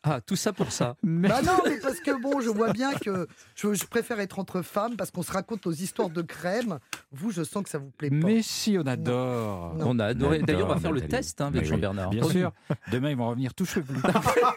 Ah, 0.02 0.20
tout 0.20 0.36
ça 0.36 0.52
pour 0.52 0.72
ça. 0.72 0.96
Bah 1.02 1.42
non, 1.42 1.58
mais 1.64 1.78
parce 1.78 2.00
que 2.00 2.20
bon, 2.20 2.40
je 2.40 2.48
vois 2.48 2.72
bien 2.72 2.94
que 2.94 3.28
je, 3.54 3.74
je 3.74 3.84
préfère 3.84 4.18
être 4.20 4.38
entre 4.38 4.62
femmes 4.62 4.96
parce 4.96 5.10
qu'on 5.10 5.22
se 5.22 5.32
raconte 5.32 5.66
nos 5.66 5.72
histoires 5.72 6.10
de 6.10 6.22
crème. 6.22 6.78
Vous, 7.12 7.30
je 7.30 7.42
sens 7.42 7.62
que 7.62 7.68
ça 7.68 7.78
vous 7.78 7.90
plaît 7.90 8.10
pas. 8.10 8.16
Mais 8.16 8.42
si, 8.42 8.76
on 8.78 8.86
adore. 8.86 9.74
Non. 9.74 9.90
On 9.90 9.98
a 9.98 10.06
adoré. 10.06 10.40
D'ailleurs, 10.40 10.68
on 10.68 10.74
va 10.74 10.80
faire 10.80 10.92
le 10.92 11.02
test 11.02 11.40
hein, 11.40 11.46
avec 11.46 11.62
Mais 11.62 11.68
oui, 11.68 11.68
Jean-Bernard. 11.68 12.10
Bien 12.10 12.24
sûr. 12.24 12.52
Demain, 12.90 13.10
ils 13.10 13.16
vont 13.16 13.28
revenir 13.28 13.54
tout 13.54 13.66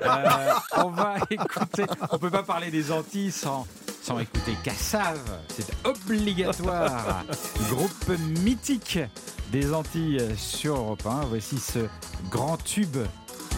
Euh, 0.02 0.54
on 0.78 0.90
va 0.90 1.16
écouter. 1.30 1.86
On 2.12 2.18
peut 2.18 2.30
pas 2.30 2.44
parler 2.44 2.72
des 2.72 2.92
Antilles 2.92 3.32
sans, 3.32 3.66
sans 4.02 4.20
écouter 4.20 4.54
Cassave. 4.64 5.20
C'est 5.50 5.68
obligatoire. 5.86 7.24
Groupe 7.70 8.18
mythique 8.44 9.00
des 9.52 9.74
Antilles 9.74 10.22
sur 10.38 10.76
Europe 10.76 11.06
1. 11.06 11.26
Voici 11.30 11.60
ce 11.60 11.88
grand 12.30 12.58
tube 12.58 12.98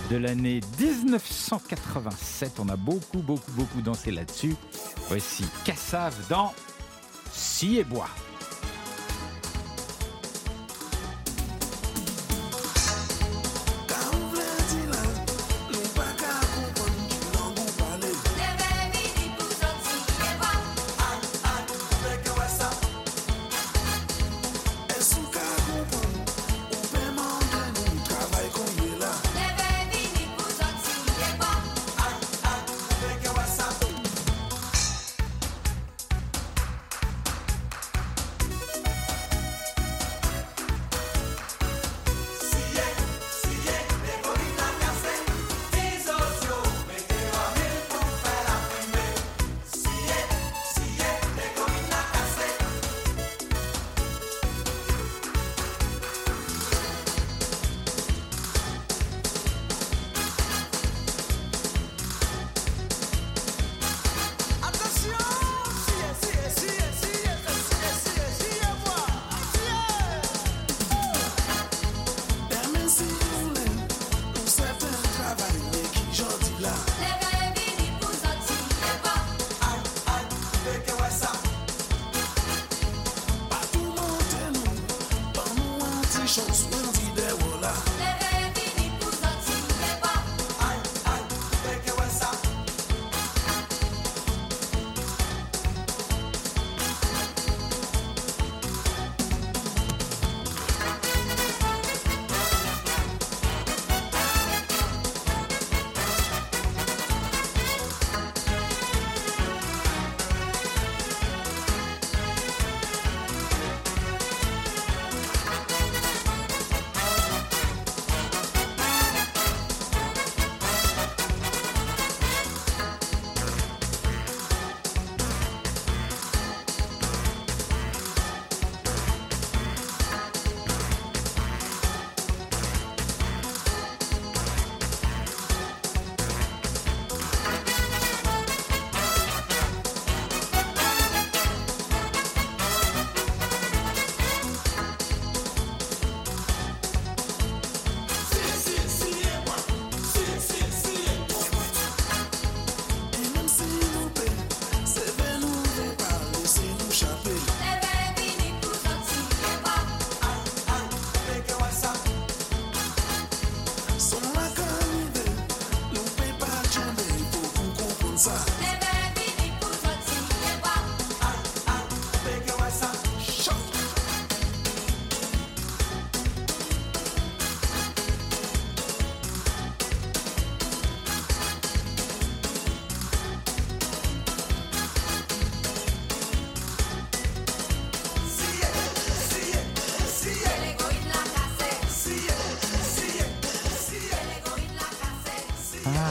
de 0.10 0.18
l'année 0.18 0.62
1987. 0.80 2.60
On 2.60 2.70
a 2.70 2.76
beaucoup, 2.76 3.20
beaucoup, 3.20 3.52
beaucoup 3.52 3.82
dansé 3.82 4.12
là-dessus. 4.12 4.56
Voici 5.08 5.46
Cassave 5.66 6.16
dans 6.30 6.54
Si 7.32 7.78
et 7.78 7.84
Bois. 7.84 8.10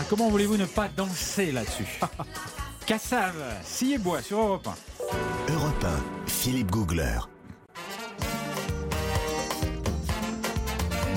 Comment 0.09 0.29
voulez-vous 0.29 0.57
ne 0.57 0.67
pas 0.67 0.89
danser 0.89 1.53
là-dessus 1.53 2.01
Cassave, 2.87 3.43
scie 3.63 3.95
et 3.95 3.99
bois 3.99 4.23
sur 4.23 4.39
Europe 4.39 4.69
1. 5.49 5.53
Europe 5.53 5.85
1, 5.85 6.29
Philippe 6.29 6.71
Googler. 6.71 7.19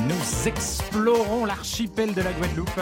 Nous 0.08 0.48
explorons 0.48 1.46
l'archipel 1.46 2.14
de 2.14 2.22
la 2.22 2.34
Guadeloupe. 2.34 2.82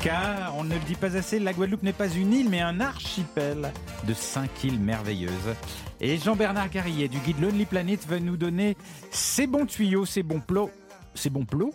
Car, 0.00 0.54
on 0.56 0.64
ne 0.64 0.74
le 0.74 0.80
dit 0.80 0.96
pas 0.96 1.16
assez, 1.16 1.38
la 1.38 1.52
Guadeloupe 1.52 1.84
n'est 1.84 1.92
pas 1.92 2.08
une 2.08 2.32
île, 2.32 2.50
mais 2.50 2.60
un 2.60 2.80
archipel 2.80 3.72
de 4.06 4.14
cinq 4.14 4.64
îles 4.64 4.80
merveilleuses. 4.80 5.54
Et 6.00 6.18
Jean-Bernard 6.18 6.70
Carrier 6.70 7.06
du 7.06 7.18
guide 7.18 7.40
Lonely 7.40 7.64
Planet 7.64 8.04
va 8.08 8.18
nous 8.18 8.36
donner 8.36 8.76
ses 9.12 9.46
bons 9.46 9.66
tuyaux, 9.66 10.04
ses 10.04 10.24
bons 10.24 10.40
plots. 10.40 10.70
Ses 11.14 11.30
bons 11.30 11.44
plots 11.44 11.72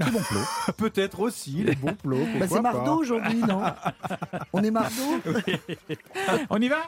Ses 0.00 0.10
bons 0.10 0.22
plots. 0.22 0.72
Peut-être 0.76 1.20
aussi 1.20 1.52
les 1.52 1.74
bons 1.74 1.94
plots. 1.94 2.26
Bah, 2.38 2.46
c'est. 2.48 2.60
Mardeau 2.60 3.00
aujourd'hui, 3.00 3.38
non 3.38 3.62
On 4.52 4.62
est 4.62 4.70
Mardeau 4.70 5.20
On 6.50 6.60
y 6.60 6.68
va? 6.68 6.78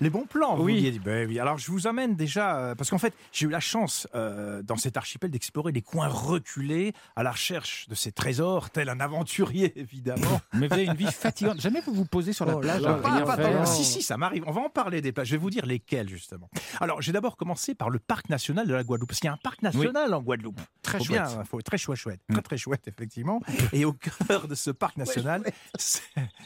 Les 0.00 0.10
bons 0.10 0.26
plans, 0.26 0.56
vous 0.56 0.64
Oui. 0.64 1.00
Ben 1.04 1.28
oui. 1.28 1.38
Alors 1.40 1.58
je 1.58 1.70
vous 1.70 1.86
amène 1.86 2.14
déjà, 2.16 2.56
euh, 2.58 2.74
parce 2.74 2.90
qu'en 2.90 2.98
fait 2.98 3.14
j'ai 3.32 3.46
eu 3.46 3.50
la 3.50 3.60
chance 3.60 4.06
euh, 4.14 4.62
dans 4.62 4.76
cet 4.76 4.96
archipel 4.96 5.30
d'explorer 5.30 5.72
les 5.72 5.82
coins 5.82 6.08
reculés 6.08 6.92
à 7.16 7.22
la 7.22 7.32
recherche 7.32 7.88
de 7.88 7.94
ces 7.94 8.12
trésors, 8.12 8.70
tel 8.70 8.88
un 8.88 9.00
aventurier 9.00 9.72
évidemment. 9.78 10.40
Mais 10.52 10.68
vous 10.68 10.74
avez 10.74 10.84
une 10.84 10.94
vie 10.94 11.10
fatigante. 11.10 11.60
Jamais 11.60 11.80
vous 11.80 11.92
vous 11.94 12.04
posez 12.04 12.32
sur 12.32 12.44
la 12.46 12.56
Oh 12.56 12.60
plage 12.60 12.80
là, 12.82 12.94
Pas- 12.94 13.22
pas 13.22 13.36
tant. 13.36 13.66
Si, 13.66 13.84
si, 13.84 14.02
ça 14.02 14.16
m'arrive. 14.16 14.44
On 14.46 14.52
va 14.52 14.60
en 14.62 14.70
parler 14.70 15.00
des 15.00 15.12
plages. 15.12 15.26
Je 15.28 15.32
vais 15.32 15.38
vous 15.38 15.50
dire 15.50 15.66
lesquelles, 15.66 16.08
justement. 16.08 16.48
Alors, 16.80 17.02
j'ai 17.02 17.12
d'abord 17.12 17.36
commencé 17.36 17.74
par 17.74 17.90
le 17.90 17.98
parc 17.98 18.28
national 18.28 18.66
de 18.66 18.74
la 18.74 18.84
Guadeloupe. 18.84 19.08
Parce 19.08 19.20
qu'il 19.20 19.26
y 19.28 19.30
a 19.30 19.34
un 19.34 19.38
parc 19.38 19.62
national 19.62 20.14
en 20.14 20.22
Guadeloupe. 20.22 20.60
Très 20.82 20.98
Faut 20.98 21.04
chouette. 21.04 21.22
bien, 21.22 21.44
faut- 21.44 21.60
très 21.62 21.76
chouette, 21.78 21.98
chouette. 21.98 22.20
Mm. 22.28 22.32
Très, 22.34 22.42
très 22.42 22.56
chouette, 22.56 22.88
effectivement. 22.88 23.40
Et 23.72 23.84
au 23.84 23.92
cœur 23.92 24.48
de 24.48 24.54
ce 24.54 24.70
parc 24.70 24.96
national 24.96 25.42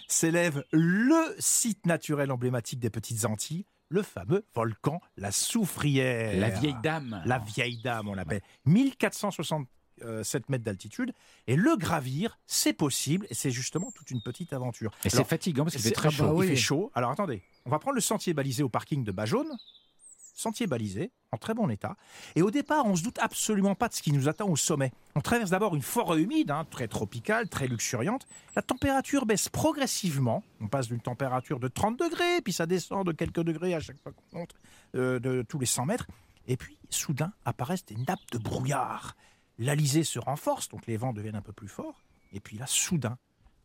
s'élève 0.09 0.65
le 0.73 1.35
site 1.39 1.87
naturel 1.87 2.31
emblématique 2.33 2.79
des 2.81 2.91
Petites 2.91 3.25
Antilles, 3.25 3.42
le 3.89 4.03
fameux 4.03 4.45
volcan 4.55 5.01
La 5.17 5.31
Soufrière. 5.33 6.39
La 6.41 6.49
vieille 6.49 6.77
dame. 6.83 7.23
La 7.27 7.39
vieille 7.39 7.81
dame, 7.83 8.09
on 8.09 8.15
l'appelle. 8.15 8.41
1467 8.65 10.49
mètres 10.49 10.65
d'altitude. 10.65 11.13
Et 11.47 11.57
le 11.57 11.77
gravir, 11.77 12.39
c'est 12.47 12.73
possible. 12.73 13.27
Et 13.31 13.35
c'est 13.35 13.51
justement 13.51 13.91
toute 13.93 14.11
une 14.11 14.23
petite 14.23 14.53
aventure. 14.53 14.91
Et 15.05 15.11
c'est 15.11 15.25
fatigant 15.25 15.65
parce 15.65 15.75
qu'il 15.75 15.83
fait 15.83 15.89
c'est- 15.91 15.95
très 15.95 16.09
ah 16.09 16.13
chaud. 16.13 16.25
bah, 16.25 16.33
oui. 16.35 16.47
Il 16.47 16.51
fait 16.51 16.57
chaud. 16.57 16.91
Alors 16.95 17.11
attendez, 17.11 17.43
on 17.67 17.71
va 17.71 17.79
prendre 17.79 17.95
le 17.95 18.01
sentier 18.01 18.33
balisé 18.35 18.63
au 18.63 18.69
parking 18.69 19.05
de 19.05 19.13
Bajaune. 19.13 19.51
Sentier 20.33 20.67
balisé, 20.67 21.13
en 21.31 21.37
très 21.37 21.55
bon 21.55 21.69
état. 21.69 21.97
Et 22.37 22.43
au 22.43 22.51
départ, 22.51 22.87
on 22.87 22.97
se 22.97 23.03
doute 23.03 23.19
absolument 23.19 23.75
pas 23.75 23.89
de 23.89 23.95
ce 23.95 24.03
qui 24.03 24.13
nous 24.13 24.29
attend 24.29 24.49
au 24.49 24.57
sommet. 24.57 24.93
On 25.15 25.21
traverse 25.21 25.51
d'abord 25.51 25.75
une 25.75 25.83
forêt 25.83 26.21
humide, 26.21 26.51
hein, 26.51 26.67
très 26.71 26.89
tropicale, 26.89 27.49
très 27.49 27.67
luxuriante. 27.67 28.27
La 28.57 28.63
température 28.63 29.27
baisse 29.27 29.49
progressivement. 29.49 30.43
On 30.61 30.69
passe 30.69 30.89
d'une 30.89 31.01
température 31.01 31.61
de 31.61 31.69
30 31.69 31.99
degrés, 31.99 32.41
puis 32.43 32.53
ça 32.53 32.67
descend 32.67 33.07
de 33.07 33.13
quelques 33.13 33.43
degrés 33.43 33.75
à 33.75 33.81
chaque 33.81 34.01
fois 34.03 34.13
qu'on 34.13 34.39
monte 34.39 34.55
euh, 34.95 35.19
de 35.19 35.43
tous 35.43 35.59
les 35.59 35.67
100 35.67 35.87
mètres. 35.87 36.07
Et 36.49 36.57
puis, 36.57 36.79
soudain, 36.91 37.33
apparaissent 37.45 37.87
des 37.87 37.97
nappes 37.97 38.31
de 38.33 38.39
brouillard. 38.39 39.17
L'alizé 39.59 40.03
se 40.03 40.19
renforce, 40.19 40.69
donc 40.69 40.87
les 40.87 40.97
vents 40.97 41.13
deviennent 41.13 41.37
un 41.37 41.43
peu 41.43 41.53
plus 41.53 41.69
forts. 41.69 42.03
Et 42.33 42.41
puis 42.41 42.57
là, 42.57 42.67
soudain, 42.67 43.19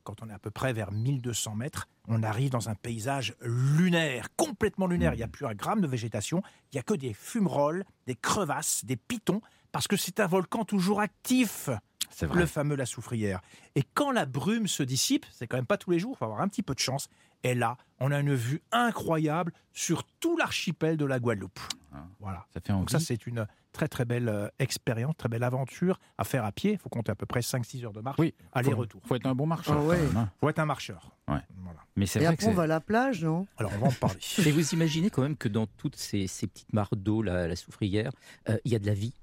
quand 0.07 0.23
on 0.23 0.29
est 0.29 0.33
à 0.33 0.39
peu 0.39 0.51
près 0.51 0.71
vers 0.71 0.93
1200 0.93 1.55
mètres, 1.55 1.89
on 2.07 2.23
arrive 2.23 2.49
dans 2.49 2.69
un 2.69 2.75
paysage 2.75 3.35
lunaire, 3.41 4.29
complètement 4.37 4.87
lunaire. 4.87 5.13
Il 5.13 5.17
n'y 5.17 5.23
a 5.23 5.27
plus 5.27 5.45
un 5.45 5.53
gramme 5.53 5.81
de 5.81 5.87
végétation, 5.87 6.41
il 6.71 6.77
n'y 6.77 6.79
a 6.79 6.83
que 6.83 6.93
des 6.93 7.13
fumerolles, 7.13 7.83
des 8.05 8.15
crevasses, 8.15 8.85
des 8.85 8.95
pitons, 8.95 9.41
parce 9.73 9.85
que 9.85 9.97
c'est 9.97 10.21
un 10.21 10.27
volcan 10.27 10.63
toujours 10.63 11.01
actif, 11.01 11.69
C'est 12.09 12.25
vrai. 12.25 12.39
le 12.39 12.45
fameux 12.45 12.77
La 12.77 12.85
Soufrière. 12.85 13.41
Et 13.75 13.83
quand 13.83 14.11
la 14.11 14.25
brume 14.25 14.67
se 14.67 14.81
dissipe, 14.81 15.25
c'est 15.29 15.45
quand 15.45 15.57
même 15.57 15.65
pas 15.65 15.77
tous 15.77 15.91
les 15.91 15.99
jours, 15.99 16.13
il 16.15 16.19
faut 16.19 16.25
avoir 16.25 16.39
un 16.39 16.47
petit 16.47 16.63
peu 16.63 16.73
de 16.73 16.79
chance, 16.79 17.09
et 17.43 17.53
là, 17.53 17.75
on 17.99 18.09
a 18.11 18.19
une 18.21 18.33
vue 18.33 18.61
incroyable 18.71 19.51
sur 19.73 20.05
tout 20.21 20.37
l'archipel 20.37 20.95
de 20.95 21.03
la 21.03 21.19
Guadeloupe. 21.19 21.59
Ah. 21.93 22.05
Voilà. 22.21 22.45
Ça 22.53 22.61
fait 22.61 22.71
envie. 22.71 22.83
Donc 22.83 22.91
ça, 22.91 23.01
c'est 23.01 23.27
une 23.27 23.45
très 23.77 23.87
très 23.87 24.05
belle 24.05 24.27
euh, 24.27 24.47
expérience, 24.57 25.15
très 25.17 25.29
belle 25.29 25.43
aventure 25.43 25.99
à 26.17 26.23
faire 26.23 26.43
à 26.45 26.51
pied. 26.51 26.71
Il 26.71 26.77
faut 26.79 26.89
compter 26.89 27.11
à 27.11 27.15
peu 27.15 27.27
près 27.27 27.41
5-6 27.41 27.85
heures 27.85 27.93
de 27.93 28.01
marche, 28.01 28.17
Oui. 28.19 28.33
aller-retour. 28.53 29.01
faut 29.05 29.13
être 29.15 29.27
un 29.27 29.35
bon 29.35 29.45
marcheur. 29.45 29.77
Ah 29.77 29.83
ouais. 29.83 29.97
même, 30.01 30.17
hein. 30.17 30.29
faut 30.41 30.49
être 30.49 30.57
un 30.59 30.65
marcheur. 30.65 31.11
Ouais. 31.27 31.37
Voilà. 31.63 31.79
Mais 31.95 32.07
c'est 32.07 32.17
vrai 32.19 32.29
que 32.29 32.33
après, 32.41 32.47
on 32.47 32.53
va 32.55 32.63
à 32.63 32.67
la 32.67 32.79
plage, 32.81 33.23
non? 33.23 33.45
Alors 33.57 33.71
on 33.75 33.79
va 33.79 33.87
en 33.87 33.91
parler. 33.91 34.19
Et 34.45 34.51
vous 34.51 34.73
imaginez 34.73 35.11
quand 35.11 35.21
même 35.21 35.37
que 35.37 35.47
dans 35.47 35.67
toutes 35.67 35.95
ces, 35.95 36.25
ces 36.25 36.47
petites 36.47 36.73
mares 36.73 36.95
d'eau, 36.95 37.21
la, 37.21 37.47
la 37.47 37.55
soufrière, 37.55 38.11
euh, 38.49 38.57
il 38.65 38.71
y 38.71 38.75
a 38.75 38.79
de 38.79 38.87
la 38.87 38.93
vie. 38.95 39.13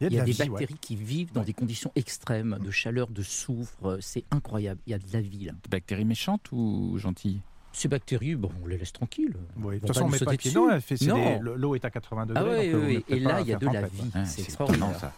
Il 0.00 0.04
y 0.04 0.06
a, 0.06 0.08
de 0.10 0.14
Il 0.14 0.16
y 0.16 0.18
a 0.18 0.20
la 0.20 0.24
des 0.26 0.32
vie, 0.32 0.42
ouais. 0.42 0.48
bactéries 0.48 0.78
qui 0.80 0.96
vivent 0.96 1.32
dans 1.32 1.42
des 1.42 1.52
conditions 1.52 1.90
extrêmes, 1.96 2.58
de 2.60 2.70
chaleur, 2.70 3.08
de 3.08 3.22
soufre. 3.22 3.84
euh, 3.86 3.98
C'est 4.00 4.24
incroyable. 4.30 4.80
Il 4.86 4.90
y 4.90 4.94
a 4.94 4.98
de 4.98 5.12
la 5.12 5.20
vie 5.20 5.44
là. 5.46 5.52
Des 5.52 5.68
bactéries 5.70 6.04
méchantes 6.04 6.50
ou 6.52 6.96
gentilles? 6.98 7.40
Ces 7.74 7.88
bactéries, 7.88 8.36
bon, 8.36 8.50
on 8.62 8.68
les 8.68 8.78
laisse 8.78 8.92
tranquilles. 8.92 9.34
Oui, 9.56 9.74
de 9.74 9.80
toute 9.80 9.88
façon, 9.88 10.04
on 10.04 10.08
met 10.08 10.18
pas 10.18 10.36
pied. 10.36 10.52
Non, 10.52 11.40
l'eau 11.42 11.74
est 11.74 11.84
à 11.84 11.90
80 11.90 12.26
degrés. 12.26 12.44
Ah 12.44 12.48
euh, 12.48 12.86
oui, 12.86 13.04
oui. 13.08 13.16
Et 13.16 13.18
là, 13.18 13.40
il 13.40 13.48
y 13.48 13.52
a 13.52 13.56
de 13.56 13.66
la 13.66 13.82
vie. 13.82 14.10
C'est 14.12 14.26
c'est 14.26 14.42
extraordinaire. 14.42 15.12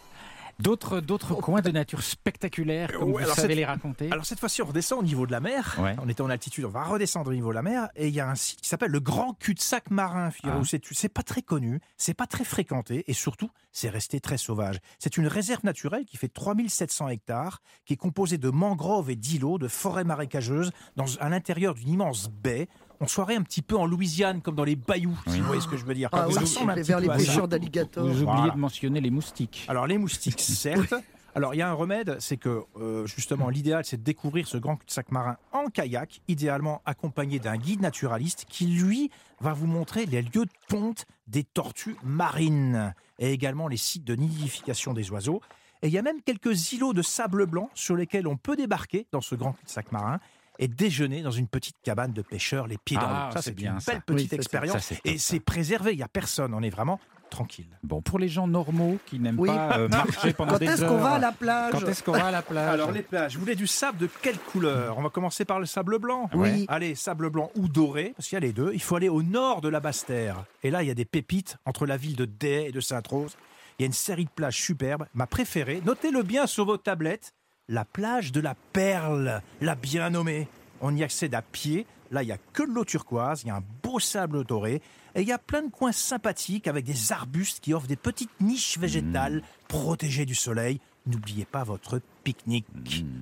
D'autres, 0.59 0.99
d'autres 1.01 1.35
coins 1.35 1.61
de 1.61 1.69
nature 1.71 2.01
spectaculaires, 2.01 2.91
comme 2.93 3.11
Ouais, 3.11 3.23
vous 3.23 3.29
savez 3.29 3.47
cette- 3.49 3.55
les 3.57 3.65
raconter. 3.65 4.11
Alors 4.11 4.25
cette 4.25 4.39
fois-ci, 4.39 4.61
on 4.61 4.65
redescend 4.65 4.99
au 4.99 5.03
niveau 5.03 5.25
de 5.27 5.31
la 5.31 5.39
mer. 5.39 5.77
Ouais. 5.79 5.95
On 6.03 6.09
était 6.09 6.21
en 6.21 6.29
altitude, 6.29 6.65
on 6.65 6.69
va 6.69 6.83
redescendre 6.83 7.29
au 7.29 7.33
niveau 7.33 7.49
de 7.49 7.55
la 7.55 7.61
mer. 7.61 7.89
Et 7.95 8.07
il 8.07 8.13
y 8.13 8.19
a 8.19 8.27
un 8.29 8.35
site 8.35 8.61
qui 8.61 8.67
s'appelle 8.67 8.91
le 8.91 8.99
Grand 8.99 9.33
Cul-de-Sac 9.33 9.91
Marin. 9.91 10.29
Ah. 10.43 10.59
C'est 10.65 10.83
c'est 10.91 11.09
pas 11.09 11.23
très 11.23 11.41
connu, 11.41 11.79
c'est 11.97 12.13
pas 12.15 12.25
très 12.27 12.43
fréquenté 12.43 13.03
et 13.07 13.13
surtout, 13.13 13.49
c'est 13.71 13.89
resté 13.89 14.19
très 14.19 14.37
sauvage. 14.37 14.79
C'est 14.99 15.17
une 15.17 15.27
réserve 15.27 15.63
naturelle 15.63 16.05
qui 16.05 16.17
fait 16.17 16.27
3700 16.27 17.09
hectares, 17.09 17.61
qui 17.85 17.93
est 17.93 17.97
composée 17.97 18.37
de 18.37 18.49
mangroves 18.49 19.09
et 19.11 19.15
d'îlots, 19.15 19.57
de 19.59 19.67
forêts 19.67 20.03
marécageuses, 20.03 20.71
dans, 20.95 21.05
à 21.19 21.29
l'intérieur 21.29 21.75
d'une 21.75 21.89
immense 21.89 22.29
baie. 22.29 22.67
On 22.99 23.07
se 23.07 23.13
croirait 23.13 23.35
un 23.35 23.43
petit 23.43 23.61
peu 23.61 23.77
en 23.77 23.85
Louisiane, 23.85 24.41
comme 24.41 24.55
dans 24.55 24.63
les 24.63 24.75
bayous, 24.75 25.17
si 25.27 25.39
vous 25.39 25.45
voyez 25.45 25.61
ce 25.61 25.67
que 25.67 25.77
je 25.77 25.85
veux 25.85 25.93
dire. 25.93 26.09
Ah 26.11 26.17
Ça 26.23 26.27
oui, 26.27 26.37
ressemble 26.39 26.71
un 26.71 26.75
et 26.75 26.81
petit 26.81 26.87
vers 26.87 26.99
les 26.99 27.07
peu 27.07 27.17
pêcheurs 27.17 27.47
d'alligators. 27.47 28.03
Vous 28.05 28.11
oubliez 28.23 28.25
Voilà. 28.25 28.53
de 28.53 28.57
mentionner 28.59 29.01
les 29.01 29.11
moustiques. 29.11 29.65
Alors 29.67 29.85
les 29.87 29.97
moustiques, 29.97 30.39
certes. 30.41 30.93
Alors 31.35 31.53
il 31.53 31.57
y 31.57 31.61
a 31.61 31.69
un 31.69 31.73
remède, 31.73 32.17
c'est 32.19 32.37
que 32.37 32.63
euh, 32.81 33.05
justement 33.05 33.49
l'idéal 33.49 33.85
c'est 33.85 33.97
de 33.97 34.01
découvrir 34.03 34.47
ce 34.47 34.57
grand 34.57 34.75
cul-de-sac 34.75 35.11
marin 35.11 35.37
en 35.51 35.65
kayak, 35.67 36.21
idéalement 36.27 36.81
accompagné 36.83 37.37
d'un 37.37 37.57
guide 37.57 37.79
naturaliste 37.81 38.45
qui 38.49 38.65
lui 38.65 39.11
va 39.39 39.53
vous 39.53 39.67
montrer 39.67 40.07
les 40.07 40.23
lieux 40.23 40.45
de 40.45 40.49
ponte 40.67 41.05
des 41.27 41.43
tortues 41.43 41.95
marines 42.03 42.95
et 43.19 43.31
également 43.33 43.67
les 43.67 43.77
sites 43.77 44.03
de 44.03 44.15
nidification 44.15 44.93
des 44.93 45.11
oiseaux. 45.11 45.41
Et 45.83 45.87
il 45.89 45.93
y 45.93 45.99
a 45.99 46.01
même 46.01 46.23
quelques 46.23 46.71
îlots 46.71 46.93
de 46.93 47.03
sable 47.03 47.45
blanc 47.45 47.69
sur 47.75 47.95
lesquels 47.95 48.25
on 48.27 48.35
peut 48.35 48.55
débarquer 48.55 49.05
dans 49.11 49.21
ce 49.21 49.35
grand 49.35 49.51
cul-de-sac 49.53 49.91
marin 49.91 50.19
et 50.59 50.67
déjeuner 50.67 51.21
dans 51.21 51.31
une 51.31 51.47
petite 51.47 51.75
cabane 51.83 52.13
de 52.13 52.21
pêcheurs 52.21 52.67
les 52.67 52.77
pieds 52.77 52.97
dans 52.97 53.03
Ah, 53.07 53.25
l'eau. 53.29 53.33
Ça 53.35 53.41
c'est 53.41 53.53
bien, 53.55 53.73
une 53.75 53.79
ça. 53.79 53.91
belle 53.93 54.01
Oui, 54.09 54.15
petite 54.15 54.33
expérience 54.33 54.81
ça, 54.83 54.95
et 55.05 55.17
c'est 55.17 55.39
préservé, 55.39 55.93
il 55.93 55.99
y 55.99 56.03
a 56.03 56.07
personne, 56.07 56.53
on 56.53 56.61
est 56.61 56.69
vraiment 56.69 56.99
tranquille. 57.29 57.67
Bon, 57.83 58.01
pour 58.01 58.19
les 58.19 58.29
gens 58.29 58.47
normaux 58.47 58.97
qui 59.05 59.19
n'aiment 59.19 59.37
Oui. 59.39 59.49
pas 59.49 59.77
euh, 59.79 59.89
marcher 59.89 60.31
pendant 60.31 60.53
Quand 60.53 60.59
des 60.59 60.65
est-ce 60.67 60.83
heures. 60.83 60.89
qu'on 60.91 60.97
va 60.97 61.11
à 61.15 61.19
la 61.19 61.33
plage 61.33 61.71
Quand 61.73 61.85
est-ce 61.85 62.01
qu'on 62.01 62.13
va 62.13 62.27
à 62.27 62.31
la 62.31 62.41
plage 62.41 62.69
Alors 62.73 62.91
les 62.93 63.01
plages, 63.01 63.33
vous 63.35 63.41
voulez 63.41 63.55
du 63.55 63.67
sable 63.67 63.97
de 63.97 64.09
quelle 64.21 64.37
couleur? 64.39 64.97
On 64.97 65.01
va 65.01 65.09
commencer 65.09 65.43
par 65.43 65.59
le 65.59 65.65
sable 65.65 65.99
blanc. 65.99 66.29
Oui. 66.33 66.65
Allez, 66.69 66.95
sable 66.95 67.29
blanc 67.29 67.51
ou 67.57 67.67
doré, 67.67 68.13
parce 68.15 68.29
qu'il 68.29 68.37
y 68.37 68.37
a 68.37 68.39
les 68.39 68.53
deux. 68.53 68.71
Il 68.73 68.81
faut 68.81 68.95
aller 68.95 69.09
au 69.09 69.23
nord 69.23 69.59
de 69.59 69.67
la 69.67 69.81
Basse-Terre. 69.81 70.45
Et 70.63 70.71
là, 70.71 70.83
il 70.83 70.87
y 70.87 70.91
a 70.91 70.93
des 70.95 71.03
pépites 71.03 71.57
entre 71.65 71.85
la 71.85 71.97
ville 71.97 72.15
de 72.15 72.23
Dais 72.23 72.67
et 72.69 72.71
de 72.71 72.79
Sainte-Rose. 72.79 73.35
Il 73.77 73.81
y 73.81 73.85
a 73.85 73.87
une 73.87 73.93
série 73.93 74.23
de 74.25 74.29
plages 74.33 74.55
superbes. 74.61 75.05
Ma 75.13 75.27
préférée, 75.27 75.81
notez-le 75.85 76.23
bien 76.23 76.47
sur 76.47 76.65
vos 76.65 76.77
tablettes, 76.77 77.33
la 77.69 77.83
plage 77.85 78.31
de 78.31 78.39
la 78.39 78.55
Perle, 78.73 79.41
la 79.61 79.75
bien 79.75 80.09
nommée. 80.09 80.47
On 80.81 80.95
y 80.95 81.03
accède 81.03 81.35
à 81.35 81.41
pied. 81.41 81.85
Là, 82.11 82.23
il 82.23 82.29
y 82.29 82.31
a 82.31 82.37
que 82.53 82.63
de 82.63 82.71
l'eau 82.71 82.85
turquoise, 82.85 83.43
il 83.43 83.47
y 83.47 83.51
a 83.51 83.55
un 83.55 83.63
beau 83.83 83.99
sable 83.99 84.45
doré. 84.45 84.81
Et 85.15 85.21
il 85.21 85.27
y 85.27 85.33
a 85.33 85.37
plein 85.37 85.63
de 85.63 85.69
coins 85.69 85.91
sympathiques 85.91 86.67
avec 86.67 86.85
des 86.85 87.11
arbustes 87.11 87.59
qui 87.59 87.73
offrent 87.73 87.87
des 87.87 87.95
petites 87.95 88.39
niches 88.39 88.77
végétales 88.77 89.41
protégées 89.67 90.25
du 90.25 90.35
soleil. 90.35 90.79
N'oubliez 91.05 91.45
pas 91.45 91.63
votre 91.63 91.99
pique-nique. 92.23 92.67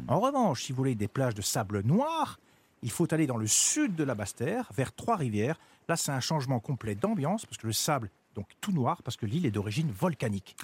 En 0.07 0.19
revanche, 0.19 0.63
si 0.63 0.71
vous 0.71 0.77
voulez 0.77 0.95
des 0.95 1.07
plages 1.07 1.35
de 1.35 1.41
sable 1.41 1.81
noir, 1.81 2.39
il 2.83 2.91
faut 2.91 3.11
aller 3.13 3.27
dans 3.27 3.37
le 3.37 3.47
sud 3.47 3.95
de 3.95 4.03
la 4.03 4.13
Basse-Terre, 4.13 4.69
vers 4.75 4.93
Trois-Rivières. 4.93 5.57
Là, 5.87 5.95
c'est 5.95 6.11
un 6.11 6.19
changement 6.19 6.59
complet 6.59 6.95
d'ambiance, 6.95 7.45
parce 7.45 7.57
que 7.57 7.67
le 7.67 7.73
sable, 7.73 8.09
donc 8.35 8.47
tout 8.61 8.71
noir, 8.71 9.01
parce 9.03 9.17
que 9.17 9.25
l'île 9.25 9.45
est 9.45 9.51
d'origine 9.51 9.91
volcanique. 9.91 10.55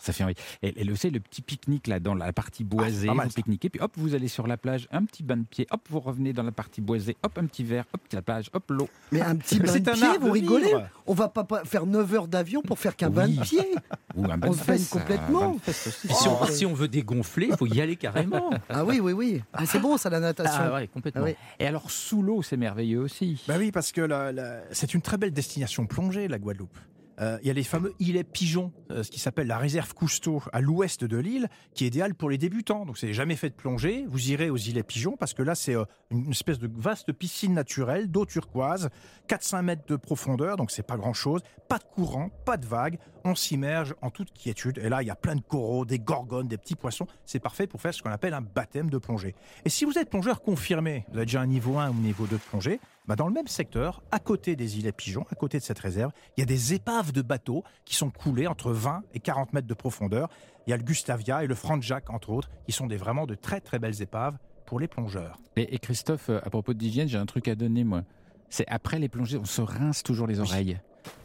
Ça 0.00 0.12
fait 0.12 0.22
envie. 0.24 0.34
Et, 0.62 0.80
et 0.80 0.84
le, 0.84 0.94
c'est 0.94 1.10
le 1.10 1.18
petit 1.18 1.42
pique-nique 1.42 1.88
là 1.88 1.98
dans 1.98 2.14
la 2.14 2.32
partie 2.32 2.62
boisée, 2.62 3.08
Ah, 3.10 3.14
mal, 3.14 3.26
vous 3.28 3.34
pique-niquez, 3.34 3.68
puis 3.68 3.80
hop, 3.80 3.90
vous 3.96 4.14
allez 4.14 4.28
sur 4.28 4.46
la 4.46 4.56
plage, 4.56 4.86
un 4.92 5.04
petit 5.04 5.22
bain 5.24 5.36
de 5.38 5.44
pied, 5.44 5.66
hop, 5.70 5.80
vous 5.90 5.98
revenez 5.98 6.32
dans 6.32 6.44
la 6.44 6.52
partie 6.52 6.80
boisée, 6.80 7.16
hop, 7.24 7.36
un 7.36 7.46
petit 7.46 7.64
verre, 7.64 7.84
hop, 7.92 8.00
la 8.12 8.22
plage, 8.22 8.48
hop, 8.52 8.70
l'eau. 8.70 8.88
Mais 9.10 9.20
un 9.22 9.34
petit 9.34 9.58
bain 9.60 9.72
de 9.76 9.90
pied, 9.90 10.18
vous 10.20 10.30
rigolez 10.30 10.66
vivre. 10.68 10.88
On 11.06 11.14
va 11.14 11.28
pas 11.28 11.46
faire 11.64 11.84
9 11.86 12.14
heures 12.14 12.28
d'avion 12.28 12.62
pour 12.62 12.78
faire 12.78 12.94
qu'un 12.94 13.10
bain 13.10 13.28
de 13.28 13.40
pied. 13.40 13.60
Ou 14.14 14.24
un 14.30 14.38
bain 14.38 14.48
On 14.48 14.52
de 14.52 14.56
se 14.56 14.64
baigne 14.64 14.84
complètement. 14.84 15.56
un 15.66 15.72
si, 15.72 16.28
on, 16.28 16.38
Oh. 16.42 16.46
si 16.48 16.66
on 16.66 16.74
veut 16.74 16.88
dégonfler, 16.88 17.48
il 17.50 17.56
faut 17.56 17.66
y 17.66 17.80
aller 17.80 17.96
carrément. 17.96 18.50
Ah 18.68 18.84
oui, 18.84 19.00
oui, 19.00 19.12
oui. 19.12 19.42
Ah, 19.52 19.66
c'est 19.66 19.78
bon 19.80 19.96
ça 19.96 20.10
la 20.10 20.20
natation. 20.20 20.60
Ah 20.60 20.74
ouais, 20.74 20.86
complètement. 20.88 21.22
Ah 21.24 21.28
oui. 21.28 21.34
Et 21.58 21.66
alors 21.66 21.90
sous 21.90 22.22
l'eau, 22.22 22.42
c'est 22.42 22.56
merveilleux 22.56 23.00
aussi. 23.00 23.42
Bah 23.48 23.54
oui, 23.58 23.72
parce 23.72 23.92
que 23.92 24.00
la- 24.00 24.30
la- 24.32 24.60
c'est 24.72 24.94
une 24.94 25.00
très 25.02 25.16
belle 25.16 25.32
destination 25.32 25.86
plongée, 25.86 26.28
la 26.28 26.38
Guadeloupe. 26.38 26.76
Euh, 27.20 27.38
il 27.42 27.48
y 27.48 27.50
a 27.50 27.54
les 27.54 27.64
fameux 27.64 27.94
îlets 27.98 28.24
pigeons, 28.24 28.72
euh, 28.90 29.02
ce 29.02 29.10
qui 29.10 29.18
s'appelle 29.18 29.48
la 29.48 29.58
réserve 29.58 29.92
Cousteau 29.94 30.42
à 30.52 30.60
l'ouest 30.60 31.04
de 31.04 31.16
l'île, 31.16 31.48
qui 31.74 31.84
est 31.84 31.88
idéal 31.88 32.14
pour 32.14 32.30
les 32.30 32.38
débutants. 32.38 32.86
Donc, 32.86 32.98
c'est 32.98 33.12
jamais 33.12 33.36
fait 33.36 33.50
de 33.50 33.54
plongée. 33.54 34.04
Vous 34.08 34.30
irez 34.30 34.50
aux 34.50 34.56
îlets 34.56 34.82
pigeons 34.82 35.16
parce 35.16 35.34
que 35.34 35.42
là, 35.42 35.54
c'est 35.54 35.74
euh, 35.74 35.84
une 36.10 36.30
espèce 36.30 36.58
de 36.58 36.70
vaste 36.72 37.12
piscine 37.12 37.54
naturelle 37.54 38.10
d'eau 38.10 38.24
turquoise, 38.24 38.88
400 39.26 39.62
mètres 39.62 39.86
de 39.86 39.96
profondeur, 39.96 40.56
donc 40.56 40.70
c'est 40.70 40.86
pas 40.86 40.96
grand 40.96 41.12
chose. 41.12 41.42
Pas 41.68 41.78
de 41.78 41.84
courant, 41.84 42.30
pas 42.44 42.56
de 42.56 42.66
vagues. 42.66 42.98
On 43.24 43.34
s'immerge 43.34 43.94
en 44.00 44.10
toute 44.10 44.32
quiétude. 44.32 44.78
Et 44.78 44.88
là, 44.88 45.02
il 45.02 45.06
y 45.06 45.10
a 45.10 45.16
plein 45.16 45.34
de 45.34 45.40
coraux, 45.40 45.84
des 45.84 45.98
gorgones, 45.98 46.48
des 46.48 46.56
petits 46.56 46.76
poissons. 46.76 47.06
C'est 47.26 47.40
parfait 47.40 47.66
pour 47.66 47.80
faire 47.80 47.92
ce 47.92 48.02
qu'on 48.02 48.10
appelle 48.10 48.32
un 48.32 48.40
baptême 48.40 48.90
de 48.90 48.98
plongée. 48.98 49.34
Et 49.64 49.68
si 49.68 49.84
vous 49.84 49.98
êtes 49.98 50.08
plongeur 50.08 50.40
confirmé, 50.40 51.04
vous 51.10 51.16
avez 51.16 51.26
déjà 51.26 51.40
un 51.40 51.46
niveau 51.46 51.78
1 51.78 51.90
ou 51.90 51.94
niveau 51.94 52.26
2 52.26 52.36
de 52.36 52.40
plongée, 52.40 52.80
bah 53.08 53.16
dans 53.16 53.26
le 53.26 53.32
même 53.32 53.48
secteur, 53.48 54.02
à 54.10 54.18
côté 54.18 54.54
des 54.54 54.78
îlets 54.78 54.92
pigeons, 54.92 55.24
à 55.30 55.34
côté 55.34 55.58
de 55.58 55.62
cette 55.62 55.78
réserve, 55.78 56.12
il 56.36 56.40
y 56.40 56.42
a 56.42 56.46
des 56.46 56.74
épaves 56.74 57.10
de 57.10 57.22
bateaux 57.22 57.64
qui 57.86 57.96
sont 57.96 58.10
coulés 58.10 58.46
entre 58.46 58.70
20 58.70 59.02
et 59.14 59.20
40 59.20 59.54
mètres 59.54 59.66
de 59.66 59.74
profondeur. 59.74 60.28
Il 60.66 60.70
y 60.70 60.72
a 60.74 60.76
le 60.76 60.82
Gustavia 60.82 61.42
et 61.42 61.46
le 61.46 61.54
Franz 61.54 61.80
Jacques, 61.80 62.10
entre 62.10 62.28
autres, 62.28 62.50
qui 62.66 62.72
sont 62.72 62.86
des, 62.86 62.98
vraiment 62.98 63.26
de 63.26 63.34
très 63.34 63.62
très 63.62 63.78
belles 63.78 64.02
épaves 64.02 64.36
pour 64.66 64.78
les 64.78 64.88
plongeurs. 64.88 65.38
Et, 65.56 65.74
et 65.74 65.78
Christophe, 65.78 66.28
euh, 66.28 66.40
à 66.44 66.50
propos 66.50 66.74
d'hygiène, 66.74 67.08
j'ai 67.08 67.16
un 67.16 67.24
truc 67.24 67.48
à 67.48 67.54
donner, 67.54 67.82
moi. 67.82 68.02
C'est 68.50 68.68
après 68.68 68.98
les 68.98 69.08
plongées, 69.08 69.38
on 69.38 69.46
se 69.46 69.62
rince 69.62 70.02
toujours 70.02 70.26
les 70.26 70.40
oreilles. 70.40 70.78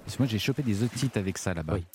Parce 0.06 0.18
que 0.18 0.24
moi, 0.24 0.28
j'ai 0.28 0.40
chopé 0.40 0.64
des 0.64 0.84
otites 0.84 1.16
avec 1.16 1.38
ça 1.38 1.54
là-bas. 1.54 1.76
Oui, 1.76 1.86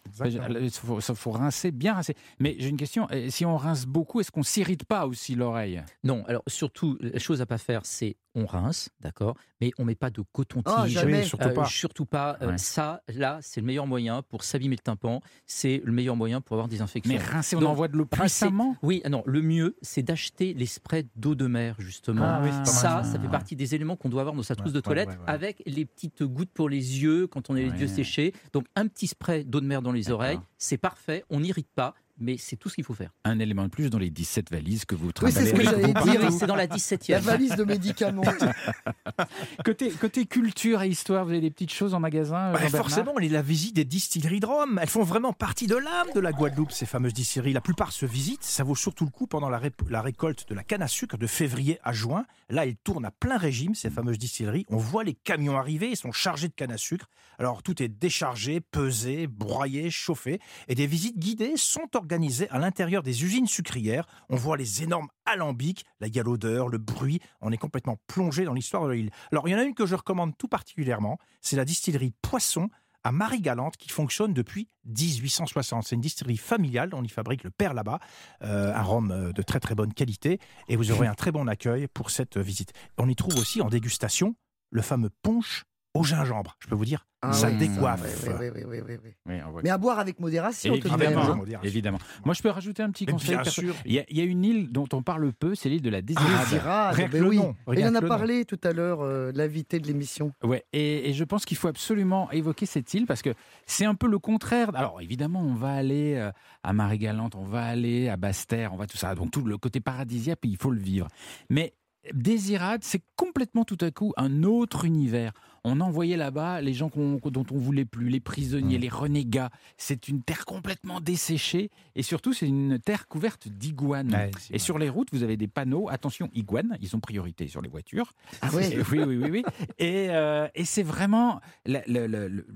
Il 0.60 0.70
faut, 0.70 1.00
ça, 1.00 1.14
faut 1.14 1.30
rincer, 1.30 1.70
bien 1.70 1.94
rincer. 1.94 2.14
Mais 2.40 2.56
j'ai 2.58 2.68
une 2.68 2.76
question. 2.78 3.06
euh, 3.10 3.28
Si 3.28 3.44
on 3.44 3.56
rince 3.56 3.84
beaucoup, 3.86 4.20
est-ce 4.20 4.30
qu'on 4.30 4.42
s'irrite 4.42 4.84
pas 4.84 5.06
aussi 5.06 5.34
l'oreille? 5.34 5.82
Non, 6.04 6.24
alors 6.26 6.42
surtout, 6.46 6.96
la 7.00 7.18
chose 7.18 7.42
à 7.42 7.46
pas 7.46 7.58
faire, 7.58 7.82
c'est 7.84 8.16
on 8.34 8.46
rince, 8.46 8.88
d'accord, 9.00 9.34
mais 9.60 9.72
on 9.78 9.84
met 9.84 9.96
pas 9.96 10.10
de 10.10 10.22
coton-tige. 10.32 10.72
Ah, 10.74 10.86
jamais. 10.86 11.20
Oui, 11.22 11.26
surtout 11.26 11.48
Euh, 11.48 11.54
pas. 11.54 11.64
surtout 11.66 12.06
pas. 12.06 12.38
Euh, 12.40 12.48
Ouais. 12.52 12.58
Ça, 12.58 13.02
là, 13.08 13.38
c'est 13.42 13.60
le 13.60 13.66
meilleur 13.66 13.86
moyen 13.86 14.22
pour 14.22 14.44
s'abîmer 14.44 14.76
le 14.76 14.82
tympan. 14.82 15.20
C'est 15.44 15.82
le 15.84 15.90
meilleur 15.92 16.14
moyen 16.14 16.40
pour 16.40 16.54
avoir 16.54 16.68
des 16.68 16.80
infections. 16.80 17.12
Mais 17.12 17.18
rincer, 17.20 17.56
on 17.56 17.60
Donc, 17.60 17.70
envoie 17.70 17.88
de 17.88 17.96
l'eau 17.96 18.04
rincer- 18.04 18.20
puissamment? 18.20 18.76
Oui, 18.82 19.02
ah 19.04 19.08
non, 19.08 19.22
le 19.26 19.42
mieux, 19.42 19.76
c'est 19.82 20.02
d'acheter 20.02 20.54
les 20.54 20.66
sprays 20.66 21.04
d'eau 21.16 21.34
de 21.34 21.46
mer, 21.48 21.74
justement. 21.78 22.22
Ah 22.24 22.40
oui, 22.42 22.50
c'est 22.52 22.58
pas 22.60 22.64
ça, 22.66 23.02
ça. 23.02 23.12
ça 23.14 23.18
fait 23.18 23.28
partie 23.28 23.56
des 23.56 23.74
éléments 23.74 23.96
qu'on 23.96 24.08
doit 24.08 24.20
avoir 24.20 24.36
dans 24.36 24.42
sa 24.44 24.54
trousse 24.54 24.68
Ouais, 24.70 24.74
de 24.76 24.80
toilette, 24.80 25.08
ouais, 25.08 25.14
ouais. 25.16 25.22
avec 25.26 25.62
les 25.66 25.84
petites 25.84 26.22
gouttes 26.22 26.52
pour 26.52 26.68
les 26.68 27.02
yeux 27.02 27.26
quand 27.26 27.50
on 27.50 27.56
a 27.56 27.60
séchés. 27.86 28.32
Donc, 28.52 28.66
un 28.76 28.86
petit 28.86 29.06
spray 29.06 29.44
d'eau 29.44 29.60
de 29.60 29.66
mer 29.66 29.82
dans 29.82 29.92
les 29.92 30.10
oreilles, 30.10 30.40
c'est 30.58 30.78
parfait, 30.78 31.24
on 31.30 31.40
n'irrite 31.40 31.68
pas, 31.74 31.94
mais 32.20 32.36
c'est 32.38 32.56
tout 32.56 32.68
ce 32.68 32.74
qu'il 32.74 32.84
faut 32.84 32.94
faire. 32.94 33.10
Un 33.24 33.38
élément 33.38 33.64
de 33.64 33.68
plus 33.68 33.90
dans 33.90 33.98
les 33.98 34.10
17 34.10 34.50
valises 34.50 34.84
que 34.84 34.94
vous 34.94 35.06
Oui, 35.08 35.12
trimballez. 35.12 35.46
c'est 35.46 35.50
ce 35.52 35.54
que 35.56 35.62
j'allais 35.64 35.92
dire. 35.92 36.32
c'est 36.32 36.46
dans 36.46 36.54
la 36.56 36.66
La 36.66 36.76
17e. 36.76 37.20
valise 37.20 37.56
de 37.56 37.64
médicaments. 37.64 38.22
Côté, 39.64 39.90
côté 39.90 40.26
culture 40.26 40.82
et 40.82 40.88
histoire, 40.88 41.24
vous 41.24 41.30
avez 41.30 41.40
des 41.40 41.50
petites 41.50 41.72
choses 41.72 41.94
en 41.94 42.00
magasin 42.00 42.52
Bah, 42.52 42.58
Jean-Bernard 42.60 42.70
forcément, 42.82 43.12
on 43.16 43.20
est 43.20 43.28
la 43.28 43.42
visite 43.42 43.74
des 43.76 43.84
distilleries 43.84 44.40
de 44.40 44.46
Rome. 44.46 44.78
Elles 44.80 44.88
font 44.88 45.02
vraiment 45.02 45.32
partie 45.32 45.66
de 45.66 45.76
l'âme 45.76 46.08
de 46.14 46.20
la 46.20 46.32
Guadeloupe, 46.32 46.72
ces 46.72 46.86
fameuses 46.86 47.14
distilleries. 47.14 47.52
La 47.52 47.60
plupart 47.60 47.92
se 47.92 48.06
visitent. 48.06 48.42
Ça 48.44 48.64
vaut 48.64 48.74
surtout 48.76 49.04
le 49.04 49.10
coup 49.10 49.26
pendant 49.26 49.48
la, 49.48 49.58
ré- 49.58 49.72
la 49.88 50.02
récolte 50.02 50.48
de 50.48 50.54
la 50.54 50.62
canne 50.62 50.82
à 50.82 50.88
sucre 50.88 51.16
de 51.16 51.26
février 51.26 51.78
à 51.82 51.92
juin. 51.92 52.24
Là, 52.48 52.66
elles 52.66 52.76
tournent 52.76 53.04
à 53.04 53.10
plein 53.10 53.36
régime, 53.38 53.74
ces 53.74 53.90
fameuses 53.90 54.18
distilleries. 54.18 54.64
On 54.68 54.76
voit 54.76 55.04
les 55.04 55.14
camions 55.14 55.56
arriver, 55.58 55.90
ils 55.90 55.96
sont 55.96 56.12
chargés 56.12 56.48
de 56.48 56.54
canne 56.54 56.72
à 56.72 56.78
sucre. 56.78 57.06
Alors, 57.38 57.62
tout 57.62 57.82
est 57.82 57.88
déchargé, 57.88 58.60
pesé, 58.60 59.26
broyé, 59.26 59.90
chauffé. 59.90 60.40
Et 60.68 60.74
des 60.74 60.86
visites 60.86 61.18
guidées 61.18 61.54
sont 61.56 61.80
organisées 61.94 62.07
à 62.50 62.58
l'intérieur 62.58 63.02
des 63.02 63.24
usines 63.24 63.46
sucrières. 63.46 64.06
On 64.28 64.36
voit 64.36 64.56
les 64.56 64.82
énormes 64.82 65.08
alambics, 65.26 65.84
là, 66.00 66.06
il 66.06 66.16
y 66.16 66.20
a 66.20 66.22
l'odeur, 66.22 66.68
le 66.68 66.78
bruit. 66.78 67.20
On 67.40 67.52
est 67.52 67.56
complètement 67.58 67.98
plongé 68.06 68.44
dans 68.44 68.54
l'histoire 68.54 68.86
de 68.86 68.92
l'île. 68.92 69.10
Alors, 69.32 69.48
il 69.48 69.52
y 69.52 69.54
en 69.54 69.58
a 69.58 69.64
une 69.64 69.74
que 69.74 69.86
je 69.86 69.94
recommande 69.94 70.36
tout 70.38 70.48
particulièrement. 70.48 71.18
C'est 71.40 71.56
la 71.56 71.64
distillerie 71.64 72.12
Poisson 72.22 72.70
à 73.04 73.12
Marie-Galante 73.12 73.76
qui 73.76 73.88
fonctionne 73.90 74.34
depuis 74.34 74.68
1860. 74.84 75.84
C'est 75.84 75.94
une 75.94 76.00
distillerie 76.00 76.36
familiale, 76.36 76.90
on 76.92 77.02
y 77.02 77.08
fabrique 77.08 77.44
le 77.44 77.50
père 77.50 77.74
là-bas, 77.74 78.00
euh, 78.42 78.74
un 78.74 78.82
rhum 78.82 79.10
euh, 79.10 79.32
de 79.32 79.42
très 79.42 79.60
très 79.60 79.74
bonne 79.74 79.94
qualité 79.94 80.38
et 80.68 80.76
vous 80.76 80.90
aurez 80.90 81.06
un 81.06 81.14
très 81.14 81.30
bon 81.30 81.46
accueil 81.46 81.86
pour 81.88 82.10
cette 82.10 82.36
visite. 82.38 82.72
On 82.98 83.08
y 83.08 83.16
trouve 83.16 83.36
aussi 83.38 83.62
en 83.62 83.68
dégustation 83.68 84.34
le 84.70 84.82
fameux 84.82 85.10
punch 85.22 85.64
au 85.98 86.04
gingembre. 86.04 86.56
Je 86.60 86.68
peux 86.68 86.74
vous 86.74 86.84
dire, 86.84 87.06
Ah 87.22 87.32
ça 87.32 87.48
oui, 87.48 87.56
décoiffe. 87.56 88.28
Oui, 88.40 88.48
oui, 88.54 88.80
oui, 89.26 89.40
Mais 89.62 89.70
à 89.70 89.78
boire 89.78 89.98
avec 89.98 90.20
modération. 90.20 90.74
Évidemment, 90.74 91.20
hein. 91.22 91.40
hein. 91.54 91.58
évidemment. 91.62 91.98
Moi, 92.24 92.34
je 92.34 92.42
peux 92.42 92.50
rajouter 92.50 92.82
un 92.82 92.90
petit 92.90 93.06
Mais 93.06 93.12
conseil. 93.12 93.30
bien 93.30 93.42
perso- 93.42 93.60
sûr. 93.62 93.74
Il 93.84 93.92
y, 93.92 93.98
a, 93.98 94.04
il 94.08 94.16
y 94.16 94.20
a 94.20 94.24
une 94.24 94.44
île 94.44 94.70
dont 94.70 94.86
on 94.92 95.02
parle 95.02 95.32
peu, 95.32 95.54
c'est 95.54 95.68
l'île 95.68 95.82
de 95.82 95.90
la 95.90 96.02
Désirade. 96.02 96.44
Désirade, 96.44 96.94
Rien 96.94 97.08
que 97.08 97.12
ben 97.12 97.24
oui. 97.24 97.40
il 97.76 97.84
en 97.86 97.94
a 97.94 98.00
nom. 98.00 98.08
parlé 98.08 98.44
tout 98.44 98.60
à 98.62 98.72
l'heure, 98.72 99.00
euh, 99.02 99.32
l'invité 99.34 99.80
de 99.80 99.86
l'émission. 99.86 100.32
Ouais, 100.44 100.64
et, 100.72 101.10
et 101.10 101.12
je 101.12 101.24
pense 101.24 101.44
qu'il 101.44 101.56
faut 101.56 101.68
absolument 101.68 102.30
évoquer 102.30 102.66
cette 102.66 102.92
île 102.94 103.06
parce 103.06 103.22
que 103.22 103.34
c'est 103.66 103.84
un 103.84 103.94
peu 103.94 104.06
le 104.08 104.18
contraire. 104.18 104.70
Alors 104.74 105.00
évidemment, 105.00 105.40
on 105.40 105.54
va 105.54 105.72
aller 105.72 106.14
euh, 106.14 106.30
à 106.62 106.72
Marie-Galante, 106.72 107.34
on 107.34 107.44
va 107.44 107.64
aller 107.64 108.08
à 108.08 108.16
Basse-Terre, 108.16 108.72
on 108.72 108.76
va 108.76 108.86
tout 108.86 108.96
ça. 108.96 109.14
Donc 109.14 109.30
tout 109.32 109.42
le 109.44 109.58
côté 109.58 109.80
paradisiaque, 109.80 110.38
il 110.44 110.56
faut 110.56 110.70
le 110.70 110.80
vivre. 110.80 111.08
Mais 111.50 111.74
Désirade, 112.14 112.84
c'est 112.84 113.02
complètement 113.16 113.64
tout 113.64 113.76
à 113.80 113.90
coup 113.90 114.12
un 114.16 114.42
autre 114.44 114.84
univers. 114.84 115.32
On 115.64 115.80
envoyait 115.80 116.16
là-bas 116.16 116.60
les 116.60 116.72
gens 116.72 116.90
dont 116.94 117.44
on 117.50 117.58
voulait 117.58 117.84
plus, 117.84 118.08
les 118.08 118.20
prisonniers, 118.20 118.78
les 118.78 118.88
renégats. 118.88 119.50
C'est 119.76 120.08
une 120.08 120.22
terre 120.22 120.44
complètement 120.44 121.00
desséchée 121.00 121.70
et 121.94 122.02
surtout 122.02 122.32
c'est 122.32 122.46
une 122.48 122.78
terre 122.78 123.08
couverte 123.08 123.48
d'iguanes. 123.48 124.12
Ouais, 124.14 124.30
et 124.50 124.58
sur 124.58 124.78
les 124.78 124.88
routes, 124.88 125.08
vous 125.12 125.22
avez 125.22 125.36
des 125.36 125.48
panneaux. 125.48 125.88
Attention, 125.90 126.30
iguanes, 126.34 126.76
ils 126.80 126.94
ont 126.96 127.00
priorité 127.00 127.48
sur 127.48 127.60
les 127.62 127.68
voitures. 127.68 128.12
Ah 128.42 128.48
oui, 128.54 128.64
oui, 128.90 128.98
oui, 129.16 129.30
oui. 129.30 129.44
Et, 129.78 130.08
euh, 130.10 130.48
et 130.54 130.64
c'est 130.64 130.82
vraiment 130.82 131.40
le, 131.66 131.78
le- 131.86 132.06
le- 132.06 132.28
le- 132.28 132.46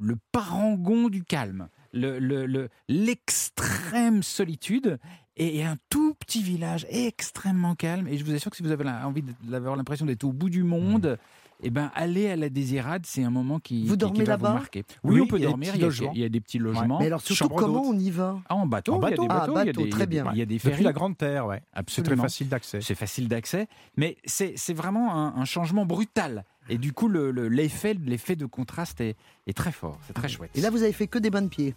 le 0.00 0.16
parangon 0.32 1.08
du 1.08 1.24
calme, 1.24 1.68
le- 1.92 2.18
le- 2.18 2.46
le- 2.46 2.68
l'extrême 2.88 4.22
solitude 4.22 4.98
et 5.36 5.64
un 5.64 5.76
tout 5.88 6.14
petit 6.14 6.42
village 6.42 6.86
extrêmement 6.90 7.74
calme. 7.74 8.06
Et 8.08 8.18
je 8.18 8.24
vous 8.24 8.34
assure 8.34 8.50
que 8.50 8.56
si 8.56 8.62
vous 8.62 8.70
avez 8.70 8.88
envie 8.88 9.24
d'avoir 9.44 9.76
l'impression 9.76 10.04
d'être 10.06 10.24
au 10.24 10.32
bout 10.32 10.50
du 10.50 10.62
monde, 10.62 11.18
eh 11.62 11.70
ben, 11.70 11.90
aller 11.94 12.28
à 12.28 12.36
la 12.36 12.48
Désirade, 12.48 13.04
c'est 13.06 13.22
un 13.24 13.30
moment 13.30 13.58
qui, 13.60 13.84
Vous 13.84 13.92
qui- 13.92 13.98
dormez 13.98 14.24
là-bas. 14.24 14.62
Oui, 14.74 14.82
Oui, 15.04 15.20
on 15.20 15.26
peut 15.26 15.38
il 15.38 15.42
dormir. 15.42 15.72
Il 15.74 15.80
y, 15.82 16.22
a, 16.22 16.26
y 16.26 16.30
des 16.30 16.40
petits 16.40 16.58
logements. 16.58 16.98
Mais 16.98 17.06
alors 17.06 17.20
surtout, 17.20 17.48
comment 17.54 17.82
on 17.82 17.98
y 17.98 18.10
va 18.10 18.38
Ah, 18.48 18.54
en 18.56 18.66
bateau, 18.66 18.94
En 18.94 18.98
il 18.98 19.02
y 19.02 19.06
a 19.06 19.10
bateau. 19.10 19.22
des 19.22 19.28
Ah, 19.30 19.38
bateaux, 19.40 19.52
il 19.52 19.56
y 19.56 19.60
a 19.60 19.64
bateau, 19.66 19.82
des- 19.84 19.90
très 19.90 20.06
bien. 20.06 20.24
Il 20.32 20.38
y 20.38 20.42
a 20.42 20.46
des 20.46 20.56
Depuis 20.56 20.70
ferries. 20.70 20.84
la 20.84 20.92
Grande 20.92 21.16
Terre, 21.16 21.46
ouais. 21.46 21.62
C'est 21.88 22.02
très 22.02 22.16
facile 22.16 22.48
d'accès. 22.48 22.80
C'est 22.80 22.94
facile 22.94 23.28
d'accès, 23.28 23.68
mais 23.96 24.16
c'est 24.24 24.54
c'est 24.56 24.74
vraiment 24.74 25.14
un, 25.14 25.34
un 25.40 25.44
changement 25.44 25.86
brutal. 25.86 26.44
Et 26.68 26.78
du 26.78 26.92
coup, 26.92 27.08
le- 27.08 27.30
le- 27.32 27.48
l'effet 27.48 27.94
l'effet 28.06 28.36
de 28.36 28.46
contraste 28.46 29.00
est, 29.00 29.16
est 29.46 29.56
très 29.56 29.72
fort. 29.72 29.98
C'est 30.06 30.12
très 30.12 30.28
chouette. 30.28 30.50
Et 30.54 30.60
là, 30.60 30.70
vous 30.70 30.82
avez 30.82 30.92
fait 30.92 31.06
que 31.08 31.18
des 31.18 31.30
bains 31.30 31.42
de 31.42 31.48
pied. 31.48 31.74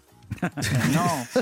Non, 0.94 1.42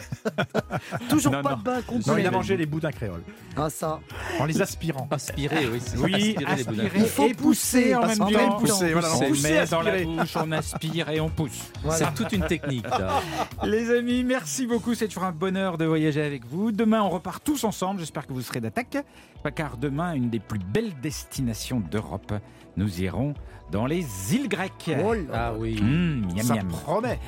Toujours 1.10 1.34
Non, 1.34 1.42
pas 1.42 1.52
non. 1.52 1.58
de 1.58 1.64
bain 1.64 1.74
Non, 1.76 1.80
il 1.80 2.04
complet. 2.04 2.26
a 2.26 2.32
mangé 2.32 2.58
les 2.58 2.66
boudins 2.66 2.92
créoles 2.92 3.24
Ah, 3.58 3.70
ça. 3.70 4.00
en 4.40 4.46
les 4.46 4.62
aspirant. 4.62 5.08
Aspirer, 5.12 5.68
oui. 5.68 5.80
oui, 5.98 6.36
aspirer 6.46 6.90
les 6.94 7.00
Il 7.00 7.06
faut 7.08 7.28
et 7.28 7.34
pousser 7.34 7.96
en 7.96 8.02
pousser, 8.02 8.10
même 8.20 8.22
en 8.22 8.26
temps. 8.26 8.38
même 8.38 8.50
temps. 8.50 8.58
Pousser, 8.60 8.94
voilà, 8.94 9.08
on 9.16 9.20
pousser, 9.28 9.52
met 9.54 9.66
dans 9.66 9.82
la 9.82 10.04
bouche, 10.04 10.36
on 10.36 10.52
aspire 10.52 11.10
et 11.10 11.20
on 11.20 11.30
pousse. 11.30 11.72
C'est 11.92 12.14
toute 12.14 12.32
une 12.34 12.46
technique. 12.46 12.88
ça. 12.88 13.22
Les 13.64 13.90
amis, 13.92 14.24
merci 14.24 14.68
beaucoup. 14.68 14.94
C'est 14.94 15.08
toujours 15.08 15.24
un 15.24 15.32
bonheur 15.32 15.78
de 15.78 15.86
voyager 15.86 16.22
avec 16.22 16.46
vous. 16.46 16.72
Demain, 16.72 17.02
on 17.02 17.10
repart 17.10 17.44
tous 17.44 17.64
ensemble. 17.64 18.00
J'espère 18.00 18.28
que 18.28 18.34
vous 18.34 18.42
serez 18.42 18.62
d'attaque. 18.62 18.98
Car 19.56 19.78
demain, 19.78 20.14
une 20.14 20.30
des 20.30 20.40
plus 20.40 20.60
belles 20.60 20.94
destinations 21.02 21.82
d'Europe. 21.92 22.34
Nous 22.78 23.02
irons 23.02 23.34
dans 23.72 23.86
les 23.86 24.06
îles 24.34 24.48
grecques. 24.50 24.92
Oh 25.04 25.14
là 25.14 25.22
Ah 25.34 25.54
oui. 25.58 25.80
Mmh, 25.82 26.28
miam, 26.36 26.42
Ça 26.46 26.56
miam. 26.56 26.68
promet. 26.68 27.20